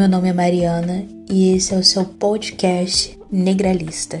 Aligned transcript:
meu 0.00 0.08
nome 0.08 0.30
é 0.30 0.32
Mariana 0.32 1.06
e 1.30 1.54
esse 1.54 1.74
é 1.74 1.76
o 1.76 1.84
seu 1.84 2.06
podcast 2.06 3.20
Negralista. 3.30 4.16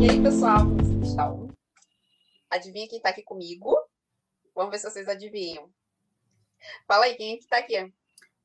E 0.00 0.08
aí, 0.08 0.22
pessoal, 0.22 0.58
como 0.58 0.76
vocês 0.76 1.08
estão? 1.08 1.48
Adivinha 2.48 2.86
quem 2.88 3.00
tá 3.00 3.08
aqui 3.08 3.24
comigo? 3.24 3.76
Vamos 4.54 4.70
ver 4.70 4.78
se 4.78 4.88
vocês 4.88 5.08
adivinham. 5.08 5.68
Fala 6.86 7.06
aí, 7.06 7.16
quem 7.16 7.34
é 7.34 7.36
que 7.36 7.48
tá 7.48 7.58
aqui? 7.58 7.92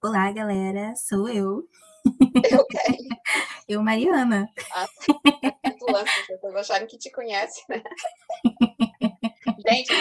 Olá, 0.03 0.31
galera, 0.31 0.95
sou 0.95 1.29
eu, 1.29 1.69
Eu, 2.49 2.65
Kelly. 2.65 3.07
eu, 3.69 3.83
Mariana. 3.83 4.49
Tu 5.77 5.91
lança, 5.91 6.11
as 6.21 6.25
pessoas 6.25 6.55
acharem 6.55 6.87
que 6.87 6.97
te 6.97 7.11
conhecem, 7.11 7.63
né? 7.69 7.83
Gente, 9.69 9.93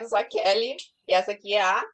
eu 0.00 0.08
sou 0.08 0.16
a 0.16 0.24
Kelly 0.24 0.74
e 1.06 1.12
essa 1.12 1.32
aqui 1.32 1.52
é 1.52 1.60
a 1.60 1.84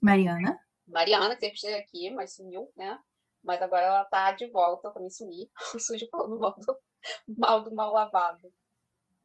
Mariana, 0.00 0.56
Mariana, 0.90 1.34
que 1.34 1.40
sempre 1.40 1.56
esteve 1.56 1.76
aqui, 1.76 2.10
mas 2.10 2.34
sumiu, 2.34 2.70
né? 2.76 2.98
Mas 3.42 3.62
agora 3.62 3.86
ela 3.86 4.04
tá 4.04 4.32
de 4.32 4.46
volta, 4.50 4.88
eu 4.88 4.92
também 4.92 5.10
sumi. 5.10 5.50
Sujo 5.78 6.06
falando 6.10 6.38
mal 6.38 6.54
do, 6.58 6.78
mal 7.38 7.62
do 7.62 7.74
mal 7.74 7.92
lavado. 7.92 8.52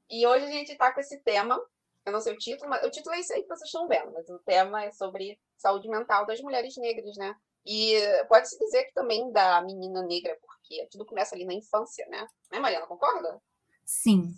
E 0.10 0.26
hoje 0.26 0.46
a 0.46 0.50
gente 0.52 0.76
tá 0.76 0.94
com 0.94 1.00
esse 1.00 1.20
tema, 1.22 1.60
eu 2.06 2.14
não 2.14 2.22
sei 2.22 2.34
o 2.34 2.38
título, 2.38 2.70
mas 2.70 2.86
o 2.86 2.92
título 2.92 3.16
é 3.16 3.20
isso 3.20 3.34
aí 3.34 3.42
que 3.42 3.48
vocês 3.48 3.68
estão 3.68 3.88
vendo, 3.88 4.12
mas 4.14 4.30
o 4.30 4.40
tema 4.40 4.84
é 4.84 4.92
sobre 4.92 5.40
saúde 5.58 5.90
mental 5.90 6.26
das 6.26 6.40
mulheres 6.42 6.78
negras, 6.78 7.18
né? 7.18 7.36
E 7.66 7.96
pode-se 8.30 8.58
dizer 8.60 8.84
que 8.86 8.94
também 8.94 9.32
da 9.32 9.60
menina 9.62 10.04
negra, 10.04 10.38
porque 10.40 10.88
tudo 10.92 11.06
começa 11.06 11.34
ali 11.34 11.46
na 11.46 11.54
infância, 11.54 12.06
né? 12.08 12.28
Né, 12.52 12.60
Mariana, 12.60 12.86
concorda? 12.86 13.42
sim, 13.84 14.36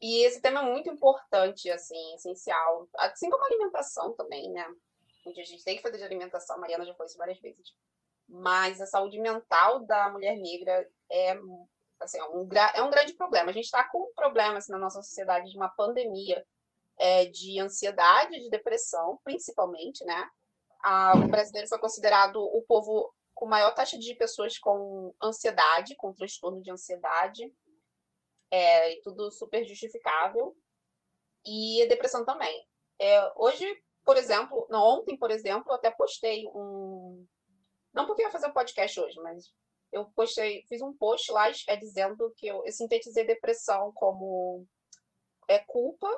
E 0.00 0.24
esse 0.26 0.40
tema 0.40 0.60
é 0.60 0.64
muito 0.64 0.90
importante, 0.90 1.70
assim, 1.70 2.14
essencial. 2.14 2.88
Assim 2.96 3.30
como 3.30 3.44
a 3.44 3.46
alimentação 3.46 4.14
também, 4.14 4.50
né? 4.50 4.66
Onde 5.26 5.40
a 5.40 5.44
gente 5.44 5.64
tem 5.64 5.76
que 5.76 5.82
fazer 5.82 5.98
de 5.98 6.04
alimentação, 6.04 6.56
a 6.56 6.58
Mariana 6.58 6.84
já 6.84 6.94
falou 6.94 7.06
isso 7.06 7.18
várias 7.18 7.40
vezes. 7.40 7.74
Mas 8.28 8.80
a 8.80 8.86
saúde 8.86 9.20
mental 9.20 9.80
da 9.80 10.10
mulher 10.10 10.36
negra 10.36 10.88
é, 11.10 11.38
assim, 12.00 12.18
é, 12.18 12.24
um, 12.24 12.48
é 12.74 12.82
um 12.82 12.90
grande 12.90 13.14
problema. 13.14 13.50
A 13.50 13.52
gente 13.52 13.64
está 13.64 13.84
com 13.84 14.02
um 14.02 14.12
problema 14.14 14.58
assim, 14.58 14.72
na 14.72 14.78
nossa 14.78 15.02
sociedade 15.02 15.50
de 15.50 15.56
uma 15.56 15.68
pandemia 15.68 16.44
é, 16.98 17.26
de 17.26 17.58
ansiedade, 17.60 18.40
de 18.40 18.50
depressão, 18.50 19.18
principalmente, 19.24 20.04
né? 20.04 20.30
Ah, 20.82 21.12
o 21.16 21.28
brasileiro 21.28 21.68
foi 21.68 21.78
considerado 21.78 22.36
o 22.36 22.62
povo 22.62 23.14
com 23.34 23.46
maior 23.46 23.72
taxa 23.72 23.98
de 23.98 24.14
pessoas 24.14 24.58
com 24.58 25.14
ansiedade, 25.22 25.96
com 25.96 26.12
transtorno 26.12 26.60
de 26.60 26.70
ansiedade 26.70 27.52
é, 28.50 28.92
e 28.92 29.02
tudo 29.02 29.30
super 29.30 29.64
justificável. 29.64 30.56
E 31.44 31.82
a 31.82 31.86
depressão 31.86 32.24
também. 32.24 32.66
É, 33.00 33.32
hoje, 33.36 33.66
por 34.04 34.16
exemplo, 34.16 34.66
não, 34.70 34.82
ontem, 34.82 35.16
por 35.16 35.30
exemplo, 35.30 35.70
eu 35.70 35.74
até 35.76 35.90
postei 35.90 36.46
um. 36.48 37.26
Não 37.92 38.06
porque 38.06 38.22
eu 38.22 38.26
ia 38.26 38.32
fazer 38.32 38.48
o 38.48 38.52
podcast 38.54 38.98
hoje, 39.00 39.20
mas 39.20 39.52
eu 39.92 40.06
postei, 40.14 40.64
fiz 40.68 40.80
um 40.80 40.96
post 40.96 41.30
lá 41.30 41.50
é, 41.68 41.76
dizendo 41.76 42.32
que 42.36 42.46
eu, 42.46 42.64
eu 42.64 42.72
sintetizei 42.72 43.26
depressão 43.26 43.92
como 43.92 44.66
é, 45.48 45.58
culpa 45.58 46.08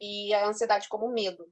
e 0.00 0.32
a 0.34 0.46
ansiedade 0.48 0.88
como 0.88 1.08
medo. 1.08 1.46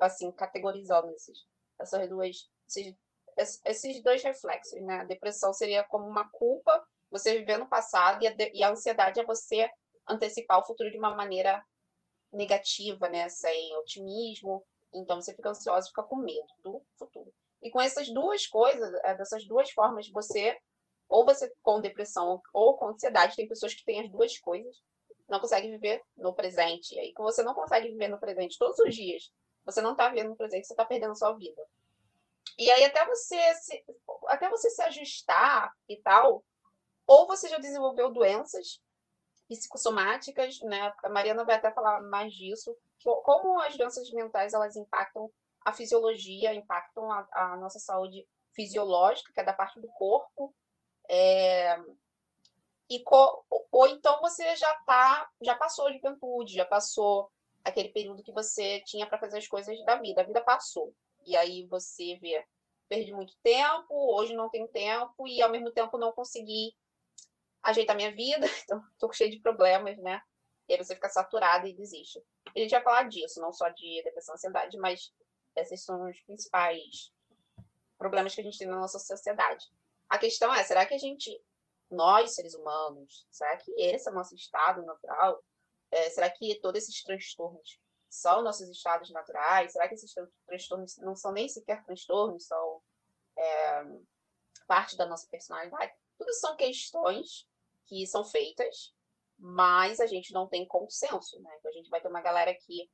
Assim, 0.00 0.30
categorizando 0.30 1.10
esses, 1.12 1.38
essas 1.80 2.08
duas, 2.08 2.48
esses, 2.68 2.94
es- 3.36 3.60
esses 3.64 4.02
dois 4.02 4.22
reflexos, 4.22 4.80
né? 4.82 5.00
A 5.00 5.04
depressão 5.04 5.52
seria 5.52 5.82
como 5.84 6.06
uma 6.06 6.28
culpa 6.30 6.86
você 7.10 7.38
viver 7.38 7.58
no 7.58 7.68
passado 7.68 8.22
e 8.22 8.26
a, 8.28 8.34
e 8.52 8.62
a 8.62 8.70
ansiedade 8.70 9.18
é 9.18 9.24
você 9.24 9.68
antecipar 10.08 10.60
o 10.60 10.64
futuro 10.66 10.90
de 10.90 10.98
uma 10.98 11.14
maneira 11.16 11.64
negativa, 12.32 13.08
né? 13.08 13.28
Sem 13.28 13.76
otimismo. 13.76 14.64
Então 14.92 15.20
você 15.20 15.34
fica 15.34 15.50
ansioso, 15.50 15.88
fica 15.88 16.02
com 16.02 16.16
medo 16.16 16.46
do 16.62 16.82
futuro. 16.96 17.32
E 17.62 17.70
com 17.70 17.80
essas 17.80 18.08
duas 18.08 18.46
coisas, 18.46 18.92
eh, 19.04 19.14
dessas 19.14 19.46
duas 19.46 19.70
formas, 19.70 20.08
você 20.10 20.56
ou 21.08 21.24
você 21.24 21.50
com 21.62 21.80
depressão 21.80 22.40
ou 22.52 22.76
com 22.76 22.88
ansiedade, 22.88 23.34
tem 23.34 23.48
pessoas 23.48 23.74
que 23.74 23.84
têm 23.84 24.00
as 24.00 24.10
duas 24.10 24.38
coisas, 24.38 24.76
não 25.28 25.40
conseguem 25.40 25.70
viver 25.70 26.02
no 26.16 26.34
presente. 26.34 26.94
E 26.94 27.00
aí, 27.00 27.14
que 27.14 27.22
você 27.22 27.42
não 27.42 27.54
consegue 27.54 27.88
viver 27.88 28.08
no 28.08 28.18
presente 28.18 28.58
todos 28.58 28.78
os 28.78 28.94
dias, 28.94 29.32
você 29.64 29.80
não 29.80 29.92
está 29.92 30.08
vivendo 30.08 30.30
no 30.30 30.36
presente, 30.36 30.66
você 30.66 30.72
está 30.72 30.84
perdendo 30.84 31.12
a 31.12 31.16
sua 31.16 31.32
vida. 31.32 31.62
E 32.58 32.70
aí, 32.70 32.84
até 32.84 33.04
você 33.06 33.54
se, 33.54 33.84
até 34.26 34.48
você 34.48 34.70
se 34.70 34.82
ajustar 34.82 35.72
e 35.88 35.96
tal, 36.02 36.44
ou 37.06 37.26
você 37.26 37.48
já 37.48 37.58
desenvolveu 37.58 38.12
doenças 38.12 38.80
psicossomáticas, 39.48 40.60
né? 40.62 40.92
A 41.02 41.08
Mariana 41.08 41.44
vai 41.44 41.56
até 41.56 41.70
falar 41.72 42.00
mais 42.02 42.32
disso, 42.32 42.76
co- 43.02 43.22
como 43.22 43.60
as 43.60 43.76
doenças 43.76 44.10
mentais 44.12 44.54
elas 44.54 44.76
impactam 44.76 45.30
a 45.64 45.72
fisiologia, 45.72 46.54
impactam 46.54 47.10
a, 47.10 47.26
a 47.32 47.56
nossa 47.56 47.78
saúde 47.78 48.26
fisiológica, 48.54 49.32
que 49.32 49.40
é 49.40 49.44
da 49.44 49.52
parte 49.52 49.80
do 49.80 49.88
corpo, 49.88 50.54
é, 51.08 51.78
e 52.88 53.00
co- 53.00 53.44
ou 53.70 53.86
então 53.86 54.20
você 54.20 54.56
já 54.56 54.72
tá, 54.86 55.28
já 55.42 55.54
passou 55.54 55.86
a 55.86 55.92
juventude, 55.92 56.54
já 56.54 56.64
passou 56.64 57.30
aquele 57.64 57.90
período 57.90 58.22
que 58.22 58.32
você 58.32 58.80
tinha 58.86 59.06
para 59.06 59.18
fazer 59.18 59.38
as 59.38 59.46
coisas 59.46 59.82
da 59.84 59.96
vida, 59.96 60.22
a 60.22 60.24
vida 60.24 60.40
passou. 60.40 60.94
E 61.26 61.36
aí 61.36 61.66
você 61.66 62.16
vê, 62.16 62.44
perdi 62.88 63.12
muito 63.12 63.34
tempo, 63.42 63.86
hoje 64.16 64.34
não 64.34 64.48
tenho 64.48 64.68
tempo 64.68 65.26
e 65.28 65.42
ao 65.42 65.50
mesmo 65.50 65.70
tempo 65.70 65.98
não 65.98 66.12
consegui 66.12 66.74
ajeitar 67.62 67.96
minha 67.96 68.14
vida, 68.14 68.46
então 68.64 68.82
tô 68.98 69.12
cheio 69.12 69.30
de 69.30 69.40
problemas, 69.40 69.98
né? 69.98 70.20
E 70.68 70.74
aí 70.74 70.78
você 70.78 70.94
fica 70.94 71.08
saturado 71.08 71.66
e 71.66 71.74
desiste. 71.74 72.22
A 72.54 72.58
gente 72.58 72.70
vai 72.70 72.82
falar 72.82 73.08
disso, 73.08 73.40
não 73.40 73.52
só 73.52 73.68
de 73.70 74.02
depressão 74.02 74.34
e 74.34 74.36
ansiedade, 74.36 74.76
mas 74.78 75.12
esses 75.56 75.82
são 75.82 76.08
os 76.08 76.20
principais 76.22 77.12
problemas 77.96 78.34
que 78.34 78.40
a 78.40 78.44
gente 78.44 78.58
tem 78.58 78.68
na 78.68 78.78
nossa 78.78 78.98
sociedade. 78.98 79.66
A 80.08 80.18
questão 80.18 80.54
é, 80.54 80.62
será 80.62 80.86
que 80.86 80.94
a 80.94 80.98
gente, 80.98 81.42
nós 81.90 82.34
seres 82.34 82.54
humanos, 82.54 83.26
será 83.30 83.56
que 83.56 83.72
esse 83.72 84.08
é 84.08 84.12
o 84.12 84.14
nosso 84.14 84.34
estado 84.34 84.82
natural? 84.82 85.42
É, 85.90 86.10
será 86.10 86.30
que 86.30 86.60
todos 86.60 86.82
esses 86.82 87.02
transtornos 87.02 87.80
são 88.08 88.42
nossos 88.42 88.68
estados 88.68 89.10
naturais? 89.10 89.72
Será 89.72 89.88
que 89.88 89.94
esses 89.94 90.12
tran- 90.12 90.28
transtornos 90.46 90.96
não 90.98 91.16
são 91.16 91.32
nem 91.32 91.48
sequer 91.48 91.82
transtornos, 91.84 92.46
são 92.46 92.82
é, 93.36 93.84
parte 94.66 94.96
da 94.96 95.06
nossa 95.06 95.26
personalidade? 95.30 95.92
Tudo 96.18 96.32
são 96.34 96.56
questões 96.56 97.47
que 97.88 98.06
são 98.06 98.24
feitas, 98.24 98.94
mas 99.38 100.00
a 100.00 100.06
gente 100.06 100.32
não 100.32 100.46
tem 100.46 100.66
consenso, 100.66 101.40
né? 101.40 101.50
Então 101.58 101.70
a 101.70 101.74
gente 101.74 101.88
vai 101.88 102.00
ter 102.00 102.08
uma 102.08 102.20
galera 102.20 102.54
que 102.54 102.90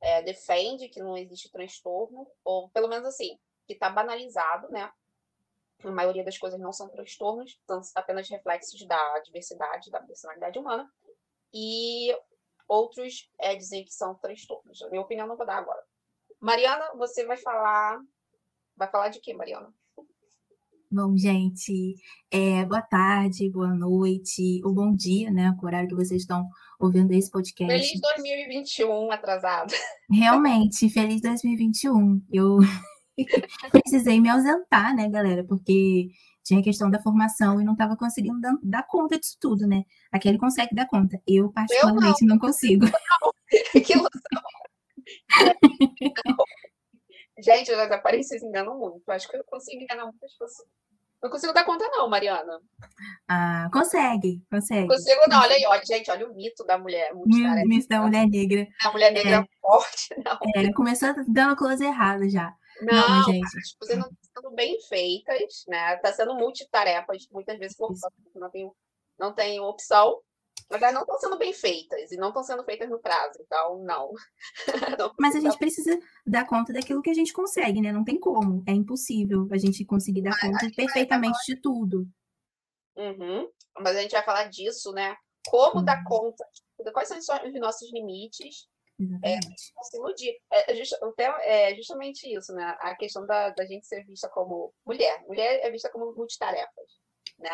é, 0.00 0.22
defende 0.22 0.88
que 0.88 1.00
não 1.00 1.16
existe 1.16 1.50
transtorno, 1.50 2.26
ou 2.44 2.68
pelo 2.70 2.88
menos 2.88 3.06
assim, 3.06 3.38
que 3.66 3.74
está 3.74 3.88
banalizado, 3.88 4.68
né? 4.70 4.90
A 5.84 5.90
maioria 5.90 6.24
das 6.24 6.38
coisas 6.38 6.60
não 6.60 6.72
são 6.72 6.88
transtornos, 6.88 7.58
são 7.66 7.80
apenas 7.94 8.28
reflexos 8.28 8.86
da 8.86 9.18
diversidade, 9.20 9.90
da 9.90 10.00
personalidade 10.00 10.58
humana. 10.58 10.90
E 11.52 12.16
outros 12.68 13.28
é, 13.38 13.54
dizem 13.54 13.84
que 13.84 13.92
são 13.92 14.14
transtornos. 14.14 14.80
A 14.82 14.88
minha 14.88 15.02
opinião 15.02 15.26
não 15.26 15.36
vou 15.36 15.46
dar 15.46 15.58
agora. 15.58 15.82
Mariana, 16.40 16.92
você 16.96 17.24
vai 17.24 17.36
falar. 17.36 18.00
Vai 18.76 18.90
falar 18.90 19.08
de 19.08 19.20
quê, 19.20 19.34
Mariana? 19.34 19.72
Bom, 20.94 21.16
gente, 21.16 21.94
é, 22.30 22.66
boa 22.66 22.82
tarde, 22.82 23.48
boa 23.48 23.74
noite, 23.74 24.60
ou 24.62 24.74
bom 24.74 24.94
dia, 24.94 25.30
né? 25.30 25.56
Com 25.58 25.64
o 25.64 25.66
horário 25.66 25.88
que 25.88 25.94
vocês 25.94 26.20
estão 26.20 26.46
ouvindo 26.78 27.10
esse 27.12 27.30
podcast. 27.30 27.72
Feliz 27.72 27.98
2021 27.98 29.10
atrasado. 29.10 29.72
Realmente, 30.10 30.90
feliz 30.90 31.22
2021. 31.22 32.22
Eu 32.30 32.58
precisei 33.72 34.20
me 34.20 34.28
ausentar, 34.28 34.94
né, 34.94 35.08
galera? 35.08 35.42
Porque 35.44 36.10
tinha 36.44 36.62
questão 36.62 36.90
da 36.90 37.00
formação 37.00 37.58
e 37.58 37.64
não 37.64 37.72
estava 37.72 37.96
conseguindo 37.96 38.38
dar, 38.38 38.52
dar 38.62 38.82
conta 38.82 39.18
disso 39.18 39.38
tudo, 39.40 39.66
né? 39.66 39.84
Aquele 40.12 40.36
consegue 40.36 40.74
dar 40.74 40.86
conta. 40.86 41.18
Eu, 41.26 41.50
particularmente, 41.52 42.22
não 42.26 42.38
consigo. 42.38 42.84
que 43.72 43.94
ilusão. 43.94 44.42
Gente, 47.42 47.72
as 47.72 47.90
aparências 47.90 48.42
enganam 48.42 48.78
muito. 48.78 49.02
Acho 49.10 49.28
que 49.28 49.36
eu 49.36 49.44
consigo 49.44 49.82
enganar 49.82 50.04
muitas 50.04 50.32
pessoas. 50.32 50.68
Não 51.22 51.30
consigo 51.30 51.52
dar 51.52 51.64
conta, 51.64 51.88
não, 51.88 52.08
Mariana. 52.08 52.60
Ah, 53.28 53.68
consegue, 53.72 54.42
consegue. 54.50 54.88
Consigo, 54.88 55.20
não. 55.28 55.40
Olha 55.40 55.54
aí, 55.54 55.64
olha, 55.66 55.82
gente, 55.84 56.10
olha 56.10 56.28
o 56.28 56.34
mito 56.34 56.64
da 56.64 56.76
mulher 56.76 57.14
multitarefa. 57.14 57.66
Miss 57.68 57.86
da 57.86 58.00
mulher 58.02 58.26
negra. 58.28 58.66
A 58.84 58.90
mulher 58.90 59.12
negra 59.12 59.46
forte. 59.60 60.14
Não, 60.24 60.38
É, 60.56 60.72
começou 60.72 61.14
dando 61.28 61.54
close 61.56 61.84
errado 61.84 62.28
já. 62.28 62.52
não, 62.82 63.08
Não, 63.08 63.22
gente. 63.24 63.44
as 63.56 63.72
coisas 63.74 63.98
não 63.98 64.08
estão 64.10 64.42
sendo 64.42 64.54
bem 64.56 64.80
feitas, 64.88 65.64
né? 65.68 65.94
Está 65.94 66.12
sendo 66.12 66.34
multitarefas, 66.34 67.28
muitas 67.30 67.56
vezes 67.58 67.76
porque 67.76 68.00
não 68.34 68.50
tem, 68.50 68.70
não 69.18 69.32
tem 69.32 69.60
opção. 69.60 70.20
Mas 70.70 70.80
elas 70.82 70.94
não 70.94 71.02
estão 71.02 71.18
sendo 71.18 71.38
bem 71.38 71.52
feitas 71.52 72.10
e 72.12 72.16
não 72.16 72.28
estão 72.28 72.42
sendo 72.42 72.64
feitas 72.64 72.88
no 72.88 72.98
prazo, 72.98 73.38
então 73.40 73.78
não. 73.84 74.12
Não 74.98 75.12
Mas 75.20 75.36
a 75.36 75.40
gente 75.40 75.58
precisa 75.58 75.98
dar 76.26 76.46
conta 76.46 76.72
daquilo 76.72 77.02
que 77.02 77.10
a 77.10 77.14
gente 77.14 77.32
consegue, 77.32 77.80
né? 77.80 77.92
Não 77.92 78.04
tem 78.04 78.18
como. 78.18 78.62
É 78.66 78.72
impossível 78.72 79.46
a 79.50 79.58
gente 79.58 79.84
conseguir 79.84 80.22
dar 80.22 80.38
conta 80.40 80.70
perfeitamente 80.74 81.38
de 81.46 81.56
tudo. 81.60 82.06
Uhum. 82.96 83.48
Mas 83.78 83.96
a 83.96 84.02
gente 84.02 84.12
vai 84.12 84.22
falar 84.24 84.44
disso, 84.44 84.92
né? 84.92 85.16
Como 85.48 85.78
Uhum. 85.78 85.84
dar 85.84 86.04
conta, 86.04 86.44
quais 86.92 87.08
são 87.08 87.18
os 87.18 87.26
nossos 87.60 87.92
limites, 87.92 88.68
é, 89.24 89.34
não 89.36 89.82
se 89.82 89.96
iludir. 89.96 90.38
É, 90.52 90.72
é 90.72 90.74
just- 90.76 90.96
é 91.42 91.74
justamente 91.74 92.32
isso, 92.32 92.52
né? 92.52 92.76
A 92.80 92.94
questão 92.94 93.26
da, 93.26 93.50
da 93.50 93.64
gente 93.64 93.86
ser 93.86 94.04
vista 94.04 94.28
como 94.28 94.72
mulher. 94.86 95.24
Mulher 95.26 95.60
é 95.64 95.70
vista 95.70 95.90
como 95.90 96.12
multitarefas, 96.14 97.00
né? 97.38 97.50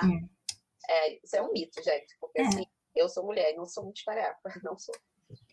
É, 0.90 1.14
isso 1.24 1.36
é 1.36 1.42
um 1.42 1.52
mito, 1.52 1.82
gente, 1.82 2.16
porque 2.20 2.40
É. 2.40 2.46
assim, 2.46 2.66
eu 2.98 3.08
sou 3.08 3.24
mulher 3.24 3.54
não 3.54 3.66
sou 3.66 3.84
multitarefa, 3.84 4.40
não 4.62 4.78
sou. 4.78 4.94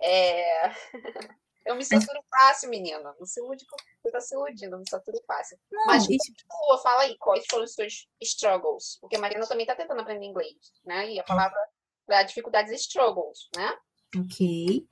É... 0.02 0.70
eu 1.66 1.76
me 1.76 1.84
saturo 1.84 2.24
fácil, 2.30 2.70
menina. 2.70 3.16
Não 3.20 3.26
se 3.26 3.40
ilude 3.40 3.66
com 3.66 3.76
você 4.04 4.12
tá 4.12 4.22
se 4.22 4.36
iludindo, 4.36 4.76
eu 4.76 4.80
me 4.80 4.90
saturo 4.90 5.20
fácil. 5.26 5.58
Não, 5.72 5.86
Mas 5.88 6.06
e, 6.06 6.18
tipo, 6.18 6.78
fala 6.84 7.04
aí, 7.04 7.18
quais 7.18 7.46
foram 7.50 7.64
os 7.64 7.74
seus 7.74 8.08
struggles? 8.22 8.98
Porque 9.02 9.16
a 9.16 9.20
Marina 9.20 9.48
também 9.48 9.66
tá 9.66 9.76
tentando 9.76 10.02
aprender 10.02 10.26
inglês, 10.26 10.56
né? 10.86 11.10
E 11.10 11.20
a 11.20 11.24
palavra 11.24 11.60
da 12.08 12.24
dificuldades 12.24 12.72
é 12.72 12.76
struggles, 12.76 13.50
né? 13.56 13.78
ok. 14.18 14.88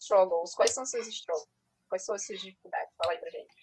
Struggles, 0.00 0.54
quais 0.54 0.72
são 0.72 0.84
os 0.84 0.90
seus 0.90 1.06
struggles? 1.08 1.48
Quais 1.88 2.04
são 2.04 2.14
as 2.14 2.24
suas 2.24 2.40
dificuldades? 2.40 2.94
Fala 2.96 3.12
aí 3.12 3.18
pra 3.18 3.30
gente. 3.30 3.61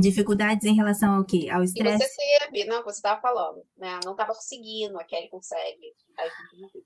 Dificuldades 0.00 0.64
em 0.66 0.74
relação 0.74 1.14
ao 1.14 1.24
quê? 1.24 1.48
Ao 1.50 1.62
E 1.62 1.68
você 1.68 1.78
estresse? 1.78 2.16
teve, 2.16 2.64
não, 2.66 2.82
você 2.84 3.00
tava 3.00 3.20
falando, 3.20 3.62
né? 3.76 3.98
Não 4.04 4.14
tava 4.14 4.34
conseguindo, 4.34 4.98
a 4.98 5.04
Kelly 5.04 5.28
consegue. 5.28 5.94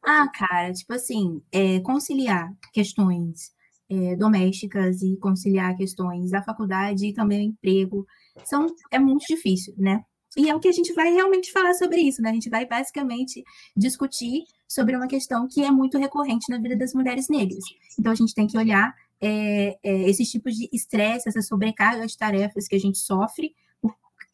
Ah, 0.05 0.29
cara, 0.29 0.73
tipo 0.73 0.93
assim, 0.93 1.43
é, 1.51 1.81
conciliar 1.81 2.53
questões 2.73 3.53
é, 3.91 4.17
domésticas 4.17 5.03
e 5.03 5.17
conciliar 5.19 5.77
questões 5.77 6.31
da 6.31 6.43
faculdade 6.43 7.07
e 7.07 7.15
também 7.15 7.41
o 7.41 7.51
emprego 7.51 8.07
são, 8.45 8.67
é 8.91 8.99
muito 8.99 9.27
difícil, 9.27 9.75
né? 9.77 10.03
E 10.37 10.49
é 10.49 10.55
o 10.55 10.61
que 10.61 10.69
a 10.69 10.73
gente 10.73 10.95
vai 10.95 11.13
realmente 11.13 11.53
falar 11.53 11.75
sobre 11.75 12.01
isso, 12.01 12.23
né? 12.23 12.31
A 12.31 12.35
gente 12.35 12.49
vai 12.49 12.65
basicamente 12.67 13.45
discutir 13.77 14.45
sobre 14.67 14.97
uma 14.97 15.07
questão 15.07 15.47
que 15.47 15.63
é 15.63 15.71
muito 15.71 15.99
recorrente 15.99 16.51
na 16.51 16.59
vida 16.59 16.75
das 16.75 16.95
mulheres 16.95 17.29
negras. 17.29 17.63
Então 17.99 18.11
a 18.11 18.15
gente 18.15 18.35
tem 18.35 18.47
que 18.47 18.57
olhar 18.57 18.95
é, 19.23 19.79
é, 19.85 20.11
esses 20.11 20.29
tipos 20.29 20.57
de 20.57 20.69
estresse, 20.73 21.29
essa 21.29 21.41
sobrecarga 21.41 22.05
de 22.05 22.19
tarefas 22.19 22.67
que 22.67 22.75
a 22.75 22.81
gente 22.81 22.99
sofre, 22.99 23.55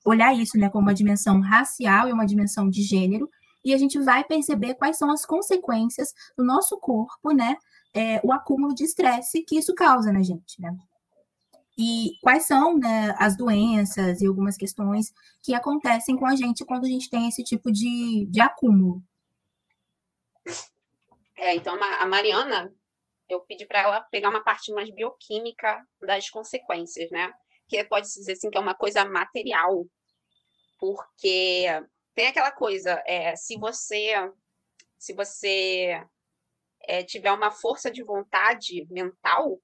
olhar 0.03 0.35
isso 0.35 0.57
né, 0.57 0.71
como 0.71 0.87
uma 0.87 0.95
dimensão 0.95 1.41
racial 1.41 2.09
e 2.09 2.13
uma 2.13 2.25
dimensão 2.25 2.71
de 2.71 2.83
gênero, 2.83 3.29
e 3.63 3.75
a 3.75 3.79
gente 3.79 3.99
vai 3.99 4.25
perceber 4.25 4.75
quais 4.75 4.97
são 4.97 5.11
as 5.11 5.27
consequências 5.27 6.15
do 6.37 6.43
nosso 6.43 6.79
corpo, 6.79 7.33
né? 7.33 7.57
É, 7.93 8.21
o 8.25 8.33
acúmulo 8.33 8.75
de 8.75 8.85
estresse 8.85 9.43
que 9.43 9.59
isso 9.59 9.75
causa 9.75 10.11
na 10.11 10.23
gente, 10.23 10.61
né? 10.61 10.75
E 11.77 12.13
quais 12.23 12.47
são 12.47 12.79
né, 12.79 13.15
as 13.19 13.37
doenças 13.37 14.23
e 14.23 14.27
algumas 14.27 14.57
questões 14.57 15.13
que 15.43 15.55
acontecem 15.55 16.17
com 16.17 16.27
a 16.27 16.35
gente 16.35 16.65
quando 16.65 16.85
a 16.85 16.89
gente 16.89 17.11
tem 17.11 17.29
esse 17.29 17.45
tipo 17.45 17.71
de, 17.71 18.27
de 18.31 18.41
acúmulo. 18.41 19.03
É, 21.37 21.55
então 21.55 21.77
a 21.83 22.07
Mariana, 22.07 22.73
eu 23.29 23.41
pedi 23.41 23.67
para 23.67 23.83
ela 23.83 24.01
pegar 24.03 24.31
uma 24.31 24.43
parte 24.43 24.73
mais 24.73 24.91
bioquímica 24.91 25.85
das 26.01 26.31
consequências, 26.31 27.11
né? 27.11 27.33
Que 27.69 27.85
pode 27.85 28.07
dizer 28.07 28.33
assim 28.33 28.51
que 28.51 28.59
é 28.59 28.61
uma 28.61 28.75
coisa 28.75 29.05
material, 29.05 29.87
porque 30.79 31.67
tem 32.15 32.29
aquela 32.29 32.51
coisa, 32.51 33.03
é, 33.07 33.37
se 33.37 33.59
você 33.59 34.15
se 34.99 35.15
você 35.15 36.05
é, 36.83 37.05
tiver 37.05 37.31
uma 37.33 37.51
força 37.51 37.91
de 37.91 38.03
vontade 38.03 38.87
mental, 38.91 39.61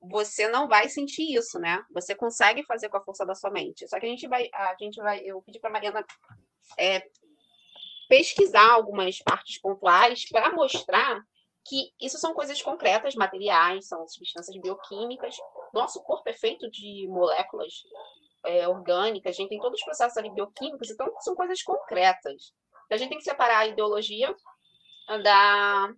você 0.00 0.48
não 0.48 0.66
vai 0.66 0.88
sentir 0.88 1.34
isso, 1.34 1.58
né? 1.58 1.84
Você 1.92 2.14
consegue 2.14 2.64
fazer 2.64 2.88
com 2.88 2.96
a 2.96 3.04
força 3.04 3.24
da 3.24 3.34
sua 3.34 3.50
mente. 3.50 3.86
Só 3.86 4.00
que 4.00 4.06
a 4.06 4.08
gente 4.08 4.26
vai, 4.26 4.48
a 4.52 4.74
gente 4.80 4.96
vai, 4.96 5.20
eu 5.20 5.42
pedi 5.42 5.60
para 5.60 5.70
Mariana 5.70 6.04
é, 6.78 7.06
pesquisar 8.08 8.72
algumas 8.72 9.18
partes 9.18 9.60
pontuais 9.60 10.28
para 10.28 10.52
mostrar 10.52 11.22
que 11.70 11.92
isso 12.00 12.18
são 12.18 12.34
coisas 12.34 12.60
concretas, 12.60 13.14
materiais, 13.14 13.86
são 13.86 14.06
substâncias 14.08 14.60
bioquímicas. 14.60 15.36
Nosso 15.72 16.02
corpo 16.02 16.28
é 16.28 16.32
feito 16.32 16.68
de 16.68 17.06
moléculas 17.08 17.72
é, 18.44 18.66
orgânicas, 18.66 19.36
a 19.36 19.36
gente 19.36 19.50
tem 19.50 19.60
todos 19.60 19.78
os 19.78 19.84
processos 19.84 20.16
ali 20.16 20.30
bioquímicos, 20.30 20.90
então 20.90 21.08
são 21.20 21.36
coisas 21.36 21.62
concretas. 21.62 22.52
Então, 22.86 22.96
a 22.96 22.96
gente 22.96 23.10
tem 23.10 23.18
que 23.18 23.24
separar 23.24 23.58
a 23.58 23.66
ideologia 23.68 24.34
da, 25.22 25.94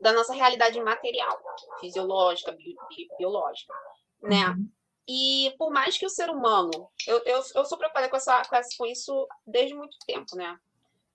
da 0.00 0.12
nossa 0.12 0.34
realidade 0.34 0.80
material, 0.82 1.38
fisiológica, 1.78 2.50
bi, 2.50 2.74
bi, 2.88 3.08
biológica, 3.16 3.72
né? 4.20 4.48
Uhum. 4.48 4.68
E 5.06 5.54
por 5.56 5.70
mais 5.70 5.96
que 5.96 6.06
o 6.06 6.10
ser 6.10 6.28
humano, 6.28 6.90
eu, 7.06 7.18
eu, 7.24 7.40
eu 7.54 7.64
sou 7.64 7.78
preocupada 7.78 8.08
com, 8.08 8.16
essa, 8.16 8.42
com, 8.76 8.84
isso 8.84 9.28
desde 9.46 9.76
muito 9.76 9.96
tempo, 10.04 10.34
né? 10.34 10.58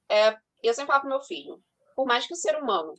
É, 0.07 0.38
eu 0.63 0.74
sempre 0.74 0.88
falo 0.88 1.01
pro 1.01 1.09
meu 1.09 1.21
filho, 1.21 1.62
por 1.97 2.06
mais 2.06 2.25
que 2.25 2.33
o 2.33 2.38
ser 2.38 2.56
humano 2.56 2.95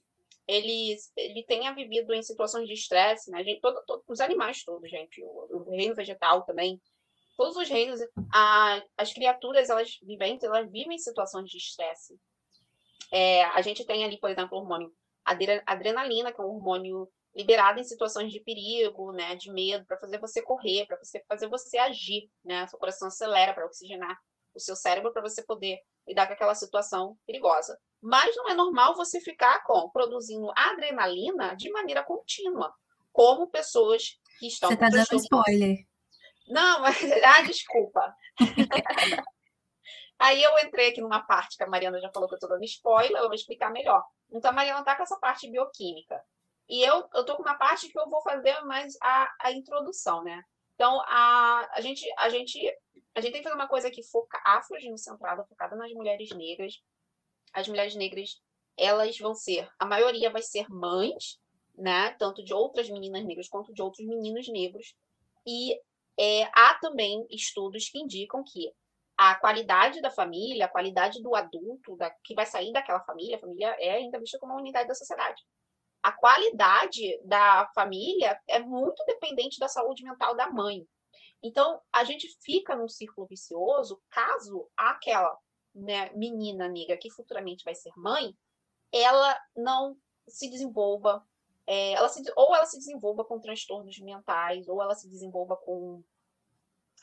ele, 0.47 0.97
ele 1.17 1.45
tenha 1.45 1.75
vivido 1.75 2.13
em 2.13 2.23
situações 2.23 2.67
de 2.67 2.75
estresse, 2.75 3.31
né? 3.31 3.43
Gente, 3.43 3.61
todo, 3.61 3.83
todo, 3.87 4.03
os 4.07 4.21
animais 4.21 4.63
todos, 4.65 4.91
gente, 4.91 5.23
o, 5.23 5.65
o, 5.69 5.71
reino 5.71 5.95
vegetal 5.95 6.43
também, 6.43 6.81
todos 7.37 7.57
os 7.57 7.69
reinos, 7.69 8.01
a, 8.33 8.83
as 8.97 9.13
criaturas, 9.13 9.71
elas 9.71 9.99
vivem, 10.03 10.39
elas 10.43 10.71
vivem 10.71 10.97
em 10.97 10.99
situações 10.99 11.51
de 11.51 11.57
estresse. 11.57 12.19
É, 13.11 13.45
a 13.45 13.63
gente 13.63 13.85
tem 13.85 14.05
ali, 14.05 14.19
por 14.19 14.31
exemplo, 14.31 14.57
o 14.57 14.61
hormônio 14.61 14.93
adrenalina, 15.67 16.33
que 16.33 16.41
é 16.41 16.45
um 16.45 16.49
hormônio 16.49 17.09
liberado 17.35 17.81
em 17.81 17.85
situações 17.85 18.33
de 18.33 18.41
perigo, 18.41 19.13
né, 19.13 19.35
de 19.35 19.51
medo, 19.51 19.85
para 19.87 19.99
fazer 19.99 20.19
você 20.19 20.41
correr, 20.41 20.87
para 20.87 20.99
você 20.99 21.25
fazer 21.27 21.49
você 21.49 21.79
agir, 21.79 22.31
né? 22.45 22.67
Seu 22.69 22.79
coração 22.79 23.09
acelera 23.09 23.53
para 23.53 23.67
oxigenar 23.67 24.17
o 24.55 24.61
seu 24.61 24.77
cérebro 24.77 25.13
para 25.13 25.23
você 25.23 25.43
poder 25.43 25.81
lidar 26.07 26.27
com 26.27 26.35
aquela 26.35 26.55
situação 26.55 27.19
perigosa. 27.27 27.79
Mas 28.05 28.37
não 28.37 28.51
é 28.51 28.55
normal 28.55 28.95
você 28.95 29.19
ficar 29.19 29.65
com 29.65 29.89
produzindo 29.89 30.53
adrenalina 30.55 31.57
de 31.57 31.71
maneira 31.71 32.05
contínua, 32.05 32.71
como 33.11 33.49
pessoas 33.49 34.21
que 34.39 34.47
estão 34.47 34.69
Você 34.69 34.75
está 34.75 34.91
dando 34.91 35.15
spoiler. 35.15 35.79
Não, 36.47 36.83
mas 36.83 36.99
ah, 37.25 37.41
desculpa. 37.41 38.15
Aí 40.19 40.43
eu 40.43 40.59
entrei 40.59 40.91
aqui 40.91 41.01
numa 41.01 41.25
parte 41.27 41.57
que 41.57 41.65
a 41.65 41.67
Mariana 41.67 41.99
já 41.99 42.11
falou 42.13 42.29
que 42.29 42.35
eu 42.35 42.37
estou 42.37 42.51
dando 42.51 42.65
spoiler, 42.65 43.17
eu 43.17 43.27
vou 43.27 43.35
explicar 43.35 43.73
melhor. 43.73 44.05
Então 44.31 44.51
a 44.51 44.55
Mariana 44.55 44.81
está 44.81 44.95
com 44.95 45.03
essa 45.03 45.19
parte 45.19 45.51
bioquímica. 45.51 46.23
E 46.69 46.87
eu, 46.87 47.09
eu 47.15 47.25
tô 47.25 47.37
com 47.37 47.43
uma 47.43 47.57
parte 47.57 47.89
que 47.89 47.99
eu 47.99 48.09
vou 48.11 48.21
fazer 48.21 48.61
mais 48.67 48.95
a, 49.03 49.35
a 49.41 49.53
introdução, 49.53 50.23
né? 50.23 50.43
Então, 50.75 51.01
a, 51.07 51.71
a, 51.73 51.81
gente, 51.81 52.05
a, 52.19 52.29
gente, 52.29 52.59
a 53.15 53.21
gente 53.23 53.33
tem 53.33 53.41
que 53.41 53.49
fazer 53.49 53.55
uma 53.55 53.69
coisa 53.69 53.89
aqui 53.89 54.03
foca, 54.03 54.39
afro-centrada, 54.45 55.45
focada 55.45 55.75
nas 55.75 55.91
mulheres 55.93 56.31
negras. 56.31 56.75
As 57.55 57.69
mulheres 57.69 57.95
negras, 57.95 58.41
elas 58.77 59.19
vão 59.19 59.35
ser, 59.35 59.69
a 59.79 59.87
maioria 59.87 60.31
vai 60.31 60.43
ser 60.43 60.69
mães, 60.69 61.39
né? 61.77 62.11
Tanto 62.19 62.45
de 62.45 62.53
outras 62.53 62.91
meninas 62.91 63.25
negras 63.25 63.49
quanto 63.49 63.73
de 63.73 63.81
outros 63.83 64.07
meninos 64.07 64.49
negros. 64.49 64.95
E 65.47 65.75
é, 66.19 66.45
há 66.53 66.79
também 66.81 67.27
estudos 67.31 67.89
que 67.89 67.99
indicam 67.99 68.43
que 68.45 68.73
a 69.17 69.37
qualidade 69.37 70.01
da 70.01 70.11
família, 70.11 70.67
a 70.67 70.69
qualidade 70.69 71.23
do 71.23 71.35
adulto 71.35 71.97
da, 71.97 72.11
que 72.25 72.35
vai 72.35 72.47
sair 72.47 72.73
daquela 72.73 73.01
família, 73.05 73.37
a 73.37 73.41
família 73.41 73.77
é 73.79 73.93
ainda 73.93 74.19
vista 74.19 74.39
como 74.39 74.53
uma 74.53 74.61
unidade 74.61 74.89
da 74.89 74.95
sociedade 74.95 75.41
a 76.05 76.13
qualidade 76.13 77.19
da 77.25 77.67
família 77.75 78.39
é 78.47 78.59
muito 78.59 79.03
dependente 79.07 79.59
da 79.59 79.69
saúde 79.69 80.05
mental 80.05 80.37
da 80.37 80.51
mãe. 80.51 80.87
Então, 81.43 81.81
a 81.91 82.05
gente 82.05 82.29
fica 82.43 82.77
num 82.77 82.89
círculo 82.89 83.27
vicioso 83.27 83.99
caso 84.11 84.69
aquela 84.77 85.35
né, 85.75 86.11
menina 86.15 86.69
negra 86.69 86.97
que 86.97 87.11
futuramente 87.11 87.65
vai 87.65 87.75
ser 87.75 87.93
mãe, 87.97 88.37
ela 88.93 89.39
não 89.57 89.97
se 90.29 90.49
desenvolva, 90.49 91.27
é, 91.67 91.93
ela 91.93 92.09
se, 92.09 92.23
ou 92.37 92.55
ela 92.55 92.67
se 92.67 92.79
desenvolva 92.79 93.25
com 93.25 93.41
transtornos 93.41 93.99
mentais, 93.99 94.69
ou 94.69 94.81
ela 94.81 94.95
se 94.95 95.09
desenvolva 95.09 95.57
com 95.57 96.03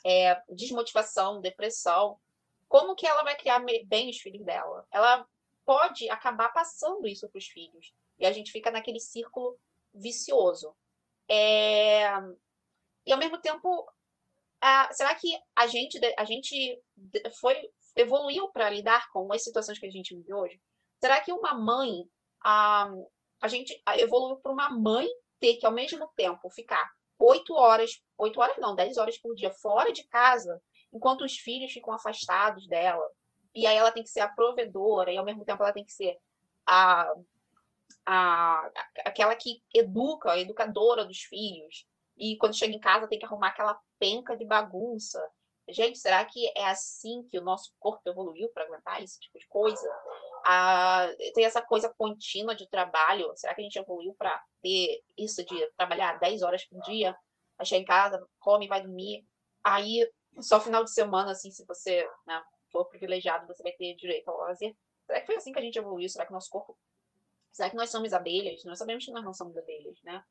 é, 0.04 0.40
desmotivação, 0.48 1.40
depressão. 1.40 2.18
Como 2.68 2.94
que 2.94 3.06
ela 3.06 3.22
vai 3.22 3.36
criar 3.36 3.62
bem 3.84 4.08
os 4.08 4.18
filhos 4.18 4.44
dela? 4.44 4.86
Ela 4.90 5.26
pode 5.64 6.08
acabar 6.08 6.48
passando 6.52 7.06
isso 7.06 7.28
para 7.28 7.38
os 7.38 7.46
filhos. 7.46 7.92
E 8.18 8.26
a 8.26 8.32
gente 8.32 8.50
fica 8.50 8.70
naquele 8.70 9.00
círculo 9.00 9.58
vicioso. 9.92 10.74
É... 11.28 12.06
E 13.04 13.12
ao 13.12 13.18
mesmo 13.18 13.38
tempo, 13.38 13.86
será 14.92 15.14
que 15.14 15.36
a 15.56 15.66
gente, 15.66 16.00
a 16.16 16.24
gente 16.24 16.80
foi 17.40 17.70
evoluiu 17.96 18.48
para 18.50 18.70
lidar 18.70 19.08
com 19.12 19.32
as 19.32 19.42
situações 19.42 19.78
que 19.78 19.86
a 19.86 19.90
gente 19.90 20.14
vive 20.14 20.32
hoje? 20.32 20.60
Será 21.00 21.20
que 21.20 21.32
uma 21.32 21.54
mãe, 21.54 22.04
a, 22.44 22.90
a 23.40 23.48
gente 23.48 23.80
evoluiu 23.98 24.36
para 24.36 24.52
uma 24.52 24.70
mãe 24.70 25.08
ter 25.40 25.56
que 25.56 25.66
ao 25.66 25.72
mesmo 25.72 26.08
tempo 26.16 26.48
ficar 26.50 26.90
oito 27.18 27.54
horas, 27.54 28.02
oito 28.18 28.40
horas 28.40 28.56
não, 28.58 28.74
dez 28.74 28.96
horas 28.96 29.18
por 29.18 29.34
dia 29.34 29.52
fora 29.52 29.92
de 29.92 30.06
casa, 30.08 30.60
enquanto 30.92 31.24
os 31.24 31.36
filhos 31.36 31.72
ficam 31.72 31.92
afastados 31.92 32.66
dela? 32.68 33.04
E 33.54 33.66
aí 33.66 33.76
ela 33.76 33.92
tem 33.92 34.02
que 34.02 34.08
ser 34.08 34.20
a 34.20 34.28
provedora, 34.28 35.12
e 35.12 35.16
ao 35.16 35.24
mesmo 35.24 35.44
tempo 35.44 35.62
ela 35.62 35.72
tem 35.72 35.84
que 35.84 35.92
ser 35.92 36.16
a 36.66 37.12
a, 38.06 38.70
aquela 39.04 39.34
que 39.36 39.62
educa, 39.74 40.32
a 40.32 40.38
educadora 40.38 41.04
dos 41.04 41.20
filhos, 41.20 41.86
e 42.16 42.36
quando 42.36 42.56
chega 42.56 42.74
em 42.74 42.80
casa 42.80 43.08
tem 43.08 43.18
que 43.18 43.24
arrumar 43.24 43.48
aquela 43.48 43.78
penca 43.98 44.36
de 44.36 44.44
bagunça. 44.44 45.22
Gente, 45.72 45.98
será 45.98 46.24
que 46.24 46.52
é 46.56 46.66
assim 46.66 47.22
que 47.30 47.38
o 47.38 47.42
nosso 47.42 47.72
corpo 47.78 48.08
evoluiu 48.08 48.48
para 48.50 48.64
aguentar 48.64 49.02
esse 49.02 49.18
tipo 49.18 49.38
de 49.38 49.46
coisa? 49.46 49.88
a, 50.44 51.08
tem 51.34 51.44
essa 51.44 51.62
coisa 51.62 51.88
contínua 51.88 52.54
de 52.54 52.68
trabalho. 52.68 53.32
Será 53.36 53.54
que 53.54 53.60
a 53.60 53.64
gente 53.64 53.78
evoluiu 53.78 54.14
para 54.14 54.42
ter 54.60 55.02
isso 55.16 55.44
de 55.44 55.66
trabalhar 55.76 56.18
10 56.18 56.42
horas 56.42 56.64
por 56.64 56.80
dia, 56.82 57.16
chegar 57.64 57.80
em 57.80 57.84
casa, 57.84 58.26
come, 58.40 58.66
vai 58.66 58.82
dormir, 58.82 59.24
aí 59.62 60.10
só 60.40 60.60
final 60.60 60.82
de 60.82 60.92
semana, 60.92 61.30
assim, 61.30 61.50
se 61.50 61.64
você 61.64 62.08
né, 62.26 62.42
for 62.72 62.86
privilegiado, 62.86 63.46
você 63.46 63.62
vai 63.62 63.72
ter 63.72 63.94
direito 63.94 64.28
ao 64.28 64.38
lazer. 64.38 64.74
Será 65.06 65.20
que 65.20 65.26
foi 65.26 65.36
assim 65.36 65.52
que 65.52 65.58
a 65.58 65.62
gente 65.62 65.78
evoluiu? 65.78 66.08
Será 66.08 66.26
que 66.26 66.32
nosso 66.32 66.50
corpo. 66.50 66.76
Será 67.52 67.70
que 67.70 67.76
nós 67.76 67.90
somos 67.90 68.12
abelhas? 68.12 68.64
Nós 68.64 68.78
sabemos 68.78 69.04
que 69.04 69.12
nós 69.12 69.24
não 69.24 69.34
somos 69.34 69.56
abelhas, 69.56 70.02
né? 70.02 70.24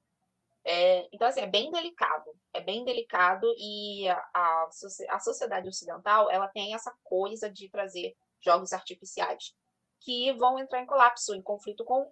É, 0.63 1.07
então, 1.11 1.27
assim, 1.27 1.41
é 1.41 1.47
bem 1.47 1.71
delicado. 1.71 2.31
É 2.53 2.61
bem 2.61 2.83
delicado 2.83 3.47
e 3.57 4.07
a, 4.07 4.29
a, 4.33 4.69
a 5.09 5.19
sociedade 5.19 5.67
ocidental, 5.67 6.29
ela 6.29 6.47
tem 6.47 6.73
essa 6.73 6.93
coisa 7.03 7.49
de 7.49 7.69
trazer 7.69 8.15
jogos 8.39 8.73
artificiais 8.73 9.55
que 10.01 10.33
vão 10.33 10.59
entrar 10.59 10.81
em 10.81 10.85
colapso, 10.85 11.35
em 11.35 11.41
conflito 11.41 11.85
com, 11.85 12.11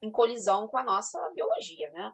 em 0.00 0.10
colisão 0.10 0.68
com 0.68 0.76
a 0.76 0.82
nossa 0.82 1.18
biologia, 1.30 1.90
né? 1.90 2.12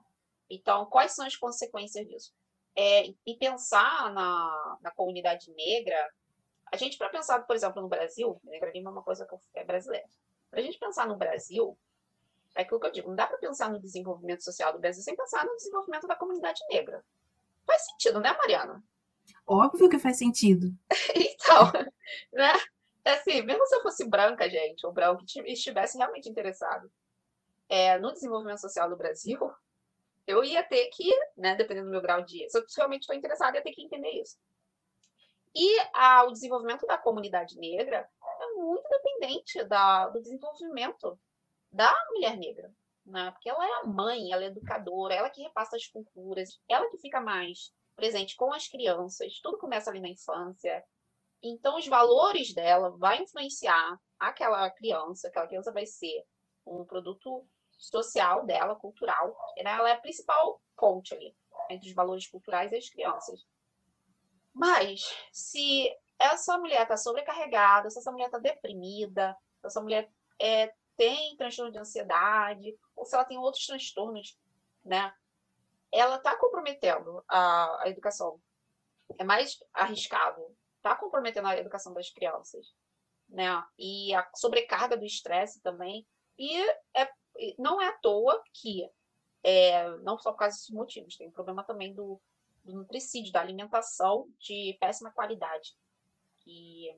Então, 0.50 0.86
quais 0.86 1.12
são 1.12 1.26
as 1.26 1.36
consequências 1.36 2.06
disso? 2.06 2.32
É, 2.76 3.06
e 3.26 3.36
pensar 3.38 4.12
na, 4.12 4.78
na 4.80 4.90
comunidade 4.92 5.50
negra, 5.52 6.10
a 6.70 6.76
gente, 6.76 6.96
para 6.96 7.08
pensar, 7.08 7.40
por 7.40 7.56
exemplo, 7.56 7.82
no 7.82 7.88
Brasil, 7.88 8.40
negralismo 8.44 8.88
é 8.88 8.92
uma 8.92 9.02
coisa 9.02 9.26
que 9.26 9.58
é 9.58 9.64
brasileira. 9.64 10.06
Para 10.50 10.60
a 10.60 10.62
gente 10.62 10.78
pensar 10.78 11.06
no 11.06 11.16
Brasil, 11.16 11.76
é 12.58 12.62
aquilo 12.62 12.80
que 12.80 12.86
eu 12.88 12.92
digo, 12.92 13.08
não 13.08 13.14
dá 13.14 13.24
para 13.24 13.38
pensar 13.38 13.70
no 13.70 13.78
desenvolvimento 13.78 14.42
social 14.42 14.72
do 14.72 14.80
Brasil 14.80 15.00
sem 15.00 15.14
pensar 15.14 15.46
no 15.46 15.54
desenvolvimento 15.54 16.08
da 16.08 16.16
comunidade 16.16 16.60
negra. 16.68 17.04
Faz 17.64 17.86
sentido, 17.86 18.18
né, 18.18 18.36
Mariana? 18.36 18.82
Óbvio 19.46 19.88
que 19.88 19.96
faz 19.96 20.18
sentido. 20.18 20.72
então, 21.14 21.70
né? 22.32 22.52
É 23.04 23.12
assim, 23.12 23.42
mesmo 23.42 23.64
se 23.64 23.76
eu 23.76 23.82
fosse 23.82 24.04
branca, 24.08 24.50
gente, 24.50 24.84
ou 24.84 24.92
branco, 24.92 25.24
que 25.24 25.40
estivesse 25.52 25.96
realmente 25.96 26.28
interessado 26.28 26.90
é, 27.68 27.96
no 27.96 28.12
desenvolvimento 28.12 28.60
social 28.60 28.90
do 28.90 28.96
Brasil, 28.96 29.38
eu 30.26 30.42
ia 30.42 30.64
ter 30.64 30.88
que, 30.88 31.08
né, 31.36 31.54
dependendo 31.54 31.86
do 31.86 31.92
meu 31.92 32.02
grau 32.02 32.22
de. 32.22 32.50
Se 32.50 32.58
eu 32.58 32.64
realmente 32.76 33.02
estou 33.02 33.14
interessada, 33.14 33.56
ia 33.56 33.62
ter 33.62 33.70
que 33.70 33.84
entender 33.84 34.20
isso. 34.20 34.36
E 35.54 35.78
a, 35.94 36.24
o 36.24 36.32
desenvolvimento 36.32 36.84
da 36.88 36.98
comunidade 36.98 37.56
negra 37.56 38.08
é 38.40 38.54
muito 38.56 38.88
dependente 38.88 39.62
da, 39.62 40.08
do 40.08 40.20
desenvolvimento 40.20 41.16
da 41.70 41.94
mulher 42.10 42.36
negra. 42.36 42.72
Né? 43.04 43.30
Porque 43.30 43.48
ela 43.48 43.66
é 43.66 43.72
a 43.80 43.84
mãe, 43.84 44.32
ela 44.32 44.44
é 44.44 44.48
educadora, 44.48 45.14
ela 45.14 45.30
que 45.30 45.42
repassa 45.42 45.76
as 45.76 45.86
culturas, 45.86 46.60
ela 46.68 46.88
que 46.90 46.98
fica 46.98 47.20
mais 47.20 47.72
presente 47.96 48.36
com 48.36 48.52
as 48.52 48.68
crianças, 48.68 49.40
tudo 49.40 49.58
começa 49.58 49.90
ali 49.90 50.00
na 50.00 50.08
infância. 50.08 50.84
Então, 51.42 51.76
os 51.76 51.86
valores 51.86 52.52
dela 52.52 52.90
vai 52.90 53.22
influenciar 53.22 53.98
aquela 54.18 54.70
criança, 54.70 55.28
aquela 55.28 55.46
criança 55.46 55.72
vai 55.72 55.86
ser 55.86 56.24
um 56.66 56.84
produto 56.84 57.46
social 57.78 58.44
dela, 58.44 58.76
cultural. 58.76 59.36
Ela 59.56 59.88
é 59.88 59.92
a 59.92 60.00
principal 60.00 60.60
ponte 60.76 61.14
ali 61.14 61.34
entre 61.70 61.88
os 61.88 61.94
valores 61.94 62.26
culturais 62.28 62.72
e 62.72 62.76
as 62.76 62.88
crianças. 62.88 63.46
Mas, 64.52 65.02
se 65.32 65.88
essa 66.18 66.58
mulher 66.58 66.82
está 66.82 66.96
sobrecarregada, 66.96 67.90
se 67.90 67.98
essa 67.98 68.10
mulher 68.10 68.26
está 68.26 68.38
deprimida, 68.38 69.36
se 69.60 69.66
essa 69.66 69.80
mulher 69.80 70.10
é, 70.40 70.72
tem 70.98 71.36
transtorno 71.36 71.72
de 71.72 71.78
ansiedade, 71.78 72.76
ou 72.94 73.06
se 73.06 73.14
ela 73.14 73.24
tem 73.24 73.38
outros 73.38 73.64
transtornos, 73.64 74.36
né? 74.84 75.14
Ela 75.90 76.16
está 76.16 76.36
comprometendo 76.36 77.24
a, 77.26 77.84
a 77.84 77.88
educação. 77.88 78.38
É 79.16 79.24
mais 79.24 79.58
arriscado. 79.72 80.44
Está 80.76 80.94
comprometendo 80.94 81.46
a 81.46 81.56
educação 81.56 81.94
das 81.94 82.10
crianças. 82.10 82.74
Né? 83.26 83.46
E 83.78 84.14
a 84.14 84.28
sobrecarga 84.34 84.96
do 84.96 85.04
estresse 85.04 85.62
também. 85.62 86.06
E 86.36 86.60
é 86.94 87.08
não 87.58 87.80
é 87.80 87.88
à 87.88 87.92
toa 87.92 88.42
que, 88.52 88.88
é, 89.42 89.88
não 89.98 90.18
só 90.18 90.32
por 90.32 90.38
causa 90.38 90.56
desses 90.56 90.70
motivos, 90.70 91.16
tem 91.16 91.28
o 91.28 91.32
problema 91.32 91.62
também 91.62 91.94
do, 91.94 92.20
do 92.64 92.72
nutricídio, 92.72 93.32
da 93.32 93.40
alimentação 93.40 94.28
de 94.38 94.76
péssima 94.80 95.12
qualidade, 95.12 95.76
que, 96.40 96.94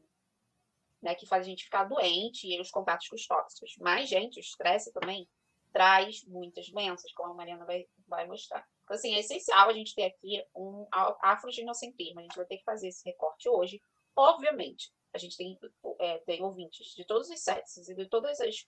né, 1.02 1.14
que 1.14 1.26
faz 1.26 1.47
a 1.47 1.49
gente 1.49 1.64
ficar 1.64 1.85
doente 1.85 2.47
e 2.47 2.61
os 2.61 2.71
contatos 2.71 3.09
com 3.09 3.16
os 3.16 3.26
tóxicos. 3.26 3.75
Mas, 3.80 4.09
gente, 4.09 4.38
o 4.38 4.40
estresse 4.40 4.92
também 4.92 5.28
traz 5.73 6.25
muitas 6.26 6.69
doenças, 6.69 7.12
como 7.12 7.33
a 7.33 7.35
Mariana 7.35 7.64
vai, 7.64 7.87
vai 8.07 8.26
mostrar. 8.26 8.66
Então, 8.85 8.97
assim, 8.97 9.14
é 9.14 9.21
essencial 9.21 9.69
a 9.69 9.73
gente 9.73 9.95
ter 9.95 10.04
aqui 10.04 10.45
um 10.54 10.87
afrogenocentrismo. 11.23 12.21
A 12.21 12.23
gente 12.23 12.37
vai 12.37 12.45
ter 12.45 12.59
que 12.59 12.64
fazer 12.64 12.88
esse 12.88 13.04
recorte 13.04 13.49
hoje. 13.49 13.80
Obviamente, 14.16 14.92
a 15.12 15.19
gente 15.19 15.37
tem, 15.37 15.59
é, 15.99 16.19
tem 16.19 16.42
ouvintes 16.42 16.95
de 16.95 17.04
todos 17.04 17.30
os 17.30 17.40
sexos 17.40 17.88
e 17.88 17.95
de 17.95 18.07
todas 18.07 18.40
as 18.40 18.66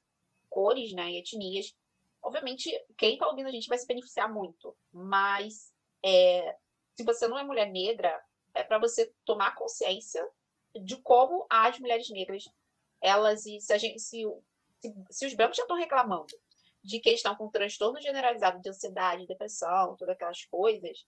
cores 0.49 0.93
né, 0.93 1.11
e 1.11 1.19
etnias. 1.19 1.75
Obviamente, 2.23 2.71
quem 2.97 3.15
está 3.15 3.27
ouvindo 3.27 3.49
a 3.49 3.53
gente 3.53 3.69
vai 3.69 3.79
se 3.79 3.87
beneficiar 3.87 4.33
muito, 4.33 4.77
mas 4.93 5.73
é, 6.05 6.57
se 6.95 7.05
você 7.05 7.27
não 7.27 7.39
é 7.39 7.43
mulher 7.43 7.69
negra, 7.71 8.23
é 8.55 8.63
para 8.63 8.79
você 8.79 9.13
tomar 9.25 9.57
consciência 9.57 10.25
de 10.75 10.97
como 10.97 11.47
as 11.51 11.79
mulheres 11.79 12.09
negras, 12.11 12.45
elas, 13.01 13.43
se, 13.43 13.79
gente, 13.79 13.99
se, 14.01 14.25
se, 14.81 14.95
se 15.11 15.27
os 15.27 15.35
brancos 15.35 15.57
já 15.57 15.63
estão 15.65 15.77
reclamando 15.77 16.35
de 16.83 16.99
que 16.99 17.11
estão 17.11 17.37
com 17.37 17.49
transtorno 17.49 18.01
generalizado 18.01 18.61
de 18.61 18.69
ansiedade, 18.69 19.27
depressão, 19.27 19.97
todas 19.97 20.15
aquelas 20.15 20.45
coisas, 20.47 21.07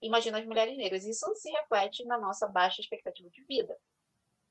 imagina 0.00 0.38
as 0.38 0.46
mulheres 0.46 0.76
negras. 0.76 1.04
Isso 1.04 1.34
se 1.34 1.50
reflete 1.50 2.04
na 2.04 2.18
nossa 2.18 2.46
baixa 2.46 2.80
expectativa 2.80 3.30
de 3.30 3.42
vida. 3.44 3.78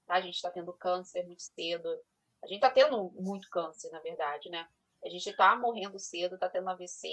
Tá? 0.07 0.15
A 0.15 0.21
gente 0.21 0.35
está 0.35 0.49
tendo 0.49 0.73
câncer 0.73 1.25
muito 1.25 1.43
cedo, 1.43 1.87
a 2.41 2.47
gente 2.47 2.57
está 2.57 2.71
tendo 2.71 3.11
muito 3.11 3.49
câncer, 3.49 3.91
na 3.91 3.99
verdade, 3.99 4.49
né? 4.49 4.67
A 5.03 5.09
gente 5.09 5.29
está 5.29 5.55
morrendo 5.55 5.97
cedo, 5.99 6.35
está 6.35 6.49
tendo 6.49 6.69
AVC, 6.69 7.07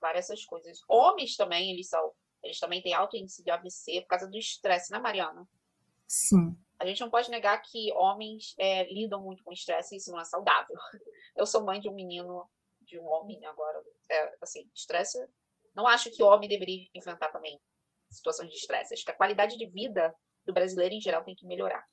várias 0.00 0.26
essas 0.26 0.44
coisas. 0.44 0.82
Homens 0.88 1.36
também, 1.36 1.72
eles 1.72 1.88
são, 1.88 2.12
eles 2.42 2.58
também 2.58 2.82
têm 2.82 2.94
alto 2.94 3.16
índice 3.16 3.42
de 3.42 3.50
AVC 3.50 4.02
por 4.02 4.08
causa 4.08 4.26
do 4.26 4.36
estresse, 4.36 4.90
né, 4.90 4.98
Mariana? 4.98 5.46
Sim. 6.08 6.56
A 6.78 6.86
gente 6.86 7.00
não 7.00 7.10
pode 7.10 7.30
negar 7.30 7.60
que 7.60 7.92
homens 7.92 8.54
é, 8.58 8.90
lidam 8.92 9.22
muito 9.22 9.44
com 9.44 9.52
estresse 9.52 9.94
e 9.94 9.98
isso 9.98 10.10
não 10.10 10.20
é 10.20 10.24
saudável. 10.24 10.74
Eu 11.36 11.44
sou 11.44 11.64
mãe 11.64 11.80
de 11.80 11.88
um 11.88 11.94
menino, 11.94 12.48
de 12.80 12.98
um 12.98 13.06
homem 13.06 13.44
agora. 13.44 13.82
É, 14.08 14.36
assim, 14.40 14.68
estresse. 14.74 15.18
Não 15.74 15.86
acho 15.86 16.10
que 16.10 16.22
o 16.22 16.26
homem 16.26 16.48
deveria 16.48 16.88
enfrentar 16.94 17.28
também 17.28 17.60
situações 18.08 18.50
de 18.50 18.56
estresse. 18.56 18.94
Acho 18.94 19.04
que 19.04 19.10
a 19.10 19.16
qualidade 19.16 19.58
de 19.58 19.66
vida 19.66 20.14
do 20.46 20.52
brasileiro 20.52 20.94
em 20.94 21.00
geral 21.00 21.22
tem 21.22 21.34
que 21.34 21.46
melhorar. 21.46 21.84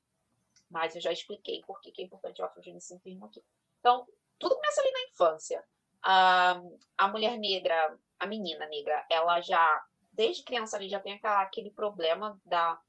Mas 0.70 0.96
eu 0.96 1.02
já 1.02 1.12
expliquei 1.12 1.62
por 1.68 1.80
que 1.82 2.02
é 2.02 2.06
importante 2.06 2.42
o 2.42 2.46
afrogenicentrismo 2.46 3.26
aqui. 3.26 3.44
Então, 3.80 4.08
tudo 4.40 4.56
começa 4.56 4.82
ali 4.82 4.92
na 4.92 5.02
infância. 5.12 5.64
A, 6.02 6.62
a 6.98 7.08
mulher 7.08 7.38
negra, 7.38 7.98
a 8.20 8.26
menina 8.26 8.66
negra, 8.68 9.06
ela 9.12 9.42
já, 9.42 9.86
desde 10.14 10.44
criança, 10.44 10.78
ali 10.78 10.88
já 10.88 11.00
tem 11.00 11.14
aquela, 11.14 11.42
aquele 11.42 11.72
problema 11.72 12.40
da, 12.46 12.80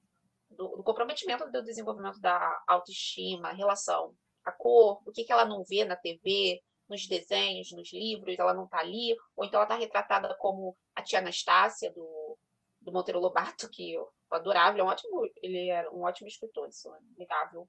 do, 0.50 0.76
do, 0.76 0.82
comprometimento 0.82 1.50
do 1.50 1.62
desenvolvimento 1.62 2.20
da 2.20 2.62
autoestima, 2.66 3.52
relação 3.52 4.14
à 4.44 4.52
cor, 4.52 5.02
o 5.06 5.12
que, 5.12 5.24
que 5.24 5.32
ela 5.32 5.44
não 5.44 5.64
vê 5.64 5.84
na 5.84 5.96
TV, 5.96 6.62
nos 6.88 7.06
desenhos, 7.06 7.72
nos 7.72 7.92
livros, 7.92 8.38
ela 8.38 8.54
não 8.54 8.64
está 8.64 8.78
ali, 8.78 9.16
ou 9.34 9.44
então 9.44 9.58
ela 9.58 9.64
está 9.64 9.76
retratada 9.76 10.34
como 10.38 10.76
a 10.94 11.02
tia 11.02 11.18
Anastácia 11.18 11.92
do, 11.92 12.38
do 12.80 12.92
Monteiro 12.92 13.20
Lobato, 13.20 13.68
que 13.70 13.94
eu 13.94 14.08
adorava, 14.30 14.74
ele 14.74 14.80
é 14.80 14.84
um 14.84 14.88
ótimo, 14.88 15.30
ele 15.42 15.68
era 15.68 15.90
um 15.92 16.02
ótimo 16.02 16.28
escritor, 16.28 16.68
isso 16.68 16.92
é 16.94 16.98
inegável. 17.16 17.68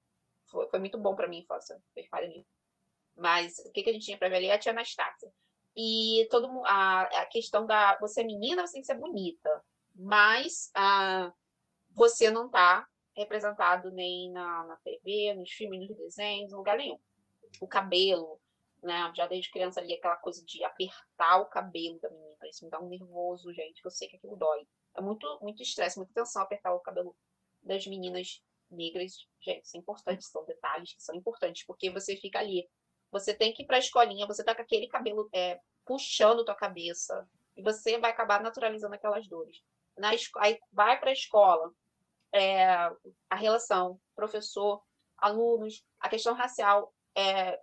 Foi, 0.50 0.68
foi 0.70 0.80
muito 0.80 0.98
bom 0.98 1.16
para 1.16 1.28
mim, 1.28 1.40
infância, 1.40 1.78
fez 1.94 2.08
para 2.10 2.28
mim. 2.28 2.46
Mas 3.16 3.58
o 3.60 3.72
que, 3.72 3.84
que 3.84 3.90
a 3.90 3.94
gente 3.94 4.06
tinha 4.06 4.18
para 4.18 4.30
ver 4.30 4.38
ali 4.38 4.48
é 4.48 4.54
a 4.54 4.60
tia 4.60 4.72
Anastácia. 4.72 5.32
E 5.76 6.28
todo 6.32 6.48
a, 6.66 7.02
a 7.02 7.26
questão 7.28 7.66
da 7.66 7.98
você 8.00 8.22
é 8.22 8.24
menina, 8.24 8.66
você 8.66 8.74
tem 8.74 8.82
que 8.82 8.88
ser 8.88 8.98
bonita, 8.98 9.64
mas 9.96 10.72
a, 10.74 11.32
você 11.98 12.30
não 12.30 12.46
está 12.46 12.88
representado 13.16 13.92
nem 13.92 14.32
na, 14.32 14.66
na 14.66 14.76
TV, 14.78 15.34
nos 15.34 15.52
filmes, 15.52 15.90
nos 15.90 15.98
desenhos, 15.98 16.54
em 16.54 16.56
lugar 16.56 16.78
nenhum. 16.78 17.00
O 17.60 17.68
cabelo, 17.68 18.40
né? 18.84 19.12
Já 19.16 19.26
desde 19.26 19.52
criança 19.52 19.80
ali, 19.80 19.96
aquela 19.96 20.16
coisa 20.18 20.46
de 20.46 20.64
apertar 20.64 21.42
o 21.42 21.48
cabelo 21.48 22.00
da 22.00 22.10
menina. 22.12 22.48
Isso 22.48 22.64
me 22.64 22.70
dá 22.70 22.80
um 22.80 22.88
nervoso, 22.88 23.52
gente, 23.52 23.84
eu 23.84 23.90
sei 23.90 24.08
que 24.08 24.18
aquilo 24.18 24.36
dói. 24.36 24.68
É 24.96 25.02
muito, 25.02 25.40
muito 25.42 25.64
estresse, 25.64 25.98
muita 25.98 26.14
tensão 26.14 26.44
apertar 26.44 26.72
o 26.72 26.80
cabelo 26.80 27.16
das 27.64 27.88
meninas 27.88 28.44
negras. 28.70 29.14
Gente, 29.42 29.66
isso 29.66 29.76
é 29.76 29.80
importante, 29.80 30.24
são 30.24 30.46
detalhes 30.46 30.94
que 30.94 31.02
são 31.02 31.16
importantes, 31.16 31.66
porque 31.66 31.90
você 31.90 32.16
fica 32.16 32.38
ali. 32.38 32.70
Você 33.12 33.34
tem 33.34 33.52
que 33.54 33.64
ir 33.64 33.66
para 33.66 33.78
a 33.78 33.80
escolinha, 33.80 34.28
você 34.28 34.44
tá 34.44 34.54
com 34.54 34.62
aquele 34.62 34.88
cabelo 34.88 35.28
é, 35.34 35.60
puxando 35.84 36.46
tua 36.46 36.54
cabeça, 36.54 37.28
e 37.56 37.64
você 37.64 37.98
vai 37.98 38.12
acabar 38.12 38.44
naturalizando 38.44 38.94
aquelas 38.94 39.28
dores. 39.28 39.58
Na, 39.98 40.12
aí 40.38 40.60
vai 40.72 41.00
para 41.00 41.10
a 41.10 41.14
escola, 41.14 41.74
é, 42.34 42.66
a 43.30 43.36
relação 43.36 44.00
professor, 44.16 44.84
alunos, 45.18 45.84
a 46.00 46.10
questão 46.10 46.34
racial 46.34 46.94
é, 47.16 47.60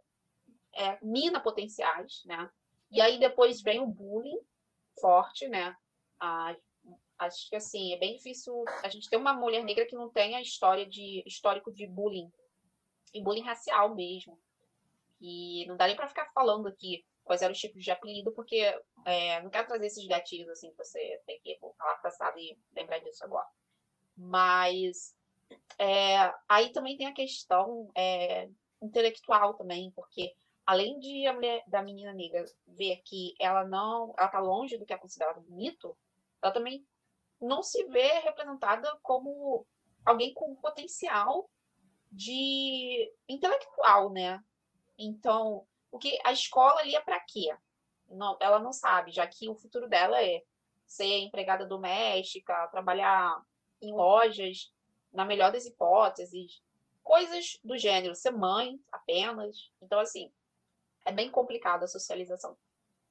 é, 0.75 0.99
mina 1.03 1.41
potenciais, 1.41 2.23
né? 2.25 2.51
E 2.91 3.01
aí 3.01 3.19
depois 3.19 3.63
vem 3.63 3.81
o 3.81 3.87
bullying 3.87 4.41
forte, 5.01 5.49
né? 5.49 5.77
A, 6.21 6.57
acho 7.19 7.49
que 7.49 7.57
assim, 7.57 7.93
é 7.93 7.99
bem 7.99 8.17
difícil 8.17 8.65
a 8.83 8.89
gente 8.89 9.09
ter 9.09 9.17
uma 9.17 9.33
mulher 9.33 9.63
negra 9.65 9.87
que 9.87 9.97
não 9.97 10.11
tenha 10.11 10.41
história 10.41 10.87
de 10.87 11.23
histórico 11.27 11.73
de 11.73 11.87
bullying 11.87 12.31
e 13.13 13.23
bullying 13.23 13.43
racial 13.43 13.95
mesmo. 13.95 14.39
E 15.21 15.65
não 15.67 15.77
dá 15.77 15.87
nem 15.87 15.97
para 15.97 16.09
ficar 16.09 16.31
falando 16.33 16.69
aqui 16.69 17.05
quais 17.25 17.41
eram 17.41 17.53
os 17.53 17.59
tipos 17.59 17.83
de 17.83 17.91
apelido, 17.91 18.33
porque 18.33 18.59
é, 19.07 19.41
não 19.43 19.51
quero 19.51 19.67
trazer 19.67 19.87
esses 19.87 20.07
gatilhos 20.07 20.49
assim, 20.51 20.73
você 20.77 21.21
tem 21.27 21.41
que 21.41 21.59
falar 21.79 21.97
passado 21.97 22.39
e 22.39 22.59
lembrar 22.77 22.99
disso 22.99 23.25
agora. 23.25 23.49
Mas 24.17 25.15
é, 25.79 26.33
aí 26.49 26.73
também 26.73 26.97
tem 26.97 27.07
a 27.07 27.13
questão 27.15 27.91
é, 27.97 28.49
intelectual 28.81 29.55
também, 29.55 29.91
porque 29.93 30.33
além 30.67 30.99
de 30.99 31.27
a 31.27 31.33
mulher 31.33 31.63
da 31.67 31.83
menina 31.83 32.13
negra 32.13 32.45
ver 32.67 33.01
que 33.05 33.35
ela 33.39 33.65
não, 33.65 34.15
ela 34.17 34.29
tá 34.29 34.41
longe 34.41 34.79
do 34.79 34.87
que 34.87 34.93
é 34.93 34.99
considerado 34.99 35.41
bonito, 35.43 35.97
ela 36.43 36.53
também 36.53 36.87
não 37.41 37.63
se 37.63 37.85
vê 37.87 38.21
representada 38.21 38.89
como 39.03 39.67
alguém 40.05 40.33
com 40.33 40.55
potencial 40.57 41.51
de 42.11 43.13
intelectual, 43.29 44.11
né? 44.11 44.43
Então, 44.97 45.67
o 45.91 45.99
que 45.99 46.19
a 46.25 46.33
escola 46.33 46.81
ali 46.81 46.95
é 46.95 47.01
para 47.01 47.21
quê? 47.21 47.55
Não, 48.09 48.37
ela 48.41 48.59
não 48.59 48.73
sabe, 48.73 49.11
já 49.11 49.27
que 49.27 49.49
o 49.49 49.57
futuro 49.57 49.89
dela 49.89 50.23
é 50.23 50.43
ser 50.87 51.19
empregada 51.21 51.67
doméstica, 51.67 52.69
trabalhar 52.69 53.43
em 53.85 53.93
lojas, 53.93 54.73
na 55.13 55.25
melhor 55.25 55.53
das 55.53 55.67
hipóteses, 55.67 56.63
coisas 57.03 57.59
do 57.63 57.79
gênero, 57.79 58.15
ser 58.15 58.33
mãe 58.33 58.81
apenas. 58.91 59.71
Então, 59.81 60.01
assim, 60.01 60.33
é 61.05 61.13
bem 61.13 61.31
complicado 61.31 61.85
a 61.85 61.89
socialização 61.89 62.57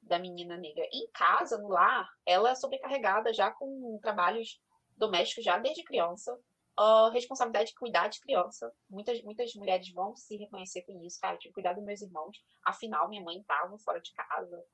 da 0.02 0.20
menina 0.20 0.58
negra. 0.58 0.86
Em 0.92 1.08
casa, 1.12 1.58
no 1.58 1.70
lar, 1.70 2.10
ela 2.26 2.50
é 2.50 2.56
sobrecarregada 2.56 3.34
já 3.34 3.52
com 3.52 4.00
trabalhos 4.02 4.62
domésticos 4.98 5.46
já 5.46 5.58
desde 5.58 5.84
criança. 5.84 6.38
A 6.76 7.12
responsabilidade 7.14 7.70
de 7.70 7.76
cuidar 7.76 8.08
de 8.08 8.20
criança. 8.20 8.74
Muitas, 8.90 9.22
muitas 9.24 9.54
mulheres 9.54 9.94
vão 9.94 10.16
se 10.16 10.36
reconhecer 10.36 10.82
com 10.82 11.00
isso. 11.04 11.20
Cara, 11.22 11.36
eu 11.36 11.40
tive 11.40 11.52
que 11.52 11.54
cuidar 11.54 11.74
dos 11.74 11.84
meus 11.84 12.02
irmãos. 12.02 12.44
Afinal, 12.66 13.08
minha 13.08 13.22
mãe 13.22 13.40
estava 13.40 13.78
fora 13.78 14.02
de 14.02 14.12
casa. 14.12 14.66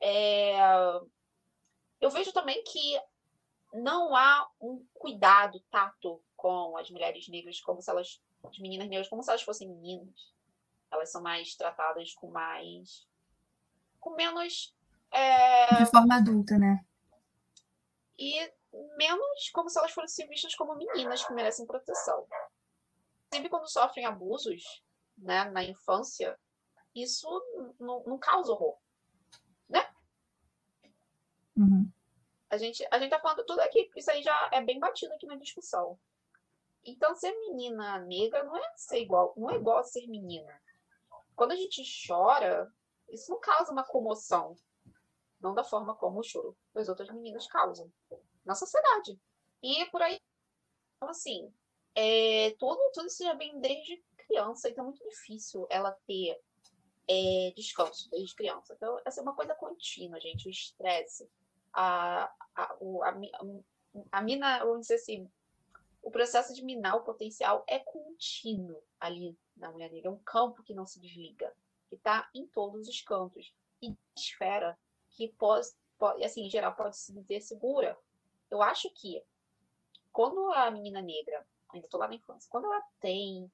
É... 0.00 0.56
Eu 2.00 2.10
vejo 2.10 2.32
também 2.32 2.62
que 2.62 2.96
não 3.72 4.14
há 4.16 4.48
um 4.60 4.84
cuidado 4.94 5.60
tato 5.70 6.22
com 6.36 6.76
as 6.76 6.90
mulheres 6.90 7.28
negras, 7.28 7.60
como 7.60 7.82
se 7.82 7.90
elas, 7.90 8.22
as 8.44 8.58
meninas 8.58 8.88
negras, 8.88 9.08
como 9.08 9.22
se 9.22 9.30
elas 9.30 9.42
fossem 9.42 9.68
meninas. 9.68 10.32
Elas 10.90 11.10
são 11.10 11.22
mais 11.22 11.54
tratadas 11.54 12.14
com 12.14 12.30
mais. 12.30 13.06
com 14.00 14.14
menos. 14.14 14.74
É... 15.10 15.84
De 15.84 15.90
forma 15.90 16.16
adulta, 16.16 16.56
né? 16.58 16.84
E 18.18 18.52
menos 18.96 19.50
como 19.52 19.68
se 19.68 19.78
elas 19.78 19.92
fossem 19.92 20.28
vistas 20.28 20.54
como 20.54 20.74
meninas 20.74 21.24
que 21.24 21.32
merecem 21.32 21.66
proteção. 21.66 22.26
Sempre 23.32 23.48
quando 23.48 23.70
sofrem 23.70 24.06
abusos 24.06 24.82
né, 25.16 25.44
na 25.50 25.62
infância, 25.62 26.38
isso 26.94 27.28
não, 27.78 28.02
não 28.04 28.18
causa 28.18 28.52
horror. 28.52 28.78
Né? 29.68 29.86
Uhum. 31.56 31.90
A 32.50 32.56
gente, 32.56 32.86
a 32.90 32.98
gente 32.98 33.10
tá 33.10 33.20
falando 33.20 33.44
tudo 33.44 33.60
aqui, 33.60 33.90
isso 33.96 34.10
aí 34.10 34.22
já 34.22 34.50
é 34.52 34.60
bem 34.62 34.78
batido 34.78 35.12
aqui 35.14 35.26
na 35.26 35.36
discussão. 35.36 35.98
Então, 36.84 37.14
ser 37.14 37.32
menina 37.32 37.98
negra 37.98 38.42
não 38.44 38.56
é 38.56 38.72
ser 38.76 39.00
igual, 39.00 39.34
não 39.36 39.50
é 39.50 39.56
igual 39.56 39.78
a 39.78 39.84
ser 39.84 40.06
menina. 40.06 40.60
Quando 41.36 41.52
a 41.52 41.56
gente 41.56 41.82
chora, 42.06 42.72
isso 43.10 43.30
não 43.30 43.38
causa 43.40 43.70
uma 43.70 43.84
comoção. 43.84 44.56
Não 45.40 45.54
da 45.54 45.62
forma 45.62 45.94
como 45.94 46.20
o 46.20 46.22
choro 46.22 46.56
das 46.74 46.88
outras 46.88 47.10
meninas 47.10 47.46
causam 47.46 47.92
na 48.44 48.54
sociedade. 48.54 49.20
E 49.62 49.84
por 49.86 50.02
aí. 50.02 50.18
Então, 50.96 51.08
assim, 51.10 51.52
é, 51.94 52.50
tudo, 52.58 52.78
tudo 52.92 53.06
isso 53.06 53.22
já 53.22 53.34
vem 53.34 53.60
desde 53.60 54.02
criança, 54.16 54.68
então 54.68 54.84
é 54.84 54.86
muito 54.88 55.08
difícil 55.08 55.66
ela 55.70 55.92
ter 56.06 56.40
é, 57.08 57.52
descanso 57.54 58.10
desde 58.10 58.34
criança. 58.34 58.74
Então, 58.74 59.00
essa 59.04 59.20
é 59.20 59.22
uma 59.22 59.34
coisa 59.34 59.54
contínua, 59.54 60.20
gente. 60.20 60.48
O 60.48 60.50
estresse, 60.50 61.30
a, 61.80 62.24
a, 62.56 62.76
o, 62.80 63.04
a, 63.04 63.14
a 64.10 64.20
mina, 64.20 64.58
vamos 64.64 64.80
dizer 64.80 64.96
assim, 64.96 65.30
o 66.02 66.10
processo 66.10 66.52
de 66.52 66.64
minar 66.64 66.96
o 66.96 67.04
potencial 67.04 67.62
é 67.68 67.78
contínuo 67.78 68.82
ali 68.98 69.38
na 69.56 69.70
mulher 69.70 69.92
negra. 69.92 70.08
É 70.08 70.12
um 70.12 70.18
campo 70.18 70.62
que 70.64 70.74
não 70.74 70.84
se 70.84 70.98
desliga, 70.98 71.54
que 71.88 71.94
está 71.94 72.28
em 72.34 72.48
todos 72.48 72.88
os 72.88 73.00
cantos. 73.02 73.54
E 73.80 73.96
esfera 74.16 74.76
que 75.10 75.28
pode, 75.28 75.68
pode, 75.96 76.24
assim, 76.24 76.46
em 76.46 76.50
geral, 76.50 76.74
pode 76.74 76.96
se 76.96 77.12
dizer 77.12 77.40
segura. 77.40 77.96
Eu 78.50 78.60
acho 78.60 78.90
que 78.90 79.22
quando 80.12 80.52
a 80.54 80.68
menina 80.72 81.00
negra, 81.00 81.46
ainda 81.68 81.86
estou 81.86 82.00
lá 82.00 82.08
na 82.08 82.16
infância, 82.16 82.50
quando 82.50 82.64
ela 82.64 82.82
tem 82.98 83.48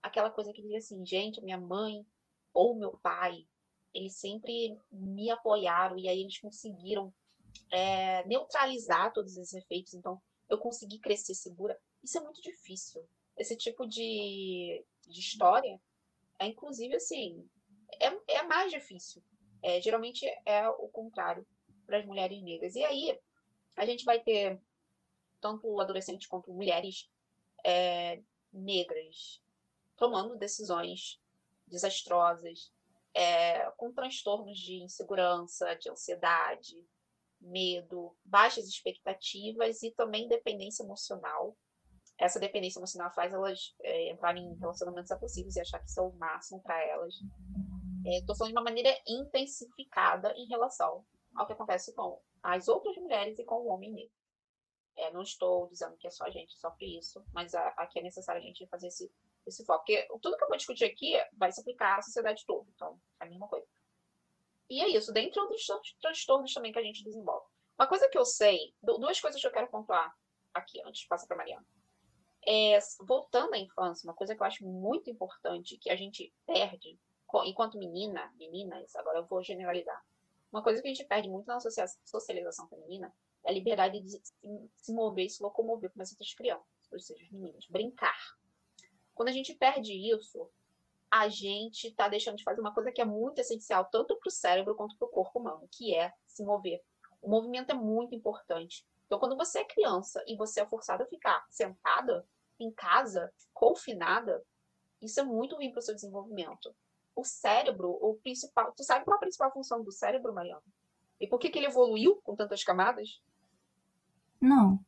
aquela 0.00 0.30
coisa 0.30 0.52
que 0.52 0.62
diz 0.62 0.84
assim, 0.84 1.04
gente, 1.04 1.42
minha 1.42 1.58
mãe 1.58 2.06
ou 2.52 2.76
meu 2.76 2.92
pai, 2.98 3.44
eles 3.92 4.14
sempre 4.14 4.78
me 4.92 5.28
apoiaram 5.28 5.98
e 5.98 6.08
aí 6.08 6.20
eles 6.20 6.38
conseguiram 6.38 7.12
é, 7.70 8.24
neutralizar 8.26 9.12
todos 9.12 9.36
esses 9.36 9.54
efeitos. 9.54 9.94
Então, 9.94 10.20
eu 10.48 10.58
consegui 10.58 10.98
crescer 10.98 11.34
segura. 11.34 11.78
Isso 12.02 12.18
é 12.18 12.20
muito 12.20 12.40
difícil. 12.42 13.06
Esse 13.36 13.56
tipo 13.56 13.86
de, 13.86 14.84
de 15.06 15.20
história 15.20 15.80
é, 16.38 16.46
inclusive, 16.46 16.94
assim, 16.96 17.48
é, 18.00 18.38
é 18.38 18.42
mais 18.42 18.70
difícil. 18.70 19.22
É, 19.62 19.80
geralmente 19.80 20.26
é 20.44 20.68
o 20.68 20.88
contrário 20.88 21.46
para 21.86 21.98
as 21.98 22.06
mulheres 22.06 22.42
negras. 22.42 22.74
E 22.74 22.84
aí, 22.84 23.18
a 23.76 23.86
gente 23.86 24.04
vai 24.04 24.20
ter 24.20 24.60
tanto 25.40 25.80
adolescentes 25.80 26.26
quanto 26.26 26.52
mulheres 26.52 27.10
é, 27.64 28.22
negras 28.52 29.42
tomando 29.96 30.36
decisões 30.36 31.20
desastrosas, 31.66 32.72
é, 33.14 33.70
com 33.72 33.92
transtornos 33.92 34.58
de 34.58 34.82
insegurança, 34.82 35.74
de 35.76 35.88
ansiedade, 35.88 36.84
medo, 37.44 38.16
baixas 38.24 38.66
expectativas 38.66 39.82
e 39.82 39.90
também 39.92 40.28
dependência 40.28 40.82
emocional. 40.82 41.56
Essa 42.18 42.38
dependência 42.38 42.78
emocional 42.78 43.12
faz 43.12 43.32
elas 43.32 43.74
é, 43.82 44.10
entrarem 44.12 44.44
em 44.44 44.58
relacionamentos 44.58 45.10
abusivos 45.10 45.56
e 45.56 45.60
achar 45.60 45.80
que 45.80 45.90
são 45.90 46.08
o 46.08 46.16
máximo 46.16 46.62
para 46.62 46.80
elas. 46.86 47.14
Estou 48.04 48.34
é, 48.34 48.38
falando 48.38 48.52
de 48.52 48.58
uma 48.58 48.64
maneira 48.64 48.96
intensificada 49.06 50.32
em 50.36 50.46
relação 50.46 51.04
ao 51.34 51.46
que 51.46 51.52
acontece 51.52 51.94
com 51.94 52.20
as 52.42 52.68
outras 52.68 52.96
mulheres 52.96 53.38
e 53.38 53.44
com 53.44 53.56
o 53.56 53.68
homem 53.68 53.92
negro. 53.92 54.14
É, 54.96 55.10
não 55.10 55.22
estou 55.22 55.66
dizendo 55.68 55.96
que 55.96 56.06
é 56.06 56.10
só 56.10 56.24
a 56.24 56.30
gente 56.30 56.54
sofre 56.58 56.98
isso, 56.98 57.24
mas 57.32 57.52
aqui 57.54 57.98
é 57.98 58.02
necessário 58.02 58.40
a 58.40 58.44
gente 58.44 58.66
fazer 58.68 58.86
esse, 58.86 59.10
esse 59.44 59.64
foco. 59.64 59.80
Porque 59.80 60.06
tudo 60.22 60.36
que 60.36 60.44
eu 60.44 60.48
vou 60.48 60.56
discutir 60.56 60.84
aqui 60.84 61.14
vai 61.36 61.50
se 61.50 61.60
aplicar 61.60 61.98
à 61.98 62.02
sociedade 62.02 62.44
toda. 62.46 62.70
Então, 62.74 63.00
é 63.20 63.24
a 63.24 63.28
mesma 63.28 63.48
coisa. 63.48 63.66
E 64.68 64.80
é 64.82 64.88
isso, 64.88 65.12
dentre 65.12 65.40
outros 65.40 65.66
transtornos 66.00 66.52
também 66.52 66.72
que 66.72 66.78
a 66.78 66.82
gente 66.82 67.04
desenvolve. 67.04 67.46
Uma 67.78 67.86
coisa 67.86 68.08
que 68.08 68.16
eu 68.16 68.24
sei, 68.24 68.74
duas 68.82 69.20
coisas 69.20 69.40
que 69.40 69.46
eu 69.46 69.52
quero 69.52 69.68
pontuar 69.68 70.14
aqui 70.52 70.80
antes 70.86 71.02
de 71.02 71.08
passar 71.08 71.26
para 71.26 71.36
Mariana. 71.36 71.66
É, 72.46 72.78
voltando 73.00 73.54
à 73.54 73.58
infância, 73.58 74.06
uma 74.06 74.14
coisa 74.14 74.34
que 74.34 74.42
eu 74.42 74.46
acho 74.46 74.64
muito 74.64 75.10
importante 75.10 75.78
que 75.78 75.90
a 75.90 75.96
gente 75.96 76.32
perde 76.46 76.98
enquanto 77.46 77.78
menina, 77.78 78.32
meninas, 78.36 78.94
agora 78.94 79.18
eu 79.18 79.26
vou 79.26 79.42
generalizar. 79.42 80.00
Uma 80.52 80.62
coisa 80.62 80.80
que 80.80 80.86
a 80.86 80.94
gente 80.94 81.04
perde 81.06 81.28
muito 81.28 81.46
na 81.46 81.58
socialização 81.58 82.68
feminina 82.68 83.12
é 83.44 83.50
a 83.50 83.52
liberdade 83.52 84.00
de 84.00 84.20
se 84.76 84.92
mover 84.92 85.26
e 85.26 85.30
se 85.30 85.42
locomover 85.42 85.90
com 85.92 86.00
as 86.00 86.12
outras 86.12 86.32
crianças, 86.34 86.92
ou 86.92 87.00
seja, 87.00 87.24
os 87.24 87.30
meninos, 87.32 87.66
brincar. 87.68 88.16
Quando 89.14 89.30
a 89.30 89.32
gente 89.32 89.54
perde 89.54 89.92
isso, 89.92 90.48
a 91.14 91.28
gente 91.28 91.86
está 91.86 92.08
deixando 92.08 92.38
de 92.38 92.42
fazer 92.42 92.60
uma 92.60 92.74
coisa 92.74 92.90
que 92.90 93.00
é 93.00 93.04
muito 93.04 93.38
essencial, 93.38 93.84
tanto 93.84 94.18
para 94.18 94.28
o 94.28 94.32
cérebro 94.32 94.74
quanto 94.74 94.98
para 94.98 95.06
o 95.06 95.10
corpo 95.12 95.38
humano, 95.38 95.68
que 95.70 95.94
é 95.94 96.12
se 96.26 96.42
mover. 96.42 96.82
O 97.22 97.30
movimento 97.30 97.70
é 97.70 97.74
muito 97.74 98.16
importante. 98.16 98.84
Então, 99.06 99.20
quando 99.20 99.36
você 99.36 99.60
é 99.60 99.64
criança 99.64 100.24
e 100.26 100.36
você 100.36 100.62
é 100.62 100.66
forçada 100.66 101.04
a 101.04 101.06
ficar 101.06 101.46
sentada 101.48 102.26
em 102.58 102.68
casa, 102.72 103.32
confinada, 103.52 104.44
isso 105.00 105.20
é 105.20 105.22
muito 105.22 105.54
ruim 105.54 105.70
para 105.70 105.78
o 105.78 105.82
seu 105.82 105.94
desenvolvimento. 105.94 106.74
O 107.14 107.22
cérebro, 107.22 107.90
o 107.90 108.16
principal. 108.16 108.72
Tu 108.76 108.82
sabe 108.82 109.04
qual 109.04 109.14
é 109.14 109.18
a 109.18 109.20
principal 109.20 109.52
função 109.52 109.84
do 109.84 109.92
cérebro, 109.92 110.34
Mariana? 110.34 110.64
E 111.20 111.28
por 111.28 111.38
que, 111.38 111.48
que 111.48 111.60
ele 111.60 111.68
evoluiu 111.68 112.20
com 112.24 112.34
tantas 112.34 112.64
camadas? 112.64 113.22
Não. 114.40 114.84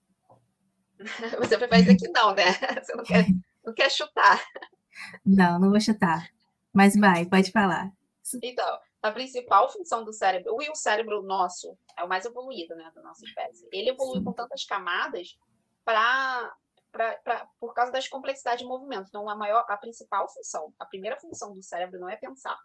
Você 1.38 1.56
vai 1.56 1.82
dizer 1.82 1.96
que 1.96 2.08
não, 2.08 2.34
né? 2.34 2.46
Você 2.82 2.96
não 2.96 3.04
quer, 3.04 3.26
não 3.64 3.72
quer 3.72 3.90
chutar. 3.92 4.44
Não, 5.24 5.58
não 5.58 5.70
vou 5.70 5.80
chutar. 5.80 6.30
Mas 6.72 6.96
vai, 6.96 7.24
pode 7.24 7.50
falar. 7.50 7.92
Então, 8.42 8.78
a 9.02 9.12
principal 9.12 9.70
função 9.70 10.04
do 10.04 10.12
cérebro, 10.12 10.60
e 10.60 10.68
o 10.68 10.74
cérebro 10.74 11.22
nosso 11.22 11.76
é 11.96 12.04
o 12.04 12.08
mais 12.08 12.24
evoluído, 12.24 12.74
né, 12.74 12.90
da 12.94 13.02
nossa 13.02 13.24
espécie. 13.24 13.66
Ele 13.72 13.90
evolui 13.90 14.18
Sim. 14.18 14.24
com 14.24 14.32
tantas 14.32 14.64
camadas 14.64 15.38
para 15.84 16.52
por 17.60 17.74
causa 17.74 17.92
das 17.92 18.08
complexidades 18.08 18.60
de 18.60 18.66
movimento. 18.66 19.08
Então, 19.08 19.28
a 19.28 19.36
maior, 19.36 19.64
a 19.68 19.76
principal 19.76 20.28
função, 20.28 20.72
a 20.78 20.86
primeira 20.86 21.18
função 21.18 21.52
do 21.52 21.62
cérebro 21.62 22.00
não 22.00 22.08
é 22.08 22.16
pensar, 22.16 22.58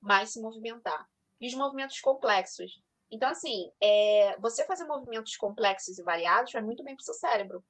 mas 0.00 0.32
se 0.32 0.40
movimentar. 0.40 1.08
E 1.40 1.48
os 1.48 1.54
movimentos 1.54 2.00
complexos. 2.00 2.80
Então, 3.10 3.28
assim, 3.28 3.72
é, 3.80 4.36
você 4.38 4.64
fazer 4.64 4.84
movimentos 4.84 5.36
complexos 5.36 5.98
e 5.98 6.02
variados 6.02 6.52
vai 6.52 6.62
muito 6.62 6.84
bem 6.84 6.94
para 6.94 7.02
o 7.02 7.04
seu 7.04 7.14
cérebro 7.14 7.64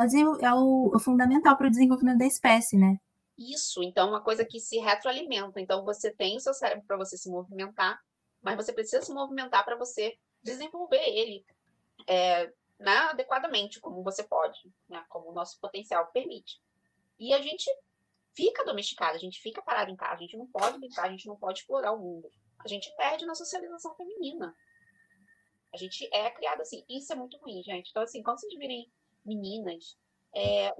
é 0.00 0.24
o, 0.24 0.36
é 0.36 0.54
o 0.54 0.98
fundamental 0.98 1.56
para 1.56 1.66
o 1.66 1.70
desenvolvimento 1.70 2.18
da 2.18 2.26
espécie, 2.26 2.76
né? 2.76 2.96
Isso, 3.36 3.82
então, 3.82 4.08
é 4.08 4.10
uma 4.10 4.22
coisa 4.22 4.44
que 4.44 4.60
se 4.60 4.78
retroalimenta. 4.78 5.60
Então, 5.60 5.84
você 5.84 6.10
tem 6.10 6.36
o 6.36 6.40
seu 6.40 6.52
cérebro 6.52 6.84
para 6.86 6.96
você 6.96 7.16
se 7.16 7.30
movimentar, 7.30 7.98
mas 8.42 8.56
você 8.56 8.72
precisa 8.72 9.02
se 9.02 9.12
movimentar 9.12 9.64
para 9.64 9.76
você 9.76 10.16
desenvolver 10.42 11.02
ele 11.06 11.44
é, 12.06 12.46
né, 12.78 12.96
adequadamente, 13.10 13.80
como 13.80 14.02
você 14.02 14.22
pode, 14.22 14.58
né, 14.88 15.04
como 15.08 15.30
o 15.30 15.32
nosso 15.32 15.58
potencial 15.60 16.06
permite. 16.08 16.60
E 17.18 17.32
a 17.32 17.40
gente 17.40 17.70
fica 18.34 18.64
domesticado, 18.64 19.16
a 19.16 19.20
gente 19.20 19.40
fica 19.40 19.62
parado 19.62 19.90
em 19.90 19.96
casa, 19.96 20.14
a 20.14 20.18
gente 20.18 20.36
não 20.36 20.46
pode 20.46 20.78
brincar, 20.78 21.04
a 21.04 21.10
gente 21.10 21.26
não 21.26 21.36
pode 21.36 21.60
explorar 21.60 21.92
o 21.92 21.98
mundo. 21.98 22.30
A 22.58 22.68
gente 22.68 22.94
perde 22.96 23.26
na 23.26 23.34
socialização 23.34 23.94
feminina. 23.94 24.54
A 25.72 25.76
gente 25.76 26.08
é 26.12 26.30
criado 26.30 26.60
assim. 26.62 26.84
Isso 26.88 27.12
é 27.12 27.16
muito 27.16 27.38
ruim, 27.38 27.62
gente. 27.62 27.90
Então, 27.90 28.02
assim, 28.02 28.22
quando 28.22 28.40
vocês 28.40 28.54
virem 28.58 28.90
meninas, 29.24 29.96
é, 30.32 30.72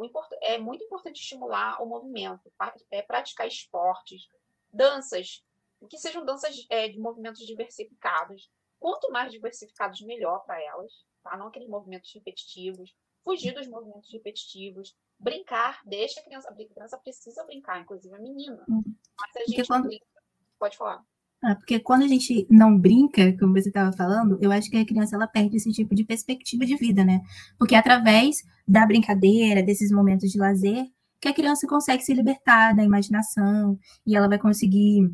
é 0.42 0.58
muito 0.58 0.84
importante 0.84 1.20
estimular 1.20 1.82
o 1.82 1.86
movimento, 1.86 2.52
é, 2.90 3.02
praticar 3.02 3.46
esportes, 3.48 4.28
danças, 4.72 5.44
que 5.88 5.98
sejam 5.98 6.24
danças 6.24 6.66
é, 6.68 6.88
de 6.88 6.98
movimentos 6.98 7.44
diversificados. 7.46 8.50
Quanto 8.78 9.10
mais 9.10 9.30
diversificados, 9.30 10.00
melhor 10.02 10.44
para 10.44 10.62
elas, 10.62 11.04
tá? 11.22 11.36
Não 11.36 11.48
aqueles 11.48 11.68
movimentos 11.68 12.12
repetitivos, 12.14 12.94
fugir 13.22 13.52
dos 13.52 13.66
movimentos 13.66 14.10
repetitivos, 14.10 14.96
brincar, 15.18 15.80
deixa 15.84 16.20
a 16.20 16.22
criança, 16.22 16.48
a 16.48 16.54
criança 16.54 16.98
precisa 16.98 17.44
brincar, 17.44 17.80
inclusive 17.80 18.14
a 18.14 18.18
menina. 18.18 18.64
Uhum. 18.68 18.82
Mas 19.18 19.36
a 19.36 19.44
gente 19.46 19.66
quando... 19.66 19.84
brinca, 19.84 20.06
pode 20.58 20.76
falar. 20.76 21.04
Ah, 21.42 21.54
porque 21.54 21.80
quando 21.80 22.02
a 22.02 22.08
gente 22.08 22.46
não 22.50 22.78
brinca, 22.78 23.34
como 23.38 23.54
você 23.54 23.68
estava 23.68 23.92
falando, 23.96 24.38
eu 24.42 24.52
acho 24.52 24.70
que 24.70 24.76
a 24.76 24.84
criança 24.84 25.16
ela 25.16 25.26
perde 25.26 25.56
esse 25.56 25.72
tipo 25.72 25.94
de 25.94 26.04
perspectiva 26.04 26.66
de 26.66 26.76
vida, 26.76 27.02
né? 27.04 27.22
Porque 27.58 27.74
através 27.74 28.42
da 28.68 28.86
brincadeira, 28.86 29.62
desses 29.62 29.90
momentos 29.90 30.30
de 30.30 30.38
lazer, 30.38 30.84
que 31.20 31.28
a 31.28 31.34
criança 31.34 31.66
consegue 31.66 32.02
se 32.02 32.14
libertar 32.14 32.74
da 32.74 32.84
imaginação 32.84 33.78
e 34.06 34.16
ela 34.16 34.28
vai 34.28 34.38
conseguir 34.38 35.10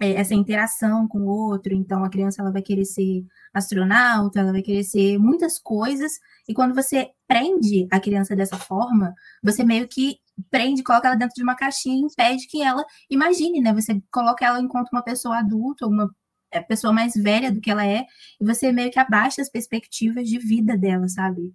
é, 0.00 0.12
essa 0.12 0.34
interação 0.34 1.08
com 1.08 1.20
o 1.20 1.28
outro. 1.28 1.74
Então, 1.74 2.04
a 2.04 2.10
criança 2.10 2.42
ela 2.42 2.52
vai 2.52 2.62
querer 2.62 2.84
ser 2.84 3.24
astronauta, 3.52 4.40
ela 4.40 4.52
vai 4.52 4.62
querer 4.62 4.84
ser 4.84 5.18
muitas 5.18 5.58
coisas. 5.58 6.12
E 6.48 6.54
quando 6.54 6.74
você 6.74 7.10
prende 7.26 7.86
a 7.90 8.00
criança 8.00 8.36
dessa 8.36 8.56
forma, 8.56 9.14
você 9.42 9.64
meio 9.64 9.88
que 9.88 10.16
prende, 10.50 10.82
coloca 10.82 11.08
ela 11.08 11.16
dentro 11.16 11.34
de 11.34 11.42
uma 11.42 11.56
caixinha 11.56 11.96
e 11.96 12.00
impede 12.00 12.46
que 12.46 12.62
ela 12.62 12.84
imagine, 13.10 13.60
né? 13.60 13.72
Você 13.74 14.00
coloca 14.10 14.44
ela 14.44 14.60
enquanto 14.60 14.90
uma 14.92 15.02
pessoa 15.02 15.38
adulta, 15.38 15.86
uma 15.86 16.10
é, 16.50 16.60
pessoa 16.60 16.92
mais 16.92 17.14
velha 17.14 17.52
do 17.52 17.60
que 17.60 17.70
ela 17.70 17.86
é, 17.86 18.06
e 18.40 18.44
você 18.44 18.72
meio 18.72 18.90
que 18.90 18.98
abaixa 18.98 19.42
as 19.42 19.50
perspectivas 19.50 20.28
de 20.28 20.38
vida 20.38 20.76
dela, 20.76 21.08
sabe? 21.08 21.54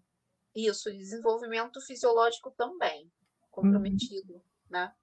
Isso, 0.56 0.92
desenvolvimento 0.92 1.80
fisiológico 1.82 2.52
também 2.52 3.10
comprometido, 3.52 4.34
uhum. 4.34 4.42
né? 4.70 4.94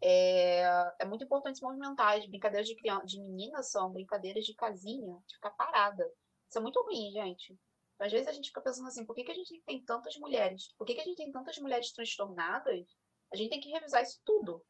É, 0.00 0.62
é, 1.00 1.04
muito 1.04 1.24
importante 1.24 1.58
se 1.58 1.64
movimentar. 1.64 2.16
As 2.16 2.26
brincadeiras 2.26 2.68
de, 2.68 2.76
criança, 2.76 3.04
de 3.04 3.20
meninas 3.20 3.70
são 3.70 3.92
brincadeiras 3.92 4.44
de 4.44 4.54
casinha, 4.54 5.18
de 5.26 5.34
ficar 5.34 5.50
parada. 5.50 6.04
Isso 6.48 6.58
é 6.58 6.60
muito 6.60 6.80
ruim, 6.82 7.10
gente. 7.10 7.58
Às 7.98 8.12
vezes 8.12 8.28
a 8.28 8.32
gente 8.32 8.48
fica 8.48 8.60
pensando 8.60 8.86
assim, 8.86 9.04
por 9.04 9.14
que, 9.14 9.24
que 9.24 9.32
a 9.32 9.34
gente 9.34 9.60
tem 9.66 9.84
tantas 9.84 10.16
mulheres? 10.16 10.72
Por 10.78 10.86
que, 10.86 10.94
que 10.94 11.00
a 11.00 11.04
gente 11.04 11.16
tem 11.16 11.32
tantas 11.32 11.58
mulheres 11.58 11.92
transtornadas? 11.92 12.86
A 13.32 13.36
gente 13.36 13.50
tem 13.50 13.60
que 13.60 13.70
revisar 13.70 14.02
isso 14.02 14.20
tudo. 14.24 14.64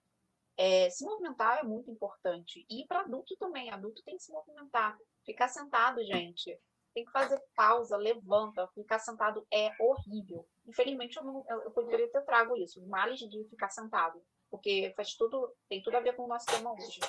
É, 0.56 0.90
se 0.90 1.04
movimentar 1.04 1.58
é 1.58 1.62
muito 1.62 1.90
importante. 1.90 2.66
E 2.68 2.86
para 2.86 3.00
adulto 3.00 3.36
também. 3.36 3.70
Adulto 3.70 4.02
tem 4.04 4.16
que 4.16 4.22
se 4.22 4.32
movimentar. 4.32 4.98
Ficar 5.24 5.48
sentado, 5.48 6.02
gente. 6.04 6.58
Tem 6.92 7.04
que 7.04 7.12
fazer 7.12 7.40
pausa, 7.54 7.96
levanta. 7.96 8.66
Ficar 8.68 8.98
sentado 8.98 9.46
é 9.52 9.70
horrível. 9.80 10.48
Infelizmente, 10.66 11.16
eu, 11.16 11.24
não, 11.24 11.44
eu 11.48 11.70
poderia 11.70 12.10
ter 12.10 12.22
trago 12.22 12.56
isso. 12.56 12.84
Males 12.86 13.20
de 13.20 13.44
ficar 13.48 13.68
sentado 13.68 14.20
porque 14.50 14.92
faz 14.96 15.14
tudo, 15.14 15.54
tem 15.68 15.82
tudo 15.82 15.96
a 15.96 16.00
ver 16.00 16.14
com 16.16 16.24
o 16.24 16.28
nosso 16.28 16.46
tema 16.46 16.72
hoje. 16.72 17.00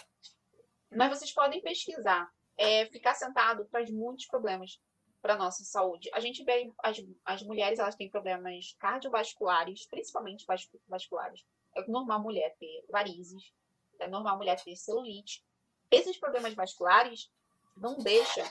Mas 0.92 1.10
vocês 1.18 1.34
podem 1.34 1.62
pesquisar. 1.62 2.30
É, 2.58 2.86
ficar 2.88 3.14
sentado 3.14 3.66
traz 3.72 3.90
muitos 3.90 4.26
problemas 4.26 4.82
para 5.22 5.38
nossa 5.38 5.64
saúde. 5.64 6.10
A 6.14 6.20
gente 6.20 6.44
vê 6.44 6.72
as, 6.80 6.98
as 7.26 7.44
mulheres, 7.44 7.80
elas 7.80 7.96
têm 7.96 8.10
problemas 8.10 8.76
cardiovasculares, 8.80 9.86
principalmente 9.88 10.46
vasculares. 10.88 11.46
É 11.76 11.86
normal 11.88 12.22
mulher 12.22 12.56
ter 12.58 12.86
varizes, 12.90 13.54
é 14.00 14.08
normal 14.08 14.38
mulher 14.38 14.62
ter 14.64 14.76
celulite. 14.76 15.44
Esses 15.92 16.18
problemas 16.18 16.54
vasculares 16.54 17.32
não 17.76 17.98
deixam 17.98 18.48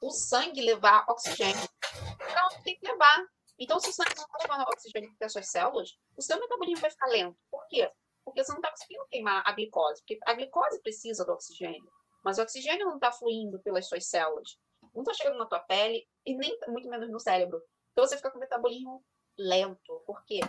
o 0.00 0.10
sangue 0.10 0.60
levar 0.60 1.04
oxigênio. 1.08 1.68
Então, 2.14 2.62
tem 2.62 2.76
que 2.78 2.86
levar. 2.86 3.26
Então, 3.58 3.80
se 3.80 3.90
o 3.90 3.92
sangue 3.92 4.14
não 4.16 4.24
está 4.24 4.38
levando 4.42 4.68
oxigênio 4.68 5.14
para 5.16 5.26
as 5.26 5.32
suas 5.32 5.50
células, 5.50 5.98
o 6.16 6.22
seu 6.22 6.38
metabolismo 6.38 6.80
vai 6.80 6.90
ficar 6.90 7.06
lento. 7.06 7.36
Por 7.50 7.66
quê? 7.68 7.90
porque 8.28 8.44
você 8.44 8.52
não 8.52 8.58
está 8.58 8.70
conseguindo 8.70 9.06
queimar 9.06 9.42
a 9.44 9.52
glicose, 9.52 10.02
porque 10.02 10.18
a 10.26 10.34
glicose 10.34 10.80
precisa 10.82 11.24
do 11.24 11.32
oxigênio, 11.32 11.90
mas 12.22 12.38
o 12.38 12.42
oxigênio 12.42 12.86
não 12.86 12.96
está 12.96 13.10
fluindo 13.10 13.58
pelas 13.60 13.88
suas 13.88 14.06
células, 14.06 14.58
não 14.94 15.02
está 15.02 15.14
chegando 15.14 15.38
na 15.38 15.46
tua 15.46 15.60
pele 15.60 16.06
e 16.24 16.36
nem 16.36 16.58
muito 16.68 16.88
menos 16.88 17.10
no 17.10 17.20
cérebro. 17.20 17.62
Então 17.92 18.06
você 18.06 18.16
fica 18.16 18.30
com 18.30 18.38
o 18.38 18.40
metabolismo 18.40 19.04
lento, 19.36 20.02
porque 20.06 20.40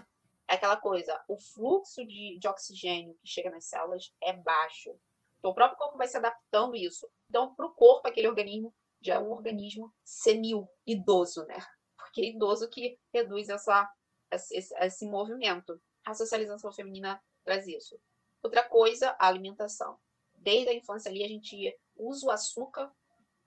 é 0.47 0.56
aquela 0.56 0.78
coisa, 0.78 1.23
o 1.28 1.39
fluxo 1.39 2.06
de, 2.06 2.38
de 2.39 2.47
oxigênio 2.47 3.15
que 3.21 3.28
chega 3.28 3.52
nas 3.52 3.65
células 3.65 4.12
é 4.21 4.34
baixo. 4.34 4.99
Então 5.38 5.52
o 5.52 5.54
próprio 5.54 5.78
corpo 5.78 5.97
vai 5.97 6.08
se 6.08 6.17
adaptando 6.17 6.75
isso. 6.75 7.10
Então, 7.30 7.54
para 7.56 7.67
o 7.67 7.73
corpo, 7.73 8.08
aquele 8.08 8.28
organismo 8.28 8.73
já 9.02 9.15
é 9.15 9.19
um 9.19 9.32
organismo 9.32 9.93
senil, 10.04 10.67
idoso, 10.86 11.45
né? 11.45 11.58
Porque 11.95 12.21
é 12.21 12.30
idoso 12.30 12.67
que 12.69 12.99
reduz 13.13 13.47
essa, 13.49 13.89
esse, 14.32 14.75
esse 14.75 15.06
movimento. 15.06 15.80
A 16.04 16.13
socialização 16.13 16.71
feminina 16.73 17.21
traz 17.43 17.67
isso. 17.67 17.99
Outra 18.41 18.67
coisa, 18.67 19.15
a 19.19 19.28
alimentação. 19.28 19.97
Desde 20.34 20.69
a 20.69 20.73
infância 20.73 21.10
ali, 21.10 21.23
a 21.23 21.28
gente 21.28 21.78
usa 21.95 22.25
o 22.25 22.32
açúcar 22.32 22.91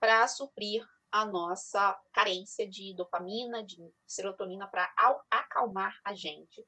para 0.03 0.27
suprir 0.27 0.85
a 1.09 1.25
nossa 1.25 1.97
carência 2.11 2.67
de 2.67 2.93
dopamina, 2.93 3.63
de 3.63 3.89
serotonina, 4.05 4.67
para 4.67 4.93
acalmar 5.31 5.97
a 6.03 6.13
gente. 6.13 6.67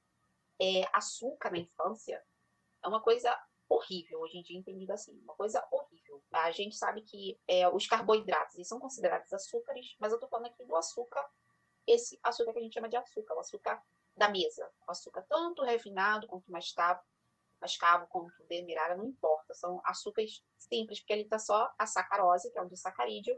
É, 0.58 0.88
açúcar 0.94 1.52
na 1.52 1.58
infância 1.58 2.24
é 2.82 2.88
uma 2.88 3.02
coisa 3.02 3.38
horrível, 3.68 4.22
hoje 4.22 4.38
em 4.38 4.42
dia 4.42 4.58
entendido 4.58 4.94
assim, 4.94 5.12
uma 5.22 5.36
coisa 5.36 5.62
horrível. 5.70 6.24
A 6.32 6.50
gente 6.52 6.78
sabe 6.78 7.02
que 7.02 7.38
é, 7.46 7.68
os 7.68 7.86
carboidratos 7.86 8.56
eles 8.56 8.70
são 8.70 8.80
considerados 8.80 9.34
açúcares, 9.34 9.98
mas 10.00 10.14
eu 10.14 10.20
tô 10.22 10.30
falando 10.30 10.46
aqui 10.46 10.64
do 10.64 10.74
açúcar, 10.78 11.30
esse 11.86 12.18
açúcar 12.24 12.54
que 12.54 12.60
a 12.60 12.62
gente 12.62 12.74
chama 12.74 12.88
de 12.88 12.96
açúcar, 12.96 13.36
o 13.36 13.42
açúcar 13.42 13.84
da 14.16 14.30
mesa, 14.30 14.66
o 14.88 14.92
açúcar 14.92 15.26
tanto 15.28 15.62
refinado 15.62 16.26
quanto 16.26 16.50
mais 16.50 16.72
caro, 16.72 17.02
mascavo, 17.60 18.08
como 18.08 18.32
demerara, 18.48 18.96
não 18.96 19.06
importa. 19.06 19.45
São 19.56 19.82
açúcares 19.86 20.44
simples, 20.58 21.00
porque 21.00 21.14
ele 21.14 21.24
está 21.24 21.40
só 21.40 21.70
a 21.78 21.86
sacarose, 21.86 22.52
que 22.52 22.58
é 22.58 22.62
um 22.62 22.68
disacarídeo. 22.68 23.38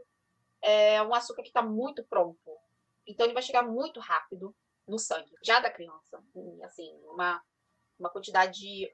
É 0.60 1.02
um 1.02 1.14
açúcar 1.14 1.42
que 1.42 1.48
está 1.48 1.62
muito 1.62 2.04
pronto. 2.04 2.58
Então, 3.06 3.24
ele 3.24 3.34
vai 3.34 3.42
chegar 3.42 3.62
muito 3.62 4.00
rápido 4.00 4.54
no 4.86 4.98
sangue, 4.98 5.32
já 5.42 5.60
da 5.60 5.70
criança. 5.70 6.22
Assim, 6.64 6.92
uma, 7.06 7.42
uma 7.98 8.10
quantidade 8.10 8.92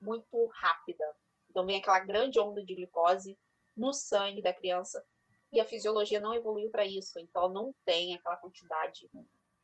muito 0.00 0.46
rápida. 0.54 1.04
Então, 1.50 1.66
vem 1.66 1.78
aquela 1.78 2.00
grande 2.00 2.38
onda 2.38 2.64
de 2.64 2.74
glicose 2.74 3.38
no 3.76 3.92
sangue 3.92 4.42
da 4.42 4.52
criança. 4.52 5.04
E 5.52 5.60
a 5.60 5.64
fisiologia 5.64 6.20
não 6.20 6.34
evoluiu 6.34 6.70
para 6.70 6.86
isso. 6.86 7.18
Então, 7.18 7.48
não 7.48 7.74
tem 7.84 8.14
aquela 8.14 8.36
quantidade. 8.36 9.10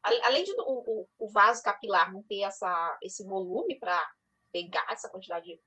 Além 0.02 0.44
de 0.44 0.52
o, 0.58 1.06
o 1.18 1.28
vaso 1.28 1.62
capilar 1.62 2.12
não 2.12 2.22
ter 2.22 2.42
essa, 2.42 2.98
esse 3.02 3.24
volume 3.24 3.78
para 3.78 4.00
pegar 4.52 4.86
essa 4.90 5.08
quantidade, 5.08 5.60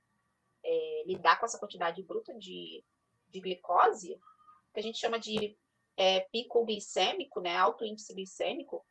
é, 0.70 1.02
lidar 1.04 1.38
com 1.38 1.46
essa 1.46 1.58
quantidade 1.58 2.02
bruta 2.02 2.32
de, 2.34 2.84
de 3.28 3.40
glicose, 3.40 4.16
que 4.72 4.78
a 4.78 4.82
gente 4.82 4.98
chama 4.98 5.18
de 5.18 5.58
é, 5.96 6.20
pico 6.32 6.64
glicêmico, 6.64 7.40
né, 7.40 7.56
alto 7.56 7.84
índice 7.84 8.14
glicêmico, 8.14 8.86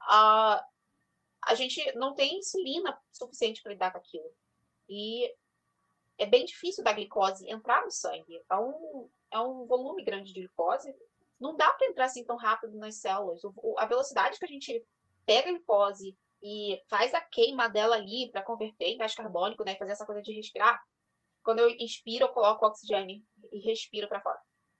a, 0.00 0.64
a 1.44 1.54
gente 1.54 1.80
não 1.96 2.14
tem 2.14 2.38
insulina 2.38 3.00
suficiente 3.12 3.62
para 3.62 3.72
lidar 3.72 3.92
com 3.92 3.98
aquilo. 3.98 4.30
E 4.88 5.32
é 6.18 6.26
bem 6.26 6.44
difícil 6.44 6.82
da 6.82 6.92
glicose 6.92 7.48
entrar 7.48 7.84
no 7.84 7.90
sangue. 7.90 8.42
É 8.50 8.56
um, 8.56 9.08
é 9.30 9.38
um 9.38 9.66
volume 9.66 10.04
grande 10.04 10.32
de 10.32 10.40
glicose. 10.40 10.92
Não 11.38 11.56
dá 11.56 11.72
para 11.72 11.86
entrar 11.86 12.06
assim 12.06 12.24
tão 12.24 12.36
rápido 12.36 12.76
nas 12.76 12.96
células. 12.96 13.42
O, 13.44 13.78
a 13.78 13.86
velocidade 13.86 14.38
que 14.38 14.44
a 14.44 14.48
gente 14.48 14.84
pega 15.24 15.50
a 15.50 15.52
glicose 15.52 16.18
e 16.42 16.80
faz 16.88 17.12
a 17.14 17.20
queima 17.20 17.68
dela 17.68 17.96
ali 17.96 18.30
para 18.30 18.42
converter 18.42 18.86
em 18.86 18.96
gás 18.96 19.14
carbônico, 19.14 19.64
né? 19.64 19.76
Fazer 19.76 19.92
essa 19.92 20.06
coisa 20.06 20.22
de 20.22 20.32
respirar. 20.34 20.80
Quando 21.42 21.60
eu 21.60 21.70
inspiro, 21.78 22.24
eu 22.24 22.32
coloco 22.32 22.66
oxigênio 22.66 23.22
e 23.52 23.58
respiro 23.60 24.08
para 24.08 24.20
fora. 24.20 24.38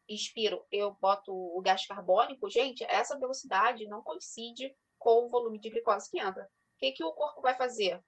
Inspiro, 0.09 0.65
eu 0.71 0.97
boto 1.01 1.33
o 1.33 1.61
gás 1.63 1.87
carbônico. 1.87 2.51
Gente, 2.51 2.85
essa 2.85 3.19
velocidade 3.19 3.87
não 3.87 4.03
coincide 4.03 4.75
com 4.99 5.25
o 5.25 5.29
volume 5.29 5.59
de 5.59 5.71
glicose 5.71 6.11
que 6.11 6.21
entra. 6.21 6.45
O 6.45 6.79
que, 6.79 6.93
que 6.93 7.05
o 7.05 7.13
corpo 7.13 7.41
vai 7.41 7.57
fazer? 7.57 8.03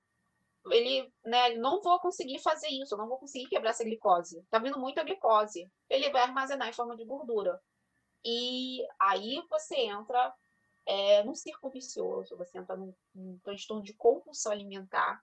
Ele, 0.71 1.13
né, 1.25 1.55
não 1.57 1.81
vou 1.81 1.99
conseguir 2.01 2.39
fazer 2.39 2.69
isso, 2.69 2.95
eu 2.95 2.99
não 2.99 3.09
vou 3.09 3.19
conseguir 3.19 3.49
quebrar 3.49 3.71
essa 3.71 3.85
glicose. 3.85 4.45
Tá 4.51 4.59
vindo 4.59 4.79
muita 4.79 5.03
glicose. 5.03 5.69
Ele 5.89 6.11
vai 6.11 6.23
armazenar 6.23 6.69
em 6.69 6.73
forma 6.73 6.97
de 6.97 7.05
gordura. 7.05 7.61
E 8.25 8.87
aí 9.01 9.43
você 9.51 9.77
entra 9.77 10.33
é, 10.87 11.23
num 11.23 11.35
círculo 11.35 11.73
vicioso, 11.73 12.37
você 12.37 12.59
entra 12.59 12.77
num, 12.77 12.95
num 13.15 13.39
transtorno 13.41 13.83
de 13.83 13.95
compulsão 13.95 14.53
alimentar, 14.53 15.23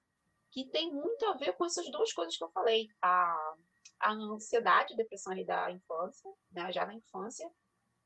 que 0.51 0.65
tem 0.65 0.91
muito 0.91 1.25
a 1.25 1.33
ver 1.33 1.53
com 1.53 1.65
essas 1.65 1.89
duas 1.91 2.11
coisas 2.13 2.37
que 2.37 2.43
eu 2.43 2.49
falei. 2.49 2.87
A, 3.01 3.55
a 3.99 4.13
ansiedade, 4.13 4.95
depressão 4.95 5.33
ali 5.33 5.45
da 5.45 5.69
infância, 5.71 6.31
né, 6.51 6.71
já 6.71 6.85
na 6.85 6.95
infância, 6.95 7.49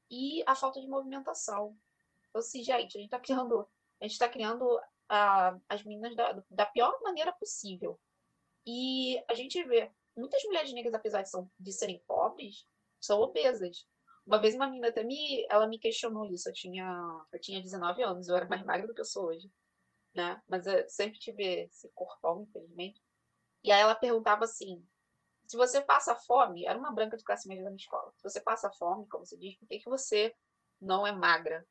e 0.10 0.44
a 0.46 0.56
falta 0.56 0.82
de 0.82 0.88
movimentação. 0.88 1.78
Então, 2.30 2.40
assim, 2.40 2.64
gente, 2.64 2.98
a 2.98 3.02
gente 3.02 3.06
está 3.06 3.20
criando, 3.20 3.68
a 4.02 4.08
gente 4.08 4.18
tá 4.18 4.28
criando 4.28 4.80
as 5.70 5.84
meninas 5.84 6.16
da, 6.16 6.44
da 6.50 6.66
pior 6.66 7.00
maneira 7.02 7.32
possível. 7.34 8.00
E 8.66 9.24
a 9.30 9.34
gente 9.34 9.62
vê 9.64 9.92
muitas 10.16 10.44
mulheres 10.44 10.74
negras, 10.74 10.94
apesar 10.94 11.22
de, 11.22 11.30
são, 11.30 11.50
de 11.60 11.72
serem 11.72 12.02
pobres, 12.08 12.66
são 13.00 13.20
obesas. 13.20 13.88
Uma 14.26 14.40
vez 14.40 14.56
uma 14.56 14.68
menina 14.68 14.90
até 14.90 15.04
me, 15.04 15.46
ela 15.50 15.68
me 15.68 15.78
questionou 15.78 16.26
isso. 16.26 16.50
Eu 16.50 16.54
tinha, 16.54 17.26
eu 17.32 17.40
tinha 17.40 17.62
19 17.62 18.04
anos, 18.04 18.28
eu 18.28 18.36
era 18.36 18.48
mais 18.48 18.64
magra 18.64 18.88
do 18.88 18.94
que 18.94 19.02
eu 19.02 19.06
sou 19.06 19.28
hoje. 19.28 19.52
Né? 20.16 20.42
Mas 20.48 20.66
eu 20.66 20.88
sempre 20.90 21.20
tive 21.20 21.44
esse 21.44 21.90
corpão, 21.94 22.44
infelizmente. 22.44 23.02
E 23.64 23.72
aí 23.72 23.82
ela 23.82 23.96
perguntava 23.96 24.46
assim: 24.46 24.86
se 25.48 25.58
você 25.58 25.82
passa 25.82 26.16
fome, 26.16 26.66
era 26.66 26.78
uma 26.78 26.92
branca 26.92 27.18
de 27.18 27.24
classe 27.24 27.48
média 27.48 27.64
da 27.64 27.70
minha 27.70 27.82
escola. 27.82 28.12
Se 28.16 28.24
você 28.24 28.40
passa 28.40 28.72
fome, 28.72 29.08
como 29.08 29.26
você 29.26 29.38
diz, 29.38 29.58
por 29.58 29.68
que, 29.68 29.80
que 29.80 29.90
você 29.90 30.34
não 30.80 31.06
é 31.06 31.12
magra? 31.12 31.66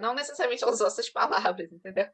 Não 0.00 0.14
necessariamente 0.14 0.62
ela 0.62 0.72
usou 0.72 0.86
essas 0.86 1.08
palavras, 1.10 1.70
entendeu? 1.70 2.10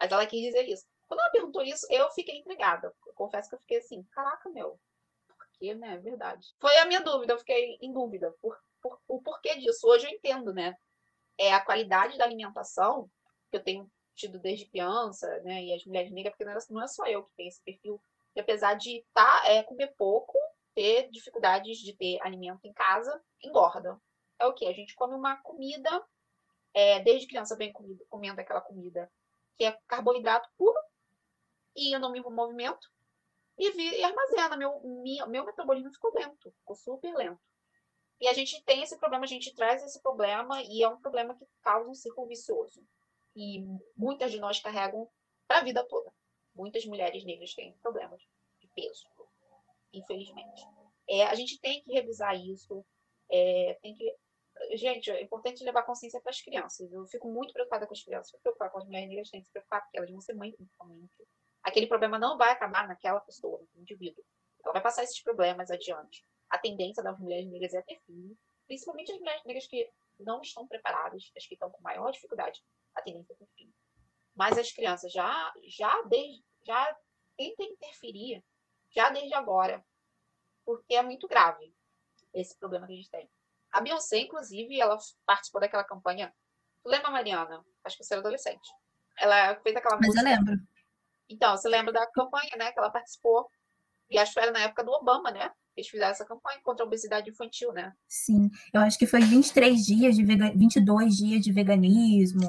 Mas 0.00 0.10
ela 0.10 0.26
quis 0.26 0.40
dizer 0.40 0.68
isso. 0.68 0.86
Quando 1.06 1.20
ela 1.20 1.30
perguntou 1.30 1.62
isso, 1.62 1.86
eu 1.90 2.10
fiquei 2.12 2.38
intrigada. 2.38 2.92
Eu 3.06 3.12
confesso 3.12 3.48
que 3.48 3.54
eu 3.54 3.60
fiquei 3.60 3.78
assim, 3.78 4.02
caraca, 4.12 4.48
meu, 4.50 4.80
por 5.52 5.58
que, 5.58 5.74
né? 5.74 5.94
É 5.94 5.98
verdade. 5.98 6.54
Foi 6.60 6.76
a 6.78 6.86
minha 6.86 7.00
dúvida, 7.00 7.34
eu 7.34 7.38
fiquei 7.38 7.76
em 7.80 7.92
dúvida. 7.92 8.32
Por, 8.40 8.58
por, 8.80 9.00
o 9.06 9.20
porquê 9.20 9.56
disso? 9.56 9.86
Hoje 9.86 10.06
eu 10.06 10.10
entendo, 10.10 10.52
né? 10.52 10.76
É 11.38 11.52
a 11.52 11.64
qualidade 11.64 12.16
da 12.18 12.24
alimentação 12.24 13.10
que 13.50 13.56
eu 13.56 13.62
tenho 13.62 13.90
tido 14.14 14.38
desde 14.38 14.66
criança, 14.66 15.28
né? 15.42 15.62
E 15.64 15.74
as 15.74 15.84
mulheres 15.84 16.10
negras, 16.10 16.34
porque 16.34 16.72
não 16.72 16.82
é 16.82 16.88
só 16.88 17.06
eu 17.06 17.24
que 17.24 17.34
tenho 17.36 17.48
esse 17.48 17.62
perfil. 17.62 18.02
E 18.34 18.40
apesar 18.40 18.74
de 18.74 19.04
tá, 19.12 19.42
é, 19.46 19.62
comer 19.62 19.94
pouco, 19.96 20.38
ter 20.74 21.10
dificuldades 21.10 21.78
de 21.78 21.94
ter 21.96 22.18
alimento 22.22 22.64
em 22.64 22.72
casa, 22.72 23.22
engorda. 23.42 24.00
É 24.38 24.46
o 24.46 24.54
que? 24.54 24.66
A 24.66 24.72
gente 24.72 24.94
come 24.94 25.14
uma 25.14 25.36
comida, 25.36 26.04
é, 26.74 27.00
desde 27.00 27.26
criança 27.26 27.56
vem 27.56 27.72
comendo 28.08 28.40
aquela 28.40 28.60
comida 28.60 29.10
que 29.58 29.64
é 29.64 29.78
carboidrato 29.86 30.48
puro, 30.56 30.78
e 31.76 31.94
eu 31.94 32.00
não 32.00 32.10
me 32.10 32.20
movimento, 32.20 32.90
e, 33.58 33.70
vi, 33.70 33.98
e 33.98 34.04
armazena. 34.04 34.56
Meu, 34.56 34.80
meu, 34.82 35.28
meu 35.28 35.44
metabolismo 35.44 35.92
ficou 35.92 36.12
lento, 36.14 36.50
ficou 36.52 36.76
super 36.76 37.14
lento. 37.14 37.40
E 38.20 38.28
a 38.28 38.32
gente 38.32 38.62
tem 38.64 38.82
esse 38.82 38.96
problema, 38.98 39.24
a 39.24 39.28
gente 39.28 39.54
traz 39.54 39.82
esse 39.82 40.00
problema, 40.00 40.62
e 40.62 40.82
é 40.82 40.88
um 40.88 41.00
problema 41.00 41.34
que 41.34 41.44
causa 41.62 41.90
um 41.90 41.94
círculo 41.94 42.28
vicioso. 42.28 42.84
E 43.34 43.64
muitas 43.96 44.30
de 44.30 44.38
nós 44.38 44.60
carregam 44.60 45.08
para 45.48 45.58
a 45.58 45.64
vida 45.64 45.84
toda. 45.88 46.12
Muitas 46.54 46.84
mulheres 46.86 47.24
negras 47.24 47.54
têm 47.54 47.76
problemas 47.82 48.22
de 48.60 48.68
peso, 48.74 49.08
infelizmente. 49.92 50.62
É, 51.08 51.24
a 51.24 51.34
gente 51.34 51.60
tem 51.60 51.82
que 51.82 51.92
revisar 51.92 52.38
isso, 52.38 52.84
é, 53.30 53.78
tem 53.82 53.94
que 53.94 54.16
gente, 54.76 55.10
é 55.10 55.22
importante 55.22 55.64
levar 55.64 55.82
consciência 55.82 56.20
para 56.20 56.30
as 56.30 56.40
crianças. 56.40 56.92
Eu 56.92 57.06
fico 57.06 57.28
muito 57.30 57.52
preocupada 57.52 57.86
com 57.86 57.94
as 57.94 58.02
crianças, 58.02 58.30
fico 58.30 58.42
preocupada 58.42 58.70
com 58.70 58.78
as 58.78 58.84
mulheres 58.84 59.08
negras, 59.08 59.30
tem 59.30 59.40
que 59.40 59.46
se 59.46 59.52
preocupar, 59.52 59.82
porque 59.82 59.98
elas 59.98 60.10
vão 60.10 60.20
ser 60.20 60.34
mães, 60.34 60.54
principalmente. 60.54 61.14
Aquele 61.62 61.86
problema 61.86 62.18
não 62.18 62.36
vai 62.36 62.50
acabar 62.50 62.88
naquela 62.88 63.20
pessoa, 63.20 63.64
no 63.74 63.82
indivíduo. 63.82 64.24
Ela 64.64 64.72
vai 64.72 64.82
passar 64.82 65.02
esses 65.04 65.20
problemas 65.22 65.70
adiante. 65.70 66.24
A 66.50 66.58
tendência 66.58 67.02
das 67.02 67.18
mulheres 67.18 67.48
negras 67.50 67.74
é 67.74 67.82
ter 67.82 68.00
filhos, 68.06 68.36
principalmente 68.66 69.12
as 69.12 69.18
mulheres 69.18 69.44
negras 69.44 69.66
que 69.66 69.90
não 70.20 70.40
estão 70.40 70.66
preparadas, 70.66 71.30
as 71.36 71.46
que 71.46 71.54
estão 71.54 71.70
com 71.70 71.82
maior 71.82 72.10
dificuldade, 72.10 72.62
a 72.94 73.02
tendência 73.02 73.32
é 73.32 73.36
ter 73.36 73.48
filhos. 73.56 73.74
Mas 74.34 74.58
as 74.58 74.70
crianças 74.72 75.12
já, 75.12 75.52
já, 75.64 76.02
desde, 76.02 76.44
já 76.64 76.96
tentem 77.36 77.72
interferir, 77.72 78.44
já 78.90 79.10
desde 79.10 79.34
agora, 79.34 79.84
porque 80.64 80.94
é 80.94 81.02
muito 81.02 81.26
grave 81.26 81.74
esse 82.32 82.56
problema 82.58 82.86
que 82.86 82.92
a 82.92 82.96
gente 82.96 83.10
tem. 83.10 83.28
A 83.70 83.80
Beyoncé, 83.80 84.18
inclusive, 84.18 84.78
ela 84.80 84.98
participou 85.26 85.60
daquela 85.60 85.84
campanha. 85.84 86.34
Tu 86.82 86.88
lembra, 86.88 87.10
Mariana? 87.10 87.64
Acho 87.84 87.96
que 87.96 88.04
você 88.04 88.14
era 88.14 88.20
adolescente. 88.20 88.70
Ela 89.18 89.56
fez 89.60 89.76
aquela 89.76 89.96
Mas 89.96 90.08
música. 90.08 90.20
eu 90.20 90.36
lembro. 90.36 90.71
Então, 91.28 91.56
você 91.56 91.68
lembra 91.68 91.92
da 91.92 92.06
campanha, 92.06 92.50
né? 92.56 92.72
Que 92.72 92.78
ela 92.78 92.90
participou. 92.90 93.48
E 94.10 94.18
acho 94.18 94.32
que 94.32 94.40
era 94.40 94.50
na 94.50 94.60
época 94.60 94.84
do 94.84 94.92
Obama, 94.92 95.30
né? 95.30 95.50
Eles 95.76 95.88
fizeram 95.88 96.10
essa 96.10 96.26
campanha 96.26 96.60
contra 96.62 96.84
a 96.84 96.86
obesidade 96.86 97.30
infantil, 97.30 97.72
né? 97.72 97.92
Sim. 98.06 98.50
Eu 98.72 98.82
acho 98.82 98.98
que 98.98 99.06
foi 99.06 99.20
23 99.20 99.84
dias 99.84 100.14
de 100.14 100.24
vega... 100.24 100.52
22 100.54 101.16
dias 101.16 101.40
de 101.40 101.52
veganismo. 101.52 102.46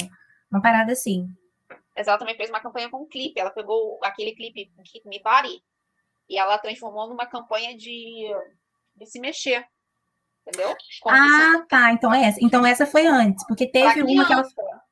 Uma 0.51 0.61
parada 0.61 0.91
assim. 0.91 1.27
Ela 1.95 2.17
também 2.17 2.35
fez 2.35 2.49
uma 2.49 2.59
campanha 2.59 2.89
com 2.89 3.03
um 3.03 3.07
clipe. 3.07 3.39
Ela 3.39 3.51
pegou 3.51 3.99
aquele 4.03 4.35
clipe 4.35 4.71
Keep 4.83 5.07
Me 5.07 5.21
Body 5.23 5.63
e 6.29 6.37
ela 6.37 6.57
transformou 6.57 7.07
numa 7.07 7.25
campanha 7.25 7.77
de, 7.77 8.27
de 8.95 9.05
se 9.05 9.19
mexer. 9.19 9.65
Entendeu? 10.45 10.75
Como 11.01 11.15
ah, 11.15 11.65
tá. 11.69 11.93
Então 11.93 12.13
essa, 12.13 12.37
então 12.41 12.65
essa 12.65 12.85
foi 12.85 13.07
antes, 13.07 13.45
porque 13.47 13.65
teve 13.65 13.93
criança, 13.93 14.11
uma 14.11 14.25
que 14.27 14.33
ela. 14.33 14.43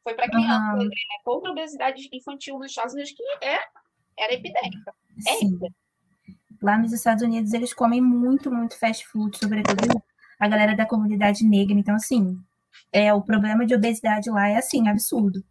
Foi 0.03 0.13
para 0.15 0.29
criança, 0.29 0.77
uhum. 0.77 0.89
contra 1.23 1.49
a 1.49 1.51
obesidade 1.51 2.09
infantil 2.11 2.57
nos 2.57 2.67
Estados 2.67 2.93
Unidos, 2.93 3.11
que 3.11 3.23
é, 3.45 3.59
era 4.17 4.33
epidêmica. 4.33 4.95
É 5.27 5.33
Sim. 5.33 5.59
Lá 6.61 6.77
nos 6.77 6.93
Estados 6.93 7.23
Unidos, 7.23 7.53
eles 7.53 7.73
comem 7.73 8.01
muito, 8.01 8.51
muito 8.51 8.77
fast 8.79 9.05
food, 9.07 9.37
sobretudo 9.37 10.01
a 10.39 10.47
galera 10.47 10.75
da 10.75 10.85
comunidade 10.85 11.43
negra. 11.43 11.77
Então, 11.77 11.95
assim, 11.95 12.39
é, 12.91 13.13
o 13.13 13.21
problema 13.21 13.65
de 13.65 13.75
obesidade 13.75 14.29
lá 14.29 14.47
é 14.47 14.57
assim, 14.57 14.87
absurdo. 14.87 15.43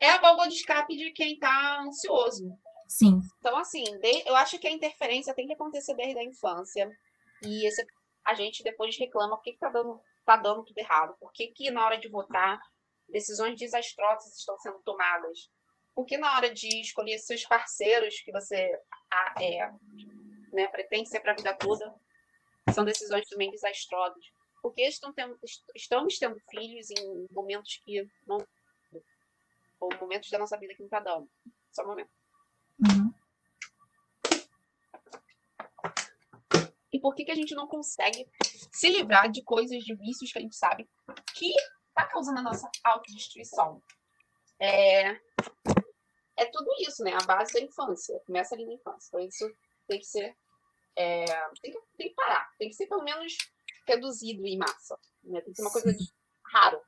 É 0.00 0.10
a 0.10 0.18
válvula 0.18 0.48
de 0.48 0.54
escape 0.54 0.96
de 0.96 1.10
quem 1.10 1.34
está 1.34 1.80
ansioso. 1.82 2.52
Sim. 2.88 3.20
Então, 3.38 3.56
assim, 3.58 3.84
eu 4.26 4.34
acho 4.36 4.58
que 4.58 4.66
a 4.66 4.72
interferência 4.72 5.34
tem 5.34 5.46
que 5.46 5.52
acontecer 5.52 5.94
desde 5.94 6.18
a 6.18 6.24
infância. 6.24 6.90
E 7.42 7.66
esse 7.66 7.86
a 8.30 8.34
gente 8.34 8.62
depois 8.62 8.96
reclama 8.96 9.36
por 9.36 9.42
que 9.42 9.50
está 9.50 9.68
dando, 9.68 10.00
tá 10.24 10.36
dando 10.36 10.64
tudo 10.64 10.78
errado, 10.78 11.16
por 11.18 11.32
que, 11.32 11.48
que 11.48 11.70
na 11.70 11.84
hora 11.84 11.98
de 11.98 12.08
votar 12.08 12.60
decisões 13.08 13.58
desastrosas 13.58 14.38
estão 14.38 14.56
sendo 14.58 14.78
tomadas, 14.84 15.50
por 15.94 16.06
que 16.06 16.16
na 16.16 16.36
hora 16.36 16.52
de 16.54 16.80
escolher 16.80 17.18
seus 17.18 17.44
parceiros 17.44 18.20
que 18.20 18.30
você 18.30 18.70
é, 19.40 19.70
né, 20.52 20.68
pretende 20.68 21.08
ser 21.08 21.20
para 21.20 21.32
a 21.32 21.36
vida 21.36 21.54
toda 21.54 21.92
são 22.72 22.84
decisões 22.84 23.28
também 23.28 23.50
desastrosas, 23.50 24.24
porque 24.62 24.82
estão 24.82 25.12
tendo, 25.12 25.36
estamos 25.74 26.16
tendo 26.18 26.38
filhos 26.48 26.88
em 26.90 27.26
momentos 27.32 27.80
que 27.84 28.08
não 28.26 28.38
ou 29.80 29.88
momentos 29.98 30.30
da 30.30 30.38
nossa 30.38 30.58
vida 30.58 30.74
que 30.74 30.80
não 30.80 30.86
está 30.86 31.00
dando. 31.00 31.28
Só 31.72 31.82
um 31.82 31.86
momento. 31.86 32.10
Uhum. 32.78 33.12
E 36.92 37.00
por 37.00 37.14
que, 37.14 37.24
que 37.24 37.30
a 37.30 37.36
gente 37.36 37.54
não 37.54 37.66
consegue 37.66 38.28
se 38.72 38.88
livrar 38.88 39.30
de 39.30 39.42
coisas, 39.42 39.82
de 39.84 39.94
vícios 39.94 40.32
que 40.32 40.38
a 40.38 40.42
gente 40.42 40.56
sabe 40.56 40.88
que 41.34 41.52
está 41.88 42.06
causando 42.06 42.40
a 42.40 42.42
nossa 42.42 42.68
autodestruição? 42.84 43.82
É, 44.58 45.10
é 46.36 46.46
tudo 46.52 46.70
isso, 46.80 47.02
né? 47.04 47.12
A 47.14 47.24
base 47.24 47.52
da 47.52 47.60
infância. 47.60 48.20
Começa 48.26 48.54
ali 48.54 48.66
na 48.66 48.74
infância. 48.74 49.08
Então, 49.08 49.20
isso 49.20 49.50
tem 49.86 49.98
que 49.98 50.06
ser. 50.06 50.36
É, 50.96 51.24
tem, 51.62 51.72
que, 51.72 51.78
tem 51.96 52.08
que 52.08 52.14
parar. 52.14 52.50
Tem 52.58 52.68
que 52.68 52.74
ser 52.74 52.86
pelo 52.86 53.04
menos 53.04 53.36
reduzido 53.86 54.46
em 54.46 54.58
massa. 54.58 54.98
Né? 55.22 55.40
Tem 55.40 55.52
que 55.52 55.56
ser 55.56 55.62
uma 55.62 55.72
coisa 55.72 55.92
de, 55.92 56.04
raro. 56.46 56.80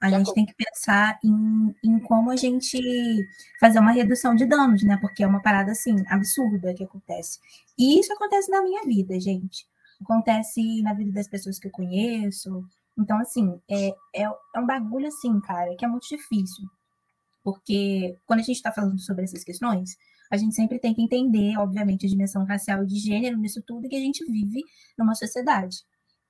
A 0.00 0.10
gente 0.10 0.32
tem 0.32 0.46
que 0.46 0.54
pensar 0.54 1.18
em, 1.24 1.74
em 1.84 1.98
como 1.98 2.30
a 2.30 2.36
gente 2.36 2.78
fazer 3.60 3.80
uma 3.80 3.90
redução 3.90 4.34
de 4.34 4.46
danos, 4.46 4.84
né? 4.84 4.96
Porque 5.00 5.24
é 5.24 5.26
uma 5.26 5.42
parada 5.42 5.72
assim, 5.72 5.96
absurda 6.08 6.72
que 6.72 6.84
acontece. 6.84 7.40
E 7.76 7.98
isso 7.98 8.12
acontece 8.12 8.48
na 8.48 8.62
minha 8.62 8.84
vida, 8.84 9.18
gente. 9.18 9.66
Acontece 10.00 10.82
na 10.82 10.94
vida 10.94 11.10
das 11.10 11.26
pessoas 11.26 11.58
que 11.58 11.66
eu 11.66 11.72
conheço. 11.72 12.64
Então, 12.96 13.18
assim, 13.18 13.60
é, 13.68 13.88
é, 14.14 14.22
é 14.54 14.60
um 14.60 14.66
bagulho 14.66 15.08
assim, 15.08 15.40
cara, 15.40 15.74
que 15.76 15.84
é 15.84 15.88
muito 15.88 16.08
difícil. 16.08 16.64
Porque 17.42 18.16
quando 18.24 18.40
a 18.40 18.42
gente 18.42 18.56
está 18.56 18.70
falando 18.70 19.00
sobre 19.00 19.24
essas 19.24 19.42
questões, 19.42 19.96
a 20.30 20.36
gente 20.36 20.54
sempre 20.54 20.78
tem 20.78 20.94
que 20.94 21.02
entender, 21.02 21.56
obviamente, 21.58 22.06
a 22.06 22.08
dimensão 22.08 22.44
racial 22.44 22.84
e 22.84 22.86
de 22.86 23.00
gênero 23.00 23.36
nisso 23.36 23.62
tudo, 23.66 23.88
que 23.88 23.96
a 23.96 24.00
gente 24.00 24.24
vive 24.30 24.62
numa 24.96 25.14
sociedade. 25.14 25.78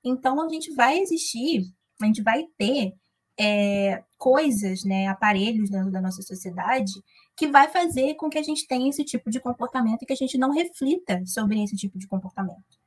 Então, 0.03 0.41
a 0.41 0.49
gente 0.49 0.73
vai 0.73 0.99
existir, 0.99 1.65
a 2.01 2.05
gente 2.05 2.23
vai 2.23 2.45
ter 2.57 2.93
é, 3.39 4.03
coisas, 4.17 4.83
né, 4.83 5.07
aparelhos 5.07 5.69
dentro 5.69 5.89
da 5.89 6.01
nossa 6.01 6.21
sociedade 6.21 6.91
que 7.37 7.47
vai 7.47 7.69
fazer 7.69 8.15
com 8.15 8.29
que 8.29 8.37
a 8.37 8.43
gente 8.43 8.67
tenha 8.67 8.89
esse 8.89 9.05
tipo 9.05 9.29
de 9.29 9.39
comportamento 9.39 10.03
e 10.03 10.05
que 10.05 10.11
a 10.11 10.15
gente 10.15 10.37
não 10.37 10.51
reflita 10.51 11.25
sobre 11.25 11.63
esse 11.63 11.77
tipo 11.77 11.97
de 11.97 12.05
comportamento. 12.05 12.77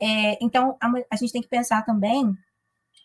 É, 0.00 0.38
então, 0.40 0.76
a, 0.80 0.88
a, 1.10 1.16
gente 1.16 1.32
tem 1.32 1.42
que 1.42 1.48
pensar 1.48 1.84
também 1.84 2.32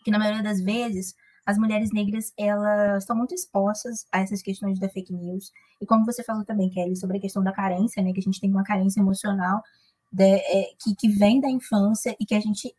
que, 0.04 0.10
na 0.12 0.20
maioria 0.20 0.42
das 0.44 0.60
vezes, 0.60 1.16
as 1.44 1.58
mulheres 1.58 1.90
negras 1.92 2.32
elas 2.38 3.02
estão 3.02 3.16
muito 3.16 3.34
expostas 3.34 4.06
a 4.12 4.20
essas 4.20 4.40
questões 4.40 4.78
da 4.78 4.88
fake 4.88 5.12
news. 5.12 5.50
E 5.80 5.86
como 5.86 6.04
você 6.04 6.22
falou 6.22 6.44
também, 6.44 6.70
Kelly, 6.70 6.94
sobre 6.94 7.16
a 7.18 7.20
questão 7.20 7.42
da 7.42 7.52
carência, 7.52 8.00
né, 8.00 8.12
que 8.12 8.20
a 8.20 8.22
gente 8.22 8.40
tem 8.40 8.50
uma 8.50 8.62
carência 8.62 9.00
emocional 9.00 9.60
de, 10.14 10.24
é, 10.24 10.70
que, 10.80 10.94
que 10.94 11.08
vem 11.08 11.40
da 11.40 11.50
infância 11.50 12.16
e 12.20 12.24
que 12.24 12.36
a 12.36 12.40
gente 12.40 12.72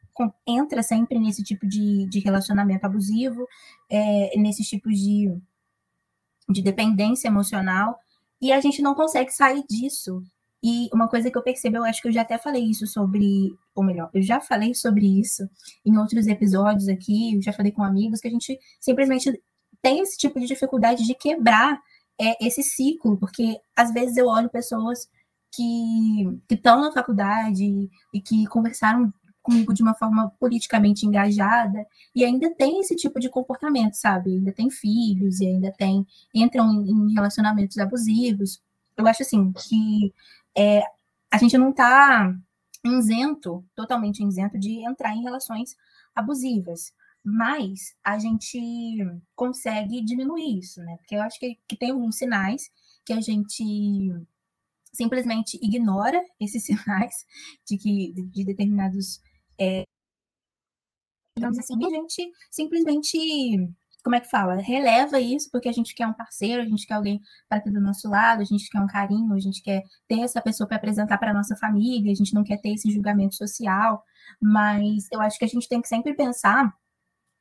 entra 0.47 0.81
sempre 0.81 1.19
nesse 1.19 1.43
tipo 1.43 1.67
de, 1.67 2.07
de 2.07 2.19
relacionamento 2.19 2.85
abusivo, 2.85 3.45
é, 3.89 4.39
nesses 4.39 4.65
tipos 4.69 4.97
de, 4.97 5.37
de 6.49 6.61
dependência 6.61 7.27
emocional, 7.27 7.99
e 8.41 8.53
a 8.53 8.61
gente 8.61 8.81
não 8.81 8.95
consegue 8.95 9.31
sair 9.31 9.65
disso. 9.69 10.23
E 10.63 10.87
uma 10.93 11.09
coisa 11.09 11.29
que 11.29 11.37
eu 11.37 11.43
percebo, 11.43 11.75
eu 11.75 11.83
acho 11.83 12.01
que 12.01 12.07
eu 12.07 12.11
já 12.13 12.21
até 12.21 12.37
falei 12.37 12.63
isso 12.63 12.87
sobre, 12.87 13.53
ou 13.75 13.83
melhor, 13.83 14.09
eu 14.13 14.21
já 14.21 14.39
falei 14.39 14.73
sobre 14.73 15.19
isso 15.19 15.47
em 15.85 15.97
outros 15.97 16.27
episódios 16.27 16.87
aqui, 16.87 17.35
eu 17.35 17.41
já 17.41 17.51
falei 17.51 17.73
com 17.73 17.83
amigos, 17.83 18.21
que 18.21 18.29
a 18.29 18.31
gente 18.31 18.57
simplesmente 18.79 19.29
tem 19.81 19.99
esse 19.99 20.17
tipo 20.17 20.39
de 20.39 20.47
dificuldade 20.47 21.05
de 21.05 21.13
quebrar 21.13 21.81
é, 22.17 22.47
esse 22.47 22.63
ciclo, 22.63 23.17
porque 23.17 23.59
às 23.75 23.91
vezes 23.91 24.15
eu 24.15 24.27
olho 24.27 24.49
pessoas 24.49 25.09
que 25.55 26.39
estão 26.49 26.81
na 26.81 26.91
faculdade 26.91 27.89
e 28.13 28.21
que 28.21 28.45
conversaram 28.47 29.13
comigo 29.45 29.73
de 29.73 29.83
uma 29.83 29.93
forma 29.93 30.31
politicamente 30.39 31.05
engajada 31.05 31.85
e 32.15 32.25
ainda 32.25 32.53
tem 32.55 32.79
esse 32.79 32.95
tipo 32.95 33.19
de 33.19 33.29
comportamento, 33.29 33.93
sabe? 33.93 34.31
Ainda 34.31 34.51
tem 34.51 34.71
filhos 34.71 35.39
e 35.39 35.45
ainda 35.45 35.71
tem 35.71 36.05
entram 36.33 36.83
em 36.83 37.13
relacionamentos 37.13 37.77
abusivos. 37.77 38.61
Eu 38.97 39.07
acho 39.07 39.21
assim 39.21 39.53
que 39.53 40.11
é, 40.57 40.81
a 41.31 41.37
gente 41.37 41.57
não 41.57 41.69
está 41.69 42.35
isento, 42.83 43.63
totalmente 43.75 44.23
isento 44.23 44.57
de 44.57 44.83
entrar 44.83 45.15
em 45.15 45.23
relações 45.23 45.75
abusivas, 46.15 46.93
mas 47.23 47.95
a 48.03 48.17
gente 48.17 48.59
consegue 49.35 50.01
diminuir 50.01 50.59
isso, 50.59 50.81
né? 50.81 50.97
Porque 50.97 51.15
eu 51.15 51.21
acho 51.21 51.39
que, 51.39 51.57
que 51.67 51.77
tem 51.77 51.91
alguns 51.91 52.17
sinais 52.17 52.71
que 53.05 53.13
a 53.13 53.21
gente 53.21 54.11
simplesmente 54.95 55.59
ignora 55.61 56.21
esses 56.39 56.65
sinais 56.65 57.25
de 57.67 57.77
que 57.77 58.13
de, 58.13 58.23
de 58.27 58.45
determinados 58.45 59.19
é, 59.59 59.83
digamos 61.37 61.59
assim, 61.59 61.75
a 61.85 61.89
gente 61.89 62.31
simplesmente 62.49 63.75
como 64.05 64.15
é 64.15 64.19
que 64.19 64.29
fala? 64.29 64.57
Releva 64.57 65.19
isso 65.19 65.49
porque 65.51 65.67
a 65.67 65.71
gente 65.71 65.95
quer 65.95 66.05
um 66.05 66.13
parceiro, 66.13 66.61
a 66.61 66.65
gente 66.65 66.85
quer 66.85 66.93
alguém 66.93 67.19
para 67.49 67.59
ter 67.59 67.71
do 67.71 67.81
nosso 67.81 68.07
lado, 68.07 68.39
a 68.41 68.45
gente 68.45 68.69
quer 68.69 68.79
um 68.79 68.85
carinho, 68.85 69.33
a 69.33 69.39
gente 69.39 69.63
quer 69.63 69.81
ter 70.07 70.19
essa 70.19 70.39
pessoa 70.39 70.67
para 70.67 70.77
apresentar 70.77 71.17
para 71.17 71.33
nossa 71.33 71.55
família, 71.55 72.11
a 72.11 72.15
gente 72.15 72.31
não 72.31 72.43
quer 72.43 72.61
ter 72.61 72.69
esse 72.69 72.91
julgamento 72.91 73.33
social, 73.33 74.03
mas 74.39 75.07
eu 75.11 75.19
acho 75.19 75.39
que 75.39 75.45
a 75.45 75.47
gente 75.47 75.67
tem 75.67 75.81
que 75.81 75.87
sempre 75.87 76.13
pensar 76.13 76.71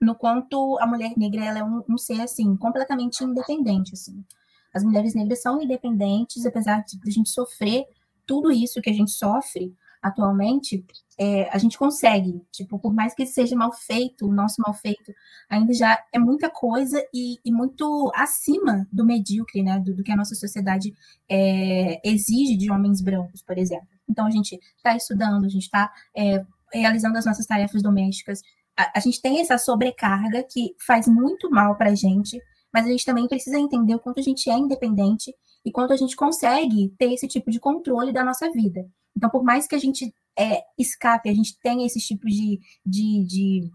no 0.00 0.14
quanto 0.14 0.78
a 0.80 0.86
mulher 0.86 1.12
negra 1.18 1.44
ela 1.44 1.58
é 1.58 1.64
um, 1.64 1.82
um 1.86 1.98
ser 1.98 2.22
assim 2.22 2.56
completamente 2.56 3.22
independente 3.22 3.92
assim. 3.92 4.24
As 4.74 4.82
mulheres 4.82 5.14
negras 5.14 5.40
são 5.40 5.62
independentes, 5.62 6.44
apesar 6.44 6.84
de 6.84 6.98
a 7.06 7.10
gente 7.10 7.30
sofrer 7.30 7.84
tudo 8.26 8.50
isso 8.50 8.80
que 8.80 8.90
a 8.90 8.92
gente 8.92 9.12
sofre, 9.12 9.72
atualmente, 10.04 10.84
é, 11.18 11.48
a 11.48 11.56
gente 11.56 11.78
consegue, 11.78 12.42
tipo, 12.52 12.78
por 12.78 12.92
mais 12.92 13.14
que 13.14 13.24
seja 13.24 13.56
mal 13.56 13.72
feito, 13.72 14.26
o 14.26 14.34
nosso 14.34 14.60
mal 14.60 14.74
feito, 14.74 15.14
ainda 15.48 15.72
já 15.72 15.98
é 16.12 16.18
muita 16.18 16.50
coisa 16.50 17.02
e, 17.12 17.38
e 17.42 17.50
muito 17.50 18.12
acima 18.14 18.86
do 18.92 19.06
medíocre, 19.06 19.62
né, 19.62 19.78
do, 19.78 19.94
do 19.94 20.02
que 20.02 20.12
a 20.12 20.16
nossa 20.16 20.34
sociedade 20.34 20.92
é, 21.26 22.06
exige 22.06 22.54
de 22.54 22.70
homens 22.70 23.00
brancos, 23.00 23.42
por 23.42 23.56
exemplo. 23.56 23.88
Então, 24.06 24.26
a 24.26 24.30
gente 24.30 24.58
está 24.76 24.94
estudando, 24.94 25.46
a 25.46 25.48
gente 25.48 25.62
está 25.62 25.90
é, 26.14 26.44
realizando 26.70 27.16
as 27.16 27.24
nossas 27.24 27.46
tarefas 27.46 27.82
domésticas, 27.82 28.42
a, 28.76 28.98
a, 28.98 29.00
gente 29.00 29.22
tem 29.22 29.40
essa 29.40 29.56
sobrecarga 29.56 30.42
que 30.42 30.74
faz 30.86 31.08
muito 31.08 31.50
mal 31.50 31.76
para 31.76 31.90
a 31.90 31.94
gente, 31.94 32.38
mas 32.74 32.86
a 32.86 32.90
gente 32.90 33.04
também 33.04 33.28
precisa 33.28 33.56
entender 33.56 33.94
o 33.94 34.00
quanto 34.00 34.18
a 34.18 34.22
gente 34.22 34.50
é 34.50 34.58
independente 34.58 35.32
e 35.64 35.70
quanto 35.70 35.92
a 35.92 35.96
gente 35.96 36.16
consegue 36.16 36.92
ter 36.98 37.12
esse 37.12 37.28
tipo 37.28 37.48
de 37.48 37.60
controle 37.60 38.12
da 38.12 38.24
nossa 38.24 38.50
vida. 38.50 38.84
Então, 39.16 39.30
por 39.30 39.44
mais 39.44 39.68
que 39.68 39.76
a 39.76 39.78
gente 39.78 40.12
é, 40.36 40.60
escape, 40.76 41.28
a 41.30 41.34
gente 41.34 41.56
tenha 41.60 41.86
esse 41.86 42.00
tipo 42.00 42.26
de, 42.26 42.58
de, 42.84 43.24
de, 43.24 43.70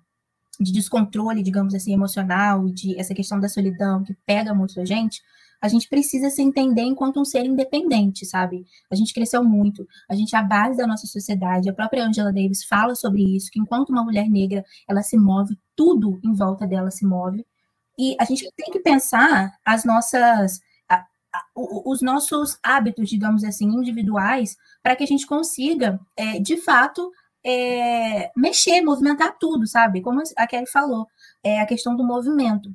de 0.59 0.71
descontrole, 0.73 1.41
digamos 1.41 1.73
assim, 1.73 1.93
emocional, 1.93 2.67
de 2.67 2.99
essa 2.99 3.13
questão 3.13 3.39
da 3.39 3.47
solidão 3.47 4.03
que 4.03 4.13
pega 4.25 4.53
muito 4.53 4.77
a 4.81 4.83
gente, 4.83 5.21
a 5.61 5.69
gente 5.69 5.87
precisa 5.87 6.29
se 6.29 6.41
entender 6.41 6.81
enquanto 6.81 7.21
um 7.21 7.25
ser 7.25 7.45
independente, 7.45 8.25
sabe? 8.25 8.65
A 8.91 8.95
gente 8.95 9.13
cresceu 9.13 9.43
muito, 9.45 9.87
a 10.09 10.15
gente 10.15 10.35
é 10.35 10.39
a 10.39 10.43
base 10.43 10.77
da 10.77 10.85
nossa 10.85 11.07
sociedade. 11.07 11.69
A 11.69 11.73
própria 11.73 12.05
Angela 12.05 12.33
Davis 12.33 12.65
fala 12.65 12.95
sobre 12.95 13.23
isso, 13.23 13.49
que 13.49 13.59
enquanto 13.59 13.91
uma 13.91 14.03
mulher 14.03 14.29
negra, 14.29 14.63
ela 14.89 15.01
se 15.01 15.17
move, 15.17 15.57
tudo 15.73 16.19
em 16.21 16.33
volta 16.33 16.67
dela 16.67 16.91
se 16.91 17.05
move. 17.05 17.45
E 17.99 18.15
a 18.17 18.23
gente 18.23 18.49
tem 18.55 18.71
que 18.71 18.79
pensar 18.79 19.51
as 19.65 19.83
nossas 19.83 20.61
os 21.55 22.01
nossos 22.01 22.57
hábitos, 22.63 23.07
digamos 23.07 23.43
assim, 23.43 23.65
individuais, 23.65 24.57
para 24.81 24.95
que 24.95 25.03
a 25.03 25.07
gente 25.07 25.27
consiga, 25.27 25.99
é, 26.17 26.39
de 26.39 26.57
fato, 26.57 27.11
é, 27.45 28.31
mexer, 28.35 28.81
movimentar 28.81 29.37
tudo, 29.37 29.67
sabe? 29.67 30.01
Como 30.01 30.21
a 30.35 30.47
Kelly 30.47 30.67
falou, 30.67 31.05
é 31.43 31.61
a 31.61 31.67
questão 31.67 31.95
do 31.95 32.03
movimento. 32.03 32.69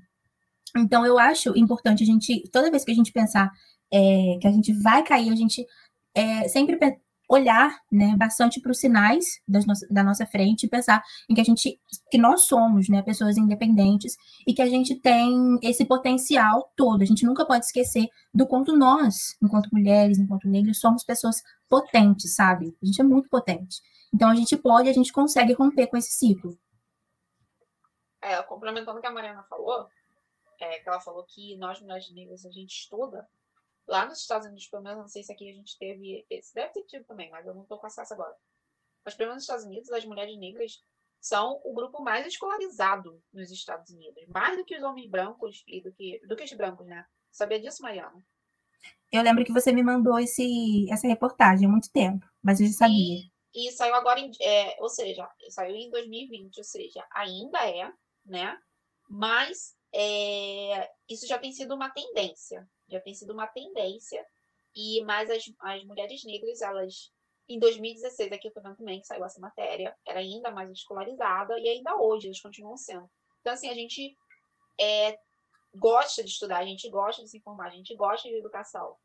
Então, 0.76 1.04
eu 1.04 1.18
acho 1.18 1.56
importante 1.58 2.02
a 2.04 2.06
gente, 2.06 2.48
toda 2.52 2.70
vez 2.70 2.84
que 2.84 2.92
a 2.92 2.94
gente 2.94 3.12
pensar 3.12 3.50
é, 3.92 4.38
que 4.40 4.46
a 4.46 4.52
gente 4.52 4.72
vai 4.72 5.02
cair, 5.02 5.32
a 5.32 5.36
gente 5.36 5.66
é, 6.14 6.48
sempre 6.48 6.78
olhar 7.28 7.78
né, 7.90 8.14
bastante 8.16 8.60
para 8.60 8.70
os 8.70 8.78
sinais 8.78 9.40
da 9.90 10.02
nossa 10.02 10.26
frente 10.26 10.64
e 10.64 10.68
pensar 10.68 11.02
em 11.28 11.34
que 11.34 11.40
a 11.40 11.44
gente 11.44 11.80
que 12.10 12.18
nós 12.18 12.42
somos 12.42 12.88
né, 12.88 13.02
pessoas 13.02 13.36
independentes 13.36 14.16
e 14.46 14.52
que 14.52 14.62
a 14.62 14.66
gente 14.66 14.94
tem 14.96 15.58
esse 15.62 15.84
potencial 15.84 16.70
todo. 16.76 17.02
A 17.02 17.06
gente 17.06 17.24
nunca 17.24 17.46
pode 17.46 17.64
esquecer 17.64 18.08
do 18.32 18.46
quanto 18.46 18.76
nós, 18.76 19.36
enquanto 19.42 19.70
mulheres, 19.72 20.18
enquanto 20.18 20.48
negras, 20.48 20.78
somos 20.78 21.02
pessoas 21.02 21.42
potentes, 21.68 22.34
sabe? 22.34 22.76
A 22.82 22.86
gente 22.86 23.00
é 23.00 23.04
muito 23.04 23.28
potente. 23.28 23.80
Então 24.12 24.28
a 24.28 24.34
gente 24.34 24.56
pode, 24.56 24.88
a 24.88 24.92
gente 24.92 25.12
consegue 25.12 25.52
romper 25.54 25.86
com 25.86 25.96
esse 25.96 26.12
ciclo. 26.12 26.58
É, 28.22 28.40
complementando 28.42 28.98
o 28.98 29.00
que 29.00 29.06
a 29.06 29.12
Mariana 29.12 29.42
falou, 29.44 29.88
é, 30.60 30.78
que 30.78 30.88
ela 30.88 31.00
falou 31.00 31.24
que 31.24 31.56
nós 31.56 31.80
mulheres 31.80 32.10
negras 32.12 32.46
a 32.46 32.50
gente 32.50 32.70
estuda 32.70 33.28
Lá 33.86 34.06
nos 34.06 34.20
Estados 34.20 34.46
Unidos, 34.46 34.66
pelo 34.66 34.82
menos, 34.82 34.98
não 34.98 35.08
sei 35.08 35.22
se 35.22 35.32
aqui 35.32 35.50
a 35.50 35.54
gente 35.54 35.76
teve. 35.78 36.26
Esse 36.30 36.54
deve 36.54 36.72
ter 36.72 36.84
tido 36.84 37.04
também, 37.04 37.30
mas 37.30 37.46
eu 37.46 37.54
não 37.54 37.62
estou 37.62 37.78
com 37.78 37.86
acesso 37.86 38.14
agora. 38.14 38.34
Mas 39.04 39.14
pelo 39.14 39.30
menos 39.30 39.42
nos 39.42 39.44
Estados 39.44 39.64
Unidos, 39.64 39.90
as 39.90 40.04
mulheres 40.04 40.38
negras 40.38 40.82
são 41.20 41.60
o 41.64 41.72
grupo 41.72 42.02
mais 42.02 42.26
escolarizado 42.26 43.22
nos 43.32 43.50
Estados 43.50 43.90
Unidos. 43.90 44.24
Mais 44.28 44.56
do 44.56 44.64
que 44.64 44.76
os 44.76 44.82
homens 44.82 45.08
brancos 45.08 45.62
e 45.66 45.82
do 45.82 45.92
que, 45.92 46.20
do 46.26 46.36
que 46.36 46.44
os 46.44 46.52
brancos, 46.52 46.86
né? 46.86 47.04
Sabia 47.30 47.60
disso, 47.60 47.82
Mariana? 47.82 48.24
Eu 49.12 49.22
lembro 49.22 49.44
que 49.44 49.52
você 49.52 49.72
me 49.72 49.82
mandou 49.82 50.18
esse, 50.18 50.90
essa 50.90 51.06
reportagem 51.06 51.66
há 51.66 51.70
muito 51.70 51.90
tempo, 51.90 52.26
mas 52.42 52.60
eu 52.60 52.66
já 52.66 52.72
sabia. 52.72 53.20
E, 53.54 53.68
e 53.68 53.72
saiu 53.72 53.94
agora, 53.94 54.20
em, 54.20 54.30
é, 54.40 54.76
ou 54.80 54.88
seja, 54.88 55.28
saiu 55.48 55.74
em 55.74 55.90
2020, 55.90 56.58
ou 56.58 56.64
seja, 56.64 57.06
ainda 57.12 57.58
é, 57.68 57.92
né? 58.24 58.58
Mas 59.08 59.76
é, 59.94 60.90
isso 61.08 61.26
já 61.26 61.38
tem 61.38 61.52
sido 61.52 61.74
uma 61.74 61.90
tendência 61.90 62.68
já 62.88 63.00
tem 63.00 63.14
sido 63.14 63.32
uma 63.32 63.46
tendência. 63.46 64.24
E 64.74 65.02
mais 65.04 65.30
as, 65.30 65.44
as 65.60 65.84
mulheres 65.84 66.24
negras, 66.24 66.60
elas 66.60 67.12
em 67.48 67.58
2016, 67.58 68.32
aqui 68.32 68.48
eu 68.48 68.62
vendo 68.62 68.76
também 68.76 69.00
que 69.00 69.06
saiu 69.06 69.24
essa 69.24 69.40
matéria, 69.40 69.94
era 70.06 70.20
ainda 70.20 70.50
mais 70.50 70.70
escolarizada 70.70 71.58
e 71.58 71.68
ainda 71.68 71.94
hoje 71.96 72.26
eles 72.26 72.40
continuam 72.40 72.76
sendo. 72.76 73.08
Então, 73.40 73.52
assim, 73.52 73.68
a 73.68 73.74
gente 73.74 74.16
é, 74.80 75.18
gosta 75.74 76.24
de 76.24 76.30
estudar, 76.30 76.58
a 76.58 76.64
gente 76.64 76.88
gosta 76.88 77.22
de 77.22 77.28
se 77.28 77.36
informar, 77.36 77.66
a 77.66 77.70
gente 77.70 77.94
gosta 77.94 78.28
de 78.28 78.36
educação. 78.36 78.96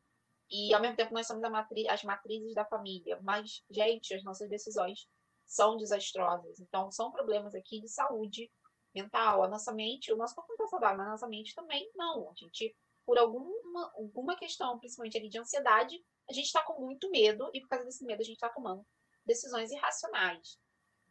E, 0.49 0.73
ao 0.73 0.81
mesmo 0.81 0.95
tempo, 0.95 1.13
nós 1.13 1.27
somos 1.27 1.47
matri 1.49 1.87
as 1.87 2.03
matrizes 2.03 2.55
da 2.55 2.65
família. 2.65 3.19
Mas, 3.21 3.63
gente, 3.69 4.13
as 4.13 4.23
nossas 4.23 4.49
decisões 4.49 5.07
são 5.45 5.77
desastrosas. 5.77 6.59
Então, 6.59 6.91
são 6.91 7.11
problemas 7.11 7.53
aqui 7.53 7.81
de 7.81 7.89
saúde 7.89 8.49
mental. 8.95 9.43
A 9.43 9.47
nossa 9.47 9.71
mente, 9.73 10.11
o 10.11 10.17
nosso 10.17 10.33
corpo 10.33 10.53
está 10.53 10.67
saudável, 10.67 10.97
mas 10.97 11.07
a 11.07 11.11
nossa 11.11 11.27
mente 11.27 11.53
também 11.53 11.91
não. 11.95 12.29
A 12.29 12.33
gente 12.33 12.75
por 13.09 13.17
alguma, 13.17 13.91
alguma 13.95 14.35
questão, 14.35 14.77
principalmente 14.77 15.17
ali 15.17 15.29
de 15.29 15.39
ansiedade, 15.39 15.99
a 16.29 16.31
gente 16.31 16.45
está 16.45 16.61
com 16.61 16.79
muito 16.79 17.09
medo 17.09 17.49
e 17.55 17.59
por 17.59 17.69
causa 17.69 17.83
desse 17.83 18.05
medo 18.05 18.21
a 18.21 18.23
gente 18.23 18.35
está 18.35 18.49
tomando 18.49 18.85
decisões 19.25 19.71
irracionais. 19.71 20.59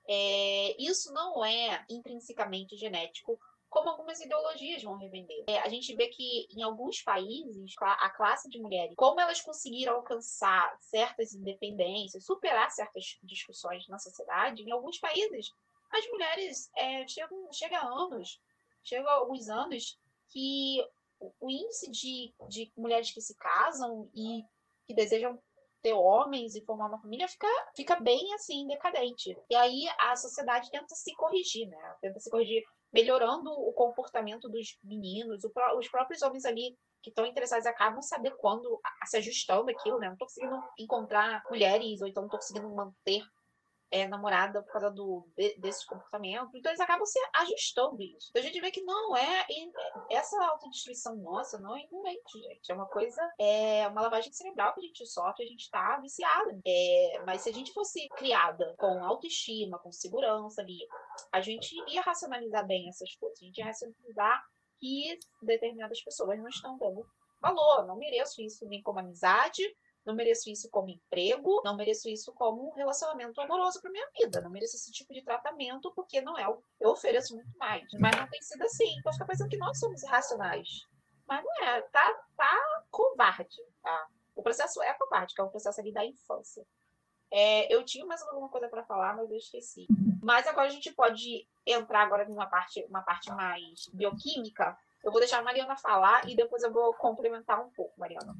É, 0.07 0.81
isso 0.81 1.13
não 1.13 1.45
é 1.45 1.85
intrinsecamente 1.91 2.77
genético, 2.77 3.37
como 3.69 3.91
algumas 3.91 4.21
ideologias 4.21 4.81
vão 4.81 4.97
revender. 4.97 5.43
É, 5.49 5.59
a 5.59 5.69
gente 5.69 5.93
vê 5.97 6.07
que 6.07 6.47
em 6.57 6.63
alguns 6.63 7.03
países, 7.03 7.75
a 7.81 8.11
classe 8.11 8.49
de 8.49 8.61
mulheres, 8.61 8.95
como 8.95 9.21
elas 9.21 9.41
conseguiram 9.41 9.97
alcançar 9.97 10.79
certas 10.81 11.35
independências, 11.35 12.25
superar 12.25 12.71
certas 12.71 13.19
discussões 13.25 13.89
na 13.89 13.99
sociedade, 13.99 14.63
em 14.63 14.71
alguns 14.71 15.01
países, 15.01 15.53
as 15.91 16.07
mulheres 16.11 16.71
é, 16.77 17.09
chegam, 17.09 17.53
chegam 17.53 17.81
a 17.81 18.05
anos, 18.05 18.41
chegam 18.85 19.11
a 19.11 19.15
alguns 19.15 19.49
anos 19.49 19.99
que 20.29 20.87
o 21.21 21.51
índice 21.51 21.91
de, 21.91 22.35
de 22.49 22.73
mulheres 22.77 23.13
que 23.13 23.21
se 23.21 23.35
casam 23.37 24.11
e 24.15 24.43
que 24.87 24.95
desejam 24.95 25.39
ter 25.83 25.93
homens 25.93 26.55
e 26.55 26.65
formar 26.65 26.89
uma 26.89 27.01
família 27.01 27.29
fica, 27.29 27.47
fica 27.77 28.01
bem 28.01 28.35
assim, 28.35 28.67
decadente. 28.67 29.37
E 29.49 29.55
aí 29.55 29.87
a 30.01 30.17
sociedade 30.17 30.71
tenta 30.71 30.95
se 30.95 31.15
corrigir, 31.15 31.69
né? 31.69 31.97
Tenta 32.01 32.19
se 32.19 32.31
corrigir 32.31 32.63
melhorando 32.93 33.51
o 33.51 33.73
comportamento 33.73 34.49
dos 34.49 34.79
meninos, 34.83 35.43
os 35.77 35.89
próprios 35.89 36.23
homens 36.23 36.45
ali 36.45 36.77
que 37.03 37.11
estão 37.11 37.27
interessados 37.27 37.67
acabam 37.67 38.03
saber 38.03 38.35
quando 38.39 38.81
se 39.07 39.19
ajustando 39.19 39.71
aquilo, 39.71 39.99
né? 39.99 40.07
Não 40.07 40.15
estou 40.15 40.27
conseguindo 40.27 40.63
encontrar 40.79 41.43
mulheres, 41.49 42.01
ou 42.01 42.09
então 42.09 42.23
não 42.23 42.29
estou 42.29 42.41
conseguindo 42.41 42.75
manter 42.75 43.23
é, 43.91 44.07
namorada 44.07 44.63
por 44.63 44.73
causa 44.73 44.91
do, 44.91 45.27
de, 45.37 45.59
desses 45.59 45.85
comportamentos. 45.85 46.55
Então 46.55 46.71
eles 46.71 46.81
acabam 46.81 47.07
se 47.07 47.19
ajustando 47.37 48.01
isso. 48.03 48.29
Então 48.31 48.43
a 48.43 48.45
gente 48.45 48.61
vê 48.61 48.71
que 48.71 48.83
não 48.83 49.17
é, 49.17 49.47
essa 50.11 50.43
autodestruição 50.45 51.17
nossa 51.17 51.59
não 51.59 51.77
é 51.77 51.83
inerente, 51.91 52.39
gente. 52.41 52.71
É 52.71 52.75
uma 52.75 52.87
coisa, 52.87 53.21
é 53.39 53.89
uma 53.89 54.03
lavagem 54.03 54.33
cerebral 54.33 54.75
que 54.75 54.81
a 54.81 54.85
gente 54.85 55.07
sofre, 55.07 55.45
a 55.45 55.49
gente 55.49 55.63
está 55.63 55.99
viciada. 56.01 56.61
É, 56.67 57.23
mas 57.27 57.43
se 57.43 57.51
a 57.51 57.53
gente 57.53 57.73
fosse 57.73 58.09
criada 58.11 58.75
com 58.79 59.05
autoestima, 59.05 59.79
com 59.79 59.91
segurança 59.91 60.61
ali, 60.61 60.79
a 61.33 61.41
gente 61.41 61.75
ia 61.91 62.03
racionalizar 62.03 62.67
bem 62.67 62.89
essas 62.89 63.15
coisas. 63.17 63.41
A 63.41 63.45
gente 63.45 63.59
ia 63.59 63.67
racionalizar 63.67 64.43
que 64.81 65.19
determinadas 65.43 66.03
pessoas 66.03 66.39
não 66.39 66.49
estão 66.49 66.79
dando 66.79 67.07
valor, 67.41 67.87
não 67.87 67.97
mereço 67.97 68.43
isso 68.43 68.67
nem 68.67 68.83
como 68.83 68.99
amizade, 68.99 69.63
não 70.09 70.15
mereço 70.15 70.49
isso 70.49 70.71
como 70.71 70.89
emprego, 70.89 71.61
não 71.63 71.77
mereço 71.77 72.09
isso 72.09 72.33
como 72.33 72.71
um 72.71 72.73
relacionamento 72.73 73.39
amoroso 73.43 73.79
para 73.81 73.91
minha 73.91 74.09
vida, 74.19 74.41
não 74.41 74.51
mereço 74.51 74.77
esse 74.77 74.91
tipo 74.91 75.13
de 75.13 75.23
tratamento 75.23 75.93
porque 75.95 76.23
não 76.23 76.37
é 76.39 76.49
o 76.49 76.63
eu 76.81 76.91
ofereço 76.91 77.35
muito 77.35 77.51
mais. 77.59 77.85
Mas 78.01 78.17
não 78.17 78.27
tem 78.27 78.41
sido 78.41 78.63
assim. 78.63 78.99
Então 78.99 79.13
fica 79.13 79.27
pensando 79.27 79.51
que 79.51 79.59
nós 79.59 79.79
somos 79.79 80.03
irracionais. 80.03 80.87
Mas 81.27 81.45
não 81.45 81.69
é, 81.69 81.83
tá, 81.83 82.23
tá 82.35 82.83
covarde, 82.91 83.63
tá? 83.83 84.09
O 84.35 84.43
processo 84.43 84.83
é 84.83 84.95
covarde, 84.95 85.35
que 85.35 85.41
é 85.43 85.45
o 85.45 85.51
processo 85.51 85.79
ali 85.79 85.93
da 85.93 86.05
infância. 86.07 86.67
É, 87.31 87.73
eu 87.73 87.85
tinha 87.85 88.07
mais 88.07 88.23
alguma 88.23 88.49
coisa 88.49 88.67
para 88.69 88.85
falar, 88.85 89.15
mas 89.15 89.31
eu 89.31 89.37
esqueci. 89.37 89.87
Mas 90.23 90.47
agora 90.47 90.69
a 90.69 90.71
gente 90.71 90.91
pode 90.95 91.47
entrar 91.67 92.03
agora 92.03 92.27
numa 92.27 92.47
parte, 92.47 92.83
uma 92.89 93.03
parte 93.03 93.31
mais 93.31 93.87
bioquímica, 93.93 94.75
eu 95.05 95.13
vou 95.13 95.21
deixar 95.21 95.39
a 95.39 95.43
Mariana 95.43 95.77
falar 95.77 96.29
e 96.29 96.35
depois 96.35 96.63
eu 96.63 96.73
vou 96.73 96.93
complementar 96.95 97.65
um 97.65 97.71
pouco, 97.71 97.99
Mariana, 97.99 98.35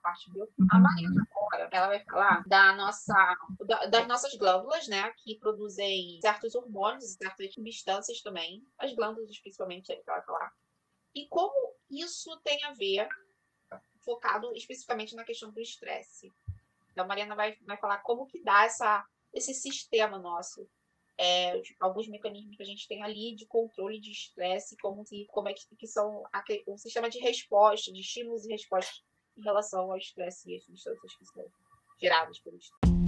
parte 0.00 0.30
bio. 0.32 0.44
A 0.70 0.76
uhum. 0.76 0.82
Mariana 0.82 1.26
agora, 1.30 1.68
ela 1.72 1.86
vai 1.88 2.04
falar 2.04 2.42
da 2.46 2.74
nossa, 2.74 3.36
da, 3.66 3.86
das 3.86 4.06
nossas 4.06 4.34
glândulas, 4.34 4.88
né, 4.88 5.12
que 5.18 5.38
produzem 5.38 6.18
certos 6.20 6.54
hormônios, 6.54 7.14
certas 7.14 7.52
substâncias 7.54 8.20
também, 8.22 8.62
as 8.78 8.94
glândulas 8.94 9.38
principalmente, 9.40 9.86
que 9.86 10.02
ela 10.06 10.18
vai 10.18 10.26
falar. 10.26 10.52
E 11.14 11.26
como 11.28 11.74
isso 11.90 12.38
tem 12.44 12.62
a 12.64 12.72
ver, 12.72 13.08
focado 14.04 14.52
especificamente 14.54 15.14
na 15.14 15.24
questão 15.24 15.50
do 15.50 15.60
estresse. 15.60 16.32
Então, 16.92 17.04
a 17.04 17.08
Mariana 17.08 17.34
vai, 17.34 17.56
vai 17.66 17.76
falar 17.76 17.98
como 17.98 18.26
que 18.26 18.42
dá 18.42 18.64
essa, 18.64 19.04
esse 19.32 19.54
sistema 19.54 20.18
nosso 20.18 20.68
é, 21.20 21.60
tipo, 21.60 21.84
alguns 21.84 22.08
mecanismos 22.08 22.56
que 22.56 22.62
a 22.62 22.66
gente 22.66 22.88
tem 22.88 23.02
ali 23.02 23.36
de 23.36 23.44
controle 23.46 24.00
de 24.00 24.10
estresse, 24.10 24.74
como, 24.78 25.04
como 25.28 25.48
é 25.50 25.52
que, 25.52 25.60
que 25.76 25.86
são 25.86 26.22
o 26.66 26.78
sistema 26.78 27.10
de 27.10 27.18
resposta, 27.18 27.92
de 27.92 28.00
estímulos 28.00 28.46
e 28.46 28.52
respostas 28.52 29.02
em 29.36 29.42
relação 29.42 29.90
ao 29.90 29.96
estresse 29.96 30.50
e 30.50 30.56
as 30.56 30.64
substâncias 30.64 31.16
que 31.16 31.24
são 31.26 31.44
geradas 32.00 32.38
pelo 32.40 32.56
estresse. 32.56 33.00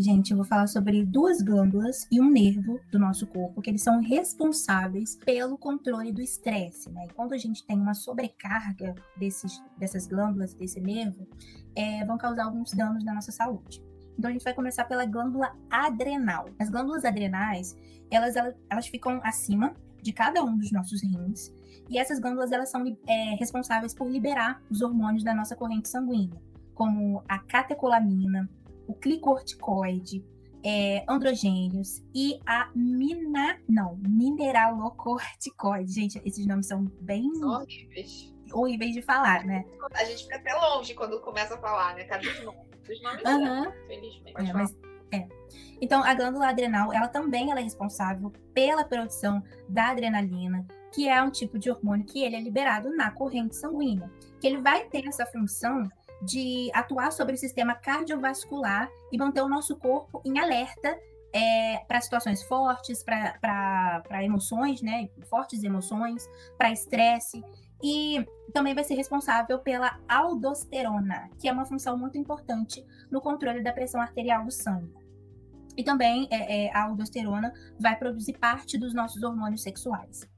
Gente, 0.00 0.30
eu 0.30 0.36
vou 0.36 0.46
falar 0.46 0.68
sobre 0.68 1.04
duas 1.04 1.42
glândulas 1.42 2.06
e 2.08 2.20
um 2.20 2.30
nervo 2.30 2.78
do 2.88 3.00
nosso 3.00 3.26
corpo, 3.26 3.60
que 3.60 3.68
eles 3.68 3.82
são 3.82 4.00
responsáveis 4.00 5.16
pelo 5.16 5.58
controle 5.58 6.12
do 6.12 6.22
estresse, 6.22 6.88
né? 6.92 7.06
E 7.10 7.12
quando 7.14 7.32
a 7.32 7.36
gente 7.36 7.66
tem 7.66 7.76
uma 7.76 7.94
sobrecarga 7.94 8.94
desses, 9.16 9.60
dessas 9.76 10.06
glândulas, 10.06 10.54
desse 10.54 10.80
nervo, 10.80 11.26
é, 11.74 12.04
vão 12.04 12.16
causar 12.16 12.44
alguns 12.44 12.72
danos 12.72 13.04
na 13.04 13.12
nossa 13.12 13.32
saúde. 13.32 13.82
Então 14.16 14.30
a 14.30 14.32
gente 14.32 14.44
vai 14.44 14.54
começar 14.54 14.84
pela 14.84 15.04
glândula 15.04 15.52
adrenal. 15.68 16.48
As 16.60 16.70
glândulas 16.70 17.04
adrenais, 17.04 17.76
elas, 18.08 18.36
elas, 18.36 18.54
elas 18.70 18.86
ficam 18.86 19.20
acima 19.24 19.74
de 20.08 20.12
cada 20.14 20.42
um 20.42 20.56
dos 20.56 20.72
nossos 20.72 21.02
rins. 21.02 21.52
E 21.90 21.98
essas 21.98 22.18
glândulas 22.18 22.50
elas 22.50 22.70
são 22.70 22.82
é, 23.06 23.34
responsáveis 23.38 23.94
por 23.94 24.08
liberar 24.10 24.62
os 24.70 24.80
hormônios 24.80 25.22
da 25.22 25.34
nossa 25.34 25.54
corrente 25.54 25.88
sanguínea, 25.88 26.40
como 26.74 27.22
a 27.28 27.38
catecolamina, 27.38 28.48
o 28.86 28.94
glicorticoide, 28.94 30.24
é, 30.64 31.04
androgênios 31.06 32.02
e 32.14 32.40
a 32.46 32.70
mina, 32.74 33.60
não, 33.68 33.96
mineralocorticoide. 33.96 35.92
Gente, 35.92 36.22
esses 36.24 36.46
nomes 36.46 36.66
são 36.66 36.84
bem 37.02 37.30
horríveis. 37.44 38.34
horríveis 38.50 38.94
de 38.94 39.02
falar, 39.02 39.44
né? 39.44 39.66
A 39.92 40.04
gente 40.04 40.22
fica 40.22 40.36
até 40.36 40.54
longe 40.54 40.94
quando 40.94 41.20
começa 41.20 41.54
a 41.54 41.58
falar, 41.58 41.94
né? 41.96 42.04
Cada 42.04 42.26
um 42.26 42.54
dos 42.82 43.02
nomes, 43.02 43.22
uhum. 43.24 43.86
felizmente. 43.86 44.50
É, 44.50 44.52
mas, 44.54 44.74
é. 45.12 45.26
Então, 45.80 46.02
a 46.02 46.12
glândula 46.14 46.48
adrenal, 46.48 46.92
ela 46.92 47.08
também 47.08 47.50
ela 47.50 47.60
é 47.60 47.62
responsável 47.62 48.32
pela 48.52 48.84
produção 48.84 49.42
da 49.68 49.90
adrenalina, 49.90 50.66
que 50.92 51.08
é 51.08 51.22
um 51.22 51.30
tipo 51.30 51.58
de 51.58 51.70
hormônio 51.70 52.06
que 52.06 52.22
ele 52.22 52.36
é 52.36 52.40
liberado 52.40 52.94
na 52.96 53.10
corrente 53.10 53.54
sanguínea, 53.56 54.10
que 54.40 54.46
ele 54.46 54.60
vai 54.60 54.84
ter 54.84 55.06
essa 55.06 55.24
função 55.26 55.88
de 56.22 56.70
atuar 56.74 57.12
sobre 57.12 57.34
o 57.34 57.38
sistema 57.38 57.74
cardiovascular 57.74 58.90
e 59.12 59.18
manter 59.18 59.40
o 59.40 59.48
nosso 59.48 59.76
corpo 59.76 60.20
em 60.24 60.38
alerta 60.38 60.98
é, 61.32 61.78
para 61.86 62.00
situações 62.00 62.42
fortes, 62.42 63.04
para 63.04 64.24
emoções, 64.24 64.82
né? 64.82 65.08
Fortes 65.28 65.62
emoções, 65.62 66.28
para 66.56 66.72
estresse. 66.72 67.44
E 67.82 68.26
também 68.52 68.74
vai 68.74 68.82
ser 68.82 68.94
responsável 68.94 69.58
pela 69.60 69.98
aldosterona, 70.08 71.30
que 71.38 71.48
é 71.48 71.52
uma 71.52 71.64
função 71.64 71.96
muito 71.96 72.18
importante 72.18 72.84
no 73.10 73.20
controle 73.20 73.62
da 73.62 73.72
pressão 73.72 74.00
arterial 74.00 74.44
do 74.44 74.50
sangue. 74.50 74.92
E 75.76 75.84
também 75.84 76.26
é, 76.30 76.66
é, 76.66 76.76
a 76.76 76.84
aldosterona 76.84 77.52
vai 77.78 77.96
produzir 77.96 78.36
parte 78.38 78.76
dos 78.76 78.92
nossos 78.92 79.22
hormônios 79.22 79.62
sexuais. 79.62 80.28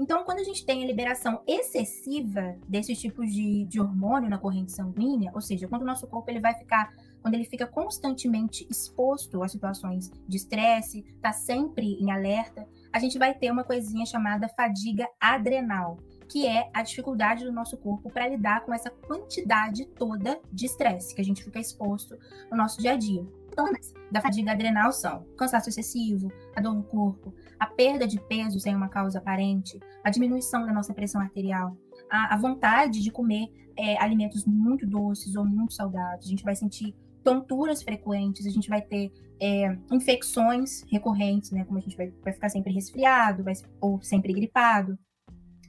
Então, 0.00 0.24
quando 0.24 0.38
a 0.38 0.44
gente 0.44 0.64
tem 0.64 0.82
a 0.82 0.86
liberação 0.86 1.42
excessiva 1.46 2.56
desses 2.66 2.98
tipos 2.98 3.30
de, 3.30 3.66
de 3.66 3.78
hormônio 3.78 4.30
na 4.30 4.38
corrente 4.38 4.72
sanguínea, 4.72 5.30
ou 5.34 5.42
seja, 5.42 5.68
quando 5.68 5.82
o 5.82 5.86
nosso 5.86 6.06
corpo 6.06 6.30
ele 6.30 6.40
vai 6.40 6.54
ficar, 6.54 6.90
quando 7.20 7.34
ele 7.34 7.44
fica 7.44 7.66
constantemente 7.66 8.66
exposto 8.70 9.42
a 9.42 9.48
situações 9.48 10.10
de 10.26 10.38
estresse, 10.38 11.04
está 11.14 11.32
sempre 11.32 11.98
em 12.00 12.10
alerta, 12.10 12.66
a 12.90 12.98
gente 12.98 13.18
vai 13.18 13.34
ter 13.34 13.52
uma 13.52 13.62
coisinha 13.62 14.06
chamada 14.06 14.48
fadiga 14.48 15.06
adrenal, 15.20 15.98
que 16.30 16.46
é 16.46 16.70
a 16.72 16.82
dificuldade 16.82 17.44
do 17.44 17.52
nosso 17.52 17.76
corpo 17.76 18.08
para 18.08 18.28
lidar 18.28 18.64
com 18.64 18.72
essa 18.72 18.88
quantidade 18.88 19.84
toda 19.84 20.40
de 20.52 20.66
estresse 20.66 21.12
que 21.12 21.20
a 21.20 21.24
gente 21.24 21.42
fica 21.42 21.58
exposto 21.58 22.16
no 22.48 22.56
nosso 22.56 22.80
dia 22.80 22.92
a 22.92 22.96
dia. 22.96 23.26
Sintomas 23.48 23.92
da 24.12 24.20
fadiga 24.20 24.52
adrenal 24.52 24.92
são 24.92 25.24
cansaço 25.36 25.68
excessivo, 25.68 26.30
a 26.54 26.60
dor 26.60 26.74
no 26.74 26.84
corpo, 26.84 27.34
a 27.58 27.66
perda 27.66 28.06
de 28.06 28.20
peso 28.20 28.60
sem 28.60 28.76
uma 28.76 28.88
causa 28.88 29.18
aparente, 29.18 29.78
a 30.04 30.10
diminuição 30.10 30.64
da 30.64 30.72
nossa 30.72 30.94
pressão 30.94 31.20
arterial, 31.20 31.76
a, 32.08 32.34
a 32.34 32.38
vontade 32.38 33.02
de 33.02 33.10
comer 33.10 33.52
é, 33.76 34.00
alimentos 34.00 34.44
muito 34.44 34.86
doces 34.86 35.34
ou 35.34 35.44
muito 35.44 35.74
salgados. 35.74 36.26
A 36.26 36.30
gente 36.30 36.44
vai 36.44 36.54
sentir 36.54 36.94
tonturas 37.24 37.82
frequentes, 37.82 38.46
a 38.46 38.50
gente 38.50 38.68
vai 38.68 38.80
ter 38.80 39.12
é, 39.40 39.76
infecções 39.90 40.84
recorrentes, 40.88 41.50
né? 41.50 41.64
Como 41.64 41.78
a 41.78 41.82
gente 41.82 41.96
vai, 41.96 42.12
vai 42.22 42.32
ficar 42.32 42.48
sempre 42.48 42.72
resfriado, 42.72 43.42
vai, 43.42 43.54
ou 43.80 44.00
sempre 44.00 44.32
gripado. 44.32 44.96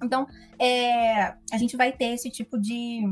Então, 0.02 0.28
é, 0.60 1.24
a 1.52 1.58
gente 1.58 1.78
vai 1.78 1.92
ter 1.92 2.14
esse 2.14 2.30
tipo 2.30 2.60
de, 2.60 3.04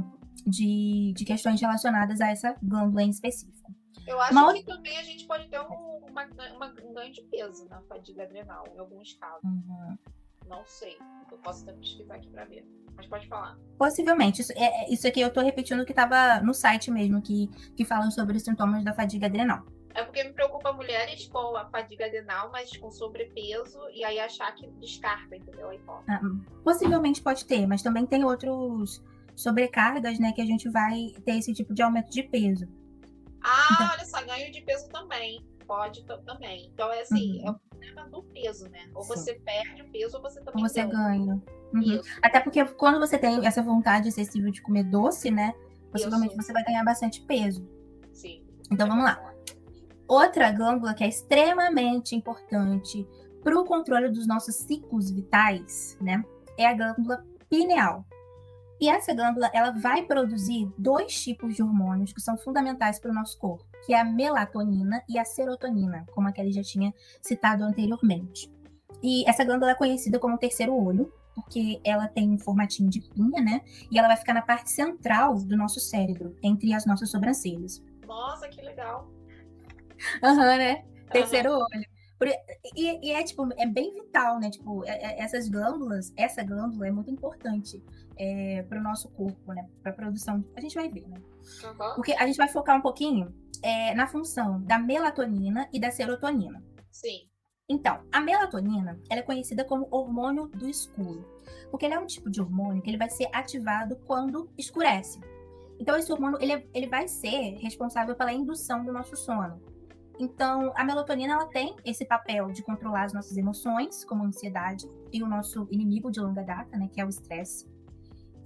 de, 0.46 1.14
de, 1.16 1.26
questões 1.26 1.60
relacionadas 1.60 2.20
a 2.22 2.30
essa 2.30 2.56
glândula 2.62 3.04
em 3.04 3.10
específico. 3.10 3.74
Eu 4.08 4.20
acho 4.20 4.34
uma... 4.34 4.54
que 4.54 4.64
também 4.64 4.98
a 4.98 5.04
gente 5.04 5.26
pode 5.26 5.48
ter 5.50 5.60
um, 5.60 6.06
uma, 6.10 6.26
uma, 6.56 6.74
um 6.84 6.94
ganho 6.94 7.14
de 7.14 7.22
peso 7.24 7.68
na 7.70 7.82
fadiga 7.84 8.24
adrenal, 8.24 8.64
em 8.74 8.80
alguns 8.80 9.14
casos. 9.14 9.44
Uhum. 9.44 9.98
Não 10.48 10.66
sei. 10.66 10.98
Eu 11.32 11.38
posso 11.38 11.64
até 11.64 11.74
pesquisar 11.74 12.16
aqui 12.16 12.28
para 12.30 12.46
ver. 12.46 12.66
Mas 12.96 13.06
pode 13.06 13.28
falar. 13.28 13.58
Possivelmente. 13.78 14.42
Isso, 14.42 14.52
é, 14.54 14.84
é 14.84 14.92
isso 14.92 15.08
aqui 15.08 15.22
eu 15.22 15.28
estou 15.28 15.44
repetindo 15.44 15.82
o 15.82 15.86
que 15.86 15.92
estava 15.92 16.42
no 16.42 16.54
site 16.54 16.90
mesmo, 16.90 17.22
que, 17.22 17.48
que 17.76 17.86
falam 17.86 18.10
sobre 18.10 18.36
os 18.36 18.44
sintomas 18.44 18.84
da 18.84 18.94
fadiga 18.94 19.28
adrenal. 19.28 19.64
É 19.94 20.04
porque 20.04 20.24
me 20.24 20.34
preocupa 20.34 20.72
mulheres 20.72 21.28
com 21.28 21.56
a 21.58 21.66
fadiga 21.66 22.06
adrenal, 22.06 22.52
mas 22.52 22.76
com 22.78 22.92
sobrepeso, 22.92 23.80
e 23.92 24.04
aí 24.06 24.20
achar 24.20 24.54
que 24.54 24.68
descarta, 24.80 25.36
entendeu? 25.36 25.70
Aí, 25.70 25.80
ah, 26.08 26.22
possivelmente 26.64 27.22
pode 27.22 27.46
ter, 27.46 27.66
mas 27.66 27.82
também 27.82 28.06
tem 28.06 28.24
outros 28.24 29.04
sobrecargas, 29.36 30.20
né, 30.20 30.32
que 30.34 30.42
a 30.42 30.46
gente 30.46 30.70
vai 30.70 31.14
ter 31.26 31.38
esse 31.38 31.54
tipo 31.54 31.74
de 31.74 31.82
aumento 31.82 32.12
de 32.12 32.24
peso. 32.24 32.68
Ah, 33.42 33.68
então... 33.74 33.90
olha 33.94 34.06
só, 34.06 34.26
ganho 34.26 34.52
de 34.52 34.62
peso 34.62 34.90
também. 34.90 35.46
Pode 35.66 36.04
também. 36.04 36.68
Então, 36.74 36.92
é 36.92 37.02
assim, 37.02 37.42
uhum. 37.42 37.48
é 37.48 37.52
o 37.52 37.54
problema 37.54 38.10
do 38.10 38.24
peso, 38.24 38.68
né? 38.70 38.90
Ou 38.96 39.04
Sim. 39.04 39.10
você 39.10 39.36
perde 39.36 39.84
o 39.84 39.92
peso, 39.92 40.18
ou 40.18 40.24
você 40.24 40.42
também 40.42 40.64
ou 40.64 40.68
você 40.68 40.84
ganha. 40.84 41.42
Uhum. 41.74 42.02
Até 42.24 42.40
porque 42.40 42.66
quando 42.66 43.00
você 43.00 43.20
tem 43.20 43.46
essa 43.46 43.62
vontade 43.62 44.10
excessiva 44.10 44.50
de 44.50 44.62
comer 44.64 44.84
doce, 44.84 45.30
né? 45.30 45.54
Possivelmente 45.92 46.34
Isso. 46.34 46.44
você 46.44 46.54
vai 46.54 46.64
ganhar 46.64 46.84
bastante 46.84 47.22
peso. 47.22 47.68
Sim. 48.12 48.44
Então 48.72 48.88
vamos 48.88 49.04
lá. 49.04 49.29
Outra 50.10 50.52
glândula 50.52 50.96
que 50.96 51.04
é 51.04 51.08
extremamente 51.08 52.16
importante 52.16 53.08
para 53.44 53.58
o 53.58 53.64
controle 53.64 54.10
dos 54.10 54.28
nossos 54.28 54.56
ciclos 54.56 55.12
vitais, 55.12 55.96
né, 56.02 56.26
é 56.58 56.66
a 56.66 56.74
glândula 56.74 57.24
pineal. 57.48 58.04
E 58.82 58.90
essa 58.90 59.14
glândula, 59.14 59.52
ela 59.54 59.70
vai 59.72 60.04
produzir 60.04 60.68
dois 60.78 61.14
tipos 61.22 61.56
de 61.56 61.62
hormônios 61.62 62.12
que 62.12 62.22
são 62.22 62.36
fundamentais 62.38 62.98
para 62.98 63.12
o 63.12 63.14
nosso 63.14 63.38
corpo, 63.38 63.64
que 63.86 63.94
é 63.94 64.00
a 64.00 64.04
melatonina 64.04 65.04
e 65.08 65.20
a 65.20 65.26
serotonina, 65.26 66.06
como 66.12 66.28
a 66.28 66.32
Kelly 66.32 66.54
já 66.54 66.64
tinha 66.64 66.92
citado 67.22 67.64
anteriormente. 67.64 68.52
E 69.04 69.30
essa 69.30 69.44
glândula 69.44 69.72
é 69.72 69.76
conhecida 69.76 70.18
como 70.18 70.40
terceiro 70.40 70.74
olho, 70.74 71.14
porque 71.36 71.80
ela 71.84 72.08
tem 72.08 72.32
um 72.32 72.40
formatinho 72.40 72.90
de 72.90 73.02
pinha, 73.02 73.42
né? 73.42 73.62
E 73.92 74.00
ela 74.00 74.08
vai 74.08 74.18
ficar 74.18 74.34
na 74.34 74.42
parte 74.42 74.72
central 74.72 75.36
do 75.36 75.56
nosso 75.56 75.80
cérebro, 75.80 76.36
entre 76.42 76.74
as 76.74 76.86
nossas 76.86 77.12
sobrancelhas. 77.12 77.84
Nossa, 78.08 78.48
que 78.48 78.62
legal. 78.62 79.19
Aham, 80.24 80.38
uhum, 80.38 80.58
né? 80.58 80.86
Terceiro 81.12 81.52
uhum. 81.52 81.60
olho. 81.60 82.00
E, 82.76 83.08
e, 83.08 83.12
é 83.12 83.24
tipo, 83.24 83.48
é 83.58 83.66
bem 83.66 83.94
vital, 83.94 84.40
né? 84.40 84.50
Tipo, 84.50 84.84
é, 84.86 84.92
é, 84.92 85.22
essas 85.22 85.48
glândulas, 85.48 86.14
essa 86.18 86.44
glândula 86.44 86.88
é 86.88 86.92
muito 86.92 87.10
importante 87.10 87.82
é, 88.18 88.64
para 88.64 88.80
o 88.80 88.84
nosso 88.84 89.10
corpo, 89.10 89.54
né? 89.54 89.68
Para 89.82 89.92
a 89.92 89.96
produção. 89.96 90.44
A 90.56 90.62
gente 90.62 90.76
vai 90.76 90.90
ver, 90.90 91.08
né? 91.08 91.18
Uhum. 91.64 91.96
Porque 91.96 92.14
a 92.14 92.28
gente 92.28 92.36
vai 92.36 92.50
focar 92.50 92.78
um 92.78 92.82
pouquinho 92.82 93.34
é, 93.64 93.94
na 93.96 94.06
função 94.08 94.62
da 94.64 94.78
melatonina 94.78 95.70
e 95.72 95.80
da 95.80 95.92
serotonina. 95.92 96.62
Sim. 96.92 97.30
Então, 97.70 98.02
a 98.12 98.20
melatonina, 98.20 99.00
ela 99.10 99.20
é 99.20 99.24
conhecida 99.24 99.64
como 99.64 99.88
hormônio 99.92 100.48
do 100.48 100.68
escuro, 100.68 101.24
porque 101.70 101.86
ele 101.86 101.94
é 101.94 102.00
um 102.00 102.08
tipo 102.08 102.30
de 102.30 102.42
hormônio 102.42 102.82
que 102.82 102.90
ele 102.90 102.98
vai 102.98 103.10
ser 103.10 103.30
ativado 103.32 103.96
quando 104.08 104.50
escurece. 104.58 105.20
Então, 105.80 105.96
esse 105.96 106.12
hormônio, 106.12 106.42
ele, 106.42 106.54
é, 106.54 106.68
ele 106.74 106.88
vai 106.88 107.08
ser 107.08 107.58
responsável 107.62 108.16
pela 108.16 108.34
indução 108.34 108.84
do 108.84 108.92
nosso 108.92 109.16
sono. 109.16 109.62
Então, 110.20 110.74
a 110.76 110.84
melatonina 110.84 111.34
ela 111.34 111.46
tem 111.46 111.74
esse 111.86 112.06
papel 112.06 112.52
de 112.52 112.62
controlar 112.62 113.06
as 113.06 113.14
nossas 113.14 113.38
emoções, 113.38 114.04
como 114.04 114.22
a 114.22 114.26
ansiedade, 114.26 114.86
e 115.14 115.24
o 115.24 115.28
nosso 115.28 115.66
inimigo 115.72 116.12
de 116.12 116.20
longa 116.20 116.44
data, 116.44 116.78
né, 116.78 116.90
que 116.92 117.00
é 117.00 117.06
o 117.06 117.10
estresse. 117.10 117.66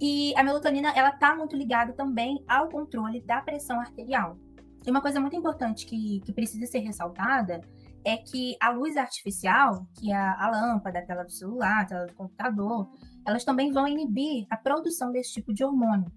E 0.00 0.32
a 0.36 0.44
melatonina 0.44 0.92
ela 0.94 1.08
está 1.08 1.34
muito 1.34 1.56
ligada 1.56 1.92
também 1.92 2.44
ao 2.46 2.68
controle 2.68 3.20
da 3.20 3.40
pressão 3.40 3.80
arterial. 3.80 4.38
E 4.86 4.90
uma 4.90 5.00
coisa 5.00 5.18
muito 5.18 5.34
importante 5.34 5.84
que, 5.84 6.20
que 6.20 6.32
precisa 6.32 6.64
ser 6.66 6.78
ressaltada 6.78 7.60
é 8.04 8.18
que 8.18 8.54
a 8.60 8.70
luz 8.70 8.96
artificial, 8.96 9.86
que 9.98 10.12
é 10.12 10.16
a, 10.16 10.44
a 10.44 10.50
lâmpada, 10.50 11.00
a 11.00 11.06
tela 11.06 11.24
do 11.24 11.32
celular, 11.32 11.82
a 11.82 11.84
tela 11.86 12.06
do 12.06 12.14
computador, 12.14 12.88
elas 13.26 13.44
também 13.44 13.72
vão 13.72 13.88
inibir 13.88 14.46
a 14.48 14.56
produção 14.56 15.10
desse 15.10 15.32
tipo 15.32 15.52
de 15.52 15.64
hormônio 15.64 16.12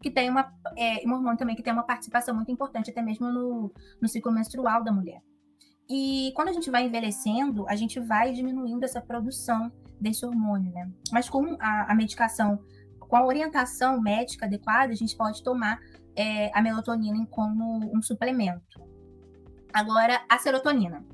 que 0.00 0.10
tem 0.10 0.30
uma, 0.30 0.52
é, 0.76 1.06
um 1.06 1.12
hormônio 1.12 1.38
também 1.38 1.56
que 1.56 1.62
tem 1.62 1.72
uma 1.72 1.82
participação 1.82 2.34
muito 2.34 2.50
importante, 2.50 2.90
até 2.90 3.02
mesmo 3.02 3.30
no, 3.30 3.72
no 4.00 4.08
ciclo 4.08 4.32
menstrual 4.32 4.82
da 4.82 4.92
mulher. 4.92 5.20
E 5.90 6.32
quando 6.36 6.48
a 6.48 6.52
gente 6.52 6.70
vai 6.70 6.84
envelhecendo, 6.84 7.66
a 7.68 7.74
gente 7.74 7.98
vai 7.98 8.32
diminuindo 8.32 8.84
essa 8.84 9.00
produção 9.00 9.72
desse 10.00 10.24
hormônio, 10.24 10.70
né? 10.72 10.90
Mas 11.10 11.28
com 11.28 11.56
a, 11.58 11.92
a 11.92 11.94
medicação, 11.94 12.62
com 13.00 13.16
a 13.16 13.24
orientação 13.24 14.00
médica 14.00 14.46
adequada, 14.46 14.92
a 14.92 14.96
gente 14.96 15.16
pode 15.16 15.42
tomar 15.42 15.80
é, 16.14 16.50
a 16.56 16.60
melatonina 16.60 17.26
como 17.30 17.90
um 17.96 18.02
suplemento. 18.02 18.86
Agora, 19.72 20.22
a 20.28 20.38
serotonina. 20.38 21.04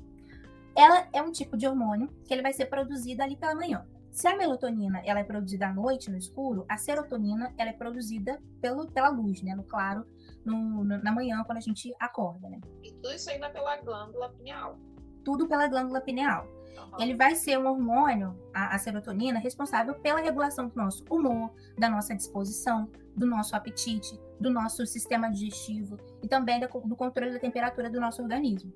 Ela 0.75 1.07
é 1.13 1.21
um 1.21 1.31
tipo 1.31 1.55
de 1.55 1.65
hormônio 1.65 2.09
que 2.25 2.33
ele 2.33 2.41
vai 2.41 2.51
ser 2.51 2.65
produzido 2.65 3.23
ali 3.23 3.37
pela 3.37 3.55
manhã. 3.55 3.85
Se 4.15 4.29
a 4.29 4.37
melatonina 4.37 5.01
ela 5.03 5.19
é 5.19 5.25
produzida 5.25 5.67
à 5.67 5.73
noite, 5.73 6.09
no 6.09 6.17
escuro, 6.17 6.65
a 6.69 6.77
serotonina 6.77 7.53
ela 7.57 7.71
é 7.71 7.73
produzida 7.73 8.41
pelo, 8.61 8.89
pela 8.89 9.09
luz, 9.09 9.41
né? 9.41 9.53
No 9.53 9.65
claro, 9.65 10.05
no, 10.45 10.85
no, 10.85 11.03
na 11.03 11.11
manhã, 11.11 11.43
quando 11.43 11.57
a 11.57 11.61
gente 11.61 11.93
acorda, 11.99 12.47
né? 12.47 12.61
E 12.81 12.93
tudo 12.93 13.11
isso 13.11 13.29
ainda 13.29 13.49
pela 13.49 13.75
glândula 13.81 14.29
pineal. 14.29 14.79
Tudo 15.25 15.49
pela 15.49 15.67
glândula 15.67 15.99
pineal. 15.99 16.47
Uhum. 16.47 17.01
Ele 17.01 17.13
vai 17.13 17.35
ser 17.35 17.59
um 17.59 17.67
hormônio, 17.67 18.39
a, 18.53 18.73
a, 18.73 18.79
serotonina, 18.79 19.37
responsável 19.37 19.95
pela 19.95 20.21
regulação 20.21 20.69
do 20.69 20.75
nosso 20.77 21.03
humor, 21.11 21.53
da 21.77 21.89
nossa 21.89 22.15
disposição, 22.15 22.89
do 23.17 23.25
nosso 23.25 23.53
apetite, 23.53 24.17
do 24.39 24.49
nosso 24.49 24.85
sistema 24.85 25.29
digestivo 25.29 25.97
e 26.23 26.27
também 26.29 26.57
da, 26.57 26.67
do 26.67 26.95
controle 26.95 27.33
da 27.33 27.39
temperatura 27.39 27.89
do 27.89 27.99
nosso 27.99 28.21
organismo. 28.21 28.73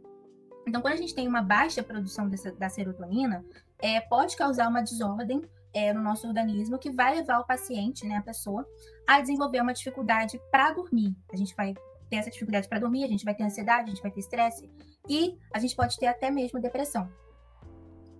Então, 0.67 0.81
quando 0.81 0.95
a 0.95 0.97
gente 0.97 1.15
tem 1.15 1.29
uma 1.29 1.41
baixa 1.41 1.81
produção 1.81 2.27
dessa, 2.27 2.51
da 2.51 2.67
serotonina, 2.67 3.45
é, 3.81 3.99
pode 4.01 4.35
causar 4.35 4.67
uma 4.67 4.81
desordem 4.81 5.41
é, 5.73 5.93
no 5.93 6.01
nosso 6.01 6.27
organismo 6.27 6.77
que 6.77 6.91
vai 6.91 7.15
levar 7.15 7.39
o 7.39 7.45
paciente, 7.45 8.05
né, 8.05 8.17
a 8.17 8.21
pessoa, 8.21 8.67
a 9.07 9.21
desenvolver 9.21 9.61
uma 9.61 9.73
dificuldade 9.73 10.39
para 10.51 10.71
dormir. 10.71 11.15
A 11.31 11.35
gente 11.35 11.55
vai 11.55 11.73
ter 12.09 12.15
essa 12.15 12.29
dificuldade 12.29 12.67
para 12.67 12.79
dormir, 12.79 13.03
a 13.03 13.07
gente 13.07 13.23
vai 13.23 13.35
ter 13.35 13.43
ansiedade, 13.43 13.83
a 13.83 13.93
gente 13.93 14.01
vai 14.01 14.11
ter 14.11 14.19
estresse 14.19 14.69
e 15.07 15.37
a 15.53 15.59
gente 15.59 15.75
pode 15.75 15.97
ter 15.97 16.07
até 16.07 16.31
mesmo 16.31 16.59
depressão. 16.59 17.09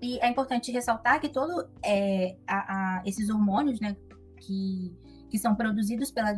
E 0.01 0.17
é 0.19 0.29
importante 0.29 0.71
ressaltar 0.71 1.19
que 1.19 1.27
todos 1.27 1.65
é, 1.83 2.37
esses 3.05 3.29
hormônios, 3.29 3.79
né, 3.81 3.97
que, 4.37 4.95
que 5.29 5.37
são 5.37 5.55
produzidos 5.55 6.11
pela 6.11 6.31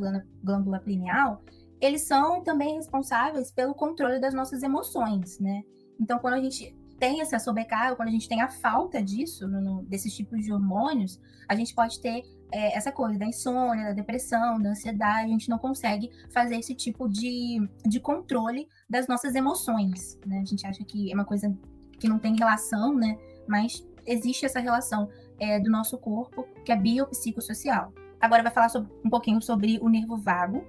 glândula 0.44 0.80
pineal, 0.80 1.44
eles 1.80 2.04
são 2.04 2.44
também 2.44 2.76
responsáveis 2.76 3.52
pelo 3.52 3.76
controle 3.76 4.20
das 4.20 4.34
nossas 4.34 4.64
emoções, 4.64 5.40
né? 5.40 5.64
Então, 6.00 6.20
quando 6.20 6.36
a 6.36 6.42
gente 6.42 6.76
tem 7.02 7.20
essa 7.20 7.40
sobrecarga, 7.40 7.96
quando 7.96 8.10
a 8.10 8.12
gente 8.12 8.30
tem 8.30 8.42
a 8.42 8.48
falta 8.48 9.02
disso, 9.02 9.48
no, 9.48 9.82
desses 9.82 10.16
tipos 10.16 10.46
de 10.46 10.54
hormônios, 10.54 11.20
a 11.50 11.56
gente 11.56 11.74
pode 11.74 12.00
ter 12.00 12.22
é, 12.52 12.78
essa 12.78 12.92
coisa 12.92 13.18
da 13.18 13.26
insônia, 13.26 13.86
da 13.86 13.94
depressão, 13.94 14.62
da 14.62 14.70
ansiedade, 14.70 15.26
a 15.26 15.32
gente 15.32 15.50
não 15.50 15.58
consegue 15.58 16.12
fazer 16.30 16.58
esse 16.58 16.76
tipo 16.76 17.10
de, 17.10 17.68
de 17.84 18.00
controle 18.00 18.68
das 18.88 19.08
nossas 19.08 19.34
emoções, 19.34 20.20
né? 20.28 20.42
A 20.42 20.46
gente 20.46 20.68
acha 20.68 20.84
que 20.84 21.12
é 21.12 21.16
uma 21.16 21.26
coisa 21.26 21.52
que 22.00 22.08
não 22.08 22.20
tem 22.20 22.36
relação, 22.36 22.94
né? 22.94 23.18
Mas 23.48 23.84
existe 24.06 24.46
essa 24.46 24.60
relação 24.60 25.10
é, 25.40 25.60
do 25.60 25.72
nosso 25.72 25.98
corpo, 25.98 26.48
que 26.64 26.72
é 26.72 26.76
biopsicossocial. 26.76 27.92
Agora 28.20 28.44
vai 28.44 28.52
falar 28.52 28.70
sobre, 28.70 28.94
um 29.04 29.10
pouquinho 29.10 29.42
sobre 29.42 29.80
o 29.82 29.90
nervo 29.90 30.18
vago, 30.18 30.64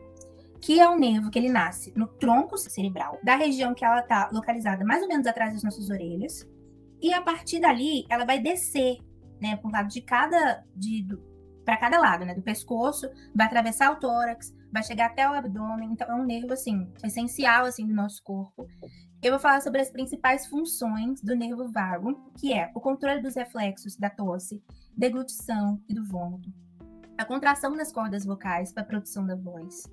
que 0.63 0.79
é 0.79 0.89
um 0.89 0.97
nervo 0.97 1.29
que 1.29 1.39
ele 1.39 1.51
nasce 1.51 1.93
no 1.97 2.07
tronco 2.07 2.57
cerebral, 2.57 3.19
da 3.25 3.35
região 3.35 3.75
que 3.75 3.85
ela 3.85 3.99
está 3.99 4.31
localizada 4.33 4.85
mais 4.85 5.03
ou 5.03 5.09
menos 5.09 5.27
atrás 5.27 5.53
das 5.53 5.65
nossas 5.65 5.91
orelhas. 5.91 6.49
E 7.01 7.13
a 7.13 7.21
partir 7.21 7.61
dali, 7.61 8.07
ela 8.09 8.25
vai 8.25 8.39
descer, 8.39 8.99
né, 9.41 9.57
por 9.57 9.73
lado 9.73 9.89
de 9.89 10.01
cada, 10.01 10.65
de, 10.77 11.05
para 11.65 11.77
cada 11.77 11.99
lado, 11.99 12.25
né, 12.25 12.33
do 12.33 12.43
pescoço, 12.43 13.11
vai 13.35 13.49
atravessar 13.49 13.91
o 13.91 13.97
tórax, 13.97 14.55
vai 14.73 14.85
chegar 14.85 15.07
até 15.07 15.29
o 15.29 15.33
abdômen. 15.33 15.91
Então, 15.91 16.09
é 16.09 16.15
um 16.15 16.25
nervo, 16.25 16.53
assim, 16.53 16.89
essencial, 17.05 17.65
assim, 17.65 17.85
do 17.85 17.93
nosso 17.93 18.23
corpo. 18.23 18.65
Eu 19.21 19.33
vou 19.33 19.41
falar 19.41 19.61
sobre 19.63 19.81
as 19.81 19.91
principais 19.91 20.47
funções 20.47 21.21
do 21.21 21.35
nervo 21.35 21.73
vago, 21.73 22.33
que 22.39 22.53
é 22.53 22.71
o 22.73 22.81
controle 22.81 23.21
dos 23.21 23.35
reflexos 23.35 23.97
da 23.97 24.09
tosse, 24.09 24.63
deglutição 24.97 25.81
e 25.89 25.95
do 25.95 26.05
vômito, 26.05 26.53
a 27.19 27.25
contração 27.25 27.77
das 27.77 27.93
cordas 27.93 28.25
vocais 28.25 28.73
para 28.73 28.83
a 28.83 28.87
produção 28.87 29.27
da 29.27 29.37
voz, 29.37 29.85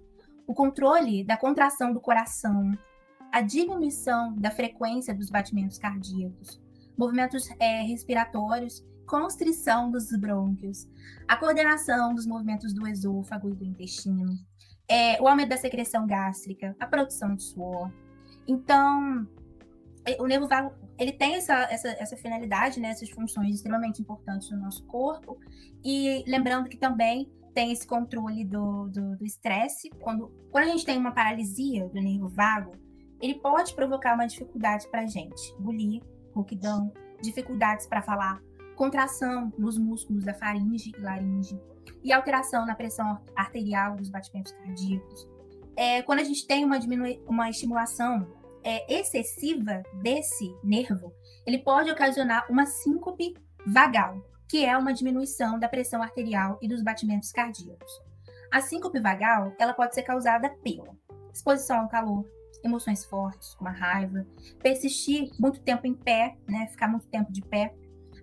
o 0.49 0.53
controle 0.55 1.23
da 1.23 1.37
contração 1.37 1.93
do 1.93 2.01
coração, 2.01 2.75
a 3.31 3.39
diminuição 3.39 4.35
da 4.35 4.49
frequência 4.49 5.13
dos 5.13 5.29
batimentos 5.29 5.77
cardíacos, 5.77 6.59
movimentos 6.97 7.47
é, 7.59 7.83
respiratórios, 7.83 8.83
constrição 9.05 9.91
dos 9.91 10.09
brônquios, 10.17 10.87
a 11.27 11.37
coordenação 11.37 12.15
dos 12.15 12.25
movimentos 12.25 12.73
do 12.73 12.87
esôfago 12.87 13.51
e 13.51 13.53
do 13.53 13.63
intestino, 13.63 14.25
é, 14.87 15.21
o 15.21 15.27
aumento 15.27 15.49
da 15.49 15.57
secreção 15.57 16.07
gástrica, 16.07 16.75
a 16.79 16.87
produção 16.87 17.35
de 17.35 17.43
suor. 17.43 17.91
Então, 18.47 19.27
é, 20.03 20.19
o 20.19 20.25
nervo 20.25 20.47
vago 20.47 20.73
ele 20.97 21.11
tem 21.11 21.35
essa, 21.35 21.53
essa, 21.71 21.89
essa 21.89 22.17
finalidade, 22.17 22.79
né, 22.79 22.89
essas 22.89 23.11
funções 23.11 23.53
extremamente 23.53 24.01
importantes 24.01 24.49
no 24.49 24.57
nosso 24.57 24.83
corpo. 24.85 25.37
E 25.85 26.23
lembrando 26.27 26.67
que 26.67 26.75
também 26.75 27.31
tem 27.53 27.71
esse 27.71 27.85
controle 27.85 28.45
do 28.45 29.17
estresse. 29.21 29.89
Quando, 30.01 30.29
quando 30.51 30.65
a 30.65 30.67
gente 30.67 30.85
tem 30.85 30.97
uma 30.97 31.11
paralisia 31.11 31.87
do 31.89 32.01
nervo 32.01 32.27
vago, 32.29 32.71
ele 33.21 33.35
pode 33.35 33.73
provocar 33.75 34.15
uma 34.15 34.25
dificuldade 34.25 34.87
para 34.89 35.01
a 35.01 35.05
gente. 35.05 35.53
Bulir, 35.59 36.01
rouquidão, 36.33 36.91
dificuldades 37.21 37.85
para 37.85 38.01
falar, 38.01 38.41
contração 38.75 39.51
nos 39.57 39.77
músculos 39.77 40.23
da 40.23 40.33
faringe 40.33 40.91
e 40.97 41.01
laringe, 41.01 41.59
e 42.03 42.13
alteração 42.13 42.65
na 42.65 42.75
pressão 42.75 43.19
arterial 43.35 43.95
dos 43.95 44.09
batimentos 44.09 44.53
cardíacos. 44.53 45.27
É, 45.75 46.01
quando 46.01 46.19
a 46.19 46.23
gente 46.23 46.47
tem 46.47 46.63
uma, 46.63 46.77
uma 47.27 47.49
estimulação 47.49 48.27
é, 48.63 48.99
excessiva 48.99 49.83
desse 50.01 50.55
nervo, 50.63 51.13
ele 51.45 51.57
pode 51.59 51.91
ocasionar 51.91 52.45
uma 52.49 52.65
síncope 52.65 53.33
vagal, 53.65 54.21
que 54.49 54.65
é 54.65 54.75
uma 54.75 54.93
diminuição 54.93 55.59
da 55.59 55.69
pressão 55.69 56.01
arterial 56.01 56.57
e 56.61 56.67
dos 56.67 56.81
batimentos 56.81 57.31
cardíacos. 57.31 57.91
A 58.51 58.59
síncope 58.59 58.99
vagal, 58.99 59.53
ela 59.59 59.73
pode 59.73 59.93
ser 59.93 60.01
causada 60.01 60.49
pela 60.63 60.97
exposição 61.31 61.81
ao 61.81 61.87
calor, 61.87 62.25
emoções 62.63 63.05
fortes, 63.05 63.53
como 63.53 63.69
a 63.69 63.73
raiva, 63.73 64.25
persistir 64.61 65.29
muito 65.39 65.61
tempo 65.61 65.85
em 65.85 65.93
pé, 65.93 66.35
né, 66.47 66.67
ficar 66.67 66.87
muito 66.87 67.07
tempo 67.07 67.31
de 67.31 67.41
pé, 67.41 67.73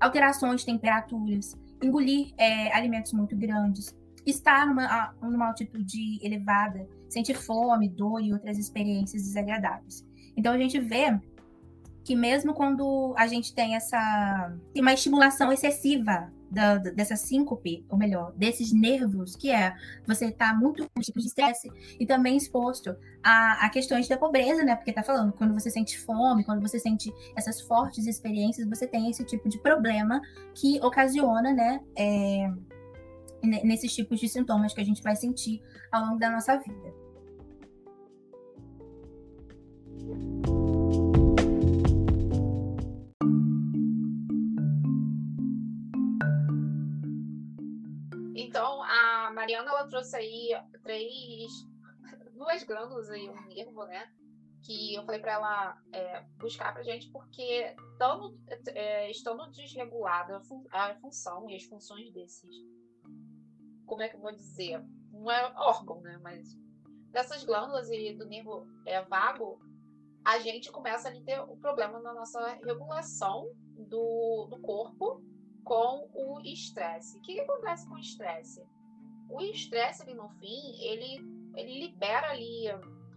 alterações 0.00 0.60
de 0.60 0.66
temperaturas, 0.66 1.54
engolir 1.80 2.34
é, 2.36 2.74
alimentos 2.74 3.12
muito 3.12 3.36
grandes, 3.36 3.94
estar 4.26 4.66
numa, 4.66 5.14
numa 5.22 5.46
altitude 5.46 6.18
elevada, 6.20 6.86
sentir 7.08 7.34
fome, 7.34 7.88
dor 7.88 8.20
e 8.20 8.32
outras 8.32 8.58
experiências 8.58 9.22
desagradáveis. 9.22 10.04
Então 10.36 10.52
a 10.52 10.58
gente 10.58 10.80
vê 10.80 11.18
que 12.06 12.14
mesmo 12.14 12.54
quando 12.54 13.12
a 13.18 13.26
gente 13.26 13.52
tem 13.52 13.74
essa 13.74 14.54
tem 14.72 14.80
uma 14.80 14.92
estimulação 14.92 15.52
excessiva 15.52 16.32
da, 16.48 16.78
dessa 16.78 17.16
síncope, 17.16 17.84
ou 17.88 17.98
melhor, 17.98 18.32
desses 18.36 18.72
nervos, 18.72 19.34
que 19.34 19.50
é 19.50 19.74
você 20.06 20.30
tá 20.30 20.54
muito 20.54 20.88
com 20.94 21.00
tipo 21.00 21.18
de 21.18 21.26
estresse 21.26 21.68
e 21.98 22.06
também 22.06 22.36
exposto 22.36 22.94
a, 23.24 23.66
a, 23.66 23.70
questões 23.70 24.06
da 24.06 24.16
pobreza, 24.16 24.62
né? 24.62 24.76
Porque 24.76 24.92
tá 24.92 25.02
falando, 25.02 25.32
quando 25.32 25.52
você 25.52 25.68
sente 25.68 25.98
fome, 25.98 26.44
quando 26.44 26.62
você 26.62 26.78
sente 26.78 27.12
essas 27.34 27.60
fortes 27.60 28.06
experiências, 28.06 28.68
você 28.68 28.86
tem 28.86 29.10
esse 29.10 29.24
tipo 29.24 29.48
de 29.48 29.58
problema 29.58 30.22
que 30.54 30.78
ocasiona, 30.84 31.52
né? 31.52 31.80
É, 31.98 32.48
nesses 33.42 33.92
tipos 33.92 34.20
de 34.20 34.28
sintomas 34.28 34.72
que 34.72 34.80
a 34.80 34.84
gente 34.84 35.02
vai 35.02 35.16
sentir 35.16 35.60
ao 35.90 36.04
longo 36.04 36.20
da 36.20 36.30
nossa 36.30 36.56
vida. 36.56 36.94
A 49.26 49.32
Mariana 49.32 49.70
ela 49.70 49.88
trouxe 49.88 50.16
aí 50.16 50.50
três, 50.82 51.50
duas 52.32 52.62
glândulas 52.62 53.10
aí, 53.10 53.28
um 53.28 53.46
nervo, 53.46 53.84
né? 53.84 54.12
Que 54.62 54.94
eu 54.94 55.04
falei 55.04 55.20
para 55.20 55.32
ela 55.32 55.82
é, 55.92 56.20
buscar 56.38 56.72
pra 56.72 56.82
gente, 56.82 57.10
porque 57.10 57.74
estando, 57.92 58.38
é, 58.68 59.10
estando 59.10 59.50
desregulada 59.50 60.40
a 60.70 60.94
função 60.96 61.48
e 61.50 61.56
as 61.56 61.64
funções 61.64 62.12
desses, 62.12 62.54
como 63.84 64.02
é 64.02 64.08
que 64.08 64.16
eu 64.16 64.20
vou 64.20 64.32
dizer? 64.32 64.80
Não 65.12 65.30
é 65.30 65.52
órgão, 65.56 66.00
né? 66.00 66.18
Mas 66.22 66.48
dessas 67.10 67.44
glândulas 67.44 67.90
e 67.90 68.14
do 68.14 68.26
nervo 68.26 68.66
é, 68.86 69.02
vago, 69.02 69.60
a 70.24 70.38
gente 70.38 70.70
começa 70.70 71.08
a 71.08 71.20
ter 71.22 71.40
o 71.40 71.52
um 71.52 71.58
problema 71.58 72.00
na 72.00 72.12
nossa 72.12 72.54
regulação 72.64 73.48
do, 73.76 74.46
do 74.50 74.60
corpo 74.60 75.22
com 75.64 76.08
o 76.14 76.40
estresse. 76.40 77.18
O 77.18 77.22
que, 77.22 77.34
que 77.34 77.40
acontece 77.40 77.88
com 77.88 77.94
o 77.94 77.98
estresse? 77.98 78.64
O 79.28 79.40
estresse, 79.40 80.02
ali 80.02 80.14
no 80.14 80.28
fim, 80.40 80.80
ele, 80.80 81.20
ele 81.54 81.80
libera 81.80 82.30
ali 82.30 82.66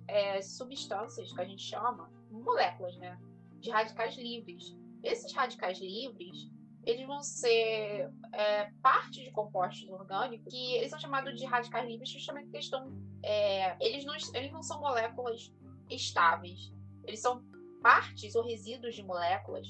é, 0.07 0.41
substâncias 0.41 1.31
que 1.31 1.41
a 1.41 1.45
gente 1.45 1.63
chama, 1.63 2.11
moléculas, 2.31 2.95
né? 2.97 3.19
De 3.59 3.69
radicais 3.69 4.15
livres. 4.15 4.75
Esses 5.03 5.33
radicais 5.33 5.79
livres, 5.79 6.49
eles 6.85 7.05
vão 7.05 7.21
ser 7.21 8.11
é, 8.33 8.71
parte 8.81 9.23
de 9.23 9.31
compostos 9.31 9.87
orgânicos 9.89 10.51
que 10.51 10.73
eles 10.75 10.89
são 10.89 10.99
chamados 10.99 11.37
de 11.37 11.45
radicais 11.45 11.87
livres 11.87 12.09
justamente 12.09 12.45
porque 12.45 12.59
estão, 12.59 12.91
é, 13.23 13.77
eles, 13.85 14.05
não, 14.05 14.15
eles 14.33 14.51
não 14.51 14.63
são 14.63 14.79
moléculas 14.79 15.53
estáveis 15.89 16.71
eles 17.09 17.21
são 17.21 17.43
partes 17.81 18.35
ou 18.35 18.43
resíduos 18.43 18.95
de 18.95 19.03
moléculas 19.03 19.67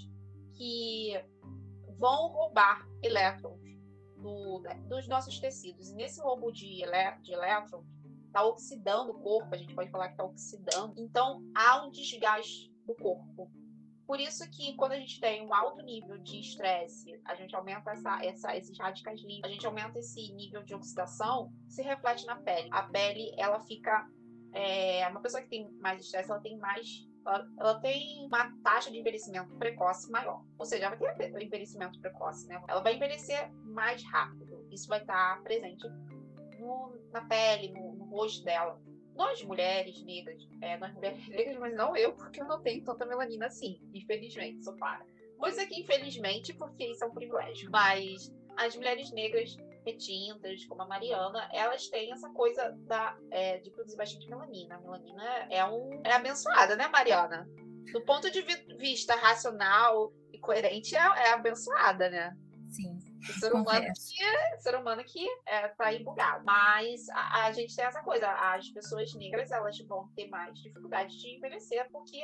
que 0.56 1.14
vão 1.98 2.28
roubar 2.28 2.86
elétrons 3.02 3.60
do, 4.20 4.62
dos 4.88 5.08
nossos 5.08 5.40
tecidos. 5.40 5.90
E 5.90 5.96
nesse 5.96 6.22
roubo 6.22 6.52
de, 6.52 6.82
de 7.24 7.34
elétrons, 7.34 7.86
está 8.28 8.44
oxidando 8.44 9.12
o 9.12 9.20
corpo, 9.20 9.54
a 9.54 9.58
gente 9.58 9.74
pode 9.74 9.90
falar 9.90 10.08
que 10.08 10.14
está 10.14 10.24
oxidando. 10.24 10.94
Então, 10.98 11.44
há 11.56 11.86
um 11.86 11.90
desgaste 11.90 12.72
do 12.86 12.96
corpo. 12.96 13.52
Por 14.06 14.20
isso 14.20 14.50
que 14.50 14.76
quando 14.76 14.94
a 14.94 15.00
gente 15.00 15.20
tem 15.20 15.46
um 15.46 15.54
alto 15.54 15.84
nível 15.84 16.18
de 16.18 16.40
estresse, 16.40 17.20
a 17.26 17.36
gente 17.36 17.56
aumenta 17.56 17.92
essa, 17.92 18.26
essa, 18.26 18.58
esses 18.58 18.78
radicais 18.80 19.22
livres, 19.22 19.46
a 19.46 19.50
gente 19.50 19.66
aumenta 19.66 20.00
esse 20.00 20.34
nível 20.34 20.64
de 20.64 20.74
oxidação, 20.74 21.52
se 21.68 21.84
reflete 21.84 22.26
na 22.26 22.36
pele. 22.36 22.70
A 22.72 22.84
pele, 22.84 23.32
ela 23.38 23.60
fica... 23.62 24.08
É, 24.52 25.08
uma 25.10 25.22
pessoa 25.22 25.44
que 25.44 25.50
tem 25.50 25.72
mais 25.74 26.02
estresse, 26.02 26.32
ela 26.32 26.40
tem 26.40 26.58
mais 26.58 27.08
ela, 27.58 27.80
tem 27.80 28.26
uma 28.26 28.52
taxa 28.64 28.92
de 28.92 28.98
envelhecimento 28.98 29.56
precoce 29.56 30.10
maior. 30.12 30.44
Ou 30.58 30.66
seja, 30.66 30.86
ela 30.86 30.96
vai 30.96 31.16
ter 31.16 31.30
envelhecimento 31.42 32.00
precoce, 32.00 32.48
né? 32.48 32.62
Ela 32.68 32.82
vai 32.82 32.96
envelhecer 32.96 33.52
mais 33.66 34.04
rápido. 34.04 34.68
Isso 34.72 34.88
vai 34.88 35.02
estar 35.02 35.42
presente 35.44 35.88
no, 36.60 36.96
na 37.12 37.22
pele, 37.26 37.72
no, 37.72 37.94
no, 37.94 38.06
rosto 38.06 38.44
dela. 38.44 38.82
Nós, 39.16 39.44
mulheres 39.44 40.04
negras, 40.04 40.48
é, 40.62 40.78
nós 40.78 40.94
mulheres 40.94 41.28
negras, 41.30 41.58
mas 41.58 41.76
não 41.76 41.96
eu, 41.96 42.14
porque 42.14 42.42
eu 42.42 42.46
não 42.46 42.62
tenho 42.62 42.84
tanta 42.84 43.06
melanina 43.06 43.48
assim. 43.48 43.80
Infelizmente, 43.94 44.64
sou 44.64 44.76
para. 44.76 45.06
Pois 45.38 45.58
aqui, 45.58 45.82
infelizmente, 45.82 46.54
porque 46.54 46.86
isso 46.86 47.04
é 47.04 47.08
um 47.08 47.14
privilégio. 47.14 47.70
Mas 47.72 48.34
as 48.58 48.76
mulheres 48.76 49.12
negras 49.12 49.56
retintas, 49.92 50.66
como 50.66 50.82
a 50.82 50.88
Mariana, 50.88 51.50
elas 51.52 51.88
têm 51.88 52.12
essa 52.12 52.30
coisa 52.30 52.72
da, 52.86 53.18
é, 53.32 53.58
de 53.58 53.72
produzir 53.72 53.98
bastante 53.98 54.30
melanina. 54.30 54.76
A 54.76 54.82
melanina 54.82 55.24
é, 55.50 55.66
um, 55.66 56.02
é 56.04 56.14
abençoada, 56.14 56.76
né, 56.76 56.88
Mariana? 56.88 57.48
Do 57.92 58.02
ponto 58.02 58.30
de 58.30 58.42
vista 58.78 59.16
racional 59.16 60.14
e 60.32 60.40
coerente, 60.40 60.96
é, 60.96 61.00
é 61.00 61.32
abençoada, 61.32 62.10
né? 62.10 62.36
Sim. 62.70 63.00
O 63.28 63.34
ser 63.34 63.54
humano 63.54 63.86
que, 63.88 64.62
ser 64.62 64.76
humano 64.76 65.04
que 65.04 65.28
é, 65.46 65.68
tá 65.70 65.88
aí 65.88 66.04
bugado. 66.04 66.46
Mas 66.46 67.10
a, 67.10 67.46
a, 67.46 67.52
gente 67.52 67.76
tem 67.76 67.84
essa 67.84 68.02
coisa, 68.02 68.30
as 68.30 68.70
pessoas 68.70 69.14
negras 69.14 69.52
elas 69.52 69.78
vão 69.80 70.08
ter 70.16 70.28
mais 70.30 70.58
dificuldade 70.58 71.18
de 71.20 71.36
envelhecer 71.36 71.90
porque 71.92 72.22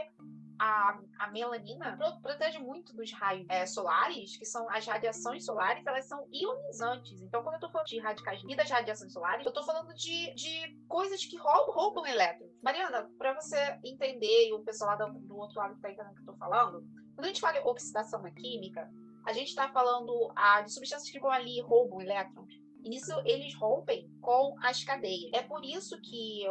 a, 0.60 1.00
a 1.20 1.32
melanina 1.32 1.98
protege 2.22 2.60
muito 2.60 2.96
dos 2.96 3.12
raios 3.12 3.46
é, 3.50 3.66
solares, 3.66 4.38
que 4.38 4.46
são 4.46 4.70
as 4.70 4.86
radiações 4.86 5.46
solares, 5.46 5.86
elas 5.86 6.08
são 6.08 6.28
ionizantes. 6.32 7.22
Então, 7.22 7.44
quando 7.44 7.56
eu 7.56 7.60
tô 7.60 7.70
falando 7.70 7.88
de 7.88 8.00
radicais 8.00 8.42
e 8.48 8.56
das 8.56 8.70
radiações 8.70 9.14
solares, 9.14 9.46
eu 9.46 9.54
tô 9.54 9.64
falando 9.64 9.94
de, 9.94 10.34
de 10.36 10.78
coisas 10.88 11.26
que 11.26 11.38
roubam, 11.38 11.74
roubam 11.74 12.06
elétrons. 12.06 12.52
Mariana, 12.64 13.10
para 13.18 13.34
você 13.34 13.80
entender, 13.84 14.50
e 14.50 14.54
o 14.54 14.64
pessoal 14.64 14.92
lá 14.92 15.06
do, 15.06 15.20
do 15.20 15.38
outro 15.38 15.60
lado 15.60 15.76
que 15.76 15.82
tá 15.82 15.92
entendendo 15.92 16.12
o 16.12 16.16
que 16.16 16.22
eu 16.22 16.34
tô 16.34 16.38
falando, 16.38 16.84
quando 17.16 17.26
a 17.26 17.28
gente 17.28 17.42
fala 17.42 17.60
oxidação 17.66 18.22
na 18.22 18.32
química, 18.32 18.90
a 19.26 19.34
gente 19.34 19.48
está 19.48 19.70
falando 19.70 20.32
ah, 20.36 20.62
de 20.62 20.72
substâncias 20.74 21.10
que 21.10 21.20
vão 21.20 21.32
ali 21.32 21.58
e 21.58 21.62
roubam 21.62 22.02
elétrons. 22.02 22.54
E 22.84 22.90
nisso 22.90 23.12
eles 23.26 23.56
rompem 23.56 24.08
com 24.22 24.56
as 24.62 24.84
cadeias. 24.84 25.32
É 25.34 25.42
por 25.42 25.66
isso 25.66 26.00
que 26.02 26.46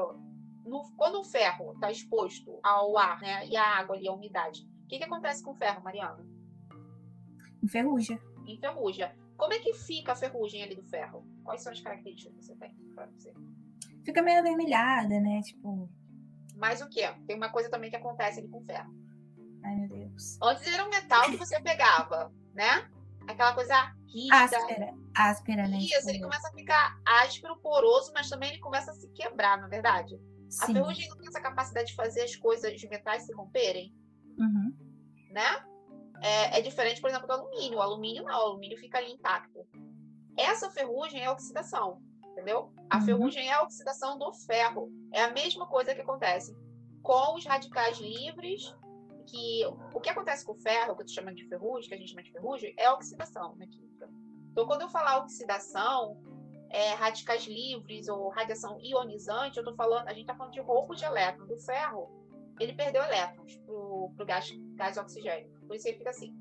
no, 0.65 0.91
quando 0.97 1.21
o 1.21 1.25
ferro 1.25 1.73
está 1.75 1.91
exposto 1.91 2.59
ao 2.63 2.97
ar 2.97 3.21
né, 3.21 3.47
e 3.47 3.57
à 3.57 3.79
água 3.79 3.97
ali, 3.97 4.09
a 4.09 4.13
umidade, 4.13 4.63
o 4.85 4.89
que, 4.89 4.99
que 4.99 5.05
acontece 5.05 5.43
com 5.43 5.53
o 5.53 5.57
ferro, 5.57 5.83
Mariana? 5.83 6.27
Enferruja. 7.63 8.19
Enferruja. 8.47 9.15
Como 9.37 9.53
é 9.53 9.59
que 9.59 9.73
fica 9.75 10.13
a 10.13 10.17
ferrugem 10.17 10.63
ali 10.63 10.75
do 10.75 10.85
ferro? 10.85 11.27
Quais 11.43 11.63
são 11.63 11.73
as 11.73 11.81
características 11.81 12.35
que 12.37 12.45
você 12.45 12.57
tem 12.57 12.75
para 12.95 13.07
você? 13.07 13.33
Fica 14.05 14.23
meio 14.23 14.41
avermelhada, 14.41 15.21
né? 15.21 15.41
Tipo. 15.43 15.89
Mas 16.57 16.81
o 16.81 16.89
quê? 16.89 17.13
Tem 17.27 17.37
uma 17.37 17.51
coisa 17.51 17.71
também 17.71 17.91
que 17.91 17.97
acontece 17.97 18.39
ali 18.39 18.49
com 18.49 18.59
o 18.59 18.65
ferro. 18.65 18.95
Ai, 19.65 19.77
meu 19.77 19.89
Deus. 19.89 20.39
Antes 20.43 20.73
era 20.73 20.85
um 20.85 20.91
metal 20.91 21.25
que 21.25 21.37
você 21.37 21.61
pegava, 21.61 22.33
né? 22.53 22.89
Aquela 23.27 23.55
coisa 23.55 23.95
rígida. 24.07 24.37
Áspera, 24.37 24.95
áspera, 25.17 25.69
né? 25.69 25.79
Isso, 25.79 26.09
ele 26.09 26.21
começa 26.21 26.49
a 26.49 26.53
ficar 26.53 27.01
áspero, 27.05 27.57
poroso, 27.57 28.13
mas 28.15 28.29
também 28.29 28.51
ele 28.51 28.61
começa 28.61 28.91
a 28.91 28.95
se 28.95 29.09
quebrar, 29.13 29.59
na 29.59 29.67
é 29.67 29.71
verdade. 29.71 30.21
Sim. 30.49 30.63
A 30.63 30.67
ferrugem 30.67 31.09
não 31.09 31.17
tem 31.19 31.29
essa 31.29 31.41
capacidade 31.41 31.89
de 31.89 31.95
fazer 31.95 32.23
as 32.23 32.37
coisas 32.37 32.79
de 32.79 32.89
metais 32.89 33.25
se 33.25 33.33
romperem. 33.33 33.95
Uhum. 34.39 34.73
Né? 35.31 35.65
É, 36.23 36.59
é, 36.59 36.63
diferente, 36.63 37.01
por 37.01 37.11
exemplo, 37.11 37.27
do 37.27 37.33
alumínio. 37.33 37.79
O 37.79 37.83
alumínio 37.83 38.25
não, 38.25 38.39
o 38.39 38.47
alumínio 38.51 38.79
fica 38.79 38.99
ali 38.99 39.13
intacto. 39.13 39.67
Essa 40.37 40.71
ferrugem 40.71 41.23
é 41.23 41.27
a 41.27 41.33
oxidação, 41.33 42.01
entendeu? 42.25 42.73
A 42.91 42.99
uhum. 42.99 43.05
ferrugem 43.05 43.49
é 43.49 43.53
a 43.53 43.63
oxidação 43.63 44.19
do 44.19 44.33
ferro. 44.33 44.91
É 45.13 45.23
a 45.23 45.33
mesma 45.33 45.67
coisa 45.67 45.95
que 45.95 46.01
acontece 46.01 46.57
com 47.03 47.35
os 47.35 47.45
radicais 47.45 47.99
livres 47.99 48.75
que 49.27 49.67
o 49.93 50.01
que 50.01 50.09
acontece 50.09 50.45
com 50.45 50.53
o 50.53 50.61
ferro, 50.61 50.95
que 50.95 51.03
eu 51.03 51.07
tô 51.07 51.13
chamando 51.13 51.37
de 51.37 51.49
ferrugem, 51.49 51.89
que 51.89 51.95
a 51.95 51.99
gente 51.99 52.11
chama 52.11 52.23
de 52.23 52.33
ferrugem, 52.33 52.75
é 52.79 52.87
a 52.87 52.95
oxidação 52.95 53.57
na 53.57 53.67
química. 53.67 54.09
Então, 54.51 54.67
quando 54.67 54.83
eu 54.83 54.89
falar 54.89 55.19
oxidação, 55.19 56.21
é, 56.75 56.93
radicais 56.95 57.45
livres 57.47 58.09
ou 58.09 58.31
radiação 58.31 58.81
ionizante, 58.81 59.59
eu 59.59 59.65
tô 59.65 59.77
falando, 59.77 60.09
a 60.09 60.11
gente 60.11 60.23
está 60.23 60.35
falando 60.35 60.53
de 60.53 60.61
roubo 60.61 60.93
de 60.97 61.05
elétrons. 61.05 61.49
Do 61.49 61.57
ferro, 61.57 62.11
ele 62.59 62.73
perdeu 62.73 63.01
elétrons 63.01 63.57
pro, 63.59 64.13
pro 64.17 64.27
gás, 64.27 64.51
gás 64.75 64.97
oxigênio. 64.97 65.49
Por 65.69 65.77
isso 65.77 65.87
ele 65.87 65.99
fica 65.99 66.11
assim. 66.11 66.35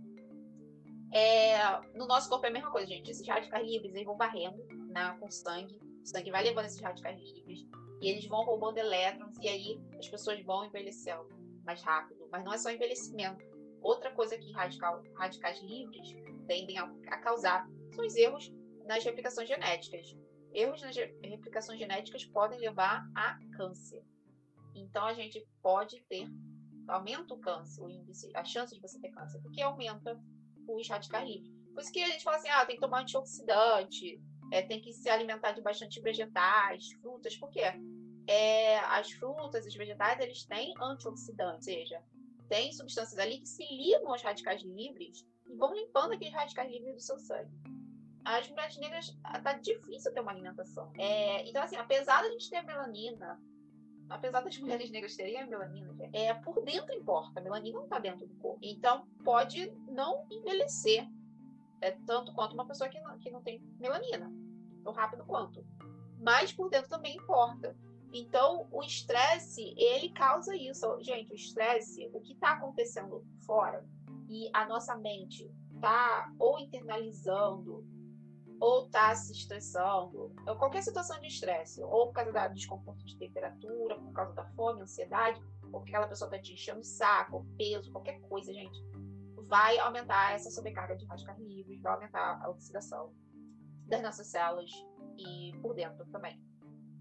É, 1.14 1.56
no 1.96 2.08
nosso 2.08 2.28
corpo 2.30 2.48
é 2.48 2.50
a 2.50 2.52
mesma 2.52 2.72
coisa, 2.72 2.88
gente. 2.88 3.12
Esses 3.12 3.28
radicais 3.28 3.64
livres 3.64 3.94
eles 3.94 4.08
vão 4.08 4.18
varrendo 4.18 4.58
né, 4.90 5.16
com 5.20 5.30
sangue. 5.30 5.80
O 6.02 6.08
sangue 6.08 6.32
vai 6.32 6.44
levando 6.44 6.66
esses 6.66 6.82
radicais 6.82 7.22
livres. 7.22 7.68
E 8.02 8.10
eles 8.10 8.26
vão 8.26 8.44
roubando 8.44 8.80
elétrons. 8.80 9.38
E 9.40 9.48
aí 9.48 9.80
as 10.00 10.10
pessoas 10.10 10.44
vão 10.44 10.66
envelhecendo 10.66 11.30
mais 11.64 11.84
rápido. 11.84 12.28
Mas 12.32 12.44
não 12.44 12.54
é 12.54 12.58
só 12.58 12.72
envelhecimento. 12.72 13.46
Outra 13.84 14.10
coisa 14.10 14.36
que 14.36 14.52
radical, 14.52 15.04
radicais 15.14 15.62
livres 15.62 16.16
tendem 16.48 16.80
a, 16.80 16.92
a 17.10 17.18
causar 17.20 17.70
são 17.92 18.04
os 18.04 18.16
erros 18.16 18.52
nas 18.88 19.04
replicações 19.04 19.48
genéticas. 19.48 20.23
Erros 20.54 20.82
nas 20.82 20.95
replicações 20.95 21.80
genéticas 21.80 22.26
podem 22.26 22.60
levar 22.60 23.10
a 23.16 23.39
câncer. 23.56 24.04
Então 24.76 25.06
a 25.06 25.14
gente 25.14 25.45
pode 25.62 26.01
ter 26.10 26.28
aumenta 26.88 27.34
o 27.34 27.39
câncer, 27.39 27.82
o 27.82 27.89
índice, 27.89 28.30
a 28.36 28.43
chance 28.43 28.76
de 28.76 28.82
você 28.82 28.99
ter 28.99 29.10
câncer, 29.12 29.41
porque 29.41 29.62
aumenta 29.62 30.20
os 30.68 30.88
radicais 30.88 31.28
livres. 31.28 31.51
Por 31.74 31.82
isso 31.82 31.91
que 31.91 32.04
a 32.04 32.08
gente 32.08 32.24
fala 32.24 32.38
assim, 32.38 32.49
ah, 32.49 32.66
tem 32.66 32.76
que 32.76 32.82
tomar 32.82 33.01
antioxidante, 33.01 34.22
é, 34.51 34.62
tem 34.62 34.82
que 34.82 34.93
se 34.93 35.10
alimentar 35.10 35.51
de 35.54 35.62
bastante 35.62 36.01
vegetais, 36.01 36.91
frutas, 37.01 37.36
por 37.38 37.49
quê? 37.49 37.62
É, 38.28 38.80
as 38.80 39.12
frutas, 39.12 39.66
os 39.66 39.76
vegetais, 39.76 40.20
eles 40.20 40.45
têm 40.45 40.74
antioxidantes, 40.80 41.68
ou 41.68 41.74
seja, 41.74 42.04
tem 42.47 42.72
substâncias 42.72 43.18
ali 43.18 43.39
que 43.39 43.47
se 43.47 43.64
ligam 43.64 44.12
aos 44.12 44.22
radicais 44.22 44.62
livres 44.62 45.26
e 45.47 45.56
vão 45.56 45.74
limpando 45.74 46.14
aqueles 46.14 46.34
radicais 46.34 46.72
livres 46.72 46.95
do 46.95 47.01
seu 47.01 47.20
sangue. 47.20 47.51
As 48.26 48.50
mulheres 48.50 48.78
negras 48.78 49.20
tá 49.44 49.54
difícil 49.54 50.14
ter 50.14 50.22
uma 50.22 50.32
alimentação. 50.32 50.92
É, 50.98 51.48
então, 51.48 51.62
assim, 51.62 51.76
apesar 51.76 52.22
da 52.22 52.30
gente 52.30 52.50
ter 52.50 52.62
melanina, 52.64 53.40
apesar 54.10 54.42
das 54.42 54.58
mulheres 54.60 54.90
negras 54.90 55.16
terem 55.16 55.40
a 55.40 55.48
melanina, 55.48 55.94
é, 56.14 56.34
por 56.34 56.64
dentro 56.64 56.94
importa. 56.94 57.40
A 57.40 57.44
melanina 57.44 57.80
não 57.80 57.88
tá 57.88 58.00
dentro 58.00 58.26
do 58.26 58.36
corpo. 58.36 58.60
Então, 58.62 59.08
pode 59.24 59.72
não 59.88 60.26
envelhecer 60.32 61.08
é, 61.82 61.92
tanto 62.06 62.34
quanto 62.34 62.54
uma 62.54 62.66
pessoa 62.66 62.90
que 62.90 63.00
não, 63.00 63.18
que 63.20 63.30
não 63.30 63.42
tem 63.42 63.62
melanina, 63.80 64.32
tão 64.84 64.94
rápido 64.94 65.26
quanto. 65.26 65.66
Mas 66.20 66.54
por 66.54 66.70
dentro 66.70 66.90
também 66.90 67.18
importa. 67.18 67.76
Então, 68.14 68.68
o 68.72 68.84
estresse, 68.84 69.74
ele 69.76 70.10
causa 70.10 70.56
isso. 70.56 70.86
Gente, 71.02 71.32
o 71.32 71.36
estresse, 71.36 72.10
o 72.14 72.22
que 72.22 72.34
está 72.34 72.52
acontecendo 72.52 73.26
fora 73.46 73.86
e 74.30 74.50
a 74.54 74.66
nossa 74.68 74.96
mente 74.96 75.52
está 75.74 76.32
ou 76.40 76.60
internalizando 76.60 77.84
ou 78.60 78.86
está 78.86 79.14
se 79.16 79.32
estressando, 79.34 80.34
ou 80.47 80.56
qualquer 80.58 80.82
situação 80.82 81.20
de 81.20 81.28
estresse, 81.28 81.84
ou 81.84 82.08
por 82.08 82.14
causa 82.14 82.32
da 82.32 82.47
desconforto 82.47 83.04
de 83.06 83.18
temperatura, 83.18 83.99
por 83.99 84.14
causa 84.14 84.34
da 84.34 84.45
fome, 84.51 84.82
ansiedade, 84.82 85.41
ou 85.66 85.80
porque 85.80 85.91
aquela 85.91 86.08
pessoa 86.08 86.28
está 86.30 86.41
te 86.41 86.54
enchendo 86.54 86.80
o 86.80 86.84
saco, 86.84 87.45
peso, 87.58 87.91
qualquer 87.91 88.20
coisa, 88.22 88.54
gente, 88.54 88.80
vai 89.47 89.78
aumentar 89.80 90.34
essa 90.34 90.49
sobrecarga 90.49 90.95
de 90.95 91.06
radicais 91.06 91.39
livres, 91.39 91.82
vai 91.82 91.93
aumentar 91.93 92.41
a 92.43 92.49
oxidação 92.49 93.14
das 93.88 94.01
nossas 94.01 94.28
células 94.28 94.70
e 95.18 95.51
por 95.62 95.76
dentro 95.76 96.06
também. 96.08 96.41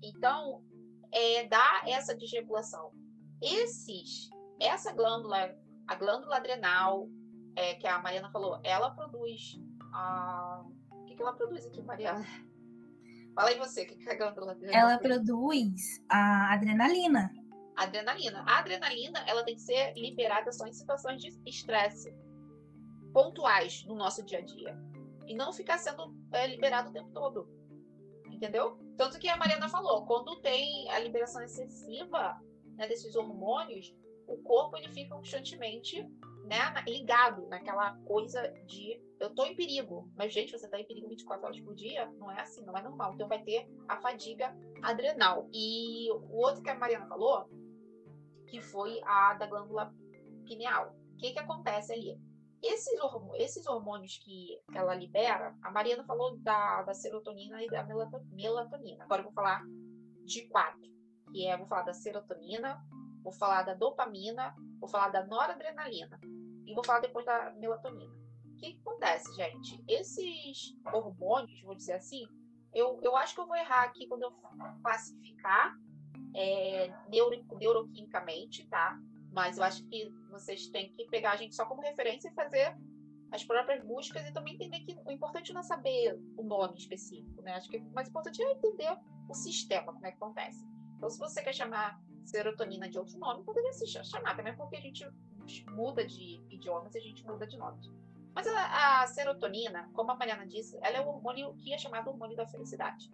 Então, 0.03 0.64
é, 1.12 1.46
dá 1.46 1.82
essa 1.86 2.14
desregulação. 2.14 2.92
Esses, 3.40 4.28
essa 4.61 4.92
glândula, 4.92 5.55
a 5.86 5.94
glândula 5.94 6.36
adrenal, 6.36 7.09
é, 7.57 7.74
que 7.74 7.86
a 7.86 8.00
Mariana 8.00 8.30
falou, 8.30 8.61
ela 8.64 8.90
produz. 8.90 9.59
A... 9.94 10.64
Que, 11.12 11.16
que 11.16 11.22
ela 11.22 11.34
produz 11.34 11.66
aqui, 11.66 11.82
Mariana? 11.82 12.24
Fala 13.34 13.48
aí 13.48 13.58
você, 13.58 13.82
o 13.82 13.86
que, 13.86 13.96
que 13.96 14.08
é 14.08 14.12
a 14.12 14.16
glândula 14.16 14.52
adrenal? 14.52 14.90
Ela 14.90 14.98
produz 14.98 16.02
a 16.08 16.52
adrenalina. 16.52 17.32
Adrenalina. 17.76 18.44
A 18.46 18.58
adrenalina, 18.58 19.24
ela 19.26 19.44
tem 19.44 19.54
que 19.54 19.62
ser 19.62 19.94
liberada 19.94 20.52
só 20.52 20.66
em 20.66 20.72
situações 20.72 21.20
de 21.20 21.28
estresse 21.46 22.14
pontuais 23.12 23.84
no 23.86 23.94
nosso 23.94 24.22
dia 24.24 24.38
a 24.38 24.42
dia. 24.42 24.78
E 25.26 25.34
não 25.34 25.52
ficar 25.52 25.78
sendo 25.78 26.14
é, 26.32 26.46
liberado 26.46 26.90
o 26.90 26.92
tempo 26.92 27.10
todo. 27.10 27.48
Entendeu? 28.30 28.78
Tanto 28.96 29.18
que 29.18 29.28
a 29.28 29.36
Mariana 29.36 29.68
falou, 29.68 30.04
quando 30.04 30.40
tem 30.40 30.90
a 30.90 30.98
liberação 30.98 31.42
excessiva 31.42 32.38
né, 32.76 32.86
desses 32.86 33.14
hormônios, 33.16 33.94
o 34.26 34.36
corpo 34.42 34.76
ele 34.76 34.88
fica 34.92 35.14
constantemente 35.14 36.02
né, 36.44 36.74
ligado 36.86 37.46
naquela 37.48 37.96
coisa 38.04 38.42
de 38.66 39.00
eu 39.23 39.35
tô 39.35 39.47
em 39.47 39.55
perigo. 39.55 40.11
Mas, 40.16 40.33
gente, 40.33 40.51
você 40.51 40.68
tá 40.68 40.79
em 40.81 40.87
perigo 40.87 41.09
24 41.09 41.47
horas 41.47 41.61
por 41.61 41.75
dia? 41.75 42.11
Não 42.18 42.31
é 42.31 42.41
assim, 42.41 42.64
não 42.64 42.77
é 42.77 42.83
normal. 42.83 43.14
Então 43.14 43.29
vai 43.29 43.43
ter 43.43 43.68
a 43.89 43.97
fadiga 44.01 44.55
adrenal. 44.83 45.49
E 45.53 46.11
o 46.11 46.37
outro 46.39 46.62
que 46.62 46.70
a 46.70 46.75
Mariana 46.75 47.07
falou, 47.07 47.49
que 48.49 48.61
foi 48.61 49.01
a 49.05 49.35
da 49.35 49.47
glândula 49.47 49.95
pineal. 50.45 50.95
O 51.14 51.16
que 51.18 51.33
que 51.33 51.39
acontece 51.39 51.93
ali? 51.93 52.20
Esses, 52.61 52.95
esses 53.37 53.66
hormônios 53.66 54.18
que 54.18 54.61
ela 54.75 54.95
libera, 54.95 55.57
a 55.62 55.70
Mariana 55.70 56.05
falou 56.05 56.37
da, 56.39 56.83
da 56.83 56.95
serotonina 56.95 57.62
e 57.62 57.68
da 57.68 57.85
melatonina. 57.85 59.05
Agora 59.05 59.20
eu 59.20 59.25
vou 59.25 59.33
falar 59.33 59.62
de 60.25 60.49
quatro, 60.49 60.81
que 61.33 61.47
é, 61.47 61.57
vou 61.57 61.66
falar 61.66 61.83
da 61.83 61.93
serotonina, 61.93 62.81
vou 63.23 63.33
falar 63.33 63.62
da 63.62 63.75
dopamina, 63.75 64.55
vou 64.81 64.89
falar 64.89 65.09
da 65.09 65.25
noradrenalina 65.25 66.20
e 66.66 66.75
vou 66.75 66.85
falar 66.85 67.01
depois 67.01 67.25
da 67.25 67.53
melatonina. 67.53 68.23
Que, 68.62 68.74
que 68.74 68.80
acontece, 68.80 69.34
gente? 69.34 69.84
Esses 69.88 70.76
hormônios, 70.92 71.60
vou 71.62 71.74
dizer 71.74 71.94
assim, 71.94 72.24
eu, 72.72 73.00
eu 73.02 73.16
acho 73.16 73.34
que 73.34 73.40
eu 73.40 73.46
vou 73.46 73.56
errar 73.56 73.82
aqui 73.82 74.06
quando 74.06 74.22
eu 74.22 74.32
classificar 74.82 75.76
é, 76.32 76.88
neuro, 77.08 77.44
neuroquimicamente, 77.58 78.64
tá? 78.68 78.96
Mas 79.32 79.58
eu 79.58 79.64
acho 79.64 79.84
que 79.88 80.08
vocês 80.30 80.68
têm 80.68 80.92
que 80.92 81.06
pegar 81.06 81.32
a 81.32 81.36
gente 81.36 81.56
só 81.56 81.66
como 81.66 81.82
referência 81.82 82.28
e 82.28 82.34
fazer 82.34 82.76
as 83.32 83.42
próprias 83.42 83.82
buscas 83.84 84.24
e 84.28 84.32
também 84.32 84.54
entender 84.54 84.78
que 84.80 84.96
o 85.04 85.10
importante 85.10 85.52
não 85.52 85.60
é 85.60 85.64
saber 85.64 86.16
o 86.36 86.44
nome 86.44 86.78
específico, 86.78 87.42
né? 87.42 87.54
Acho 87.54 87.68
que 87.68 87.78
o 87.78 87.92
mais 87.92 88.08
importante 88.08 88.40
é 88.42 88.52
entender 88.52 88.96
o 89.28 89.34
sistema, 89.34 89.92
como 89.92 90.06
é 90.06 90.10
que 90.10 90.16
acontece. 90.16 90.64
Então, 90.96 91.10
se 91.10 91.18
você 91.18 91.42
quer 91.42 91.52
chamar 91.52 92.00
serotonina 92.24 92.88
de 92.88 92.96
outro 92.96 93.18
nome, 93.18 93.42
poderia 93.42 93.72
se 93.72 93.86
chamar 93.88 94.36
também, 94.36 94.54
porque 94.54 94.76
a 94.76 94.80
gente 94.80 95.04
muda 95.70 96.06
de 96.06 96.40
idiomas 96.48 96.94
e 96.94 96.98
a 96.98 97.00
gente 97.00 97.26
muda 97.26 97.44
de 97.44 97.56
nomes. 97.56 97.90
Mas 98.35 98.47
a, 98.47 99.03
a, 99.03 99.07
serotonina, 99.07 99.91
como 99.93 100.11
a 100.11 100.16
Mariana 100.16 100.47
disse, 100.47 100.78
ela 100.83 100.97
é 100.97 101.01
o 101.01 101.09
hormônio 101.09 101.55
que 101.57 101.72
é 101.72 101.78
chamado 101.78 102.09
hormônio 102.09 102.37
da 102.37 102.47
felicidade. 102.47 103.12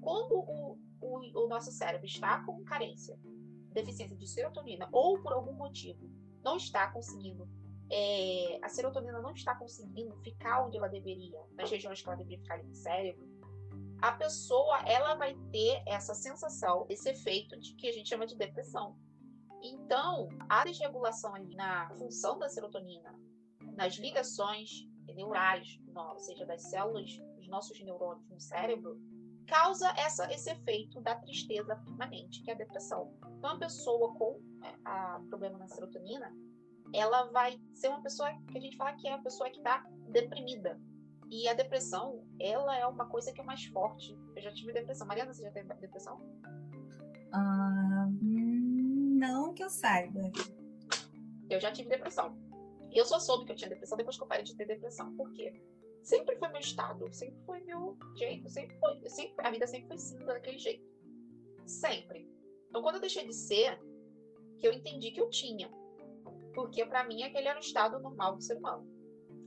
Quando 0.00 0.32
o, 0.34 0.78
o, 1.00 1.44
o 1.44 1.48
nosso 1.48 1.72
cérebro 1.72 2.06
está 2.06 2.44
com 2.44 2.62
carência 2.64 3.18
deficiência 3.72 4.16
de 4.16 4.26
serotonina 4.26 4.88
ou 4.92 5.20
por 5.22 5.32
algum 5.32 5.52
motivo 5.52 6.10
não 6.42 6.56
está 6.56 6.90
conseguindo, 6.90 7.48
é, 7.90 8.58
a 8.62 8.68
serotonina 8.68 9.20
não 9.20 9.32
está 9.32 9.54
conseguindo 9.54 10.16
ficar 10.22 10.64
onde 10.64 10.78
ela 10.78 10.88
deveria, 10.88 11.38
nas 11.54 11.70
regiões 11.70 12.00
que 12.00 12.08
ela 12.08 12.16
deveria 12.16 12.38
ficar 12.38 12.62
no 12.62 12.74
cérebro, 12.74 13.28
a 14.00 14.12
pessoa 14.12 14.78
ela 14.86 15.14
vai 15.14 15.34
ter 15.52 15.82
essa 15.86 16.14
sensação, 16.14 16.86
esse 16.88 17.10
efeito 17.10 17.58
de 17.60 17.74
que 17.74 17.88
a 17.88 17.92
gente 17.92 18.08
chama 18.08 18.26
de 18.26 18.34
depressão. 18.34 18.96
Então, 19.62 20.28
a 20.48 20.64
desregulação 20.64 21.34
ali 21.34 21.54
na 21.54 21.90
função 21.98 22.38
da 22.38 22.48
serotonina, 22.48 23.14
nas 23.80 23.94
ligações 23.94 24.86
neurais, 25.14 25.80
ou 25.94 26.18
seja, 26.18 26.44
das 26.44 26.68
células 26.68 27.10
dos 27.36 27.48
nossos 27.48 27.82
neurônios 27.82 28.28
no 28.28 28.38
cérebro, 28.38 29.00
causa 29.46 29.88
essa, 29.96 30.30
esse 30.30 30.50
efeito 30.50 31.00
da 31.00 31.14
tristeza 31.14 31.74
permanente, 31.76 32.42
que 32.42 32.50
é 32.50 32.54
a 32.54 32.58
depressão. 32.58 33.16
Então, 33.38 33.52
a 33.52 33.58
pessoa 33.58 34.14
com 34.14 34.38
é, 34.62 34.76
a 34.84 35.20
problema 35.30 35.58
na 35.58 35.66
serotonina, 35.66 36.30
ela 36.92 37.30
vai 37.30 37.58
ser 37.72 37.88
uma 37.88 38.02
pessoa 38.02 38.30
que 38.52 38.58
a 38.58 38.60
gente 38.60 38.76
fala 38.76 38.92
que 38.92 39.08
é 39.08 39.14
a 39.14 39.18
pessoa 39.22 39.48
que 39.48 39.58
está 39.58 39.82
deprimida. 40.10 40.78
E 41.30 41.48
a 41.48 41.54
depressão, 41.54 42.22
ela 42.38 42.76
é 42.76 42.86
uma 42.86 43.08
coisa 43.08 43.32
que 43.32 43.40
é 43.40 43.44
mais 43.44 43.64
forte. 43.64 44.14
Eu 44.36 44.42
já 44.42 44.52
tive 44.52 44.74
depressão. 44.74 45.06
Mariana, 45.06 45.32
você 45.32 45.42
já 45.42 45.52
teve 45.52 45.72
depressão? 45.74 46.18
Uh, 47.32 48.10
não 49.18 49.54
que 49.54 49.64
eu 49.64 49.70
saiba. 49.70 50.30
Eu 51.48 51.58
já 51.58 51.72
tive 51.72 51.88
depressão. 51.88 52.49
Eu 52.92 53.04
só 53.04 53.18
soube 53.18 53.44
que 53.44 53.52
eu 53.52 53.56
tinha 53.56 53.70
depressão 53.70 53.96
depois 53.96 54.16
que 54.16 54.22
eu 54.22 54.26
parei 54.28 54.44
de 54.44 54.56
ter 54.56 54.66
depressão. 54.66 55.14
Por 55.16 55.32
quê? 55.32 55.60
sempre 56.02 56.36
foi 56.36 56.48
meu 56.48 56.60
estado, 56.60 57.12
sempre 57.12 57.40
foi 57.44 57.60
meu 57.60 57.96
jeito, 58.16 58.48
sempre 58.48 58.76
foi, 58.78 59.08
sempre, 59.08 59.46
a 59.46 59.50
vida 59.50 59.66
sempre 59.66 59.88
foi 59.88 59.96
assim, 59.96 60.18
daquele 60.24 60.58
jeito. 60.58 60.84
Sempre. 61.66 62.28
Então, 62.68 62.82
quando 62.82 62.96
eu 62.96 63.00
deixei 63.00 63.26
de 63.26 63.34
ser, 63.34 63.78
que 64.58 64.66
eu 64.66 64.72
entendi 64.72 65.10
que 65.10 65.20
eu 65.20 65.28
tinha. 65.30 65.70
Porque 66.54 66.84
para 66.84 67.04
mim 67.04 67.22
aquele 67.22 67.48
era 67.48 67.58
o 67.58 67.62
estado 67.62 67.98
normal 68.00 68.36
do 68.36 68.42
ser 68.42 68.56
humano. 68.56 68.86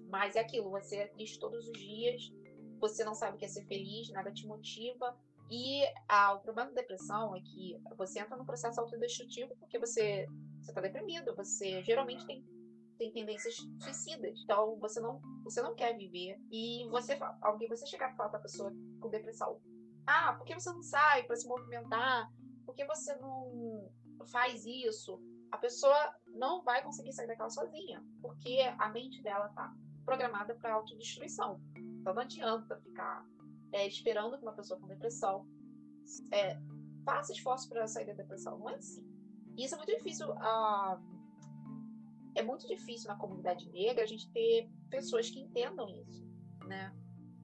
Mas 0.10 0.36
é 0.36 0.40
aquilo, 0.40 0.70
você 0.70 0.98
é 0.98 1.08
triste 1.08 1.40
todos 1.40 1.68
os 1.68 1.74
dias, 1.74 2.32
você 2.80 3.04
não 3.04 3.16
sabe 3.16 3.36
o 3.36 3.40
que 3.40 3.46
é 3.46 3.48
ser 3.48 3.66
feliz, 3.66 4.10
nada 4.10 4.32
te 4.32 4.46
motiva. 4.46 5.18
E 5.50 5.84
ah, 6.08 6.34
o 6.34 6.40
problema 6.40 6.72
da 6.72 6.82
depressão 6.82 7.36
é 7.36 7.42
que 7.42 7.78
você 7.98 8.20
entra 8.20 8.38
no 8.38 8.46
processo 8.46 8.80
autodestrutivo 8.80 9.56
porque 9.58 9.78
você 9.78 10.26
está 10.62 10.80
deprimido, 10.80 11.36
você 11.36 11.84
geralmente 11.84 12.26
tem 12.26 12.46
tem 12.98 13.12
tendências 13.12 13.56
suicidas. 13.80 14.40
Então 14.44 14.78
você 14.80 15.00
não, 15.00 15.22
você 15.44 15.62
não 15.62 15.76
quer 15.76 15.96
viver. 15.98 16.40
E 16.52 16.88
você 16.90 17.18
alguém 17.42 17.68
você 17.68 17.86
chegar 17.86 18.14
e 18.14 18.16
falar 18.16 18.30
pra 18.30 18.40
pessoa 18.40 18.72
com 19.00 19.10
depressão. 19.10 19.60
Ah, 20.06 20.34
por 20.34 20.46
que 20.46 20.54
você 20.54 20.72
não 20.72 20.82
sai 20.82 21.24
para 21.24 21.36
se 21.36 21.48
movimentar? 21.48 22.32
Por 22.66 22.76
que 22.76 22.86
você 22.86 23.16
não 23.16 23.90
faz 24.32 24.66
isso? 24.66 25.22
A 25.52 25.58
pessoa 25.58 26.16
não 26.28 26.64
vai 26.64 26.84
conseguir 26.84 27.14
sair 27.14 27.28
daquela 27.28 27.50
sozinha, 27.50 28.04
porque 28.22 28.60
a 28.78 28.90
mente 28.90 29.22
dela 29.22 29.50
tá 29.50 29.74
programada 30.04 30.56
para 30.56 30.74
autodestruição. 30.74 31.62
Então 31.76 32.14
não 32.14 32.22
adianta 32.22 32.76
ficar 32.82 33.26
é, 33.72 33.88
esperando 33.88 34.38
que 34.38 34.44
uma 34.44 34.54
pessoa 34.54 34.80
com 34.80 34.88
depressão 34.88 35.48
é, 36.32 36.60
faça 37.06 37.32
esforço 37.32 37.70
para 37.70 37.88
sair 37.88 38.06
da 38.06 38.14
depressão. 38.14 38.58
Não 38.58 38.70
é 38.70 38.76
assim. 38.76 39.06
E 39.58 39.66
isso 39.66 39.76
é 39.76 39.78
muito 39.78 39.96
difícil. 39.96 40.32
Uh, 40.32 41.13
é 42.36 42.42
muito 42.42 42.68
difícil 42.68 43.08
na 43.08 43.16
comunidade 43.16 43.70
negra 43.72 44.04
a 44.04 44.08
gente 44.08 44.30
ter 44.32 44.70
pessoas 44.90 45.30
que 45.30 45.40
entendam 45.40 45.88
isso, 45.90 46.28
né? 46.66 46.94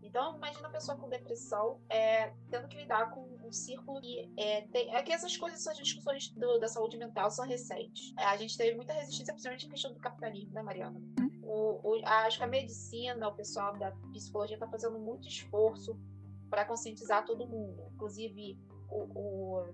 Então, 0.01 0.37
imagina 0.37 0.67
a 0.67 0.71
pessoa 0.71 0.97
com 0.97 1.07
depressão 1.07 1.79
é, 1.87 2.33
tendo 2.49 2.67
que 2.67 2.77
lidar 2.77 3.11
com 3.11 3.21
um 3.45 3.51
círculo 3.51 4.01
que 4.01 4.31
é, 4.37 4.61
tem, 4.67 4.95
é 4.95 5.03
que 5.03 5.11
essas 5.11 5.37
coisas, 5.37 5.59
essas 5.59 5.77
discussões 5.77 6.29
do, 6.29 6.57
da 6.57 6.67
saúde 6.67 6.97
mental 6.97 7.29
são 7.29 7.45
recentes. 7.45 8.11
É, 8.17 8.23
a 8.23 8.35
gente 8.35 8.57
teve 8.57 8.75
muita 8.75 8.91
resistência, 8.91 9.33
principalmente 9.33 9.67
em 9.67 9.69
questão 9.69 9.93
do 9.93 9.99
capitalismo, 9.99 10.51
né, 10.51 10.63
Mariana? 10.63 10.99
O, 11.43 11.79
o, 11.83 12.05
acho 12.05 12.39
que 12.39 12.43
a 12.43 12.47
medicina, 12.47 13.27
o 13.27 13.35
pessoal 13.35 13.77
da 13.77 13.91
psicologia 14.11 14.55
está 14.55 14.67
fazendo 14.67 14.97
muito 14.97 15.27
esforço 15.27 15.95
para 16.49 16.65
conscientizar 16.65 17.23
todo 17.23 17.47
mundo, 17.47 17.91
inclusive 17.93 18.57
o, 18.89 19.03
o 19.13 19.73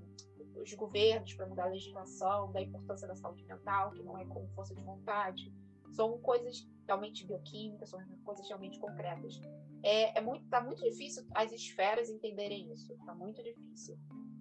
os 0.66 0.74
governos 0.74 1.34
para 1.34 1.48
mudar 1.48 1.66
a 1.66 1.70
legislação, 1.70 2.52
da 2.52 2.62
importância 2.62 3.08
da 3.08 3.16
saúde 3.16 3.44
mental, 3.46 3.92
que 3.92 4.04
não 4.04 4.18
é 4.18 4.26
com 4.26 4.48
força 4.50 4.74
de 4.74 4.82
vontade. 4.82 5.54
São 5.92 6.18
coisas 6.20 6.68
realmente 6.88 7.26
bioquímicas, 7.26 7.90
são 7.90 8.00
coisas 8.24 8.48
realmente 8.48 8.80
concretas. 8.80 9.40
é, 9.84 10.18
é 10.18 10.22
muito, 10.22 10.48
tá 10.50 10.62
muito 10.62 10.84
difícil 10.84 11.26
as 11.34 11.52
esferas 11.52 12.10
entenderem 12.10 12.72
isso. 12.72 12.96
Tá 13.06 13.14
muito 13.14 13.42
difícil. 13.44 13.98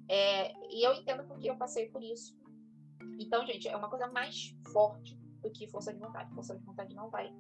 É, 0.08 0.52
e 0.70 0.86
eu 0.86 0.94
entendo 0.94 1.24
porque 1.24 1.48
eu 1.48 1.56
passei 1.56 1.88
por 1.88 2.02
isso. 2.02 2.36
Então, 3.18 3.46
gente, 3.46 3.68
é 3.68 3.76
uma 3.76 3.88
coisa 3.88 4.08
mais 4.08 4.56
forte 4.72 5.16
do 5.42 5.50
que 5.50 5.68
força 5.68 5.92
de 5.92 6.00
vontade. 6.00 6.34
Força 6.34 6.56
de 6.56 6.64
vontade 6.64 6.94
não 6.94 7.10
vai 7.10 7.32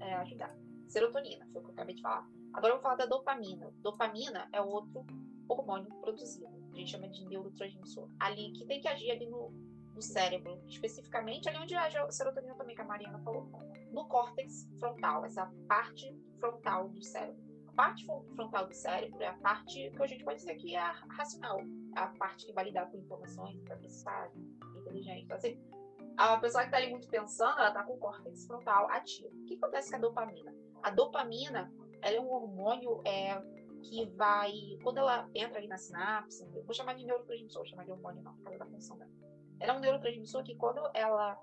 é, 0.00 0.14
ajudar. 0.16 0.54
Serotonina, 0.88 1.46
foi 1.52 1.60
o 1.60 1.64
que 1.64 1.70
eu 1.70 1.74
acabei 1.74 1.94
de 1.94 2.02
falar. 2.02 2.28
Agora 2.52 2.72
eu 2.72 2.76
vou 2.76 2.82
falar 2.82 2.96
da 2.96 3.06
dopamina. 3.06 3.72
Dopamina 3.78 4.48
é 4.52 4.60
outro 4.60 5.06
hormônio 5.48 5.88
produzido. 6.00 6.59
A 6.72 6.76
gente 6.76 6.90
chama 6.90 7.08
de 7.08 7.24
neurotransmissor. 7.26 8.08
Ali 8.18 8.52
que 8.52 8.64
tem 8.66 8.80
que 8.80 8.88
agir 8.88 9.10
ali 9.10 9.26
no, 9.26 9.50
no 9.94 10.02
cérebro, 10.02 10.62
especificamente 10.66 11.48
ali 11.48 11.58
onde 11.58 11.74
age 11.74 11.98
a 11.98 12.10
serotonina 12.10 12.54
também, 12.54 12.74
que 12.74 12.82
a 12.82 12.84
Mariana 12.84 13.18
falou. 13.20 13.50
No 13.90 14.06
córtex 14.08 14.68
frontal, 14.78 15.24
essa 15.24 15.52
parte 15.68 16.16
frontal 16.38 16.88
do 16.88 17.02
cérebro. 17.02 17.40
A 17.68 17.72
parte 17.72 18.04
frontal 18.04 18.66
do 18.66 18.74
cérebro 18.74 19.22
é 19.22 19.28
a 19.28 19.34
parte 19.34 19.90
que 19.90 20.02
a 20.02 20.06
gente 20.06 20.24
pode 20.24 20.38
dizer 20.38 20.56
que 20.56 20.74
é 20.74 20.80
racional, 21.10 21.60
a 21.96 22.08
parte 22.08 22.46
que 22.46 22.52
vai 22.52 22.64
lidar 22.64 22.86
com 22.90 22.98
informações, 22.98 23.56
vai 23.64 23.78
processar, 23.78 24.30
inteligente. 24.76 25.24
Então, 25.24 25.36
assim, 25.36 25.58
a 26.16 26.36
pessoa 26.38 26.62
que 26.62 26.68
está 26.68 26.78
ali 26.78 26.90
muito 26.90 27.08
pensando, 27.08 27.58
ela 27.58 27.68
está 27.68 27.82
com 27.82 27.94
o 27.94 27.98
córtex 27.98 28.46
frontal 28.46 28.90
ativo. 28.90 29.28
O 29.28 29.44
que 29.46 29.54
acontece 29.54 29.90
com 29.90 29.96
a 29.96 30.00
dopamina? 30.00 30.54
A 30.82 30.90
dopamina 30.90 31.72
ela 32.02 32.16
é 32.16 32.20
um 32.20 32.30
hormônio 32.30 33.00
é, 33.04 33.40
que 33.82 34.06
vai, 34.16 34.52
quando 34.82 34.98
ela 34.98 35.28
entra 35.34 35.58
ali 35.58 35.66
na 35.66 35.76
sinapse, 35.76 36.44
vou 36.64 36.74
chamar 36.74 36.94
de 36.94 37.04
neurotransmissor, 37.04 37.62
vou 37.62 37.70
chamar 37.70 37.84
de 37.84 37.92
hormônio 37.92 38.22
não, 38.22 38.34
por 38.34 38.44
causa 38.44 38.58
da 38.58 38.66
função 38.66 38.98
dela. 38.98 39.10
Ela 39.58 39.74
é 39.74 39.76
um 39.76 39.80
neurotransmissor 39.80 40.42
que 40.42 40.56
quando 40.56 40.80
ela 40.94 41.40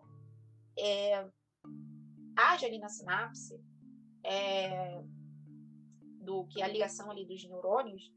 é, 0.77 1.27
age 2.35 2.65
ali 2.65 2.79
na 2.79 2.89
sinapse, 2.89 3.59
é, 4.23 5.01
do 6.21 6.45
que 6.47 6.61
é 6.61 6.65
a 6.65 6.67
ligação 6.67 7.09
ali 7.09 7.25
dos 7.25 7.43
neurônios, 7.47 8.13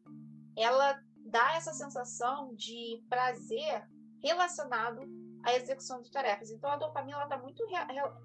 ela 0.56 1.00
dá 1.26 1.54
essa 1.54 1.72
sensação 1.72 2.54
de 2.54 3.02
prazer 3.08 3.88
relacionado 4.22 5.00
à 5.44 5.54
execução 5.54 6.02
de 6.02 6.10
tarefas. 6.10 6.50
Então, 6.50 6.70
a 6.70 6.76
dopamina 6.76 7.22
está 7.22 7.38
muito 7.38 7.64
re, 7.66 7.76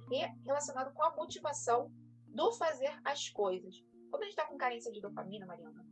re, 0.10 0.36
relacionada 0.44 0.92
com 0.92 1.04
a 1.04 1.16
motivação 1.16 1.92
do 2.28 2.52
fazer 2.54 3.00
as 3.04 3.30
coisas. 3.30 3.76
Quando 4.10 4.24
a 4.24 4.26
gente 4.26 4.34
está 4.34 4.46
com 4.46 4.58
carência 4.58 4.92
de 4.92 5.02
dopamina, 5.02 5.46
Mariana, 5.46 5.85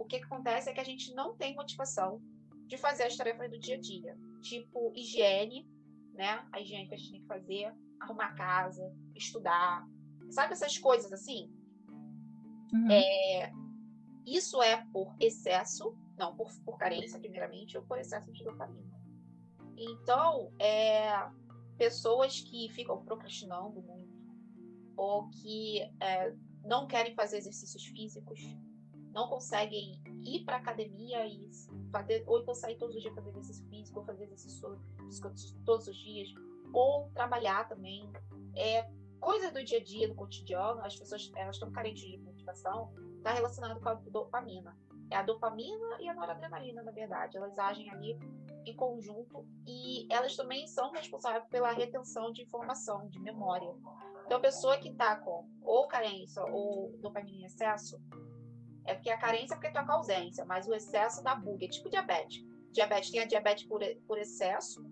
o 0.00 0.04
que, 0.06 0.18
que 0.18 0.24
acontece 0.24 0.70
é 0.70 0.72
que 0.72 0.80
a 0.80 0.84
gente 0.84 1.14
não 1.14 1.36
tem 1.36 1.54
motivação 1.54 2.22
de 2.66 2.78
fazer 2.78 3.02
as 3.04 3.16
tarefas 3.16 3.50
do 3.50 3.58
dia 3.58 3.76
a 3.76 3.80
dia, 3.80 4.16
tipo 4.40 4.92
higiene, 4.96 5.68
né? 6.14 6.42
A 6.50 6.58
higiene 6.58 6.88
que 6.88 6.94
a 6.94 6.96
gente 6.96 7.10
tem 7.10 7.20
que 7.20 7.26
fazer, 7.26 7.74
arrumar 8.00 8.28
a 8.28 8.34
casa, 8.34 8.82
estudar, 9.14 9.86
sabe 10.30 10.54
essas 10.54 10.78
coisas 10.78 11.12
assim? 11.12 11.52
Uhum. 12.72 12.90
É, 12.90 13.52
isso 14.26 14.62
é 14.62 14.86
por 14.90 15.14
excesso, 15.20 15.94
não, 16.16 16.34
por, 16.34 16.50
por 16.64 16.78
carência, 16.78 17.20
primeiramente, 17.20 17.76
ou 17.76 17.84
por 17.84 17.98
excesso 17.98 18.32
de 18.32 18.42
dopamina. 18.42 18.98
Então, 19.76 20.50
é, 20.58 21.12
pessoas 21.76 22.40
que 22.40 22.70
ficam 22.70 23.04
procrastinando 23.04 23.82
muito, 23.82 24.18
ou 24.96 25.28
que 25.28 25.82
é, 26.00 26.34
não 26.64 26.86
querem 26.86 27.14
fazer 27.14 27.36
exercícios 27.36 27.84
físicos, 27.84 28.40
não 29.12 29.28
conseguem 29.28 30.00
ir 30.22 30.44
para 30.44 30.56
academia 30.56 31.26
e 31.26 31.50
fazer, 31.90 32.24
ou 32.26 32.40
então 32.40 32.54
sair 32.54 32.76
todos 32.76 32.96
os 32.96 33.02
dias 33.02 33.14
fazer 33.14 33.30
exercício 33.30 33.66
físico, 33.68 34.00
ou 34.00 34.06
fazer 34.06 34.24
exercício 34.24 34.78
todos 35.64 35.88
os 35.88 35.96
dias, 35.96 36.28
ou 36.72 37.10
trabalhar 37.14 37.68
também. 37.68 38.08
É, 38.56 38.88
coisa 39.18 39.50
do 39.50 39.62
dia 39.62 39.78
a 39.78 39.84
dia, 39.84 40.08
do 40.08 40.14
cotidiano, 40.14 40.80
as 40.84 40.96
pessoas 40.96 41.30
elas 41.36 41.56
estão 41.56 41.70
carentes 41.70 42.02
de 42.02 42.18
motivação, 42.18 42.92
está 43.16 43.32
relacionado 43.32 43.80
com 43.80 43.88
a 43.88 43.94
dopamina. 43.94 44.76
É 45.10 45.16
a 45.16 45.22
dopamina 45.22 46.00
e 46.00 46.08
a 46.08 46.14
noradrenalina, 46.14 46.82
na 46.82 46.92
verdade. 46.92 47.36
Elas 47.36 47.58
agem 47.58 47.90
ali 47.90 48.16
em 48.64 48.76
conjunto 48.76 49.44
e 49.66 50.06
elas 50.12 50.36
também 50.36 50.66
são 50.68 50.92
responsáveis 50.92 51.44
pela 51.50 51.72
retenção 51.72 52.30
de 52.32 52.42
informação, 52.42 53.08
de 53.08 53.18
memória. 53.18 53.74
Então, 54.24 54.38
a 54.38 54.40
pessoa 54.40 54.78
que 54.78 54.88
está 54.88 55.16
com 55.16 55.48
ou 55.62 55.88
carência 55.88 56.44
ou 56.44 56.96
dopamina 56.98 57.38
em 57.38 57.44
excesso, 57.44 58.00
é 58.86 58.94
porque 58.94 59.10
a 59.10 59.18
carência 59.18 59.54
é 59.54 59.58
porque 59.58 59.72
com 59.72 59.92
ausência, 59.92 60.44
mas 60.44 60.66
o 60.66 60.74
excesso 60.74 61.22
dá 61.22 61.34
bug, 61.34 61.64
é 61.64 61.68
tipo 61.68 61.90
diabetes. 61.90 62.44
Diabetes 62.72 63.10
tem 63.10 63.20
a 63.20 63.26
diabetes 63.26 63.64
por, 63.64 63.80
por 64.06 64.18
excesso, 64.18 64.84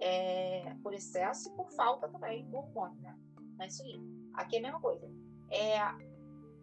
é, 0.00 0.74
por 0.82 0.94
excesso 0.94 1.50
e 1.50 1.56
por 1.56 1.70
falta 1.72 2.08
também 2.08 2.48
do 2.48 2.56
hormônio, 2.56 3.00
né? 3.00 3.16
Na 3.56 3.66
insulina. 3.66 4.04
Aqui 4.34 4.56
é 4.56 4.58
a 4.60 4.62
mesma 4.62 4.80
coisa. 4.80 5.10
É, 5.50 5.78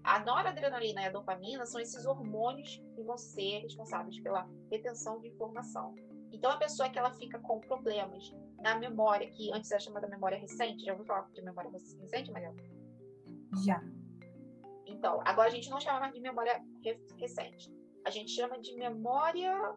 a 0.03 0.19
noradrenalina 0.19 1.01
e 1.01 1.05
a 1.05 1.11
dopamina 1.11 1.65
são 1.65 1.79
esses 1.79 2.05
hormônios 2.05 2.81
que 2.95 3.03
vão 3.03 3.17
ser 3.17 3.59
responsáveis 3.59 4.19
pela 4.21 4.49
retenção 4.71 5.19
de 5.21 5.27
informação. 5.27 5.93
Então, 6.31 6.49
a 6.49 6.57
pessoa 6.57 6.89
que 6.89 6.97
ela 6.97 7.11
fica 7.11 7.39
com 7.39 7.59
problemas 7.59 8.33
na 8.59 8.79
memória, 8.79 9.29
que 9.29 9.51
antes 9.53 9.69
era 9.69 9.79
chamada 9.79 10.07
memória 10.07 10.39
recente, 10.39 10.85
já 10.85 10.93
ouviu 10.93 11.05
falar 11.05 11.29
de 11.29 11.41
memória 11.41 11.69
recente, 11.71 12.31
Maria? 12.31 12.53
Já. 13.65 13.83
Então, 14.91 15.21
agora 15.25 15.47
a 15.47 15.51
gente 15.51 15.69
não 15.69 15.79
chama 15.79 15.99
mais 15.99 16.13
de 16.13 16.19
memória 16.19 16.61
recente. 17.17 17.71
A 18.05 18.09
gente 18.09 18.31
chama 18.31 18.59
de 18.59 18.75
memória 18.75 19.75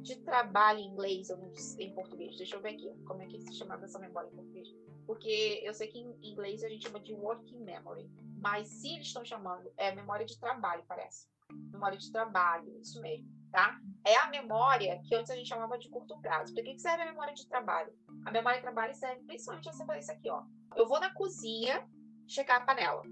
de 0.00 0.16
trabalho 0.20 0.80
em 0.80 0.88
inglês 0.88 1.30
ou 1.30 1.38
em 1.78 1.94
português. 1.94 2.36
Deixa 2.36 2.56
eu 2.56 2.60
ver 2.60 2.70
aqui 2.70 2.92
como 3.06 3.22
é 3.22 3.26
que 3.26 3.40
se 3.40 3.54
chama 3.54 3.78
essa 3.82 3.98
memória 3.98 4.28
em 4.28 4.34
português. 4.34 4.68
Porque 5.06 5.60
eu 5.62 5.72
sei 5.74 5.88
que 5.88 5.98
em 5.98 6.32
inglês 6.32 6.62
a 6.64 6.68
gente 6.68 6.84
chama 6.84 7.00
de 7.00 7.12
working 7.12 7.62
memory. 7.62 8.10
Mas 8.40 8.68
se 8.68 8.94
eles 8.94 9.06
estão 9.06 9.24
chamando, 9.24 9.72
é 9.76 9.94
memória 9.94 10.26
de 10.26 10.38
trabalho, 10.38 10.84
parece. 10.88 11.28
Memória 11.70 11.98
de 11.98 12.10
trabalho, 12.10 12.80
isso 12.80 13.00
mesmo, 13.00 13.28
tá? 13.50 13.78
É 14.04 14.16
a 14.16 14.28
memória 14.28 15.00
que 15.06 15.14
antes 15.14 15.30
a 15.30 15.36
gente 15.36 15.48
chamava 15.48 15.78
de 15.78 15.88
curto 15.90 16.18
prazo. 16.20 16.54
Para 16.54 16.64
que 16.64 16.78
serve 16.78 17.02
a 17.02 17.06
memória 17.06 17.34
de 17.34 17.46
trabalho? 17.46 17.92
A 18.24 18.30
memória 18.30 18.58
de 18.58 18.62
trabalho 18.62 18.94
serve 18.94 19.22
principalmente 19.24 19.68
a 19.68 19.72
você 19.72 19.84
fazer 19.84 20.00
isso 20.00 20.12
aqui, 20.12 20.30
ó. 20.30 20.42
Eu 20.74 20.88
vou 20.88 20.98
na 20.98 21.12
cozinha 21.12 21.86
checar 22.26 22.62
a 22.62 22.64
panela, 22.64 23.02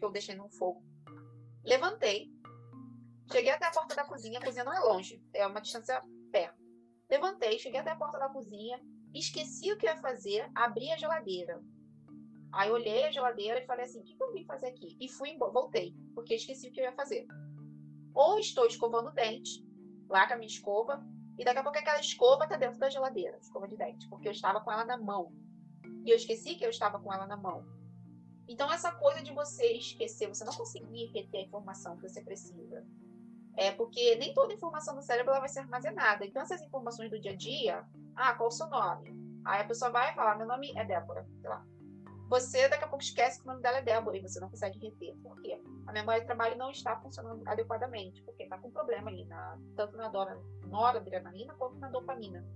que 0.00 0.04
eu 0.04 0.10
deixei 0.10 0.34
no 0.34 0.48
fogo. 0.48 0.82
Levantei, 1.64 2.32
cheguei 3.30 3.52
até 3.52 3.66
a 3.66 3.70
porta 3.70 3.94
da 3.94 4.04
cozinha, 4.04 4.40
a 4.40 4.44
cozinha 4.44 4.64
não 4.64 4.72
é 4.72 4.80
longe, 4.80 5.22
é 5.32 5.46
uma 5.46 5.60
distância 5.60 6.02
perto. 6.32 6.58
Levantei, 7.08 7.58
cheguei 7.58 7.78
até 7.78 7.90
a 7.90 7.96
porta 7.96 8.18
da 8.18 8.30
cozinha, 8.30 8.80
esqueci 9.14 9.70
o 9.70 9.76
que 9.76 9.86
ia 9.86 9.96
fazer, 9.98 10.50
abri 10.54 10.90
a 10.90 10.96
geladeira. 10.96 11.62
Aí 12.52 12.70
olhei 12.70 13.04
a 13.04 13.12
geladeira 13.12 13.60
e 13.60 13.66
falei 13.66 13.84
assim: 13.84 14.00
o 14.00 14.04
que 14.04 14.20
eu 14.20 14.32
vim 14.32 14.44
fazer 14.44 14.68
aqui? 14.68 14.96
E 14.98 15.08
fui 15.08 15.30
embora, 15.30 15.52
voltei, 15.52 15.94
porque 16.14 16.34
esqueci 16.34 16.68
o 16.68 16.72
que 16.72 16.80
eu 16.80 16.84
ia 16.84 16.92
fazer. 16.92 17.26
Ou 18.14 18.38
estou 18.38 18.66
escovando 18.66 19.10
o 19.10 19.12
dente, 19.12 19.64
lá 20.08 20.26
com 20.26 20.34
a 20.34 20.36
minha 20.36 20.48
escova, 20.48 21.00
e 21.38 21.44
daqui 21.44 21.58
a 21.58 21.62
pouco 21.62 21.78
aquela 21.78 22.00
escova 22.00 22.44
está 22.44 22.56
dentro 22.56 22.78
da 22.78 22.90
geladeira, 22.90 23.38
escova 23.38 23.68
de 23.68 23.76
dente, 23.76 24.08
porque 24.08 24.26
eu 24.26 24.32
estava 24.32 24.60
com 24.60 24.72
ela 24.72 24.84
na 24.84 24.98
mão. 24.98 25.32
E 26.04 26.10
eu 26.10 26.16
esqueci 26.16 26.54
que 26.54 26.64
eu 26.64 26.70
estava 26.70 26.98
com 26.98 27.12
ela 27.12 27.26
na 27.26 27.36
mão. 27.36 27.64
Então, 28.48 28.72
essa 28.72 28.90
coisa 28.92 29.22
de 29.22 29.32
você 29.32 29.72
esquecer, 29.72 30.28
você 30.28 30.44
não 30.44 30.52
conseguir 30.52 31.06
reter 31.14 31.40
a 31.40 31.44
informação 31.44 31.96
que 31.96 32.08
você 32.08 32.20
precisa, 32.20 32.84
é 33.56 33.70
porque 33.72 34.16
nem 34.16 34.32
toda 34.34 34.54
informação 34.54 34.94
do 34.94 35.02
cérebro 35.02 35.32
vai 35.32 35.48
ser 35.48 35.60
armazenada. 35.60 36.24
Então, 36.24 36.42
essas 36.42 36.62
informações 36.62 37.10
do 37.10 37.20
dia 37.20 37.32
a 37.32 37.36
dia, 37.36 37.84
ah, 38.16 38.34
qual 38.34 38.48
o 38.48 38.52
seu 38.52 38.68
nome? 38.68 39.14
Aí 39.44 39.62
a 39.62 39.66
pessoa 39.66 39.90
vai 39.90 40.14
falar, 40.14 40.36
meu 40.36 40.46
nome 40.46 40.72
é 40.76 40.84
Débora, 40.84 41.26
sei 41.40 41.48
lá. 41.48 41.64
Você 42.28 42.68
daqui 42.68 42.84
a 42.84 42.88
pouco 42.88 43.02
esquece 43.02 43.40
que 43.40 43.44
o 43.44 43.50
nome 43.50 43.60
dela 43.60 43.78
é 43.78 43.82
Débora 43.82 44.16
e 44.16 44.20
você 44.20 44.38
não 44.38 44.48
consegue 44.48 44.78
reter. 44.78 45.16
Por 45.16 45.40
quê? 45.42 45.60
A 45.86 45.92
memória 45.92 46.20
de 46.20 46.26
trabalho 46.26 46.56
não 46.56 46.70
está 46.70 46.96
funcionando 47.00 47.42
adequadamente, 47.46 48.22
porque 48.22 48.44
está 48.44 48.56
com 48.56 48.70
problema 48.70 49.10
ali, 49.10 49.24
na, 49.24 49.58
tanto 49.74 49.96
na 49.96 50.08
noradrenalina 50.68 51.54
quanto 51.54 51.78
na 51.78 51.88
dopamina. 51.88 52.46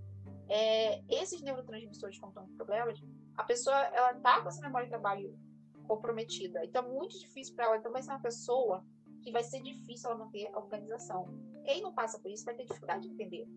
É, 0.48 1.02
esses 1.08 1.42
neurotransmissores, 1.42 2.18
quando 2.18 2.30
estão 2.30 2.46
com 2.46 2.56
problemas, 2.56 3.02
a 3.36 3.42
pessoa 3.42 3.76
ela 3.76 4.12
está 4.12 4.40
com 4.40 4.48
essa 4.48 4.60
memória 4.60 4.86
de 4.86 4.90
trabalho 4.90 5.36
comprometida. 5.86 6.64
Então, 6.64 6.84
é 6.84 6.88
muito 6.88 7.18
difícil 7.18 7.54
para 7.54 7.66
ela. 7.66 7.76
Então, 7.76 7.92
vai 7.92 8.02
ser 8.02 8.10
uma 8.10 8.20
pessoa 8.20 8.84
que 9.22 9.32
vai 9.32 9.42
ser 9.42 9.62
difícil 9.62 10.10
ela 10.10 10.18
manter 10.18 10.48
a 10.52 10.58
organização. 10.58 11.28
Quem 11.64 11.80
não 11.80 11.94
passa 11.94 12.18
por 12.18 12.30
isso 12.30 12.44
vai 12.44 12.54
ter 12.54 12.64
dificuldade 12.64 13.08
de 13.08 13.14
entender. 13.14 13.48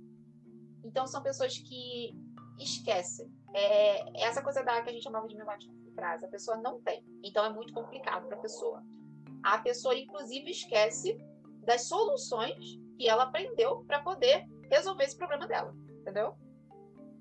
Então, 0.84 1.06
são 1.06 1.22
pessoas 1.22 1.58
que 1.58 2.16
esquecem. 2.60 3.32
É, 3.54 4.24
essa 4.24 4.42
coisa 4.42 4.64
da 4.64 4.82
que 4.82 4.90
a 4.90 4.94
gente 4.94 5.04
chamava 5.04 5.28
de 5.28 5.36
memória 5.36 5.60
de 5.60 5.92
frase, 5.94 6.26
a 6.26 6.30
pessoa 6.30 6.58
não 6.58 6.82
tem. 6.82 7.04
Então, 7.24 7.44
é 7.46 7.50
muito 7.50 7.74
complicado 7.74 8.28
para 8.28 8.38
a 8.38 8.42
pessoa. 8.42 8.84
A 9.44 9.58
pessoa, 9.60 9.96
inclusive, 9.96 10.50
esquece 10.50 11.18
das 11.66 11.88
soluções 11.88 12.80
que 12.98 13.10
ela 13.10 13.24
aprendeu 13.24 13.84
para 13.86 14.02
poder 14.02 14.48
resolver 14.72 15.04
esse 15.04 15.18
problema 15.18 15.48
dela, 15.48 15.76
entendeu? 16.00 16.36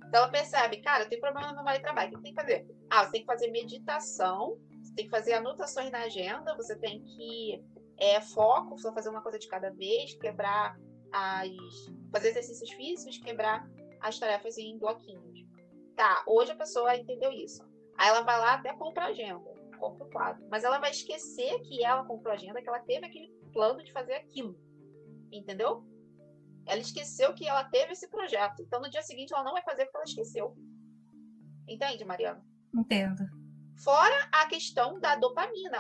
Então, 0.09 0.23
ela 0.23 0.29
percebe, 0.29 0.81
cara, 0.83 1.05
eu 1.05 1.09
tenho 1.09 1.21
problema 1.21 1.51
no 1.51 1.57
memória 1.57 1.79
de 1.79 1.85
trabalho, 1.85 2.13
o 2.13 2.17
que 2.17 2.23
tem 2.23 2.35
que 2.35 2.41
fazer? 2.41 2.67
Ah, 2.89 3.05
você 3.05 3.13
tem 3.13 3.21
que 3.23 3.27
fazer 3.27 3.51
meditação, 3.51 4.57
você 4.87 4.95
tem 4.95 5.05
que 5.07 5.11
fazer 5.11 5.33
anotações 5.35 5.91
na 5.91 6.03
agenda, 6.03 6.57
você 6.57 6.77
tem 6.77 7.03
que 7.03 7.63
é, 7.99 8.21
foco, 8.21 8.79
só 8.79 8.93
fazer 8.93 9.09
uma 9.09 9.23
coisa 9.23 9.39
de 9.39 9.49
cada 9.49 9.71
vez, 9.71 10.15
quebrar 10.15 10.79
as. 11.13 11.51
fazer 12.13 12.29
exercícios 12.29 12.71
físicos, 12.73 13.19
quebrar 13.19 13.69
as 14.01 14.19
tarefas 14.19 14.57
em 14.59 14.79
bloquinhos. 14.79 15.45
Tá, 15.97 16.23
hoje 16.27 16.53
a 16.53 16.57
pessoa 16.57 16.97
entendeu 16.97 17.33
isso. 17.33 17.65
Aí 17.97 18.09
ela 18.09 18.21
vai 18.23 18.39
lá 18.39 18.55
até 18.55 18.73
compra 18.75 19.05
a 19.05 19.09
agenda. 19.09 19.41
contemplado. 19.79 20.47
Mas 20.51 20.65
ela 20.65 20.79
vai 20.79 20.91
esquecer 20.91 21.61
que 21.63 21.85
ela 21.85 22.05
comprou 22.05 22.33
a 22.33 22.37
agenda, 22.37 22.63
que 22.63 22.69
ela 22.69 22.81
teve 22.81 23.07
aquele 23.07 23.31
plano 23.53 23.83
de 23.83 23.93
fazer 23.93 24.15
aquilo. 24.15 24.59
Entendeu? 25.33 25.85
Ela 26.67 26.81
esqueceu 26.81 27.35
que 27.35 27.49
ela 27.49 27.65
teve 27.65 27.93
esse 27.93 28.09
projeto. 28.09 28.63
Então, 28.63 28.81
no 28.81 28.91
dia 28.91 29.03
seguinte, 29.03 29.33
ela 29.33 29.45
não 29.45 29.53
vai 29.53 29.63
fazer 29.63 29.85
porque 29.85 29.97
ela 29.97 30.05
esqueceu. 30.05 30.57
Entende, 31.69 32.05
Mariana? 32.05 32.45
Entendo. 32.75 33.25
Fora 33.83 34.29
a 34.33 34.47
questão 34.47 34.99
da 35.01 35.17
dopamina. 35.17 35.79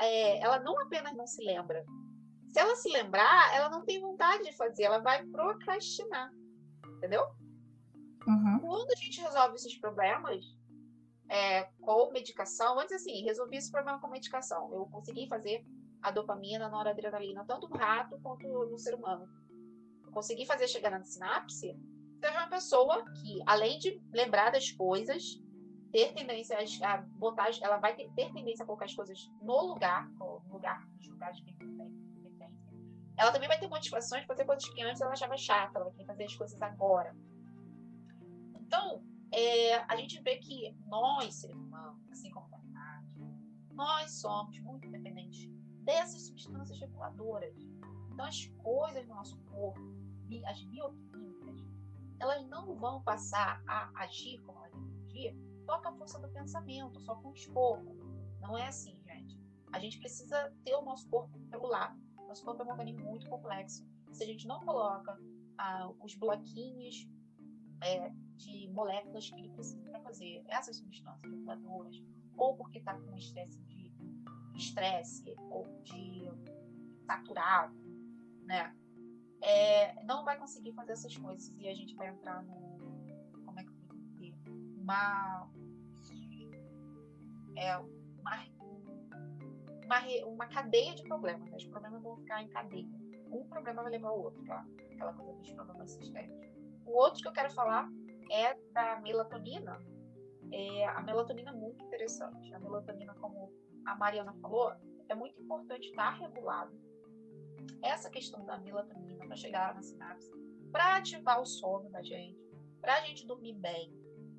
É, 0.00 0.40
ela 0.40 0.58
não 0.60 0.78
apenas 0.80 1.14
não 1.14 1.26
se 1.26 1.44
lembra. 1.44 1.84
Se 2.48 2.60
ela 2.60 2.74
se 2.76 2.88
lembrar, 2.90 3.54
ela 3.54 3.68
não 3.68 3.84
tem 3.84 4.00
vontade 4.00 4.44
de 4.44 4.56
fazer. 4.56 4.84
Ela 4.84 4.98
vai 4.98 5.24
procrastinar. 5.26 6.30
Entendeu? 6.96 7.22
Uhum. 8.26 8.58
Quando 8.60 8.90
a 8.90 8.96
gente 8.96 9.20
resolve 9.20 9.54
esses 9.56 9.78
problemas 9.78 10.44
é, 11.28 11.64
com 11.80 12.10
medicação, 12.12 12.78
antes 12.78 12.96
assim, 12.96 13.22
resolvi 13.24 13.56
esse 13.56 13.70
problema 13.70 14.00
com 14.00 14.08
medicação. 14.08 14.72
Eu 14.72 14.86
consegui 14.86 15.28
fazer 15.28 15.64
a 16.02 16.10
dopamina, 16.10 16.66
a 16.66 16.70
noradrenalina, 16.70 17.44
tanto 17.46 17.68
no 17.68 17.76
rato 17.76 18.18
quanto 18.22 18.46
no 18.46 18.78
ser 18.78 18.94
humano. 18.94 19.28
Eu 20.04 20.12
consegui 20.12 20.46
fazer 20.46 20.68
chegar 20.68 20.90
na 20.90 21.04
sinapse. 21.04 21.76
É 22.22 22.30
uma 22.30 22.48
pessoa 22.48 23.04
que, 23.12 23.42
além 23.46 23.78
de 23.78 24.00
lembrar 24.12 24.50
das 24.50 24.70
coisas, 24.72 25.40
ter 25.96 26.12
tendência 26.12 26.58
a 26.82 26.98
botar, 26.98 27.48
ela 27.62 27.78
vai 27.78 27.96
ter, 27.96 28.10
ter 28.10 28.30
tendência 28.30 28.62
a 28.62 28.66
colocar 28.66 28.84
as 28.84 28.94
coisas 28.94 29.32
no 29.40 29.62
lugar, 29.62 30.06
no 30.10 30.42
lugar, 30.50 30.86
nos 30.94 31.08
lugares 31.08 31.38
de 31.38 31.56
ela 33.16 33.32
também 33.32 33.48
vai 33.48 33.58
ter 33.58 33.66
motivações 33.66 34.20
de 34.20 34.26
fazer 34.26 34.44
coisas 34.44 34.68
que 34.68 34.82
antes 34.82 35.00
ela 35.00 35.12
achava 35.12 35.38
chata, 35.38 35.78
ela 35.78 35.90
querer 35.90 36.04
fazer 36.04 36.24
as 36.24 36.34
coisas 36.34 36.60
agora. 36.60 37.16
Então, 38.60 39.02
é, 39.32 39.76
a 39.76 39.96
gente 39.96 40.20
vê 40.20 40.36
que 40.36 40.76
nós, 40.86 41.34
seres 41.36 41.56
humanos, 41.56 42.06
assim 42.10 42.30
como 42.30 42.44
a 42.44 42.58
humanidade, 42.58 43.06
nós 43.72 44.20
somos 44.20 44.60
muito 44.60 44.90
dependentes 44.90 45.48
dessas 45.82 46.26
substâncias 46.26 46.78
reguladoras. 46.78 47.56
Então, 48.12 48.26
as 48.26 48.44
coisas 48.62 49.02
do 49.06 49.14
nosso 49.14 49.38
corpo, 49.44 49.80
as 50.44 50.62
bioquímicas, 50.64 51.64
elas 52.20 52.46
não 52.48 52.74
vão 52.74 53.00
passar 53.02 53.62
a 53.66 53.90
agir 54.02 54.42
como 54.42 54.58
elas 54.58 54.74
devem 55.06 55.45
com 55.66 55.88
a 55.88 55.92
força 55.92 56.18
do 56.18 56.28
pensamento, 56.28 57.00
só 57.00 57.14
com 57.16 57.32
esforço. 57.32 57.96
Não 58.40 58.56
é 58.56 58.66
assim, 58.68 59.00
gente. 59.04 59.38
A 59.72 59.78
gente 59.78 59.98
precisa 59.98 60.52
ter 60.64 60.74
o 60.74 60.82
nosso 60.82 61.08
corpo 61.08 61.38
regulado. 61.50 61.98
Nosso 62.28 62.44
corpo 62.44 62.62
é 62.62 62.66
um 62.66 62.70
organismo 62.70 63.04
muito 63.04 63.28
complexo. 63.28 63.86
Se 64.12 64.22
a 64.22 64.26
gente 64.26 64.46
não 64.46 64.60
coloca 64.60 65.18
ah, 65.58 65.90
os 66.00 66.14
bloquinhos 66.14 67.08
é, 67.82 68.10
de 68.36 68.68
moléculas 68.70 69.28
que 69.30 69.38
ele 69.38 69.50
precisa 69.50 69.82
para 69.90 70.00
fazer 70.00 70.44
essas 70.48 70.76
substâncias 70.76 71.30
reguladoras, 71.30 71.96
ou 72.36 72.56
porque 72.56 72.78
está 72.78 72.98
com 72.98 73.16
estresse 73.16 73.58
de 73.64 73.92
estresse 74.54 75.34
ou 75.50 75.66
de 75.82 76.30
saturado, 77.06 77.74
né? 78.42 78.74
É, 79.42 80.02
não 80.04 80.24
vai 80.24 80.38
conseguir 80.38 80.72
fazer 80.72 80.92
essas 80.92 81.16
coisas 81.16 81.52
e 81.58 81.68
a 81.68 81.74
gente 81.74 81.94
vai 81.94 82.08
entrar 82.08 82.42
no 82.42 82.76
como 83.44 83.60
é 83.60 83.64
que 83.64 83.70
eu 83.70 83.76
vou 83.86 83.96
dizer 83.98 84.34
uma 84.76 85.48
é 87.56 87.76
uma, 87.76 88.46
uma, 89.84 90.26
uma 90.26 90.46
cadeia 90.46 90.94
de 90.94 91.02
problemas. 91.04 91.50
Né? 91.50 91.56
Os 91.56 91.66
problemas 91.66 92.02
vão 92.02 92.16
ficar 92.16 92.42
em 92.42 92.48
cadeia. 92.48 92.88
Um 93.30 93.46
problema 93.48 93.82
vai 93.82 93.92
levar 93.92 94.08
ao 94.08 94.20
outro, 94.20 94.42
tá? 94.44 94.64
Aquela 94.92 95.12
coisa 95.12 95.32
dos 95.32 95.52
problemas 95.52 95.90
sistêmicos. 95.90 96.46
O 96.84 96.92
outro 96.92 97.20
que 97.20 97.28
eu 97.28 97.32
quero 97.32 97.50
falar 97.52 97.88
é 98.30 98.54
da 98.72 99.00
melatonina. 99.00 99.78
É, 100.52 100.86
a 100.86 101.02
melatonina 101.02 101.50
é 101.50 101.54
muito 101.54 101.84
interessante. 101.84 102.54
A 102.54 102.60
melatonina, 102.60 103.14
como 103.14 103.52
a 103.84 103.96
Mariana 103.96 104.32
falou, 104.40 104.72
é 105.08 105.14
muito 105.14 105.40
importante 105.40 105.88
estar 105.88 106.10
regulado. 106.10 106.72
Essa 107.82 108.08
questão 108.10 108.44
da 108.44 108.58
melatonina 108.58 109.26
para 109.26 109.36
chegar 109.36 109.74
na 109.74 109.82
sinapse, 109.82 110.30
para 110.70 110.96
ativar 110.96 111.40
o 111.40 111.46
sono 111.46 111.90
da 111.90 112.02
gente, 112.02 112.38
para 112.80 112.94
a 112.94 113.00
gente 113.00 113.26
dormir 113.26 113.54
bem. 113.54 113.92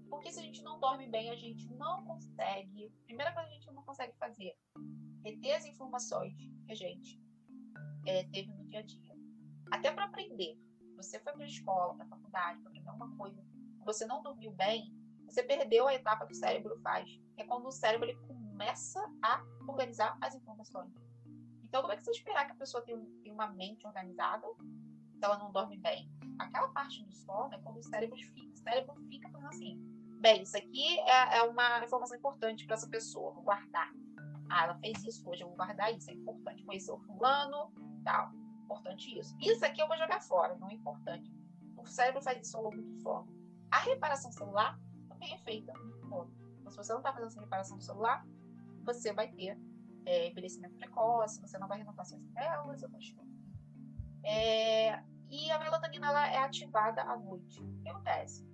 Porque 0.10 0.32
se 0.32 0.39
a 0.39 0.43
gente 0.43 0.62
não 0.64 0.80
dorme 0.80 1.08
bem, 1.08 1.30
a 1.30 1.36
gente 1.36 1.68
não 1.74 2.05
consegue. 2.05 2.91
Primeira 3.05 3.32
coisa 3.34 3.47
que 3.49 3.55
a 3.55 3.60
gente 3.60 3.72
não 3.72 3.84
consegue 3.84 4.14
fazer 4.18 4.58
reter 5.24 5.55
as 5.55 5.66
informações 5.66 6.34
que 6.66 6.72
a 6.72 6.76
gente 6.76 7.22
é, 8.05 8.24
teve 8.26 8.51
no 8.53 8.66
dia 8.66 8.80
a 8.80 8.84
dia. 8.84 9.16
Até 9.72 9.91
para 9.91 10.05
aprender. 10.05 10.58
Você 10.95 11.20
foi 11.20 11.34
para 11.34 11.43
a 11.43 11.47
escola, 11.47 11.95
para 11.95 12.05
a 12.05 12.10
faculdade, 12.10 12.60
para 12.62 12.70
aprender 12.70 12.89
uma 12.89 13.16
coisa, 13.18 13.45
você 13.86 14.05
não 14.05 14.24
dormiu 14.24 14.51
bem, 14.51 14.91
você 15.28 15.43
perdeu 15.43 15.88
a 15.88 15.93
etapa 15.93 16.26
que 16.26 16.34
o 16.34 16.36
cérebro 16.36 16.80
faz. 16.82 17.08
Que 17.36 17.41
é 17.41 17.45
quando 17.45 17.68
o 17.68 17.72
cérebro 17.72 18.10
ele 18.10 18.18
começa 18.28 18.99
a 19.22 19.43
organizar 19.68 20.18
as 20.22 20.34
informações. 20.34 20.91
Então, 21.64 21.82
como 21.82 21.93
é 21.93 21.97
que 21.97 22.03
você 22.03 22.12
esperar 22.12 22.45
que 22.45 22.53
a 22.53 22.55
pessoa 22.55 22.84
tenha, 22.84 22.97
uma 23.32 23.47
mente 23.47 23.86
organizada 23.86 24.47
se 25.14 25.24
ela 25.24 25.38
não 25.38 25.51
dorme 25.51 25.78
bem? 25.78 26.10
Aquela 26.39 26.70
parte 26.70 27.03
do 27.03 27.14
sono 27.14 27.53
é 27.53 27.60
quando 27.60 27.78
o 27.78 27.84
cérebro 27.84 28.18
fica, 28.18 28.51
o 28.51 28.58
cérebro 28.58 28.95
fica 29.10 29.30
falando 29.30 29.49
assim: 29.49 29.97
bem, 30.20 30.43
isso 30.43 30.57
aqui 30.57 30.99
é, 30.99 31.38
é 31.38 31.43
uma 31.43 31.84
informação 31.84 32.18
importante 32.18 32.65
para 32.65 32.76
essa 32.76 32.88
pessoa, 32.88 33.34
vou 33.34 33.43
guardar. 33.43 33.91
Ah, 34.49 34.63
ela 34.63 34.78
fez 34.80 35.03
isso 35.03 35.30
hoje, 35.30 35.43
eu 35.43 35.47
vou 35.47 35.57
guardar 35.57 35.93
isso, 35.93 36.09
é 36.09 36.13
importante. 36.13 36.63
Conhecer 36.63 36.91
o 36.91 36.99
fulano, 36.99 37.72
tal. 38.03 38.32
Importante 38.63 39.18
isso. 39.18 39.36
Isso 39.41 39.65
aqui 39.65 39.82
eu 39.82 39.88
vou 39.88 39.97
jogar 39.97 40.22
fora, 40.22 40.55
não 40.55 40.70
é 40.70 40.74
importante. 40.74 41.32
O 41.78 41.86
cérebro 41.86 42.22
faz 42.22 42.45
isso 42.45 42.57
ao 42.57 42.63
longo 42.63 42.82
do 42.82 43.01
sono. 43.01 43.28
A 43.72 43.80
reparação 43.80 44.32
celular 44.32 44.80
também 45.07 45.34
é 45.34 45.38
feita. 45.39 45.74
Então, 46.03 46.28
se 46.70 46.78
você 46.78 46.91
não 46.91 46.99
está 46.99 47.11
fazendo 47.11 47.28
essa 47.28 47.41
reparação 47.41 47.80
celular, 47.80 48.26
você 48.84 49.13
vai 49.13 49.30
ter 49.30 49.57
é, 50.05 50.30
envelhecimento 50.30 50.76
precoce, 50.76 51.41
você 51.41 51.57
não 51.57 51.68
vai 51.68 51.80
renovar 51.80 52.05
suas 52.05 52.24
células, 52.32 52.84
outras 52.84 53.09
coisas. 53.09 53.34
É, 54.24 55.03
e 55.30 55.51
a 55.51 55.59
melatonina 55.59 56.07
ela 56.07 56.28
é 56.28 56.38
ativada 56.38 57.01
à 57.01 57.18
noite. 57.18 57.61
O 57.61 57.82
que 57.82 57.89
acontece? 57.89 58.45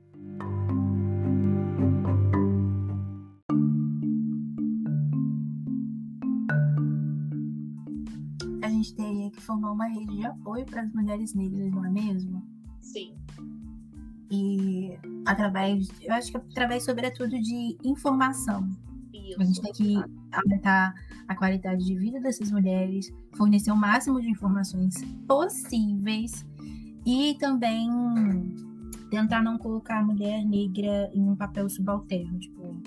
Gente 8.83 8.95
teria 8.95 9.31
que 9.31 9.41
formar 9.41 9.71
uma 9.71 9.87
rede 9.87 10.15
de 10.17 10.25
apoio 10.25 10.65
para 10.65 10.81
as 10.81 10.93
mulheres 10.93 11.33
negras, 11.33 11.71
não 11.71 11.85
é 11.85 11.89
mesmo? 11.89 12.43
Sim. 12.81 13.15
E 14.29 14.97
através, 15.25 15.87
eu 16.01 16.13
acho 16.13 16.31
que 16.31 16.37
através, 16.37 16.83
sobretudo, 16.83 17.29
de 17.29 17.77
informação. 17.83 18.69
Isso. 19.13 19.41
A 19.41 19.43
gente 19.45 19.61
tem 19.61 19.71
que 19.71 19.95
aumentar 20.31 20.93
a 21.27 21.35
qualidade 21.35 21.85
de 21.85 21.95
vida 21.97 22.19
dessas 22.19 22.51
mulheres, 22.51 23.11
fornecer 23.33 23.71
o 23.71 23.75
máximo 23.75 24.19
de 24.19 24.29
informações 24.29 24.95
possíveis 25.27 26.45
e 27.05 27.35
também 27.39 27.89
tentar 29.09 29.41
não 29.41 29.57
colocar 29.57 29.99
a 29.99 30.03
mulher 30.03 30.43
negra 30.43 31.09
em 31.13 31.29
um 31.29 31.35
papel 31.35 31.69
subalterno. 31.69 32.37
Tipo, 32.39 32.81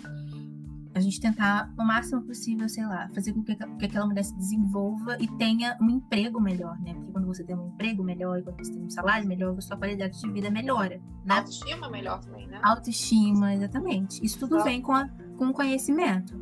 a 0.96 1.00
gente 1.00 1.20
tentar 1.20 1.70
o 1.78 1.84
máximo 1.84 2.22
possível, 2.22 2.66
sei 2.70 2.86
lá, 2.86 3.06
fazer 3.14 3.34
com 3.34 3.42
que, 3.42 3.54
que, 3.54 3.84
aquela 3.84 4.06
mulher 4.06 4.24
se 4.24 4.34
desenvolva 4.34 5.18
e 5.20 5.28
tenha 5.36 5.76
um 5.78 5.90
emprego 5.90 6.40
melhor, 6.40 6.78
né? 6.80 6.94
Porque 6.94 7.12
quando 7.12 7.26
você 7.26 7.44
tem 7.44 7.54
um 7.54 7.68
emprego 7.68 8.02
melhor, 8.02 8.42
quando 8.42 8.64
você 8.64 8.72
tem 8.72 8.82
um 8.82 8.88
salário 8.88 9.28
melhor, 9.28 9.54
a 9.58 9.60
sua 9.60 9.76
qualidade 9.76 10.18
de 10.18 10.30
vida 10.30 10.50
melhora, 10.50 10.98
né? 11.22 11.36
Autoestima 11.36 11.90
melhor 11.90 12.20
também, 12.20 12.46
né? 12.46 12.58
Autoestima, 12.62 13.54
exatamente. 13.54 14.24
Isso 14.24 14.38
tudo 14.38 14.64
vem 14.64 14.80
com, 14.80 14.92
a, 14.92 15.06
com 15.36 15.48
o 15.48 15.52
conhecimento. 15.52 16.34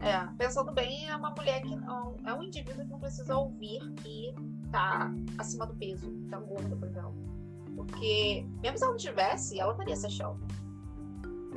É, 0.00 0.26
pensando 0.38 0.72
bem, 0.72 1.06
é 1.10 1.14
uma 1.14 1.30
mulher 1.30 1.60
que 1.60 1.76
não. 1.76 2.16
É 2.24 2.32
um 2.32 2.42
indivíduo 2.42 2.84
que 2.84 2.90
não 2.90 3.00
precisa 3.00 3.36
ouvir 3.36 3.80
que 3.96 4.34
tá 4.72 5.12
acima 5.36 5.66
do 5.66 5.74
peso, 5.74 6.10
tá 6.30 6.38
gorda, 6.38 6.74
por 6.74 6.88
exemplo. 6.88 7.14
Porque, 7.76 8.46
mesmo 8.62 8.78
se 8.78 8.84
ela 8.84 8.92
não 8.92 8.98
tivesse, 8.98 9.60
ela 9.60 9.72
estaria 9.72 9.96
se 9.96 10.06
achando. 10.06 10.46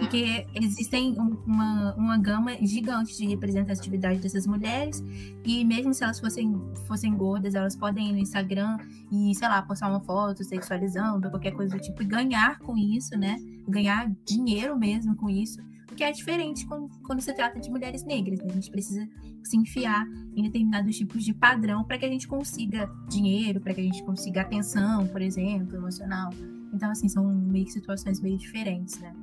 Porque 0.02 0.48
existem 0.56 1.16
uma, 1.46 1.94
uma 1.94 2.18
gama 2.18 2.58
gigante 2.66 3.16
de 3.16 3.28
representatividade 3.28 4.20
dessas 4.20 4.48
mulheres, 4.48 5.04
e 5.46 5.64
mesmo 5.64 5.94
se 5.94 6.04
elas 6.04 6.20
fossem, 6.20 6.60
fossem 6.88 7.16
gordas, 7.16 7.54
elas 7.54 7.76
podem 7.76 8.10
ir 8.10 8.14
no 8.14 8.18
Instagram 8.18 8.80
e, 9.12 9.36
sei 9.36 9.48
lá, 9.48 9.62
postar 9.62 9.90
uma 9.90 10.00
foto 10.00 10.44
sexualizando, 10.44 11.30
qualquer 11.30 11.52
coisa 11.52 11.78
do 11.78 11.80
tipo, 11.80 12.02
e 12.02 12.06
ganhar 12.06 12.58
com 12.62 12.76
isso, 12.76 13.16
né? 13.16 13.38
Ganhar 13.68 14.12
dinheiro 14.26 14.76
mesmo 14.76 15.16
com 15.16 15.30
isso. 15.30 15.62
Porque 15.86 16.04
é 16.04 16.12
diferente 16.12 16.66
quando, 16.66 16.90
quando 17.04 17.22
se 17.22 17.32
trata 17.32 17.60
de 17.60 17.70
mulheres 17.70 18.04
negras, 18.04 18.40
né? 18.40 18.48
A 18.50 18.54
gente 18.54 18.72
precisa 18.72 19.08
se 19.44 19.56
enfiar 19.56 20.04
em 20.36 20.42
determinados 20.42 20.98
tipos 20.98 21.24
de 21.24 21.32
padrão 21.32 21.84
para 21.84 22.00
que 22.00 22.06
a 22.06 22.10
gente 22.10 22.28
consiga 22.28 22.90
dinheiro, 23.08 23.62
para 23.62 23.72
que 23.72 23.82
a 23.82 23.84
gente 23.84 24.04
consiga 24.04 24.42
atenção, 24.42 25.06
por 25.06 25.22
exemplo, 25.22 25.76
emocional. 25.76 26.32
Então, 26.74 26.90
assim, 26.90 27.08
são 27.08 27.32
meio 27.32 27.66
que 27.66 27.72
situações 27.72 28.20
meio 28.20 28.38
diferentes, 28.40 29.00
né? 29.00 29.14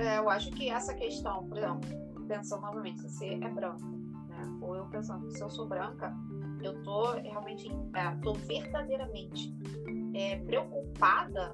É, 0.00 0.18
eu 0.18 0.30
acho 0.30 0.50
que 0.52 0.70
essa 0.70 0.94
questão, 0.94 1.46
por 1.46 1.58
exemplo, 1.58 1.80
pensando 2.26 2.62
novamente, 2.62 3.00
se 3.02 3.10
você 3.10 3.26
é 3.34 3.48
branco, 3.50 3.86
né? 4.28 4.58
Ou 4.62 4.74
eu 4.74 4.86
pensando, 4.86 5.30
se 5.30 5.42
eu 5.42 5.50
sou 5.50 5.68
branca, 5.68 6.16
eu 6.62 6.82
tô 6.82 7.12
realmente, 7.12 7.70
é, 7.94 8.16
tô 8.22 8.32
verdadeiramente 8.32 9.54
é, 10.14 10.36
preocupada, 10.38 11.52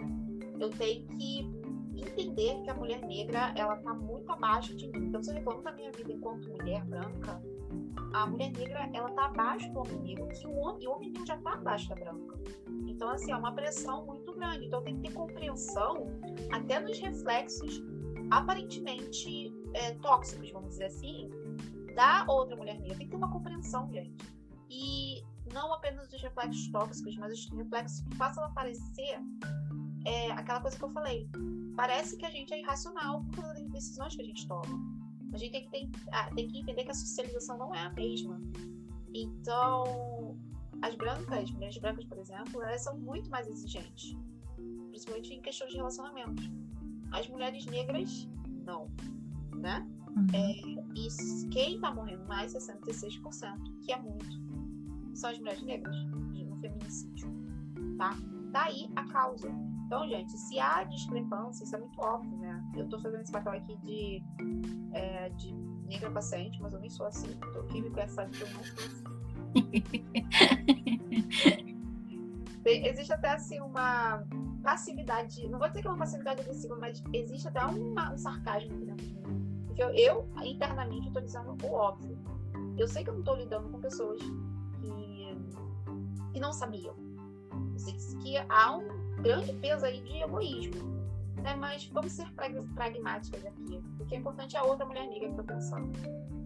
eu 0.61 0.71
tenho 0.71 1.05
que 1.09 1.51
entender 1.97 2.63
que 2.63 2.71
a 2.71 2.75
mulher 2.75 3.01
negra 3.05 3.53
ela 3.57 3.77
tá 3.77 3.93
muito 3.93 4.31
abaixo 4.31 4.77
de 4.77 4.87
mim. 4.89 5.07
Então, 5.07 5.21
se 5.21 5.31
eu 5.31 5.35
reclamo 5.35 5.63
da 5.63 5.73
minha 5.73 5.91
vida 5.91 6.13
enquanto 6.13 6.49
mulher 6.49 6.85
branca, 6.85 7.43
a 8.13 8.27
mulher 8.27 8.53
negra 8.53 8.89
ela 8.95 9.11
tá 9.11 9.27
abaixo 9.27 9.73
do 9.73 9.81
homem 9.81 9.99
negro, 10.03 10.29
que 10.29 10.47
o 10.47 10.57
homem, 10.57 10.87
o 10.87 10.93
homem 10.93 11.11
negro 11.11 11.27
já 11.27 11.37
tá 11.39 11.55
abaixo 11.55 11.89
da 11.89 11.97
branca. 11.97 12.39
Então, 12.87 13.09
assim, 13.09 13.33
é 13.33 13.37
uma 13.37 13.53
pressão 13.53 14.07
muito 14.07 14.33
grande. 14.35 14.67
Então, 14.67 14.83
tem 14.83 14.95
que 14.97 15.09
ter 15.09 15.15
compreensão 15.15 16.07
até 16.53 16.79
nos 16.79 16.99
reflexos 16.99 17.83
aparentemente 18.31 19.53
é, 19.75 19.93
tóxicos, 19.95 20.51
vamos 20.51 20.71
dizer 20.71 20.87
assim, 20.87 21.31
da 21.95 22.25
outra 22.29 22.57
mulher 22.57 22.79
negra. 22.79 22.97
Tem 22.97 23.07
que 23.07 23.11
ter 23.11 23.17
uma 23.17 23.31
compreensão, 23.31 23.91
gente. 23.93 24.17
E 24.71 25.23
não 25.53 25.73
apenas 25.73 26.13
os 26.13 26.23
reflexos 26.23 26.69
tóxicos, 26.71 27.17
mas 27.17 27.33
os 27.33 27.51
reflexos 27.51 28.01
que 28.01 28.17
façam 28.17 28.45
aparecer 28.45 29.19
é, 30.05 30.31
aquela 30.33 30.61
coisa 30.61 30.77
que 30.77 30.85
eu 30.85 30.91
falei. 30.91 31.29
Parece 31.77 32.17
que 32.17 32.25
a 32.25 32.31
gente 32.31 32.53
é 32.53 32.61
irracional 32.61 33.23
por 33.25 33.43
causa 33.43 33.55
das 33.55 33.71
decisões 33.71 34.17
que 34.17 34.23
a 34.23 34.25
gente 34.25 34.47
toma. 34.47 34.97
A 35.33 35.39
gente 35.39 35.69
tem 35.71 35.91
que, 35.91 36.01
ah, 36.13 36.31
tem 36.35 36.49
que 36.49 36.61
entender 36.61 36.85
que 36.85 36.91
a 36.91 36.95
socialização 36.95 37.59
não 37.59 37.75
é 37.75 37.81
a 37.81 37.91
mesma. 37.91 38.41
Então, 39.13 40.39
as 40.83 40.95
brancas, 40.95 41.45
as 41.45 41.51
mulheres 41.51 41.79
brancas, 41.79 42.05
por 42.05 42.19
exemplo, 42.19 42.63
elas 42.63 42.83
são 42.83 42.99
muito 42.99 43.29
mais 43.31 43.47
exigentes, 43.47 44.17
principalmente 44.89 45.35
em 45.35 45.43
questões 45.43 45.71
de 45.71 45.77
relacionamento. 45.77 46.43
As 47.13 47.29
mulheres 47.29 47.65
negras, 47.67 48.29
não, 48.65 48.91
né? 49.55 49.87
Uhum. 50.17 50.27
É, 50.33 50.53
e 50.95 51.49
quem 51.51 51.75
está 51.77 51.93
morrendo 51.93 52.27
mais, 52.27 52.53
66%, 52.55 53.81
que 53.83 53.93
é 53.93 53.99
muito, 53.99 54.27
são 55.15 55.31
as 55.31 55.39
mulheres 55.39 55.63
negras 55.63 55.97
no 56.05 56.57
feminicídio, 56.61 57.29
tá? 57.99 58.17
Daí 58.51 58.91
a 58.97 59.05
causa. 59.05 59.51
Então, 59.87 60.09
gente, 60.09 60.37
se 60.37 60.59
há 60.59 60.83
discrepância, 60.85 61.63
isso 61.65 61.77
é 61.77 61.79
muito 61.79 62.01
óbvio, 62.01 62.37
né? 62.39 62.65
Eu 62.75 62.89
tô 62.89 62.99
fazendo 62.99 63.23
esse 63.23 63.31
papel 63.31 63.53
aqui 63.53 63.77
de, 63.77 64.23
é, 64.93 65.29
de 65.31 65.53
negra 65.87 66.11
paciente, 66.11 66.61
mas 66.61 66.73
eu 66.73 66.81
nem 66.81 66.91
sou 66.91 67.07
assim. 67.07 67.29
Tô 67.53 67.61
aqui 67.61 67.81
me 67.81 67.91
conhecendo 67.91 68.31
que 68.31 68.43
eu 68.43 68.49
não 68.53 68.65
sou 68.65 68.85
assim. 68.85 69.05
Existe 72.67 73.13
até 73.13 73.31
assim 73.31 73.61
uma 73.61 74.25
passividade, 74.63 75.49
não 75.49 75.59
vou 75.59 75.69
dizer 75.69 75.83
que 75.83 75.87
é 75.87 75.91
uma 75.91 75.99
passividade 75.99 76.41
agressiva, 76.41 76.77
mas 76.77 77.03
existe 77.13 77.47
até 77.47 77.65
uma, 77.65 78.13
um 78.13 78.19
sarcasmo 78.19 78.77
dentro 78.85 79.07
de 79.07 79.15
mim. 79.15 79.65
Porque 79.67 79.83
eu, 79.83 79.91
eu 79.91 80.29
internamente, 80.43 81.07
estou 81.07 81.23
dizendo 81.23 81.57
o 81.63 81.73
óbvio. 81.73 82.19
Eu 82.77 82.89
sei 82.89 83.05
que 83.05 83.11
eu 83.11 83.15
não 83.15 83.21
estou 83.21 83.37
lidando 83.37 83.69
com 83.69 83.81
pessoas 83.81 84.21
que, 84.21 85.39
que 86.33 86.41
não 86.41 86.53
sabiam. 86.53 86.97
Eu 87.73 87.79
sei 87.79 87.95
que 88.21 88.37
há 88.49 88.77
um 88.77 89.23
grande 89.23 89.53
peso 89.55 89.87
aí 89.87 90.03
de 90.03 90.23
egoísmo. 90.23 90.83
Né? 91.43 91.55
Mas 91.55 91.87
vamos 91.87 92.13
ser 92.13 92.27
pragmáticas 92.75 93.47
aqui. 93.47 93.81
O 94.01 94.07
que 94.07 94.15
é 94.15 94.19
importante 94.19 94.57
é 94.57 94.59
a 94.59 94.65
outra 94.65 94.85
mulher 94.85 95.07
negra 95.07 95.21
que 95.21 95.27
eu 95.27 95.31
estou 95.31 95.45
pensando. 95.45 95.93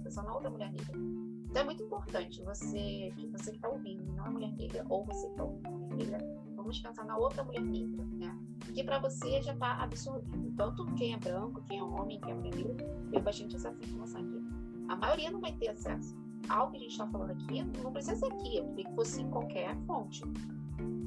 Pensando 0.03 0.27
na 0.27 0.35
outra 0.35 0.51
mulher 0.51 0.71
negra. 0.71 1.10
Então 1.51 1.63
é 1.63 1.65
muito 1.65 1.83
importante 1.83 2.41
você, 2.45 3.13
você 3.33 3.51
que 3.51 3.57
está 3.57 3.69
ouvindo, 3.69 4.05
não 4.13 4.25
é 4.25 4.31
mulher 4.31 4.53
negra, 4.53 4.87
ou 4.89 5.05
você 5.05 5.27
que 5.27 5.33
está 5.33 5.45
ouvindo 5.45 5.71
mulher 5.71 5.97
negra, 5.97 6.41
vamos 6.55 6.79
pensar 6.79 7.05
na 7.05 7.17
outra 7.17 7.43
mulher 7.43 7.63
negra, 7.63 8.05
né? 8.13 8.39
Que 8.73 8.85
para 8.85 9.01
você 9.01 9.43
já 9.43 9.53
está 9.53 9.83
absorvido. 9.83 10.55
Tanto 10.57 10.87
quem 10.95 11.13
é 11.13 11.17
branco, 11.19 11.61
quem 11.63 11.79
é 11.79 11.83
homem, 11.83 12.21
quem 12.21 12.31
é 12.31 12.35
mulher 12.35 12.55
negra, 12.55 12.87
tem 13.11 13.21
bastante 13.21 13.57
acesso 13.57 13.77
à 13.81 13.85
informação 13.85 14.21
aqui. 14.21 14.45
A 14.89 14.97
maioria 14.97 15.31
não 15.33 15.41
vai 15.41 15.53
ter 15.53 15.69
acesso. 15.71 16.17
Ao 16.49 16.71
que 16.71 16.77
a 16.77 16.81
gente 16.81 16.93
está 16.93 17.07
falando 17.09 17.33
aqui, 17.33 17.65
não 17.83 17.93
precisa 17.93 18.17
ser 18.17 18.27
aqui, 18.27 18.63
queria 18.63 18.85
que 18.85 18.95
fosse 18.95 19.21
em 19.21 19.29
qualquer 19.29 19.77
fonte. 19.87 20.23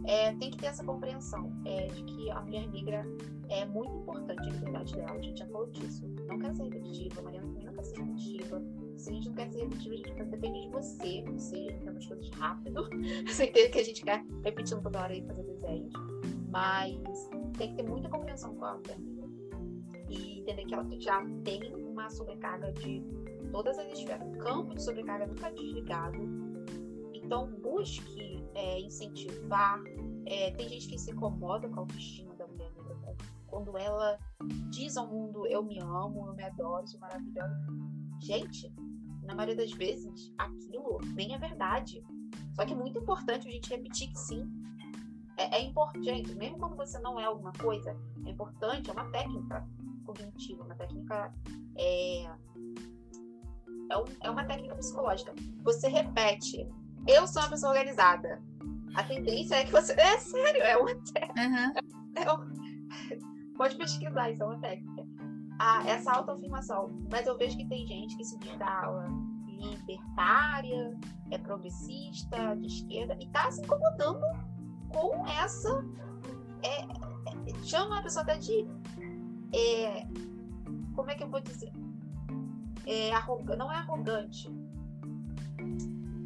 É, 0.05 0.33
tem 0.33 0.51
que 0.51 0.57
ter 0.57 0.67
essa 0.67 0.83
compreensão 0.83 1.53
é, 1.63 1.87
de 1.87 2.03
que 2.03 2.29
a 2.29 2.41
mulher 2.41 2.67
negra 2.67 3.05
é 3.49 3.65
muito 3.65 3.95
importante 3.95 4.41
a 4.41 4.51
liberdade 4.51 4.93
dela. 4.93 5.13
A 5.13 5.21
gente 5.21 5.39
já 5.39 5.47
falou 5.47 5.67
disso. 5.67 6.05
Não 6.27 6.37
quero 6.37 6.53
ser 6.53 6.63
repetitiva, 6.63 7.21
a 7.21 7.23
Mariana 7.23 7.47
também 7.47 7.65
não 7.65 7.73
quer 7.73 7.83
ser 7.83 7.99
repetitiva 7.99 8.61
se 8.97 9.09
a 9.09 9.13
gente 9.13 9.29
não 9.29 9.35
quer 9.35 9.51
ser 9.51 9.59
repetido, 9.61 9.93
a 9.93 9.97
gente 9.97 10.13
quer 10.13 10.25
depender 10.25 10.61
de 10.61 10.69
você, 10.69 11.23
você 11.23 11.65
quer 11.83 11.91
umas 11.91 12.05
coisas 12.05 12.29
rápido. 12.31 12.89
Você 13.27 13.45
entende 13.45 13.69
que 13.69 13.79
a 13.79 13.83
gente 13.83 14.03
quer 14.03 14.25
repetindo 14.43 14.81
toda 14.81 15.01
hora 15.01 15.15
e 15.15 15.25
fazer 15.25 15.43
desenhos. 15.43 15.93
Mas 16.49 17.29
tem 17.57 17.69
que 17.71 17.75
ter 17.75 17.89
muita 17.89 18.09
compreensão 18.09 18.55
com 18.55 18.65
a 18.65 18.79
família. 18.85 19.23
E 20.09 20.39
entender 20.39 20.65
que 20.65 20.73
ela 20.73 20.87
já 20.99 21.23
tem 21.43 21.73
uma 21.75 22.09
sobrecarga 22.09 22.71
de 22.73 23.03
todas 23.51 23.77
as 23.79 23.91
esferas. 23.91 24.27
O 24.27 24.37
campo 24.39 24.75
de 24.75 24.83
sobrecarga 24.83 25.27
nunca 25.27 25.47
é 25.47 25.51
desligado. 25.53 26.19
Então 27.13 27.51
busque 27.61 28.43
é, 28.53 28.79
incentivar. 28.81 29.81
É, 30.25 30.51
tem 30.51 30.69
gente 30.69 30.87
que 30.87 30.97
se 30.97 31.11
incomoda 31.11 31.67
com 31.67 31.75
a 31.75 31.79
autoestima 31.79 32.33
da 32.35 32.47
mulher 32.47 32.71
negra 32.71 32.93
quando 33.53 33.77
ela 33.77 34.17
diz 34.71 34.97
ao 34.97 35.07
mundo 35.07 35.45
eu 35.45 35.61
me 35.61 35.79
amo, 35.79 36.27
eu 36.27 36.33
me 36.33 36.43
adoro, 36.43 36.87
sou 36.87 36.99
maravilhosa. 36.99 37.55
Gente, 38.19 38.73
na 39.25 39.35
maioria 39.35 39.55
das 39.55 39.71
vezes, 39.71 40.33
aquilo 40.37 40.99
nem 41.15 41.33
é 41.33 41.37
verdade. 41.37 42.03
Só 42.55 42.65
que 42.65 42.73
é 42.73 42.75
muito 42.75 42.99
importante 42.99 43.47
a 43.47 43.51
gente 43.51 43.69
repetir 43.69 44.09
que 44.09 44.19
sim. 44.19 44.49
É, 45.37 45.57
é 45.57 45.61
importante, 45.63 46.35
mesmo 46.35 46.59
quando 46.59 46.75
você 46.75 46.99
não 46.99 47.19
é 47.19 47.25
alguma 47.25 47.51
coisa, 47.53 47.97
é 48.25 48.29
importante, 48.29 48.89
é 48.89 48.93
uma 48.93 49.09
técnica 49.11 49.67
cognitiva, 50.05 50.63
uma 50.63 50.75
técnica. 50.75 51.33
É, 51.75 52.23
é, 53.89 53.97
um, 53.97 54.05
é 54.21 54.29
uma 54.29 54.45
técnica 54.45 54.75
psicológica. 54.75 55.33
Você 55.63 55.87
repete, 55.87 56.67
eu 57.07 57.27
sou 57.27 57.41
uma 57.41 57.49
pessoa 57.49 57.71
organizada. 57.71 58.41
A 58.95 59.03
tendência 59.03 59.55
é 59.55 59.65
que 59.65 59.71
você. 59.71 59.93
É 59.93 60.19
sério, 60.19 60.61
é 60.61 60.77
uma 60.77 60.95
técnica. 60.95 61.41
Uhum. 61.41 61.93
É 62.15 62.31
um... 62.31 63.53
Pode 63.57 63.75
pesquisar, 63.75 64.29
isso 64.29 64.43
é 64.43 64.45
uma 64.45 64.59
técnica 64.59 65.03
a, 65.59 65.87
essa 65.87 66.11
autoafirmação. 66.11 66.89
Mas 67.11 67.27
eu 67.27 67.37
vejo 67.37 67.57
que 67.57 67.67
tem 67.67 67.85
gente 67.85 68.15
que 68.17 68.23
se 68.23 68.37
aula 68.61 69.07
libertária, 69.47 70.97
é 71.31 71.37
progressista, 71.37 72.55
de 72.55 72.67
esquerda, 72.67 73.15
e 73.19 73.25
está 73.25 73.49
se 73.51 73.61
incomodando 73.61 74.21
com 74.89 75.25
essa. 75.27 75.85
É, 76.61 76.81
é, 76.81 77.63
chama 77.63 77.99
a 77.99 78.03
pessoa 78.03 78.23
até 78.23 78.37
de. 78.37 78.67
É, 79.53 80.07
como 80.95 81.09
é 81.09 81.15
que 81.15 81.23
eu 81.23 81.29
vou 81.29 81.41
dizer? 81.41 81.71
É 82.85 83.11
não 83.57 83.71
é 83.71 83.77
arrogante. 83.77 84.49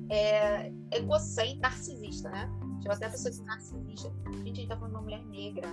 É 0.09 0.71
egocêntrico, 0.91 1.61
narcisista, 1.61 2.29
né? 2.29 2.49
Chama 2.81 2.95
até 2.95 3.07
a 3.07 3.09
pessoa 3.09 3.31
de 3.31 3.41
narcisista. 3.43 4.09
Gente, 4.31 4.51
a 4.51 4.55
gente 4.55 4.67
tá 4.67 4.77
falando 4.77 4.91
de 4.91 4.95
uma 4.95 5.03
mulher 5.03 5.25
negra 5.25 5.67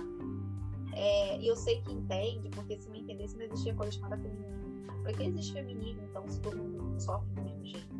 é, 0.95 1.37
e 1.39 1.47
eu 1.47 1.55
sei 1.57 1.81
que 1.81 1.91
entende, 1.91 2.49
porque 2.49 2.79
se 2.79 2.87
não 2.87 2.95
entendesse, 2.95 3.35
não 3.35 3.43
existia 3.43 3.75
coisa 3.75 3.91
chamada 3.91 4.17
feminismo. 4.17 4.55
Por 5.03 5.13
que 5.13 5.23
existe 5.23 5.53
feminismo, 5.53 6.01
então, 6.09 6.27
se 6.27 6.39
todo 6.39 6.57
mundo 6.57 6.99
sofre 6.99 7.29
do 7.33 7.41
mesmo 7.41 7.65
jeito? 7.65 7.95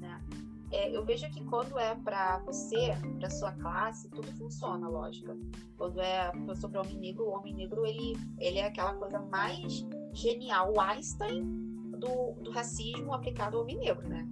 Né? 0.00 0.24
É, 0.70 0.96
eu 0.96 1.04
vejo 1.04 1.28
que 1.30 1.44
quando 1.44 1.76
é 1.78 1.96
para 1.96 2.38
você, 2.38 2.92
para 3.18 3.28
sua 3.28 3.52
classe, 3.52 4.08
tudo 4.08 4.28
funciona, 4.38 4.88
lógico. 4.88 5.36
Quando 5.76 6.00
é 6.00 6.32
sobre 6.54 6.78
o 6.78 6.82
homem 6.82 6.96
negro, 6.96 7.24
o 7.24 7.30
homem 7.30 7.54
negro 7.54 7.84
ele, 7.84 8.16
ele 8.38 8.58
é 8.58 8.66
aquela 8.66 8.94
coisa 8.94 9.18
mais 9.18 9.84
genial, 10.12 10.72
o 10.72 10.80
Einstein 10.80 11.42
do, 11.98 12.32
do 12.40 12.52
racismo 12.52 13.12
aplicado 13.12 13.56
ao 13.56 13.64
homem 13.64 13.78
negro, 13.78 14.08
né? 14.08 14.26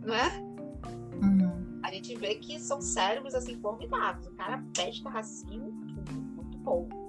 Não 0.00 0.14
é? 0.14 0.28
Uhum. 1.22 1.80
A 1.82 1.90
gente 1.92 2.14
vê 2.14 2.36
que 2.36 2.58
são 2.60 2.80
cérebros 2.80 3.34
assim 3.34 3.60
formidáveis. 3.60 4.26
O 4.28 4.34
cara 4.34 4.64
pesca 4.74 5.10
racismo 5.10 5.72
muito 5.72 6.58
bom. 6.58 6.99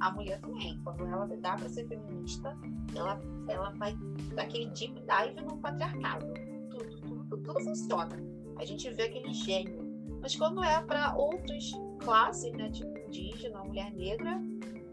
A 0.00 0.10
mulher 0.12 0.40
também, 0.40 0.80
quando 0.82 1.06
ela 1.06 1.26
dá 1.26 1.56
para 1.56 1.68
ser 1.68 1.86
feminista, 1.86 2.56
ela, 2.94 3.20
ela 3.48 3.70
vai 3.72 3.94
daquele 4.34 4.66
deep 4.70 4.94
dive 4.94 5.40
no 5.42 5.58
patriarcado. 5.58 6.26
Tudo, 6.70 7.00
tudo, 7.00 7.36
tudo, 7.42 7.60
funciona. 7.64 8.16
A 8.58 8.64
gente 8.64 8.90
vê 8.90 9.04
aquele 9.04 9.32
gênio. 9.32 9.88
Mas 10.22 10.36
quando 10.36 10.62
é 10.62 10.82
para 10.82 11.14
outras 11.16 11.70
classes, 11.98 12.52
né, 12.52 12.70
tipo 12.70 12.98
indígena, 12.98 13.62
mulher 13.64 13.92
negra, 13.92 14.40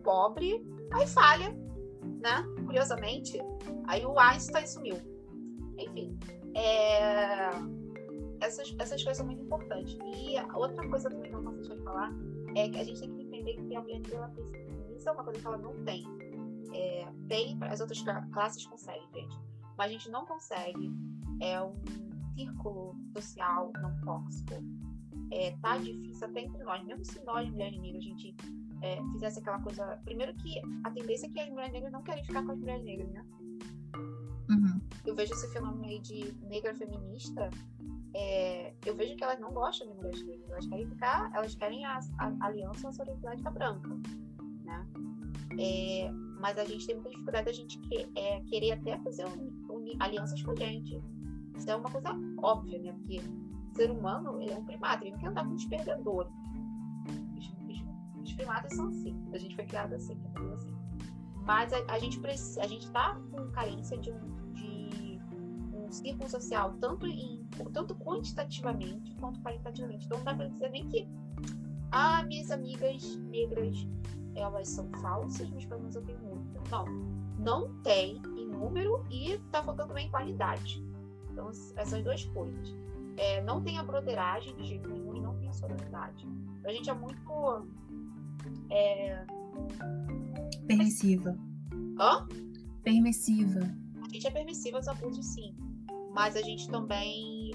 pobre, 0.03 0.65
aí 0.91 1.07
falha, 1.07 1.51
né? 2.21 2.43
Curiosamente, 2.65 3.39
aí 3.87 4.05
o 4.05 4.17
Einstein 4.19 4.67
sumiu. 4.67 4.97
Enfim, 5.77 6.17
é... 6.55 7.49
essas, 8.41 8.75
essas 8.79 9.03
coisas 9.03 9.17
são 9.17 9.25
muito 9.25 9.43
importantes. 9.43 9.97
E 10.15 10.35
outra 10.53 10.87
coisa 10.89 11.09
também 11.09 11.29
que 11.29 11.35
eu 11.35 11.41
não 11.41 11.53
posso 11.55 11.75
falar 11.83 12.11
é 12.55 12.69
que 12.69 12.79
a 12.79 12.83
gente 12.83 12.99
tem 12.99 13.13
que 13.13 13.21
entender 13.23 13.53
que 13.53 13.75
a 13.75 13.81
mulher 13.81 13.99
negra 13.99 14.27
precisa. 14.29 14.66
Isso 14.97 15.09
é 15.09 15.11
uma 15.11 15.23
coisa 15.23 15.39
que 15.39 15.47
ela 15.47 15.57
não 15.57 15.73
tem. 15.83 16.03
É, 16.73 17.07
tem, 17.27 17.57
as 17.63 17.79
outras 17.79 18.03
classes 18.33 18.65
conseguem, 18.65 19.07
gente. 19.13 19.37
Mas 19.77 19.89
a 19.89 19.93
gente 19.93 20.09
não 20.09 20.25
consegue. 20.25 20.91
É 21.41 21.61
um 21.61 21.73
círculo 22.35 22.95
social 23.13 23.71
não 23.81 23.99
tóxico. 24.01 24.53
É, 25.31 25.51
tá 25.61 25.77
difícil 25.77 26.27
até 26.27 26.41
entre 26.41 26.63
nós. 26.63 26.83
Mesmo 26.83 27.05
se 27.05 27.23
nós, 27.23 27.49
mulheres 27.49 27.79
negras, 27.79 28.03
a 28.03 28.07
gente 28.07 28.35
é, 28.81 29.01
fizesse 29.13 29.39
aquela 29.39 29.61
coisa. 29.61 29.99
Primeiro 30.03 30.33
que 30.35 30.59
a 30.83 30.91
tendência 30.91 31.27
é 31.27 31.29
que 31.29 31.39
as 31.39 31.49
mulheres 31.49 31.73
negras 31.73 31.91
não 31.91 32.01
querem 32.01 32.23
ficar 32.23 32.43
com 32.43 32.51
as 32.51 32.59
mulheres 32.59 32.83
negras, 32.83 33.09
né? 33.11 33.25
Uhum. 34.49 34.81
Eu 35.05 35.13
vejo 35.13 35.33
esse 35.33 35.51
fenômeno 35.51 35.85
aí 35.85 35.99
de 35.99 36.33
negra 36.45 36.73
feminista 36.73 37.49
é, 38.13 38.73
eu 38.85 38.95
vejo 38.95 39.15
que 39.15 39.23
elas 39.23 39.39
não 39.39 39.51
gostam 39.51 39.87
de 39.87 39.93
mulheres 39.93 40.25
negras, 40.25 40.49
elas 40.49 40.67
querem 40.67 40.87
ficar, 40.87 41.31
elas 41.35 41.55
querem 41.55 41.85
a, 41.85 41.99
a 42.17 42.45
aliança 42.47 42.91
sororidade 42.91 43.43
branca, 43.43 43.89
né? 44.67 44.85
É, 45.57 46.11
mas 46.39 46.57
a 46.57 46.65
gente 46.65 46.85
tem 46.85 46.95
muita 46.95 47.09
dificuldade 47.09 47.45
da 47.45 47.51
gente 47.51 47.79
que, 47.79 48.07
é, 48.15 48.41
querer 48.41 48.73
até 48.73 48.97
fazer 48.99 49.25
un, 49.25 49.49
un, 49.69 49.95
alianças 49.99 50.41
com 50.43 50.51
a 50.51 50.55
gente. 50.55 51.01
Isso 51.55 51.71
é 51.71 51.75
uma 51.75 51.89
coisa 51.89 52.09
óbvia, 52.37 52.79
né? 52.79 52.91
Porque 52.91 53.19
o 53.19 53.75
ser 53.75 53.89
humano 53.89 54.39
é 54.41 54.55
um 54.55 54.65
primata, 54.65 55.03
ele 55.03 55.11
não 55.11 55.19
quer 55.19 55.27
andar 55.27 55.45
com 55.45 55.55
os 55.55 55.65
perdedores. 55.65 56.31
Os, 57.35 57.47
os, 57.47 58.21
os, 58.21 58.33
primatas 58.33 58.75
são 58.75 58.89
assim, 58.89 59.17
a 59.33 59.37
gente 59.37 59.55
foi 59.55 59.65
criado 59.65 59.93
assim, 59.93 60.19
assim. 60.53 60.75
Mas 61.45 61.71
a, 61.73 61.77
a 61.87 61.97
gente 61.97 62.19
a 62.59 62.67
gente 62.67 62.85
está 62.85 63.15
com 63.31 63.49
carência 63.51 63.97
de 63.97 64.11
um, 64.11 64.53
de 64.53 65.19
um 65.73 65.91
círculo 65.91 66.29
social, 66.29 66.73
tanto, 66.79 67.07
em, 67.07 67.47
tanto 67.73 67.95
quantitativamente 67.95 69.15
quanto 69.15 69.41
qualitativamente. 69.41 70.05
Então 70.05 70.17
não 70.17 70.25
dá 70.25 70.35
para 70.35 70.49
dizer 70.49 70.69
nem 70.69 70.87
que 70.89 71.07
ah, 71.91 72.21
minhas 72.23 72.51
amigas 72.51 73.15
negras 73.29 73.87
elas 74.39 74.67
são 74.69 74.89
falsas, 75.01 75.49
mas 75.49 75.65
pelo 75.65 75.81
menos 75.81 75.95
eu 75.95 76.03
tenho 76.03 76.19
muita. 76.19 76.61
Não, 76.69 76.85
não 77.39 77.81
tem 77.81 78.21
em 78.37 78.47
número 78.47 79.05
e 79.09 79.37
tá 79.51 79.63
faltando 79.63 79.89
também 79.89 80.07
em 80.07 80.11
qualidade. 80.11 80.83
Então, 81.31 81.49
essas 81.75 82.03
duas 82.03 82.25
coisas. 82.25 82.75
É, 83.17 83.41
não 83.41 83.63
tem 83.63 83.79
a 83.79 83.83
broderagem 83.83 84.55
de 84.55 84.63
jeito 84.63 84.87
nenhum 84.89 85.15
e 85.15 85.21
não 85.21 85.35
tem 85.37 85.49
a 85.49 85.53
sororidade. 85.53 86.27
A 86.63 86.71
gente 86.71 86.89
é 86.89 86.93
muito. 86.93 87.67
É... 88.69 89.25
Permissiva. 90.67 91.37
Hã? 91.99 92.27
Permissiva. 92.83 93.61
A 94.03 94.09
gente 94.09 94.27
é 94.27 94.31
permissiva 94.31 94.77
aos 94.77 94.87
abusos, 94.87 95.25
sim. 95.25 95.55
Mas 96.13 96.35
a 96.35 96.41
gente 96.41 96.69
também 96.69 97.51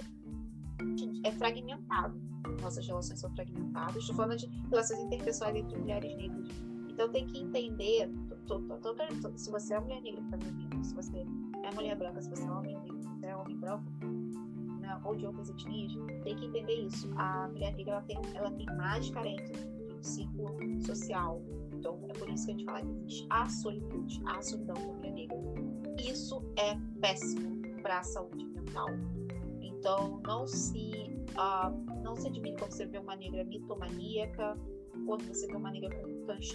é 1.25 1.31
fragmentado. 1.33 2.21
Nossas 2.61 2.87
relações 2.87 3.21
são 3.21 3.31
fragmentadas. 3.35 3.97
Estou 3.97 4.17
falando 4.17 4.37
de 4.37 4.47
relações 4.69 5.01
interpessoais 5.01 5.55
entre 5.57 5.79
mulheres 5.79 6.17
negras. 6.17 6.72
Então 7.03 7.13
tem 7.13 7.27
que 7.27 7.41
entender, 7.41 8.09
se 9.35 9.51
você 9.51 9.75
é 9.75 9.81
mulher 9.81 10.01
negra, 10.03 10.23
se 10.85 10.95
você 10.95 11.27
é 11.65 11.75
mulher 11.75 11.99
branca, 11.99 12.23
se 12.23 12.31
você 12.31 12.45
é 12.45 12.51
homem 12.53 12.79
negro, 12.79 13.03
se 13.03 13.09
você 13.09 13.27
é 13.27 13.37
homem 13.37 13.57
branco, 13.57 13.85
né, 14.79 15.01
ou 15.05 15.17
de 15.17 15.27
outras 15.27 15.51
etnias, 15.51 15.93
tem 16.23 16.37
que 16.37 16.47
entender 16.47 16.75
isso. 16.75 17.11
A 17.17 17.49
mulher 17.49 17.75
negra 17.75 17.95
ela 17.95 18.03
tem, 18.03 18.21
ela 18.37 18.53
tem 18.53 18.67
mais 18.77 19.11
carência 19.11 19.53
de 19.53 20.07
ciclo 20.07 20.47
social. 20.79 21.43
Então 21.73 21.99
é 22.09 22.13
por 22.13 22.31
isso 22.31 22.47
que 22.47 22.53
a 22.53 22.55
gente 22.55 22.65
fala 22.67 22.83
que 22.83 22.93
existe 22.93 23.27
a 23.31 23.49
solitude, 23.49 24.23
a 24.25 24.41
solidão 24.41 24.77
da 24.77 24.93
mulher 24.93 25.13
negra. 25.13 25.39
Isso 25.99 26.41
é 26.57 26.77
péssimo 27.01 27.63
para 27.83 27.99
a 27.99 28.03
saúde 28.05 28.45
mental. 28.45 28.91
Então 29.61 30.21
não 30.25 30.47
se 30.47 31.11
uh, 31.33 32.01
não 32.01 32.15
se 32.15 32.29
admire 32.29 32.57
quando 32.57 32.71
você 32.71 32.87
vê 32.87 32.99
uma 32.99 33.17
negra 33.17 33.43
mitomaníaca, 33.43 34.57
quando 35.05 35.27
você 35.27 35.49
vê 35.49 35.57
uma 35.57 35.73
negra 35.73 35.91
com 35.97 36.12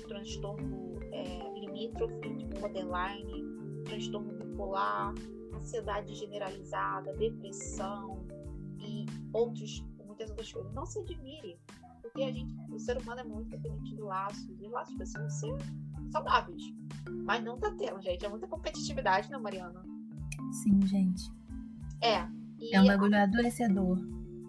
transtorno 0.07 0.99
é, 1.11 1.59
limítrofe, 1.59 2.37
tipo 2.37 2.59
borderline, 2.59 3.43
transtorno 3.85 4.33
bipolar, 4.33 5.13
ansiedade 5.55 6.13
generalizada, 6.15 7.13
depressão 7.13 8.25
e 8.79 9.05
outros, 9.33 9.83
muitas 10.05 10.29
outras 10.29 10.51
coisas. 10.51 10.73
Não 10.73 10.85
se 10.85 10.99
admire, 10.99 11.59
porque 12.01 12.23
a 12.23 12.31
gente, 12.31 12.55
o 12.71 12.79
ser 12.79 12.97
humano 12.97 13.21
é 13.21 13.23
muito 13.23 13.49
dependente 13.49 13.95
de 13.95 14.01
laços, 14.01 14.61
e 14.61 14.67
laços 14.67 14.95
precisam 14.95 15.29
ser 15.29 15.55
saudáveis. 16.11 16.61
Mas 17.25 17.43
não 17.43 17.57
tá 17.57 17.71
tendo, 17.77 18.01
gente. 18.01 18.25
É 18.25 18.29
muita 18.29 18.47
competitividade, 18.47 19.29
né, 19.29 19.37
Mariana? 19.37 19.83
Sim, 20.63 20.85
gente. 20.85 21.31
É. 22.01 22.27
é 22.73 22.81
um 22.81 22.87
bagulho 22.87 23.17
adoecedor. 23.17 23.97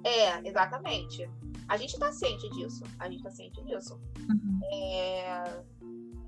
É, 0.05 0.49
exatamente. 0.49 1.28
A 1.69 1.77
gente 1.77 1.95
está 1.95 2.11
ciente 2.11 2.49
disso. 2.51 2.85
A 2.99 3.05
gente 3.05 3.19
está 3.19 3.31
ciente 3.31 3.62
disso. 3.65 4.01
Uhum. 4.19 4.61
É... 4.73 5.62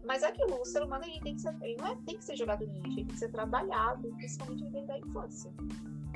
Mas 0.05 0.23
é 0.23 0.29
aquilo, 0.29 0.61
o 0.61 0.65
ser 0.65 0.83
humano 0.83 1.05
ele 1.05 1.21
tem 1.21 1.35
que 1.35 1.43
ser, 1.43 1.55
ele 1.61 1.77
não 1.77 1.87
é, 1.87 1.97
tem 2.07 2.17
que 2.17 2.25
ser 2.25 2.35
jogado 2.35 2.67
no 2.67 2.73
lixo, 2.73 2.89
ele 2.89 3.05
tem 3.05 3.07
que 3.07 3.19
ser 3.19 3.29
trabalhado, 3.29 4.11
principalmente 4.17 4.65
desde 4.65 4.89
da 4.89 4.99
infância. 4.99 5.53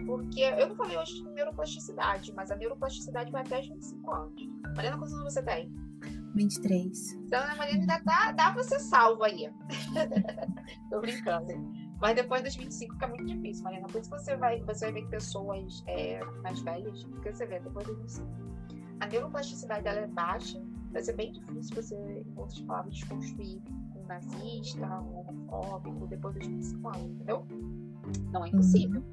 Porque 0.07 0.41
eu 0.41 0.69
não 0.69 0.75
falei 0.75 0.97
hoje 0.97 1.23
de 1.23 1.31
neuroplasticidade, 1.31 2.33
mas 2.33 2.51
a 2.51 2.57
neuroplasticidade 2.57 3.31
vai 3.31 3.43
até 3.43 3.61
os 3.61 3.69
25 3.69 4.11
anos. 4.11 4.43
Mariana, 4.75 4.99
quantos 4.99 5.15
anos 5.15 5.33
você 5.33 5.43
tem? 5.43 5.73
23. 6.35 7.13
Então, 7.13 7.41
a 7.41 7.55
Mariana 7.55 7.81
ainda 7.81 8.03
dá, 8.05 8.33
dá 8.33 8.53
pra 8.53 8.63
ser 8.63 8.81
salva 8.81 9.27
aí. 9.27 9.49
Tô 10.91 11.01
brincando. 11.01 11.53
Mas 12.01 12.17
depois 12.17 12.43
dos 12.43 12.57
25 12.57 12.95
fica 12.95 13.07
muito 13.07 13.27
difícil, 13.27 13.63
Mariana. 13.63 13.87
Por 13.87 14.01
isso 14.01 14.11
você 14.11 14.37
vai, 14.37 14.61
você 14.63 14.91
vai 14.91 15.03
ver 15.03 15.09
pessoas 15.09 15.85
é, 15.87 16.23
mais 16.43 16.61
velhas, 16.61 17.05
porque 17.05 17.33
você 17.33 17.47
vê 17.47 17.61
depois 17.61 17.87
dos 17.87 17.97
25. 17.99 18.54
A 19.05 19.07
neuroplasticidade 19.07 19.85
dela 19.85 19.99
é 19.99 20.07
baixa, 20.07 20.59
vai 20.91 21.03
ser 21.03 21.13
bem 21.13 21.31
difícil 21.31 21.77
você, 21.77 21.95
em 21.95 22.39
outras 22.39 22.59
palavras, 22.63 22.95
desconstruir 22.95 23.61
um 23.95 24.07
nazista, 24.07 24.87
um 25.03 25.19
homofóbico, 25.19 26.07
depois 26.07 26.35
dos 26.37 26.47
25 26.47 26.89
anos, 26.89 27.11
entendeu? 27.11 27.47
Não 28.33 28.43
é 28.47 28.49
impossível, 28.49 29.05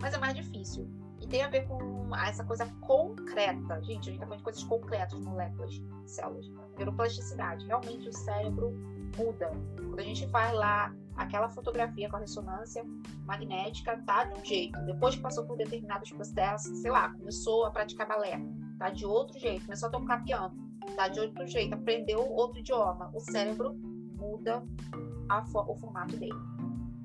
mas 0.00 0.14
é 0.14 0.18
mais 0.18 0.36
difícil. 0.36 0.88
E 1.20 1.26
tem 1.26 1.42
a 1.42 1.48
ver 1.48 1.66
com 1.66 2.14
essa 2.14 2.44
coisa 2.44 2.64
concreta. 2.80 3.82
Gente, 3.82 4.08
a 4.08 4.12
gente 4.12 4.20
tá 4.20 4.26
falando 4.26 4.38
de 4.38 4.44
coisas 4.44 4.62
concretas, 4.62 5.18
moléculas, 5.18 5.82
células. 6.06 6.48
Neuroplasticidade. 6.78 7.66
Realmente 7.66 8.08
o 8.08 8.12
cérebro 8.12 8.70
muda. 9.18 9.50
Quando 9.76 9.98
a 9.98 10.04
gente 10.04 10.28
faz 10.28 10.54
lá 10.54 10.94
aquela 11.16 11.48
fotografia 11.48 12.08
com 12.08 12.16
a 12.16 12.20
ressonância 12.20 12.84
magnética, 13.26 14.00
tá 14.06 14.26
de 14.26 14.40
um 14.40 14.44
jeito. 14.44 14.80
Depois 14.86 15.16
que 15.16 15.20
passou 15.20 15.44
por 15.44 15.56
determinados 15.56 16.12
processos, 16.12 16.78
sei 16.78 16.92
lá, 16.92 17.12
começou 17.14 17.66
a 17.66 17.72
praticar 17.72 18.06
balé, 18.06 18.40
tá 18.80 18.88
de 18.88 19.04
outro 19.04 19.38
jeito. 19.38 19.66
Começou 19.66 19.90
a 19.90 19.92
tocar 19.92 20.24
piano, 20.24 20.56
tá 20.96 21.06
de 21.06 21.20
outro 21.20 21.46
jeito. 21.46 21.74
Aprendeu 21.74 22.26
outro 22.32 22.58
idioma. 22.58 23.10
O 23.14 23.20
cérebro 23.20 23.74
muda 24.16 24.64
a, 25.28 25.44
o 25.68 25.76
formato 25.76 26.16
dele. 26.16 26.32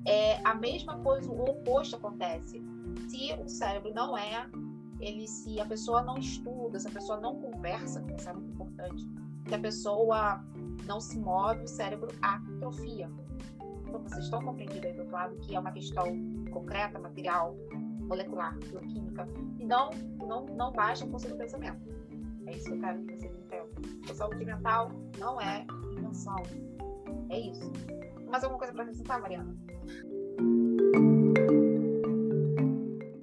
É 0.06 0.40
a 0.42 0.54
mesma 0.54 0.98
coisa, 1.00 1.30
o 1.30 1.42
oposto 1.42 1.96
acontece. 1.96 2.62
Se 3.08 3.32
o 3.34 3.48
cérebro 3.48 3.92
não 3.92 4.16
é, 4.16 4.48
ele 5.00 5.28
se 5.28 5.60
a 5.60 5.66
pessoa 5.66 6.02
não 6.02 6.16
estuda, 6.16 6.80
se 6.80 6.88
a 6.88 6.90
pessoa 6.90 7.20
não 7.20 7.38
conversa, 7.40 8.02
isso 8.16 8.28
é 8.28 8.32
muito 8.32 8.52
importante, 8.52 9.06
se 9.46 9.54
a 9.54 9.58
pessoa 9.58 10.44
não 10.86 10.98
se 10.98 11.18
move, 11.18 11.64
o 11.64 11.68
cérebro 11.68 12.08
atrofia. 12.22 13.10
Então, 13.86 14.00
vocês 14.02 14.24
estão 14.24 14.42
compreendendo 14.42 14.86
aí 14.86 14.94
do 14.94 15.10
lado 15.10 15.36
que 15.40 15.54
é 15.54 15.60
uma 15.60 15.72
questão 15.72 16.06
concreta, 16.50 16.98
material, 16.98 17.54
molecular, 18.06 18.56
bioquímica, 18.58 19.28
e 19.58 19.64
não, 19.64 19.90
não, 20.18 20.46
não 20.46 20.72
baixa 20.72 21.04
a 21.04 21.08
força 21.08 21.28
do 21.28 21.36
pensamento. 21.36 21.80
É 22.46 22.52
isso 22.52 22.66
que 22.66 22.72
eu 22.72 22.80
quero 22.80 23.04
que 23.04 23.16
vocês 23.16 23.34
entendam. 23.34 23.68
A 24.08 24.14
saúde 24.14 24.44
mental 24.44 24.90
não 25.18 25.40
é 25.40 25.66
invenção. 25.92 26.36
É 27.28 27.38
isso. 27.38 27.72
Mais 28.28 28.42
alguma 28.44 28.58
coisa 28.58 28.72
para 28.72 28.82
acrescentar, 28.84 29.20
Mariana? 29.20 29.54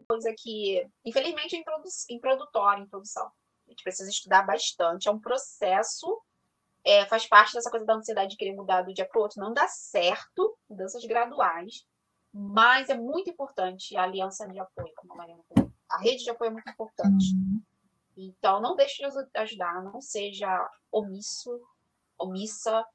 Coisa 0.08 0.34
que, 0.38 0.86
infelizmente, 1.06 1.56
é 1.56 2.14
introdutória, 2.14 2.84
introdução. 2.84 3.32
A 3.66 3.70
gente 3.70 3.84
precisa 3.84 4.10
estudar 4.10 4.44
bastante. 4.44 5.08
É 5.08 5.12
um 5.12 5.20
processo 5.20 6.22
é, 6.84 7.06
faz 7.06 7.26
parte 7.26 7.54
dessa 7.54 7.70
coisa 7.70 7.86
da 7.86 7.96
ansiedade 7.96 8.32
de 8.32 8.38
querer 8.38 8.54
mudar 8.54 8.82
do 8.82 8.94
dia 8.94 9.08
para 9.08 9.18
o 9.18 9.24
outro. 9.24 9.40
Não 9.40 9.54
dá 9.54 9.68
certo, 9.68 10.58
mudanças 10.70 11.04
graduais, 11.06 11.86
mas 12.34 12.90
é 12.90 12.98
muito 12.98 13.30
importante 13.30 13.96
a 13.96 14.04
aliança 14.04 14.48
de 14.48 14.60
apoio, 14.60 14.92
como 14.96 15.14
a 15.14 15.18
Mariana 15.18 15.44
falou. 15.54 15.72
A 15.90 15.98
rede 16.00 16.24
de 16.24 16.30
apoio 16.32 16.50
é 16.50 16.54
muito 16.54 16.70
importante. 16.70 17.26
Uhum. 17.36 17.62
Então, 18.18 18.60
não 18.60 18.76
deixe 18.76 19.08
de 19.08 19.30
ajudar, 19.36 19.84
não 19.84 20.02
seja 20.02 20.70
omisso, 20.92 21.62
omissa, 22.18 22.86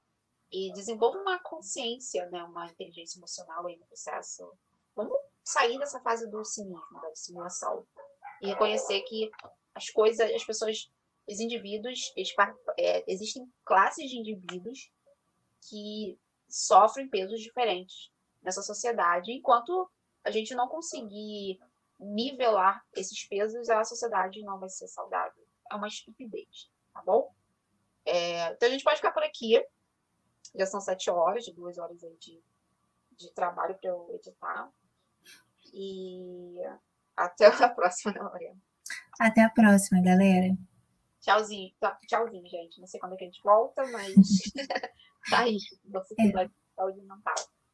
e 0.50 0.72
desenvolva 0.72 1.18
uma 1.18 1.38
consciência, 1.40 2.28
né, 2.30 2.42
uma 2.42 2.66
inteligência 2.66 3.18
emocional 3.18 3.66
aí 3.66 3.76
no 3.76 3.86
processo. 3.86 4.50
Vamos 4.96 5.16
sair 5.44 5.78
dessa 5.78 6.00
fase 6.00 6.28
do 6.30 6.44
cinismo, 6.44 7.00
da 7.02 7.10
dissimulação, 7.10 7.86
e 8.40 8.48
reconhecer 8.48 9.02
que 9.02 9.30
as 9.74 9.90
coisas, 9.90 10.30
as 10.34 10.44
pessoas 10.44 10.90
os 11.28 11.40
indivíduos, 11.40 12.10
eles, 12.16 12.32
é, 12.78 13.04
existem 13.06 13.46
classes 13.64 14.08
de 14.08 14.16
indivíduos 14.16 14.90
que 15.68 16.18
sofrem 16.48 17.08
pesos 17.08 17.40
diferentes 17.40 18.10
nessa 18.42 18.62
sociedade, 18.62 19.32
enquanto 19.32 19.90
a 20.24 20.30
gente 20.30 20.54
não 20.54 20.68
conseguir 20.68 21.60
nivelar 21.98 22.84
esses 22.94 23.24
pesos, 23.26 23.68
a 23.68 23.84
sociedade 23.84 24.40
não 24.42 24.58
vai 24.58 24.68
ser 24.68 24.86
saudável. 24.88 25.46
É 25.70 25.74
uma 25.74 25.88
estupidez, 25.88 26.70
tá 26.92 27.02
bom? 27.02 27.32
É, 28.04 28.52
então 28.52 28.68
a 28.68 28.72
gente 28.72 28.84
pode 28.84 28.96
ficar 28.96 29.12
por 29.12 29.22
aqui. 29.22 29.62
Já 30.54 30.66
são 30.66 30.80
sete 30.80 31.10
horas, 31.10 31.46
duas 31.48 31.76
horas 31.78 32.02
aí 32.02 32.16
de, 32.16 32.42
de 33.12 33.30
trabalho 33.32 33.76
para 33.76 33.90
eu 33.90 34.10
editar. 34.14 34.70
E 35.72 36.56
até 37.16 37.46
a 37.46 37.68
próxima, 37.68 38.12
né, 38.12 38.20
Mariana? 38.20 38.60
Até 39.20 39.42
a 39.42 39.50
próxima, 39.50 40.00
galera. 40.00 40.56
Tchauzinho, 41.20 41.74
tchauzinho, 42.06 42.46
gente. 42.46 42.80
Não 42.80 42.86
sei 42.86 42.98
quando 42.98 43.14
é 43.14 43.16
que 43.16 43.24
a 43.24 43.26
gente 43.26 43.42
volta, 43.42 43.84
mas 43.90 44.14
tá 45.28 45.40
aí. 45.40 45.58
Você 45.84 46.14
que 46.14 46.32
vai 46.32 46.48
saúde 46.74 47.00
mental. 47.02 47.34